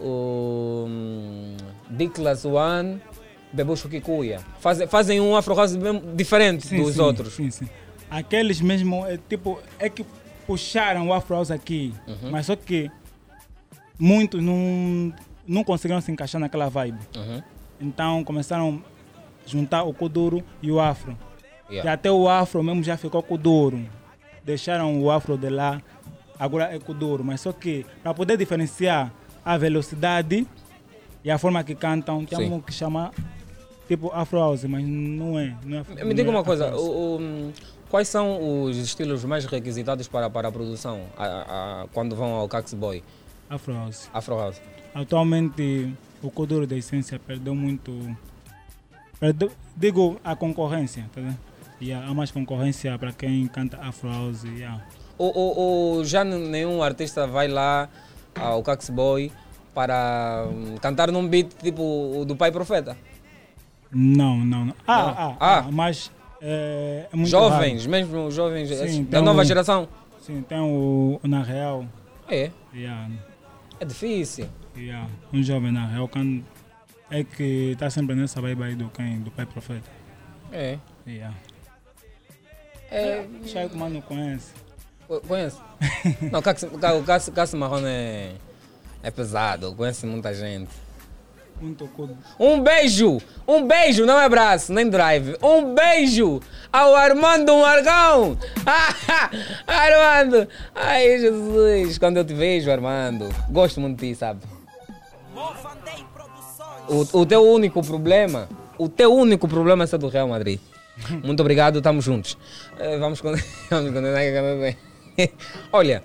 [0.02, 1.58] o hum,
[1.90, 3.02] Diklas One,
[3.52, 4.40] Bebucho Kikuya.
[4.60, 5.76] Fazem, fazem um Afro House
[6.16, 7.34] diferente Sim, dos sim, outros.
[7.34, 7.70] Sim, sim.
[8.10, 10.06] Aqueles mesmo, é, tipo, é que
[10.46, 12.32] puxaram o Afro House aqui, Uhum.
[12.32, 12.90] mas só que
[14.00, 15.14] muitos não,
[15.48, 17.00] não conseguiram se encaixar naquela vibe.
[17.16, 17.42] Uhum.
[17.80, 18.82] Então começaram
[19.46, 21.18] a juntar o Kuduro e o Afro.
[21.70, 21.90] Yeah.
[21.90, 23.80] E até o Afro mesmo já ficou Kuduro.
[24.44, 25.82] Deixaram o Afro de lá,
[26.38, 27.24] agora é Kuduro.
[27.24, 29.12] Mas só que para poder diferenciar
[29.46, 30.48] a velocidade
[31.24, 32.62] e a forma que cantam, temos Sim.
[32.62, 33.12] que chamar
[33.88, 35.56] tipo Afro House, mas não é.
[35.66, 37.54] Não é Me diga é uma coisa, o- o,
[37.90, 41.26] quais são os estilos mais requisitados para, para a produção a-
[41.84, 43.04] a- quando vão ao Cax Boy?
[43.50, 44.10] Afro House.
[44.14, 44.62] Afro House.
[44.96, 47.92] Atualmente o Kuduro da essência perdeu muito.
[49.20, 51.38] Perdeu, digo a concorrência, tá vendo?
[51.82, 54.44] Yeah, há mais concorrência para quem canta Afro House.
[54.44, 54.82] Yeah.
[55.18, 57.90] O, o, o- já nenhum artista vai lá
[58.40, 59.32] ao Cax Boy
[59.74, 62.98] para hum, cantar num beat tipo o do Pai Profeta?
[63.92, 64.76] Não, não, não.
[64.88, 65.10] Ah, Não?
[65.10, 65.58] ah, Ah.
[65.60, 67.92] ah, mas é, é muito jovens, raro.
[67.92, 69.88] mesmo jovens Sim, da nova o- geração?
[70.22, 71.86] Sim, tem o, o Na Real.
[72.30, 72.50] É?
[72.74, 73.10] Yeah,
[73.80, 74.48] É difícil.
[74.78, 75.08] yeah.
[75.32, 76.42] Um jovem Na Real can,
[77.12, 79.90] é que está sempre nessa vibe aí do, quem, do Pai Profeta.
[80.52, 80.78] É.
[81.06, 81.36] Yeah.
[82.90, 83.26] É.
[83.46, 84.54] Chaco, mas não conhece.
[85.08, 85.58] Co- Conhece?
[86.32, 88.32] Não, o Cax- o Ca- o Cax Cax Marrone é,
[89.04, 90.70] é pesado, conhece muita gente.
[91.62, 92.10] Muito cool.
[92.40, 93.20] Um beijo!
[93.48, 95.38] Um beijo, não é abraço, nem drive.
[95.42, 96.42] Um beijo
[96.72, 98.38] ao Armando Margão!
[99.68, 100.48] Armando!
[100.76, 101.98] Ai, Jesus!
[101.98, 104.42] Quando eu te vejo, Armando, gosto muito de ti, sabe?
[106.90, 110.60] O, o teu único problema, o teu único problema é ser do Real Madrid.
[111.24, 112.38] Muito obrigado, estamos juntos.
[112.78, 113.36] Eh, vamos, con-
[113.70, 114.76] vamos continuar.
[115.72, 116.04] Olha,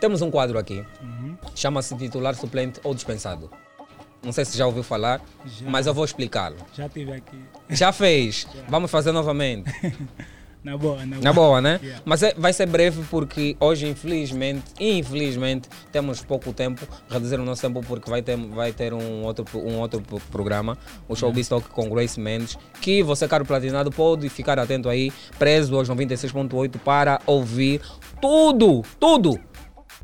[0.00, 0.84] temos um quadro aqui.
[1.54, 3.50] Chama-se titular suplente ou dispensado.
[4.22, 5.70] Não sei se já ouviu falar, Já.
[5.70, 6.56] mas eu vou explicá-lo.
[6.74, 7.38] Já tive aqui.
[7.70, 8.46] Já fez?
[8.68, 9.70] Vamos fazer novamente.
[10.66, 11.22] Na boa, na boa.
[11.22, 11.78] Na boa, né?
[11.80, 12.02] Yeah.
[12.04, 17.62] Mas é- vai ser breve porque hoje, infelizmente, infelizmente, temos pouco tempo, reduzir o nosso
[17.62, 20.76] tempo porque vai ter, vai ter um, outro, um outro pro- programa,
[21.08, 25.76] o Showbiz Talk com Grace Mendes, que você, caro platinado, pode ficar atento aí, preso
[25.76, 27.80] aos 96.8 para ouvir
[28.20, 29.38] tudo, tudo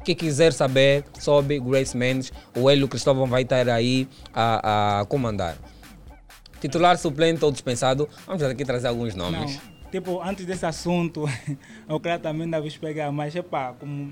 [0.05, 2.33] que quiser saber sobre Grace Mendes.
[2.57, 5.57] O Hélio Cristóvão vai estar aí a, a comandar.
[6.61, 9.57] Titular, suplente ou dispensado, vamos aqui trazer alguns nomes.
[9.57, 11.27] Não, tipo, antes desse assunto,
[11.87, 14.11] eu queria também ainda vos pegar, mas epá, como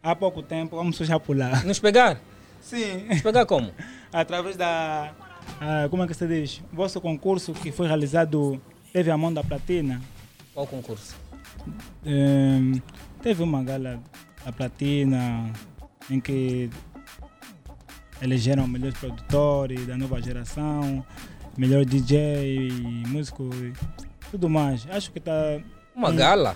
[0.00, 1.64] há pouco tempo, vamos já pular.
[1.66, 2.20] Nos pegar?
[2.60, 3.06] Sim.
[3.08, 3.72] Nos pegar como?
[4.12, 5.12] Através da.
[5.60, 6.62] ah, como é que se diz?
[6.72, 10.00] Vosso concurso que foi realizado, teve a mão da platina.
[10.54, 11.16] Qual concurso?
[12.06, 12.80] Ehm,
[13.20, 14.00] teve uma gala
[14.44, 15.52] da platina
[16.08, 16.70] em que
[18.22, 21.04] elegeram melhores produtores da nova geração,
[21.58, 22.70] melhor DJ,
[23.08, 23.50] músico
[24.30, 24.86] tudo mais.
[24.90, 25.32] Acho que está.
[25.94, 26.54] Uma gala?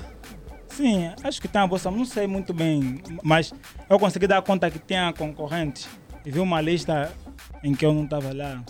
[0.69, 3.53] Sim, acho que está uma bolsa, não sei muito bem, mas
[3.89, 5.89] eu consegui dar conta que tinha concorrentes
[6.25, 7.11] e vi uma lista
[7.63, 8.63] em que eu não estava lá.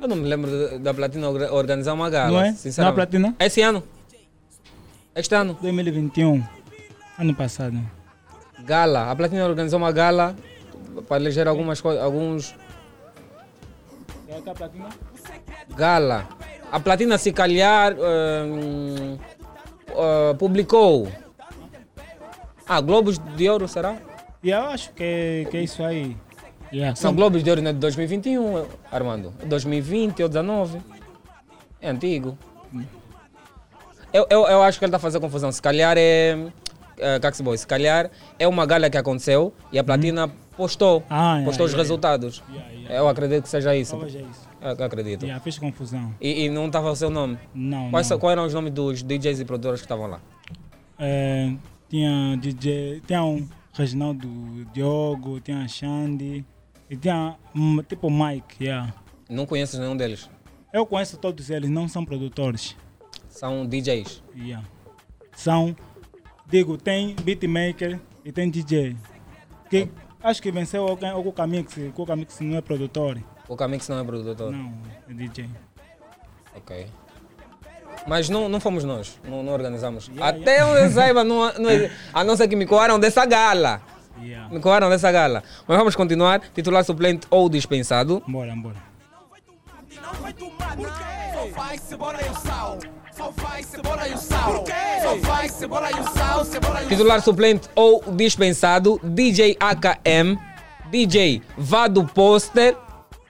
[0.00, 2.30] Eu não me lembro da Platina orga- organizar uma gala.
[2.32, 2.52] Não é?
[2.52, 2.92] Sinceramente.
[2.92, 3.36] É Platina?
[3.38, 3.84] Esse ano?
[5.14, 5.56] Este ano?
[5.62, 6.42] 2021,
[7.18, 7.78] ano passado.
[8.64, 9.10] Gala.
[9.10, 10.34] A Platina organizou uma gala
[11.06, 12.54] para eleger algumas coisas, alguns
[14.28, 14.88] É a platina?
[15.76, 16.28] gala.
[16.74, 19.16] A Platina se calhar hum,
[19.96, 21.06] ah, publicou.
[22.66, 23.96] Ah, Globos de Ouro, será?
[24.42, 26.16] E eu acho que, que é isso aí.
[26.72, 29.32] Yeah, São Globos de Ouro não é de 2021, Armando.
[29.46, 30.80] 2020 ou 19.
[31.80, 32.36] É antigo.
[34.12, 35.52] Eu, eu, eu acho que ele está a fazer confusão.
[35.52, 36.36] Se calhar é.
[36.98, 41.04] é Cax Boy, se calhar é uma gala que aconteceu e a Platina postou.
[41.08, 42.42] Ah, yeah, postou os yeah, resultados.
[42.50, 43.92] Yeah, Eu acredito que seja isso.
[43.92, 44.53] Talvez é isso.
[44.64, 45.24] Acredito.
[45.24, 46.14] Yeah, fez confusão.
[46.20, 47.38] E, e não estava o seu nome?
[47.54, 48.18] Não, Quais, não.
[48.18, 50.20] quais eram os nomes dos DJs e produtores que estavam lá?
[50.98, 51.52] É,
[51.88, 56.44] tinha DJ, tinha um Reginaldo Diogo, tinha Xande
[56.88, 58.94] e tinha um, tipo Mike, yeah.
[59.28, 60.30] Não conheces nenhum deles?
[60.72, 62.74] Eu conheço todos eles, não são produtores.
[63.28, 64.22] São DJs?
[64.36, 64.66] Yeah.
[65.32, 65.76] São,
[66.46, 68.96] digo, tem beatmaker e tem DJ.
[69.68, 69.88] Que
[70.22, 73.18] acho que venceu alguém, o Cuca Mix, o Cuca Mix não é produtor.
[73.48, 74.52] O Camix não é produtor?
[74.52, 74.72] Não,
[75.08, 75.48] é DJ.
[76.56, 76.86] Ok.
[78.06, 80.08] Mas não, não fomos nós, não, não organizamos.
[80.08, 81.70] Yeah, Até onde eu saiba, não, não,
[82.12, 83.80] a não ser que me coaram dessa gala.
[84.20, 84.52] Yeah.
[84.52, 85.42] Me coaram dessa gala.
[85.66, 86.40] Mas vamos continuar.
[86.54, 88.22] Titular suplente ou dispensado.
[88.28, 88.76] Bora, bora.
[91.34, 92.78] Só vai cebola e o sal.
[93.12, 94.64] Só vai cebola e o sal.
[95.02, 96.42] Só vai cebola e o sal,
[96.84, 99.00] e Titular suplente ou dispensado.
[99.02, 100.38] DJ AKM.
[100.90, 102.76] DJ Vado Poster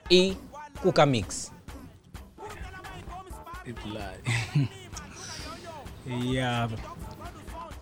[0.09, 0.37] e
[0.81, 1.51] Cuca Mix.
[6.07, 6.69] Yeah.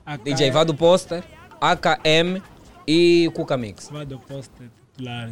[0.24, 1.24] DJ Vado Poster,
[1.60, 2.42] AKM
[2.88, 3.90] e Cuca Mix.
[3.90, 5.30] Vado Poster titular.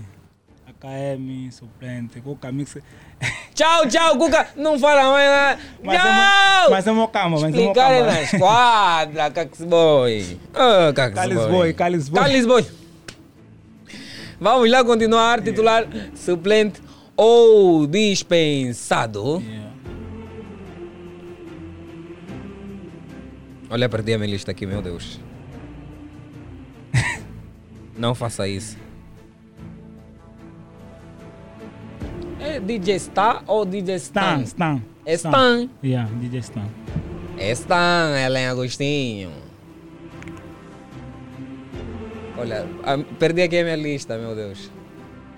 [0.68, 2.78] AKM, suplente, Cuca Mix.
[3.54, 4.48] Tchau, tchau, Cuca.
[4.56, 5.60] Não fala mais nada.
[5.84, 6.08] Mas Tchau!
[6.08, 8.06] é mo- mas é mo calma, mas é Explicar calma.
[8.12, 10.40] na esquadra, Cax Boy.
[10.54, 11.14] Ah, Cax
[12.16, 12.66] Calis Boy.
[14.42, 15.40] Vamos lá continuar.
[15.40, 16.82] Titular, suplente
[17.16, 19.40] ou dispensado.
[23.70, 25.20] Olha, perdi a minha lista aqui, meu Deus.
[27.96, 28.76] Não faça isso.
[32.40, 34.42] É DJ Star ou DJ Stan?
[34.42, 34.82] Stan, Stan.
[35.06, 35.70] É Stan.
[35.84, 36.66] Yeah, DJ Stan.
[37.38, 39.51] É Stan, Helen Agostinho.
[42.42, 44.72] Olha, a- perdi aqui a minha lista, meu Deus.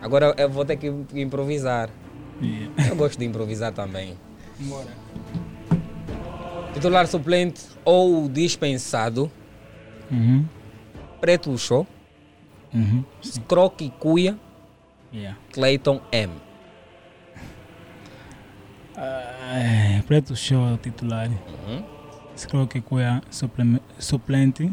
[0.02, 1.90] Agora eu vou ter que improvisar.
[2.90, 4.18] Eu gosto de improvisar também.
[4.60, 4.88] Bora.
[6.74, 9.30] Titular suplente ou dispensado.
[10.12, 10.46] Uhum.
[11.22, 11.86] Preto Show.
[12.74, 13.04] Uhum.
[13.48, 14.38] Croque Cuia.
[15.14, 15.38] Yeah.
[15.52, 16.34] Clayton M.
[18.98, 21.28] Ah, Preto Show titular.
[21.30, 21.84] Uhum.
[22.36, 24.72] Escreve que foi supleme- suplente.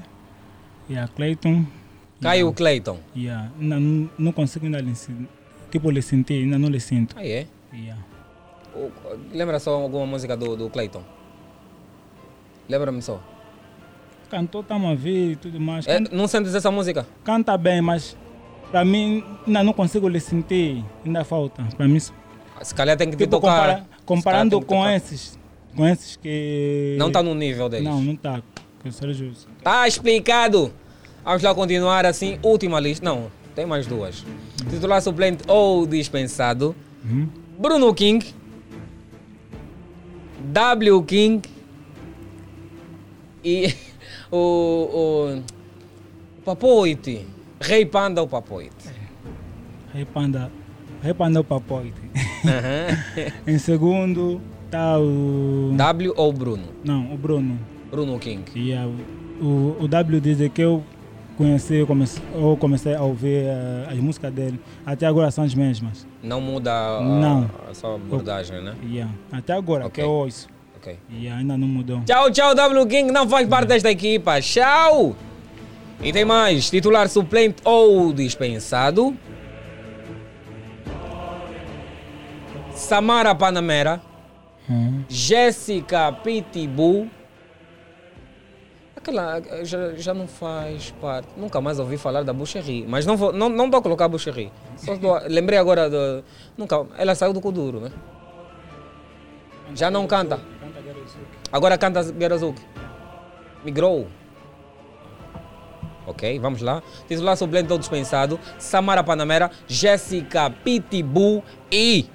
[0.89, 1.67] E a Clayton.
[2.21, 2.99] Caiu Clayton.
[3.17, 3.51] Yeah.
[3.59, 4.93] Não, não, consigo ainda lhe
[5.71, 7.17] Tipo, lhe sentir, ainda não lhe sinto.
[7.19, 7.47] Aí é?
[7.73, 8.03] Yeah.
[8.75, 8.91] O-
[9.33, 11.03] Lembra só alguma música do, do Clayton?
[12.69, 13.21] Lembra-me só.
[14.29, 15.87] Cantor tá a ver e tudo mais.
[15.87, 17.07] É, não sentes essa música?
[17.25, 18.17] Canta bem, mas
[18.71, 20.85] para mim ainda não consigo lhe sentir.
[21.05, 21.65] Ainda falta.
[21.77, 23.57] Para mim, Se calhar tem que te Tipo, tocar.
[23.57, 24.95] compara- comparando com tocar.
[24.95, 25.39] esses,
[25.75, 26.95] com esses que...
[26.99, 27.85] Não tá no nível deles.
[27.89, 28.41] Não, não tá.
[29.13, 29.49] Justo.
[29.63, 30.73] Tá explicado.
[31.25, 32.39] Vamos lá continuar assim.
[32.43, 33.05] Última lista.
[33.05, 34.25] Não, tem mais duas.
[34.69, 36.75] Titular suplente ou dispensado.
[37.59, 38.35] Bruno King.
[40.45, 41.43] W King.
[43.45, 43.75] E
[44.31, 45.43] o, o,
[46.45, 47.27] Papoite.
[47.61, 48.89] Rei Panda o Papoite.
[49.93, 50.51] Rei Panda,
[51.03, 52.01] Rei Panda é o Papoite.
[52.45, 53.33] Aham.
[53.47, 54.41] em segundo
[54.71, 55.73] tá o...
[55.77, 56.65] W ou Bruno?
[56.85, 57.59] Não, o Bruno.
[57.91, 58.45] Bruno King.
[58.55, 58.91] Yeah,
[59.41, 60.83] o, o W diz que eu
[61.41, 64.61] conheci, eu comecei, a ouvir eh, as músicas dele.
[64.85, 66.07] Até agora são as mesmas.
[66.23, 67.51] Não muda a, Não.
[67.69, 68.75] a sua abordagem, né?
[68.85, 69.11] Yeah.
[69.33, 70.03] Até agora, Ok.
[70.03, 70.49] que eu ouço.
[70.77, 70.99] Ok.
[71.09, 72.03] E ainda não mudou.
[72.05, 73.11] Tchau, tchau, W King.
[73.11, 74.39] Não faz parte desta equipa.
[74.41, 75.17] Tchau.
[76.03, 76.69] E tem mais.
[76.69, 79.17] Titular suplente ou dispensado.
[82.75, 84.01] Samara Panamera.
[84.69, 85.03] Hum.
[85.09, 87.09] Jéssica Pitbull.
[89.11, 91.29] Aquela já, já não faz parte.
[91.37, 92.87] Nunca mais ouvi falar da Boucherie.
[92.87, 94.53] Mas não vou, não, não vou colocar Boucherie.
[94.77, 96.25] Só dou- lembrei agora do.
[96.57, 96.87] Nunca.
[96.97, 97.91] Ela saiu do Kuduro, né?
[99.75, 100.39] Já não canta.
[101.53, 102.63] Agora canta Gerazuki.
[103.65, 104.07] Migrou.
[106.07, 106.83] Ok, vamos lá.
[107.09, 108.39] Titular suplente ou dispensado.
[108.59, 112.07] Samara Panamera, Jéssica Pitbull e.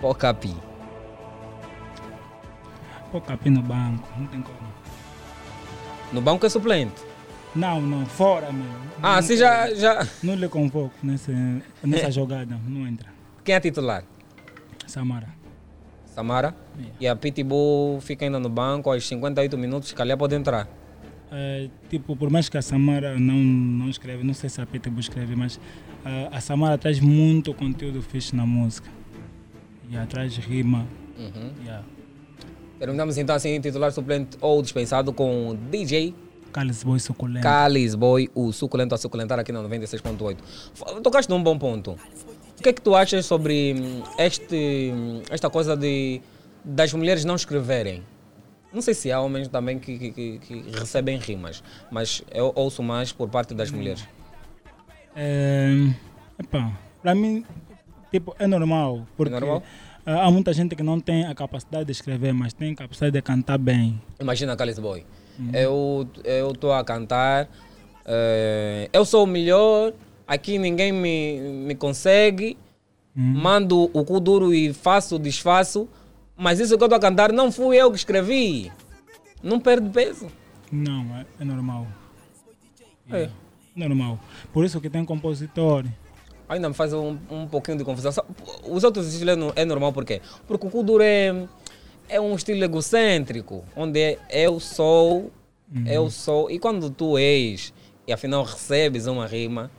[0.00, 0.54] Pocapi.
[3.10, 4.58] Pô, capi no banco, não tem como.
[6.12, 7.02] No banco é suplente.
[7.54, 8.72] Não, não, fora mesmo.
[9.02, 11.32] Ah, Não tem- já- já- Não lhe convoco nesse,
[11.82, 13.08] nessa jogada, não entra.
[13.44, 14.04] Quem é titular?
[14.86, 15.28] Samara.
[16.06, 16.54] Samara.
[17.00, 20.68] E a Pitbull fica ainda no banco aos 58 minutos, se calhar pode entrar.
[21.30, 25.00] É, tipo, por mais que a Samara não, não escreve, não sei se a Pitbull
[25.00, 25.58] escreve, mas
[26.04, 28.90] ah, a Samara traz muito conteúdo fixe na música.
[29.90, 30.86] E atrás rima.
[31.18, 31.52] Uhum.
[31.64, 31.84] Yeah.
[32.78, 36.14] Terminamos então assim, titular suplente ou dispensado com DJ
[36.52, 37.42] Carlos Boy suculento.
[37.42, 40.36] Calis Boy, o suculento a suculentar aqui na 96.8.
[40.74, 41.92] F- Tocaste num bom ponto.
[42.58, 46.20] O que é que tu achas sobre hum, este, hum, esta coisa de
[46.64, 48.02] das mulheres não escreverem?
[48.72, 52.82] Não sei se há homens também que, que- que- que recebem rimas, mas eu ouço
[52.82, 54.06] mais por parte das mulheres.
[55.16, 55.70] É,
[56.38, 57.44] epá, pra mim,
[58.10, 59.06] tipo, é normal.
[59.16, 59.62] Porque normal?
[60.08, 63.58] Há muita gente que não tem a capacidade de escrever, mas tem capacidade de cantar
[63.58, 64.00] bem.
[64.18, 65.04] Imagina Calis Boy.
[65.52, 67.48] Eu eu estou a cantar,
[68.04, 69.92] eh, eu sou o melhor,
[70.26, 72.56] aqui ninguém me, me consegue,
[73.14, 75.88] mando o cu duro e faço, desfaço,
[76.36, 78.72] mas isso que eu estou a cantar não fui eu que escrevi.
[79.42, 80.26] Não perde peso.
[80.72, 81.86] Não, é, é normal.
[83.10, 83.30] É.
[83.76, 84.18] Normal.
[84.52, 85.84] Por isso que tem compositor.
[86.48, 88.12] Ainda me faz um, um pouquinho de confusão.
[88.68, 90.20] Os outros estilos é é normal por quê?
[90.46, 91.46] Porque o Kuduro é,
[92.08, 95.30] é um estilo egocêntrico, onde é eu sou,
[95.86, 96.50] eu sou.
[96.50, 97.72] E quando tu és
[98.06, 99.70] e afinal recebes uma rima,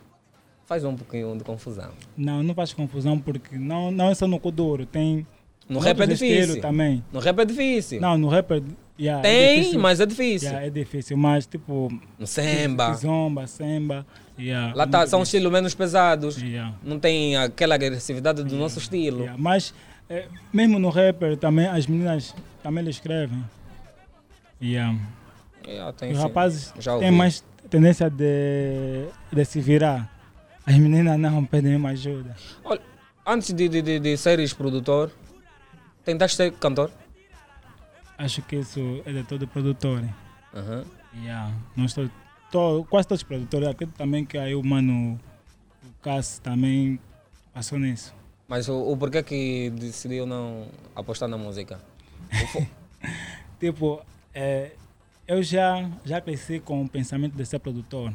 [0.66, 1.90] faz um pouquinho de confusão.
[2.16, 5.26] Não, não faz confusão porque não, não é só no Kuduro, tem.
[5.68, 6.62] No rap é difícil.
[6.62, 7.04] também.
[7.12, 8.00] No rap é difícil.
[8.00, 8.62] Não, no rap é,
[9.00, 10.50] yeah, Tem, mas é difícil.
[10.50, 11.92] Yeah, é difícil, mas tipo.
[12.18, 12.94] No samba.
[12.94, 14.06] Zomba, samba.
[14.40, 16.42] Yeah, Lá tá, são estilos menos pesados.
[16.42, 16.74] Yeah.
[16.82, 19.30] Não tem aquela agressividade do nosso estilo.
[19.38, 19.74] Mas
[20.10, 23.44] eh, mesmo no rapper também as meninas também lhe escrevem.
[26.12, 30.10] Os rapazes têm mais tendência de, de se virar.
[30.66, 32.36] As meninas não pedem uma ajuda.
[32.64, 32.82] Olha,
[33.26, 35.12] antes de, de, de, de seres produtor,
[36.06, 36.92] tentaste ser cantor?
[38.18, 40.04] Acho que isso é de todo produtor.
[41.24, 41.52] Yeah.
[41.76, 42.10] Nós to,
[42.52, 43.68] to, quase todos os produtores.
[43.68, 45.20] Acredito também que aí o mano,
[45.84, 47.00] o Cass também
[47.54, 48.14] passou nisso.
[48.48, 51.80] Mas o, o porquê que decidiu não apostar na música?
[53.60, 54.02] Tipo,
[54.34, 54.72] eh,
[55.28, 58.14] eu já, já cresci com o pensamento de ser produtor.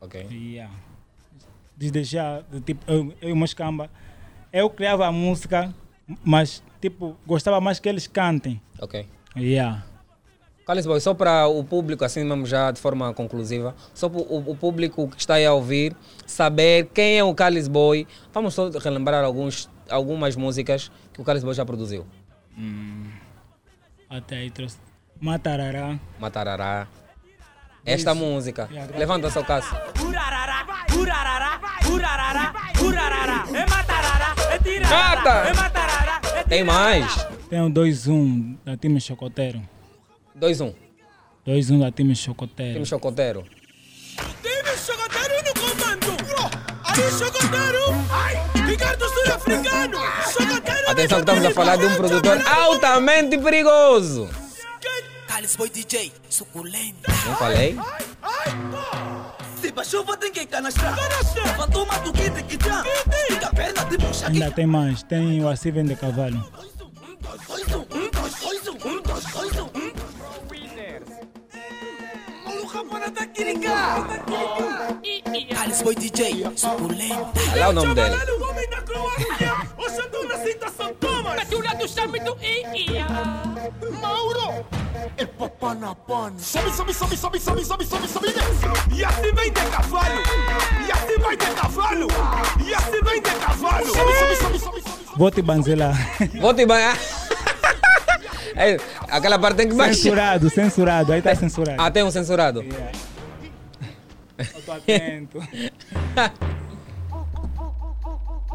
[0.00, 0.26] Ok.
[0.30, 0.74] Yeah.
[1.76, 3.90] Desde já, de tipo, eu, eu e o Moscamba,
[4.52, 5.74] eu criava a música,
[6.24, 8.60] mas tipo, gostava mais que eles cantem.
[8.80, 9.06] Ok.
[9.36, 9.84] Yeah.
[10.68, 14.50] Carlos Boy, só para o público, assim mesmo já de forma conclusiva, só para o,
[14.50, 18.68] o público que está aí a ouvir saber quem é o Carlos Boy, vamos só
[18.68, 22.06] relembrar alguns, algumas músicas que o Carlos Boy já produziu.
[24.10, 24.76] Até aí trouxe
[25.18, 25.98] Matarará.
[26.20, 26.86] Matarará.
[27.82, 28.20] Esta Isso.
[28.20, 28.68] música.
[28.94, 29.74] Levanta seu caso.
[30.04, 35.30] Urarará, urarará, urarará, é é Mata!
[35.30, 37.26] é matarará, é Tem mais.
[37.48, 39.62] Tem o 2-1 da time Chocoteiro.
[40.38, 40.74] 2-1.
[41.46, 42.74] 2-1 da time Chocoteiro.
[42.74, 43.44] Time Chocoteiro.
[44.42, 46.06] Time chocoteiro no comando.
[46.84, 47.84] Ali, chocoteiro.
[48.10, 49.98] Ai, Ricardo sul-africano.
[50.32, 50.90] Chocoteiro.
[50.90, 54.28] Atenção estamos a falar de um produtor altamente perigoso.
[55.26, 57.10] Carlos Boy DJ, suculento.
[57.26, 57.76] Não falei?
[59.60, 60.96] Se chuva tem que canastrar.
[61.56, 62.82] Fantoma do kit que já.
[63.28, 64.42] Fica a perna de bucha aqui.
[64.42, 66.44] Ainda tem mais, tem o Assim Vende Cavalo.
[80.10, 81.34] Tô na cinta São Thomas.
[81.34, 81.62] Mete o
[82.24, 83.06] do Ia.
[84.00, 84.64] Mauro.
[85.16, 86.38] É papanapana.
[86.38, 88.28] Sobe, sobe, sobe, sobe, sobe, sobe, sobe, sobe.
[88.94, 90.22] E assim vem de cavalo.
[90.86, 92.08] E assim vai de cavalo.
[92.64, 93.86] E assim vem de cavalo.
[93.86, 94.98] Sobe, sobe, sobe, sobe, sobe.
[95.16, 95.96] Vou te banzelar.
[96.40, 96.96] Vou te banhar.
[98.56, 98.76] É,
[99.08, 99.94] aquela parte tem que baixar.
[99.94, 101.12] Censurado, censurado.
[101.12, 101.80] Aí tá censurado.
[101.82, 102.64] Ah, tem um censurado.
[104.38, 105.38] Eu tô atento.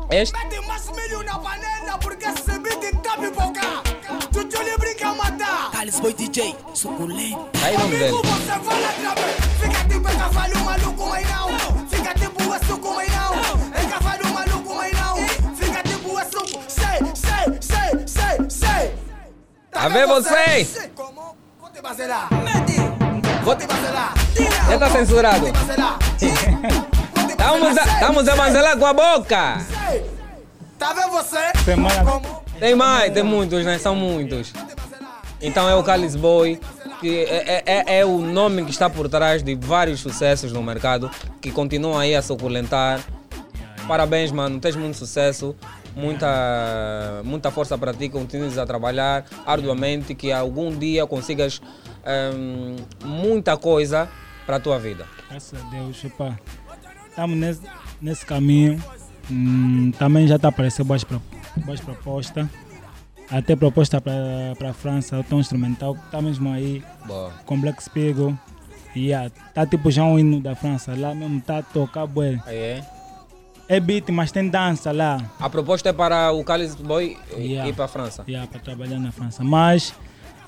[0.10, 0.34] Este?
[0.34, 3.62] Mete mais milho na panela porque esse beat tá pipoca.
[4.34, 5.72] Chuchu lhe brinca a matar.
[6.02, 7.50] Boy DJ, suculento.
[7.64, 8.06] Aí o nome dele.
[8.06, 9.22] Amigo, você fala trave.
[9.62, 11.88] Fica tipo é cavalo maluco, mas não.
[11.88, 13.12] Fica tipo é suco, mas
[19.74, 20.90] Tá vendo vocês?
[20.95, 21.35] Como?
[21.60, 21.82] Vou te.
[23.43, 23.68] Vou te.
[24.69, 25.48] Já tá censurado.
[27.30, 29.58] Estamos a, estamos a banzelar com a boca.
[30.80, 31.38] Tá vendo você?
[32.60, 33.77] Tem mais, tem muitos, né?
[33.80, 34.53] São muitos.
[35.42, 36.60] Então é o Calis Boy,
[37.02, 41.11] que é, é- é o nome que está por trás de vários sucessos no mercado,
[41.42, 43.02] que continuam aí a suculentar.
[43.88, 45.53] Parabéns, mano, tens muito sucesso,
[45.96, 51.62] muita, muita força para ti, continues a trabalhar arduamente, que algum dia consigas
[52.06, 54.10] ehm, muita coisa
[54.46, 55.06] para a tua vida.
[55.30, 56.04] Graças a Deus.
[57.10, 57.62] Estamos nesse,
[58.02, 58.82] nesse caminho.
[59.32, 61.06] Hum, também já está aparecendo boas,
[61.58, 62.48] boas propostas.
[63.30, 67.32] Até proposta para a França, o tom instrumental, está mesmo aí Boa.
[67.46, 68.38] com Black Spiegel.
[68.96, 72.40] E yeah, tá tipo já um hino da França, lá mesmo tá a tocar bué.
[72.46, 72.93] Aí é.
[73.67, 75.32] É beat, mas tem dança lá.
[75.40, 77.69] A proposta é para o Calis Boy Yeah.
[77.69, 78.24] ir para a França.
[78.27, 79.43] Yeah, para trabalhar na França.
[79.43, 79.93] Mas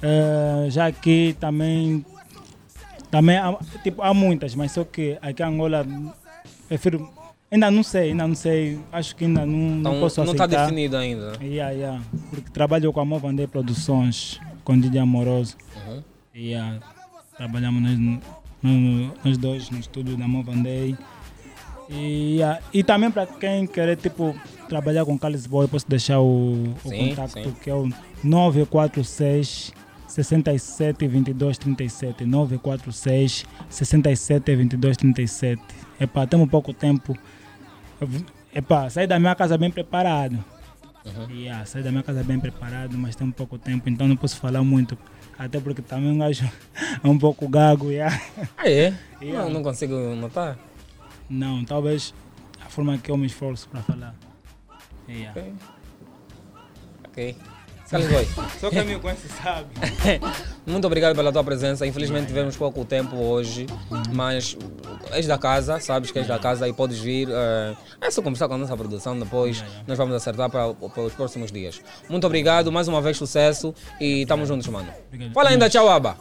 [0.01, 2.05] eh, já aqui também,
[3.09, 5.85] também há, tipo, há muitas, mas só que aqui em Angola
[6.67, 7.09] prefiro.
[7.49, 8.79] Ainda não sei, ainda não sei.
[8.91, 10.63] Acho que ainda não, não Então, posso não está aceitar.
[10.65, 11.31] definido ainda.
[11.31, 11.37] né?
[11.41, 12.01] Yeah, yeah.
[12.29, 15.55] Porque trabalho com a Movandei Produções, com DJ Amoroso.
[15.87, 16.03] Uhum.
[16.35, 16.79] Yeah.
[17.37, 18.19] Trabalhamos nós,
[18.61, 20.97] no- nós dois no estúdio da Movandei.
[21.89, 22.59] E, yeah.
[22.73, 24.35] e também para quem querer tipo,
[24.67, 27.55] trabalhar com Carlos Boy, posso deixar o, o Sim, contato sim.
[27.61, 27.89] que é o
[28.23, 29.73] 946
[30.07, 32.25] 67 22 37.
[32.25, 35.61] 946 67 22 37.
[35.99, 37.17] Epá, temos pouco tempo.
[38.53, 40.43] Epá, saí da minha casa bem preparado.
[41.05, 41.35] Uhum.
[41.35, 44.37] Yeah, saí da minha casa bem preparado, mas tem um pouco tempo, então não posso
[44.37, 44.97] falar muito.
[45.37, 46.49] Até porque também um gajo
[47.03, 47.91] é um pouco gago.
[47.91, 48.19] Yeah.
[48.57, 48.93] Ah, é?
[49.21, 49.43] Yeah.
[49.45, 50.57] Não, não consigo notar.
[51.29, 52.13] Não, talvez
[52.63, 54.15] a forma que eu me esforço para falar.
[55.07, 55.39] Yeah.
[55.39, 55.53] Ok.
[57.07, 57.37] Ok.
[57.89, 58.27] Carlos Boy.
[58.59, 59.67] Só me conhece sabe.
[60.65, 61.85] Muito obrigado pela tua presença.
[61.85, 63.67] Infelizmente tivemos pouco tempo hoje,
[64.11, 64.57] mas
[65.11, 67.27] és da casa, sabes que és da casa e podes vir.
[67.29, 69.63] eh, é só conversar com a nossa produção depois.
[69.87, 71.79] Nós vamos acertar para, para os próximos dias.
[72.09, 74.91] Muito obrigado, mais uma vez sucesso e estamos juntos, mano.
[75.07, 75.33] Obrigado.
[75.33, 76.17] Fala ainda tchau, Aba.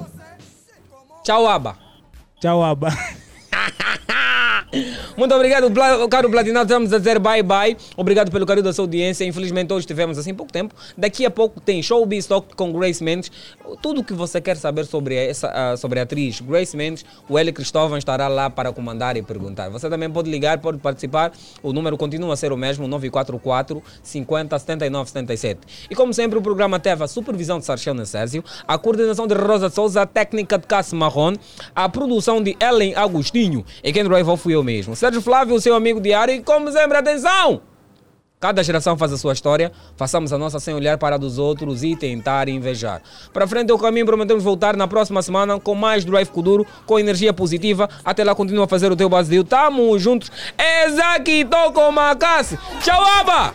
[1.23, 1.79] Tchau, Aba.
[2.41, 2.89] Tchau, Aba.
[5.17, 5.71] Muito obrigado,
[6.09, 6.67] caro Platinado.
[6.67, 7.77] Estamos a dizer bye bye.
[7.97, 9.25] Obrigado pelo carinho da sua audiência.
[9.25, 10.75] Infelizmente, hoje tivemos assim pouco tempo.
[10.97, 13.31] Daqui a pouco tem Showbiz Talk com Grace Mendes.
[13.81, 17.53] Tudo o que você quer saber sobre, essa, sobre a atriz Grace Mendes, o Eli
[17.53, 19.69] Cristóvão estará lá para comandar e perguntar.
[19.71, 21.33] Você também pode ligar, pode participar.
[21.63, 25.61] O número continua a ser o mesmo: 944 50 79 77.
[25.91, 29.71] E como sempre, o programa teve a supervisão de Sarchel Sérgio, a coordenação de Rosa
[29.71, 31.35] Souza, a técnica de Cássio Marron,
[31.75, 33.65] a produção de Ellen Agostinho.
[33.83, 34.97] E quem drive fui eu mesmo.
[34.97, 36.35] Sérgio Flávio, seu amigo diário.
[36.35, 37.63] E como sempre, atenção!
[38.45, 41.83] Cada geração faz a sua história, façamos a nossa sem olhar para a dos outros
[41.83, 43.01] e tentar invejar.
[43.33, 46.99] Para frente é o caminho, prometemos voltar na próxima semana com mais Drive Kuduro, com
[46.99, 47.89] energia positiva.
[48.05, 49.45] Até lá, continua a fazer o teu Brasil.
[49.45, 50.31] Tamo juntos.
[50.59, 52.59] Exaki Toko Makassi.
[52.83, 53.55] Tchau, Aba!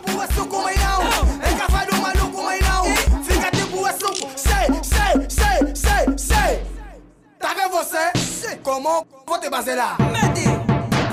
[7.38, 8.56] Tá vendo você?
[8.64, 9.06] Como?
[9.24, 9.48] Vou te.
[9.48, 10.59] Mete.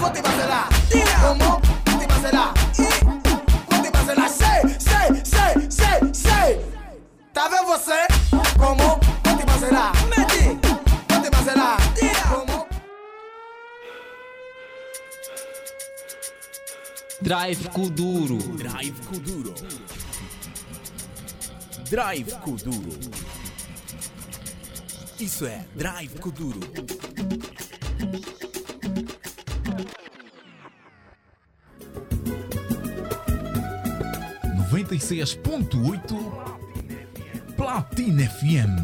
[0.08, 0.70] Baselar.
[1.22, 1.62] Como?
[2.00, 2.54] Te baselar.
[4.30, 6.66] Sei, sei, sei, sei, sei.
[7.34, 8.08] Tá vendo você?
[8.58, 9.00] Como?
[9.46, 9.94] Baselar.
[10.08, 10.60] Mete.
[11.10, 11.78] Vou te baselar.
[12.30, 12.68] Como?
[17.22, 18.38] Drive Kuduro.
[18.38, 19.54] Drive Kuduro.
[21.90, 23.00] Drive Kuduro.
[25.20, 26.60] Isso é Drive Kuduro.
[34.56, 36.16] Noventa e seis ponto oito
[37.56, 38.84] Platina FM.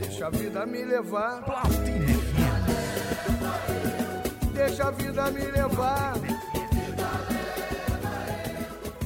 [0.00, 1.42] Deixa a vida me levar.
[1.42, 2.66] Platina FM.
[4.54, 6.14] Deixa a vida me levar.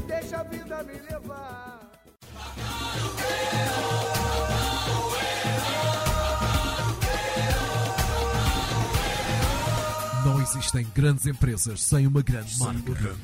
[0.07, 1.81] Deixa a vida me levar.
[10.61, 13.17] Existem grandes empresas sem uma grande marca.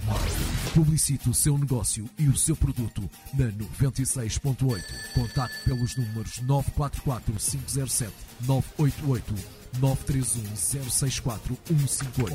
[0.75, 4.83] Publicite o seu negócio e o seu produto na 96.8.
[5.15, 8.13] Contacte pelos números 944 507
[8.47, 9.35] 988
[9.79, 10.57] 931
[10.91, 12.35] 064 158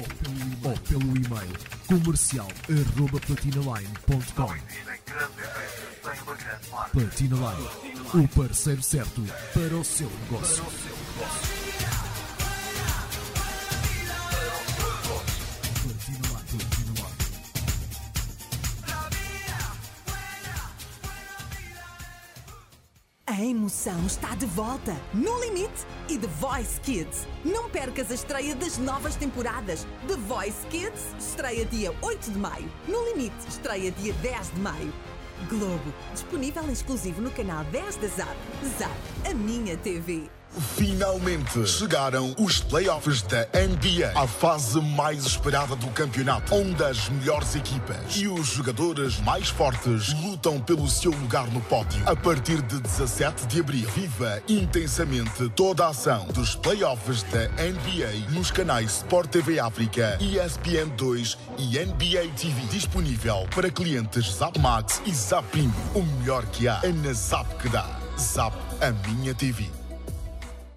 [0.63, 1.57] ou pelo e-mail
[1.87, 4.53] comercial arroba platinaline.com.
[6.91, 9.23] Platina Line, o parceiro certo
[9.53, 10.63] para o seu negócio.
[23.31, 27.25] A emoção está de volta, no limite e The Voice Kids.
[27.45, 29.87] Não percas a estreia das novas temporadas.
[30.05, 32.69] The Voice Kids estreia dia 8 de maio.
[32.89, 34.93] No limite estreia dia 10 de maio.
[35.47, 38.35] Globo, disponível exclusivo no canal 10 da Zap.
[38.77, 40.40] Zap, a minha TV.
[40.75, 47.55] Finalmente chegaram os playoffs da NBA, a fase mais esperada do campeonato, onde as melhores
[47.55, 52.01] equipas e os jogadores mais fortes lutam pelo seu lugar no pódio.
[52.05, 58.31] A partir de 17 de abril, viva intensamente toda a ação dos playoffs da NBA
[58.31, 65.01] nos canais Sport TV África, ESPN 2 e NBA TV, disponível para clientes Zap Max
[65.05, 65.47] e Zap.
[65.95, 67.87] O melhor que há é na Zap que dá.
[68.17, 69.80] Zap, a minha TV.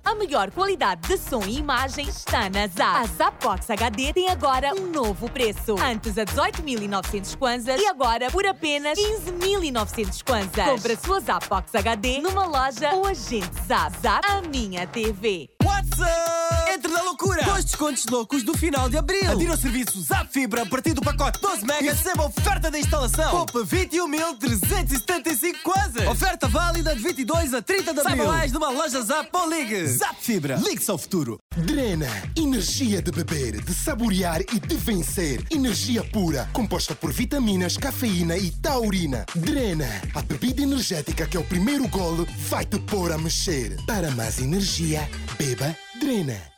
[0.04, 2.98] A melhor qualidade de som e imagem está na Zap.
[2.98, 5.76] A Zapbox HD tem agora um novo preço.
[5.82, 10.66] Antes a 18.900 kwanzas e agora por apenas 15.900 kwanzas.
[10.66, 13.96] Compre a sua Zapbox HD numa loja ou agente Zap.
[14.02, 15.48] Zap, a minha TV.
[15.62, 16.53] What's up?
[16.74, 17.40] Entre na loucura!
[17.56, 19.30] Os descontos loucos do final de abril.
[19.30, 22.76] Adira ao serviço Zap Fibra a partir do pacote 12 megas e receba oferta da
[22.76, 23.30] instalação.
[23.30, 26.04] Poupa 21.375 quase.
[26.04, 28.16] Oferta válida de 22 a 30 de abril.
[28.16, 29.86] Saiba mais numa loja Zap ou ligue.
[29.86, 30.56] Zap Fibra.
[30.56, 31.38] Ligue-se ao futuro.
[31.56, 35.44] Drena, energia de beber, de saborear e de vencer.
[35.52, 39.24] Energia pura, composta por vitaminas, cafeína e taurina.
[39.36, 43.76] Drena, a bebida energética que é o primeiro golo vai te pôr a mexer.
[43.86, 46.52] Para mais energia, beba Drena.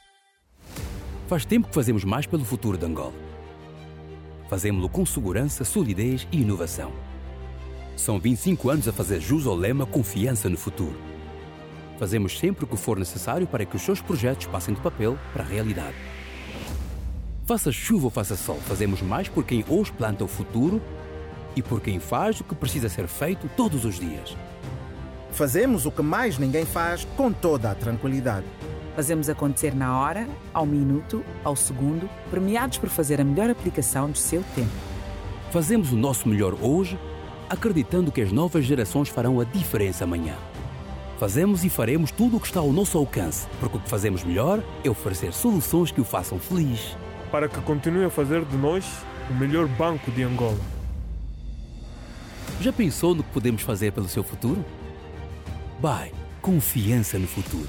[1.26, 3.12] Faz tempo que fazemos mais pelo futuro de Angola.
[4.48, 6.92] Fazemos-lo com segurança, solidez e inovação.
[7.96, 10.96] São 25 anos a fazer jus ao lema Confiança no Futuro.
[11.98, 15.42] Fazemos sempre o que for necessário para que os seus projetos passem do papel para
[15.42, 15.96] a realidade.
[17.44, 20.80] Faça chuva ou faça sol, fazemos mais por quem hoje planta o futuro
[21.56, 24.36] e por quem faz o que precisa ser feito todos os dias.
[25.32, 28.46] Fazemos o que mais ninguém faz com toda a tranquilidade.
[28.96, 34.16] Fazemos acontecer na hora, ao minuto, ao segundo, premiados por fazer a melhor aplicação do
[34.16, 34.70] seu tempo.
[35.50, 36.98] Fazemos o nosso melhor hoje,
[37.46, 40.34] acreditando que as novas gerações farão a diferença amanhã.
[41.18, 44.64] Fazemos e faremos tudo o que está ao nosso alcance, porque o que fazemos melhor
[44.82, 46.96] é oferecer soluções que o façam feliz.
[47.30, 48.86] Para que continue a fazer de nós
[49.28, 50.58] o melhor banco de Angola.
[52.62, 54.64] Já pensou no que podemos fazer pelo seu futuro?
[55.82, 57.68] Bye, confiança no futuro.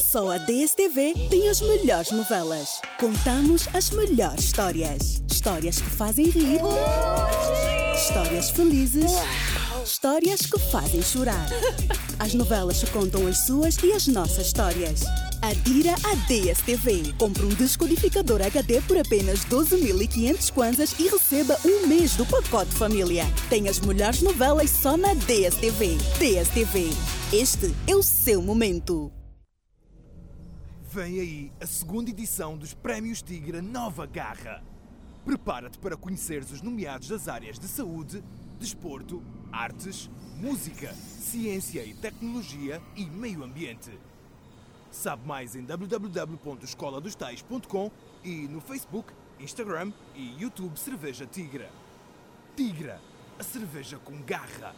[0.00, 2.80] Só a DSTV tem as melhores novelas.
[2.98, 5.22] Contamos as melhores histórias.
[5.30, 6.60] Histórias que fazem rir.
[7.94, 9.12] Histórias felizes.
[9.84, 11.48] Histórias que fazem chorar.
[12.18, 15.02] As novelas que contam as suas e as nossas histórias.
[15.42, 17.14] Adira a DSTV.
[17.18, 23.24] Compre um descodificador HD por apenas 12.500 kwanzas e receba um mês do pacote família.
[23.50, 25.96] Tem as melhores novelas só na DSTV.
[26.18, 26.90] DSTV.
[27.32, 29.12] Este é o seu momento.
[30.92, 34.62] Vem aí a segunda edição dos Prémios Tigre Nova Garra.
[35.24, 38.22] Prepara-te para conheceres os nomeados das áreas de saúde,
[38.58, 39.22] desporto,
[39.52, 43.90] artes, música, ciência e tecnologia e meio ambiente.
[44.90, 47.90] Sabe mais em www.escoladostais.com
[48.24, 51.70] e no Facebook, Instagram e YouTube Cerveja Tigra.
[52.56, 52.98] Tigra,
[53.38, 54.74] a cerveja com garra.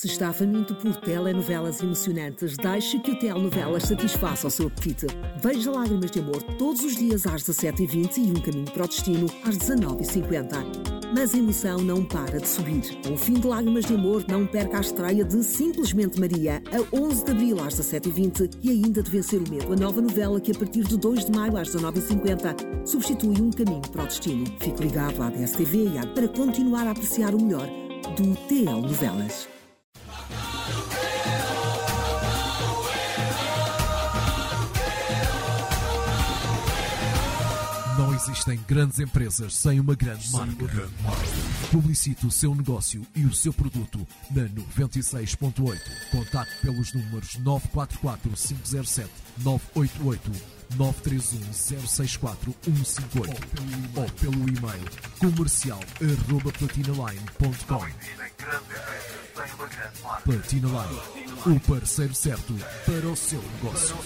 [0.00, 5.08] Se está faminto por telenovelas emocionantes, deixe que o Telenovelas satisfaça o seu apetite.
[5.42, 9.26] Veja Lágrimas de Amor todos os dias às 17h20 e Um Caminho para o Destino
[9.44, 11.02] às 19h50.
[11.12, 12.96] Mas a emoção não para de subir.
[13.02, 16.96] Com o fim de Lágrimas de Amor, não perca a estreia de Simplesmente Maria, a
[16.96, 20.52] 11 de abril às 17h20 e ainda de Vencer o Medo, a nova novela que
[20.52, 24.46] a partir de 2 de maio às 19h50 substitui Um Caminho para o Destino.
[24.60, 27.66] Fique ligado à DSTV e à para continuar a apreciar o melhor
[28.16, 29.57] do TL Novelas.
[37.98, 40.88] Não existem grandes empresas sem uma grande marca.
[41.72, 45.80] Publicite o seu negócio e o seu produto na 96.8.
[46.12, 53.36] Contacte pelos números 944 507 988 931 064 158
[53.96, 54.84] ou pelo e-mail
[55.18, 59.17] comercial arroba platinaline.com
[60.24, 62.52] Platina Line, o parceiro certo
[62.84, 63.96] para o seu negócio.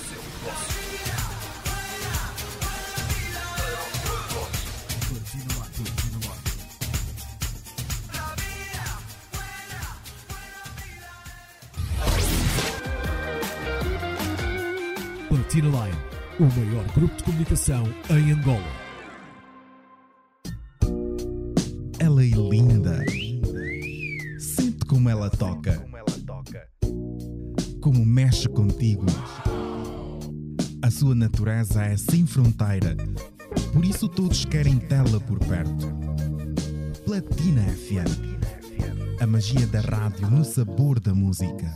[15.28, 15.98] Platina Line,
[16.40, 18.82] o maior grupo de comunicação em Angola.
[21.98, 23.01] Ela é linda.
[25.02, 25.84] Como ela toca.
[27.80, 29.04] Como mexe contigo.
[30.80, 32.96] A sua natureza é sem fronteira.
[33.72, 35.88] Por isso todos querem tê-la por perto.
[37.04, 39.20] Platina FM.
[39.20, 41.74] A magia da rádio no sabor da música.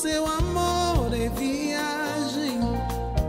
[0.00, 2.58] seu amor é viagem.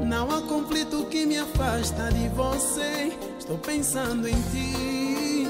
[0.06, 3.12] Não há conflito que me afasta de você.
[3.38, 5.48] Estou pensando em ti.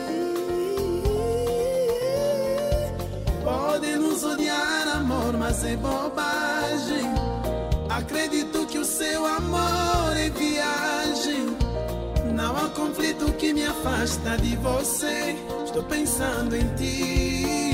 [3.44, 7.06] Pode nos odiar, amor, mas é bobagem.
[7.88, 11.56] Acredito que o seu amor é viagem.
[12.34, 15.36] Não há conflito que me afasta de você.
[15.64, 17.71] Estou pensando em ti.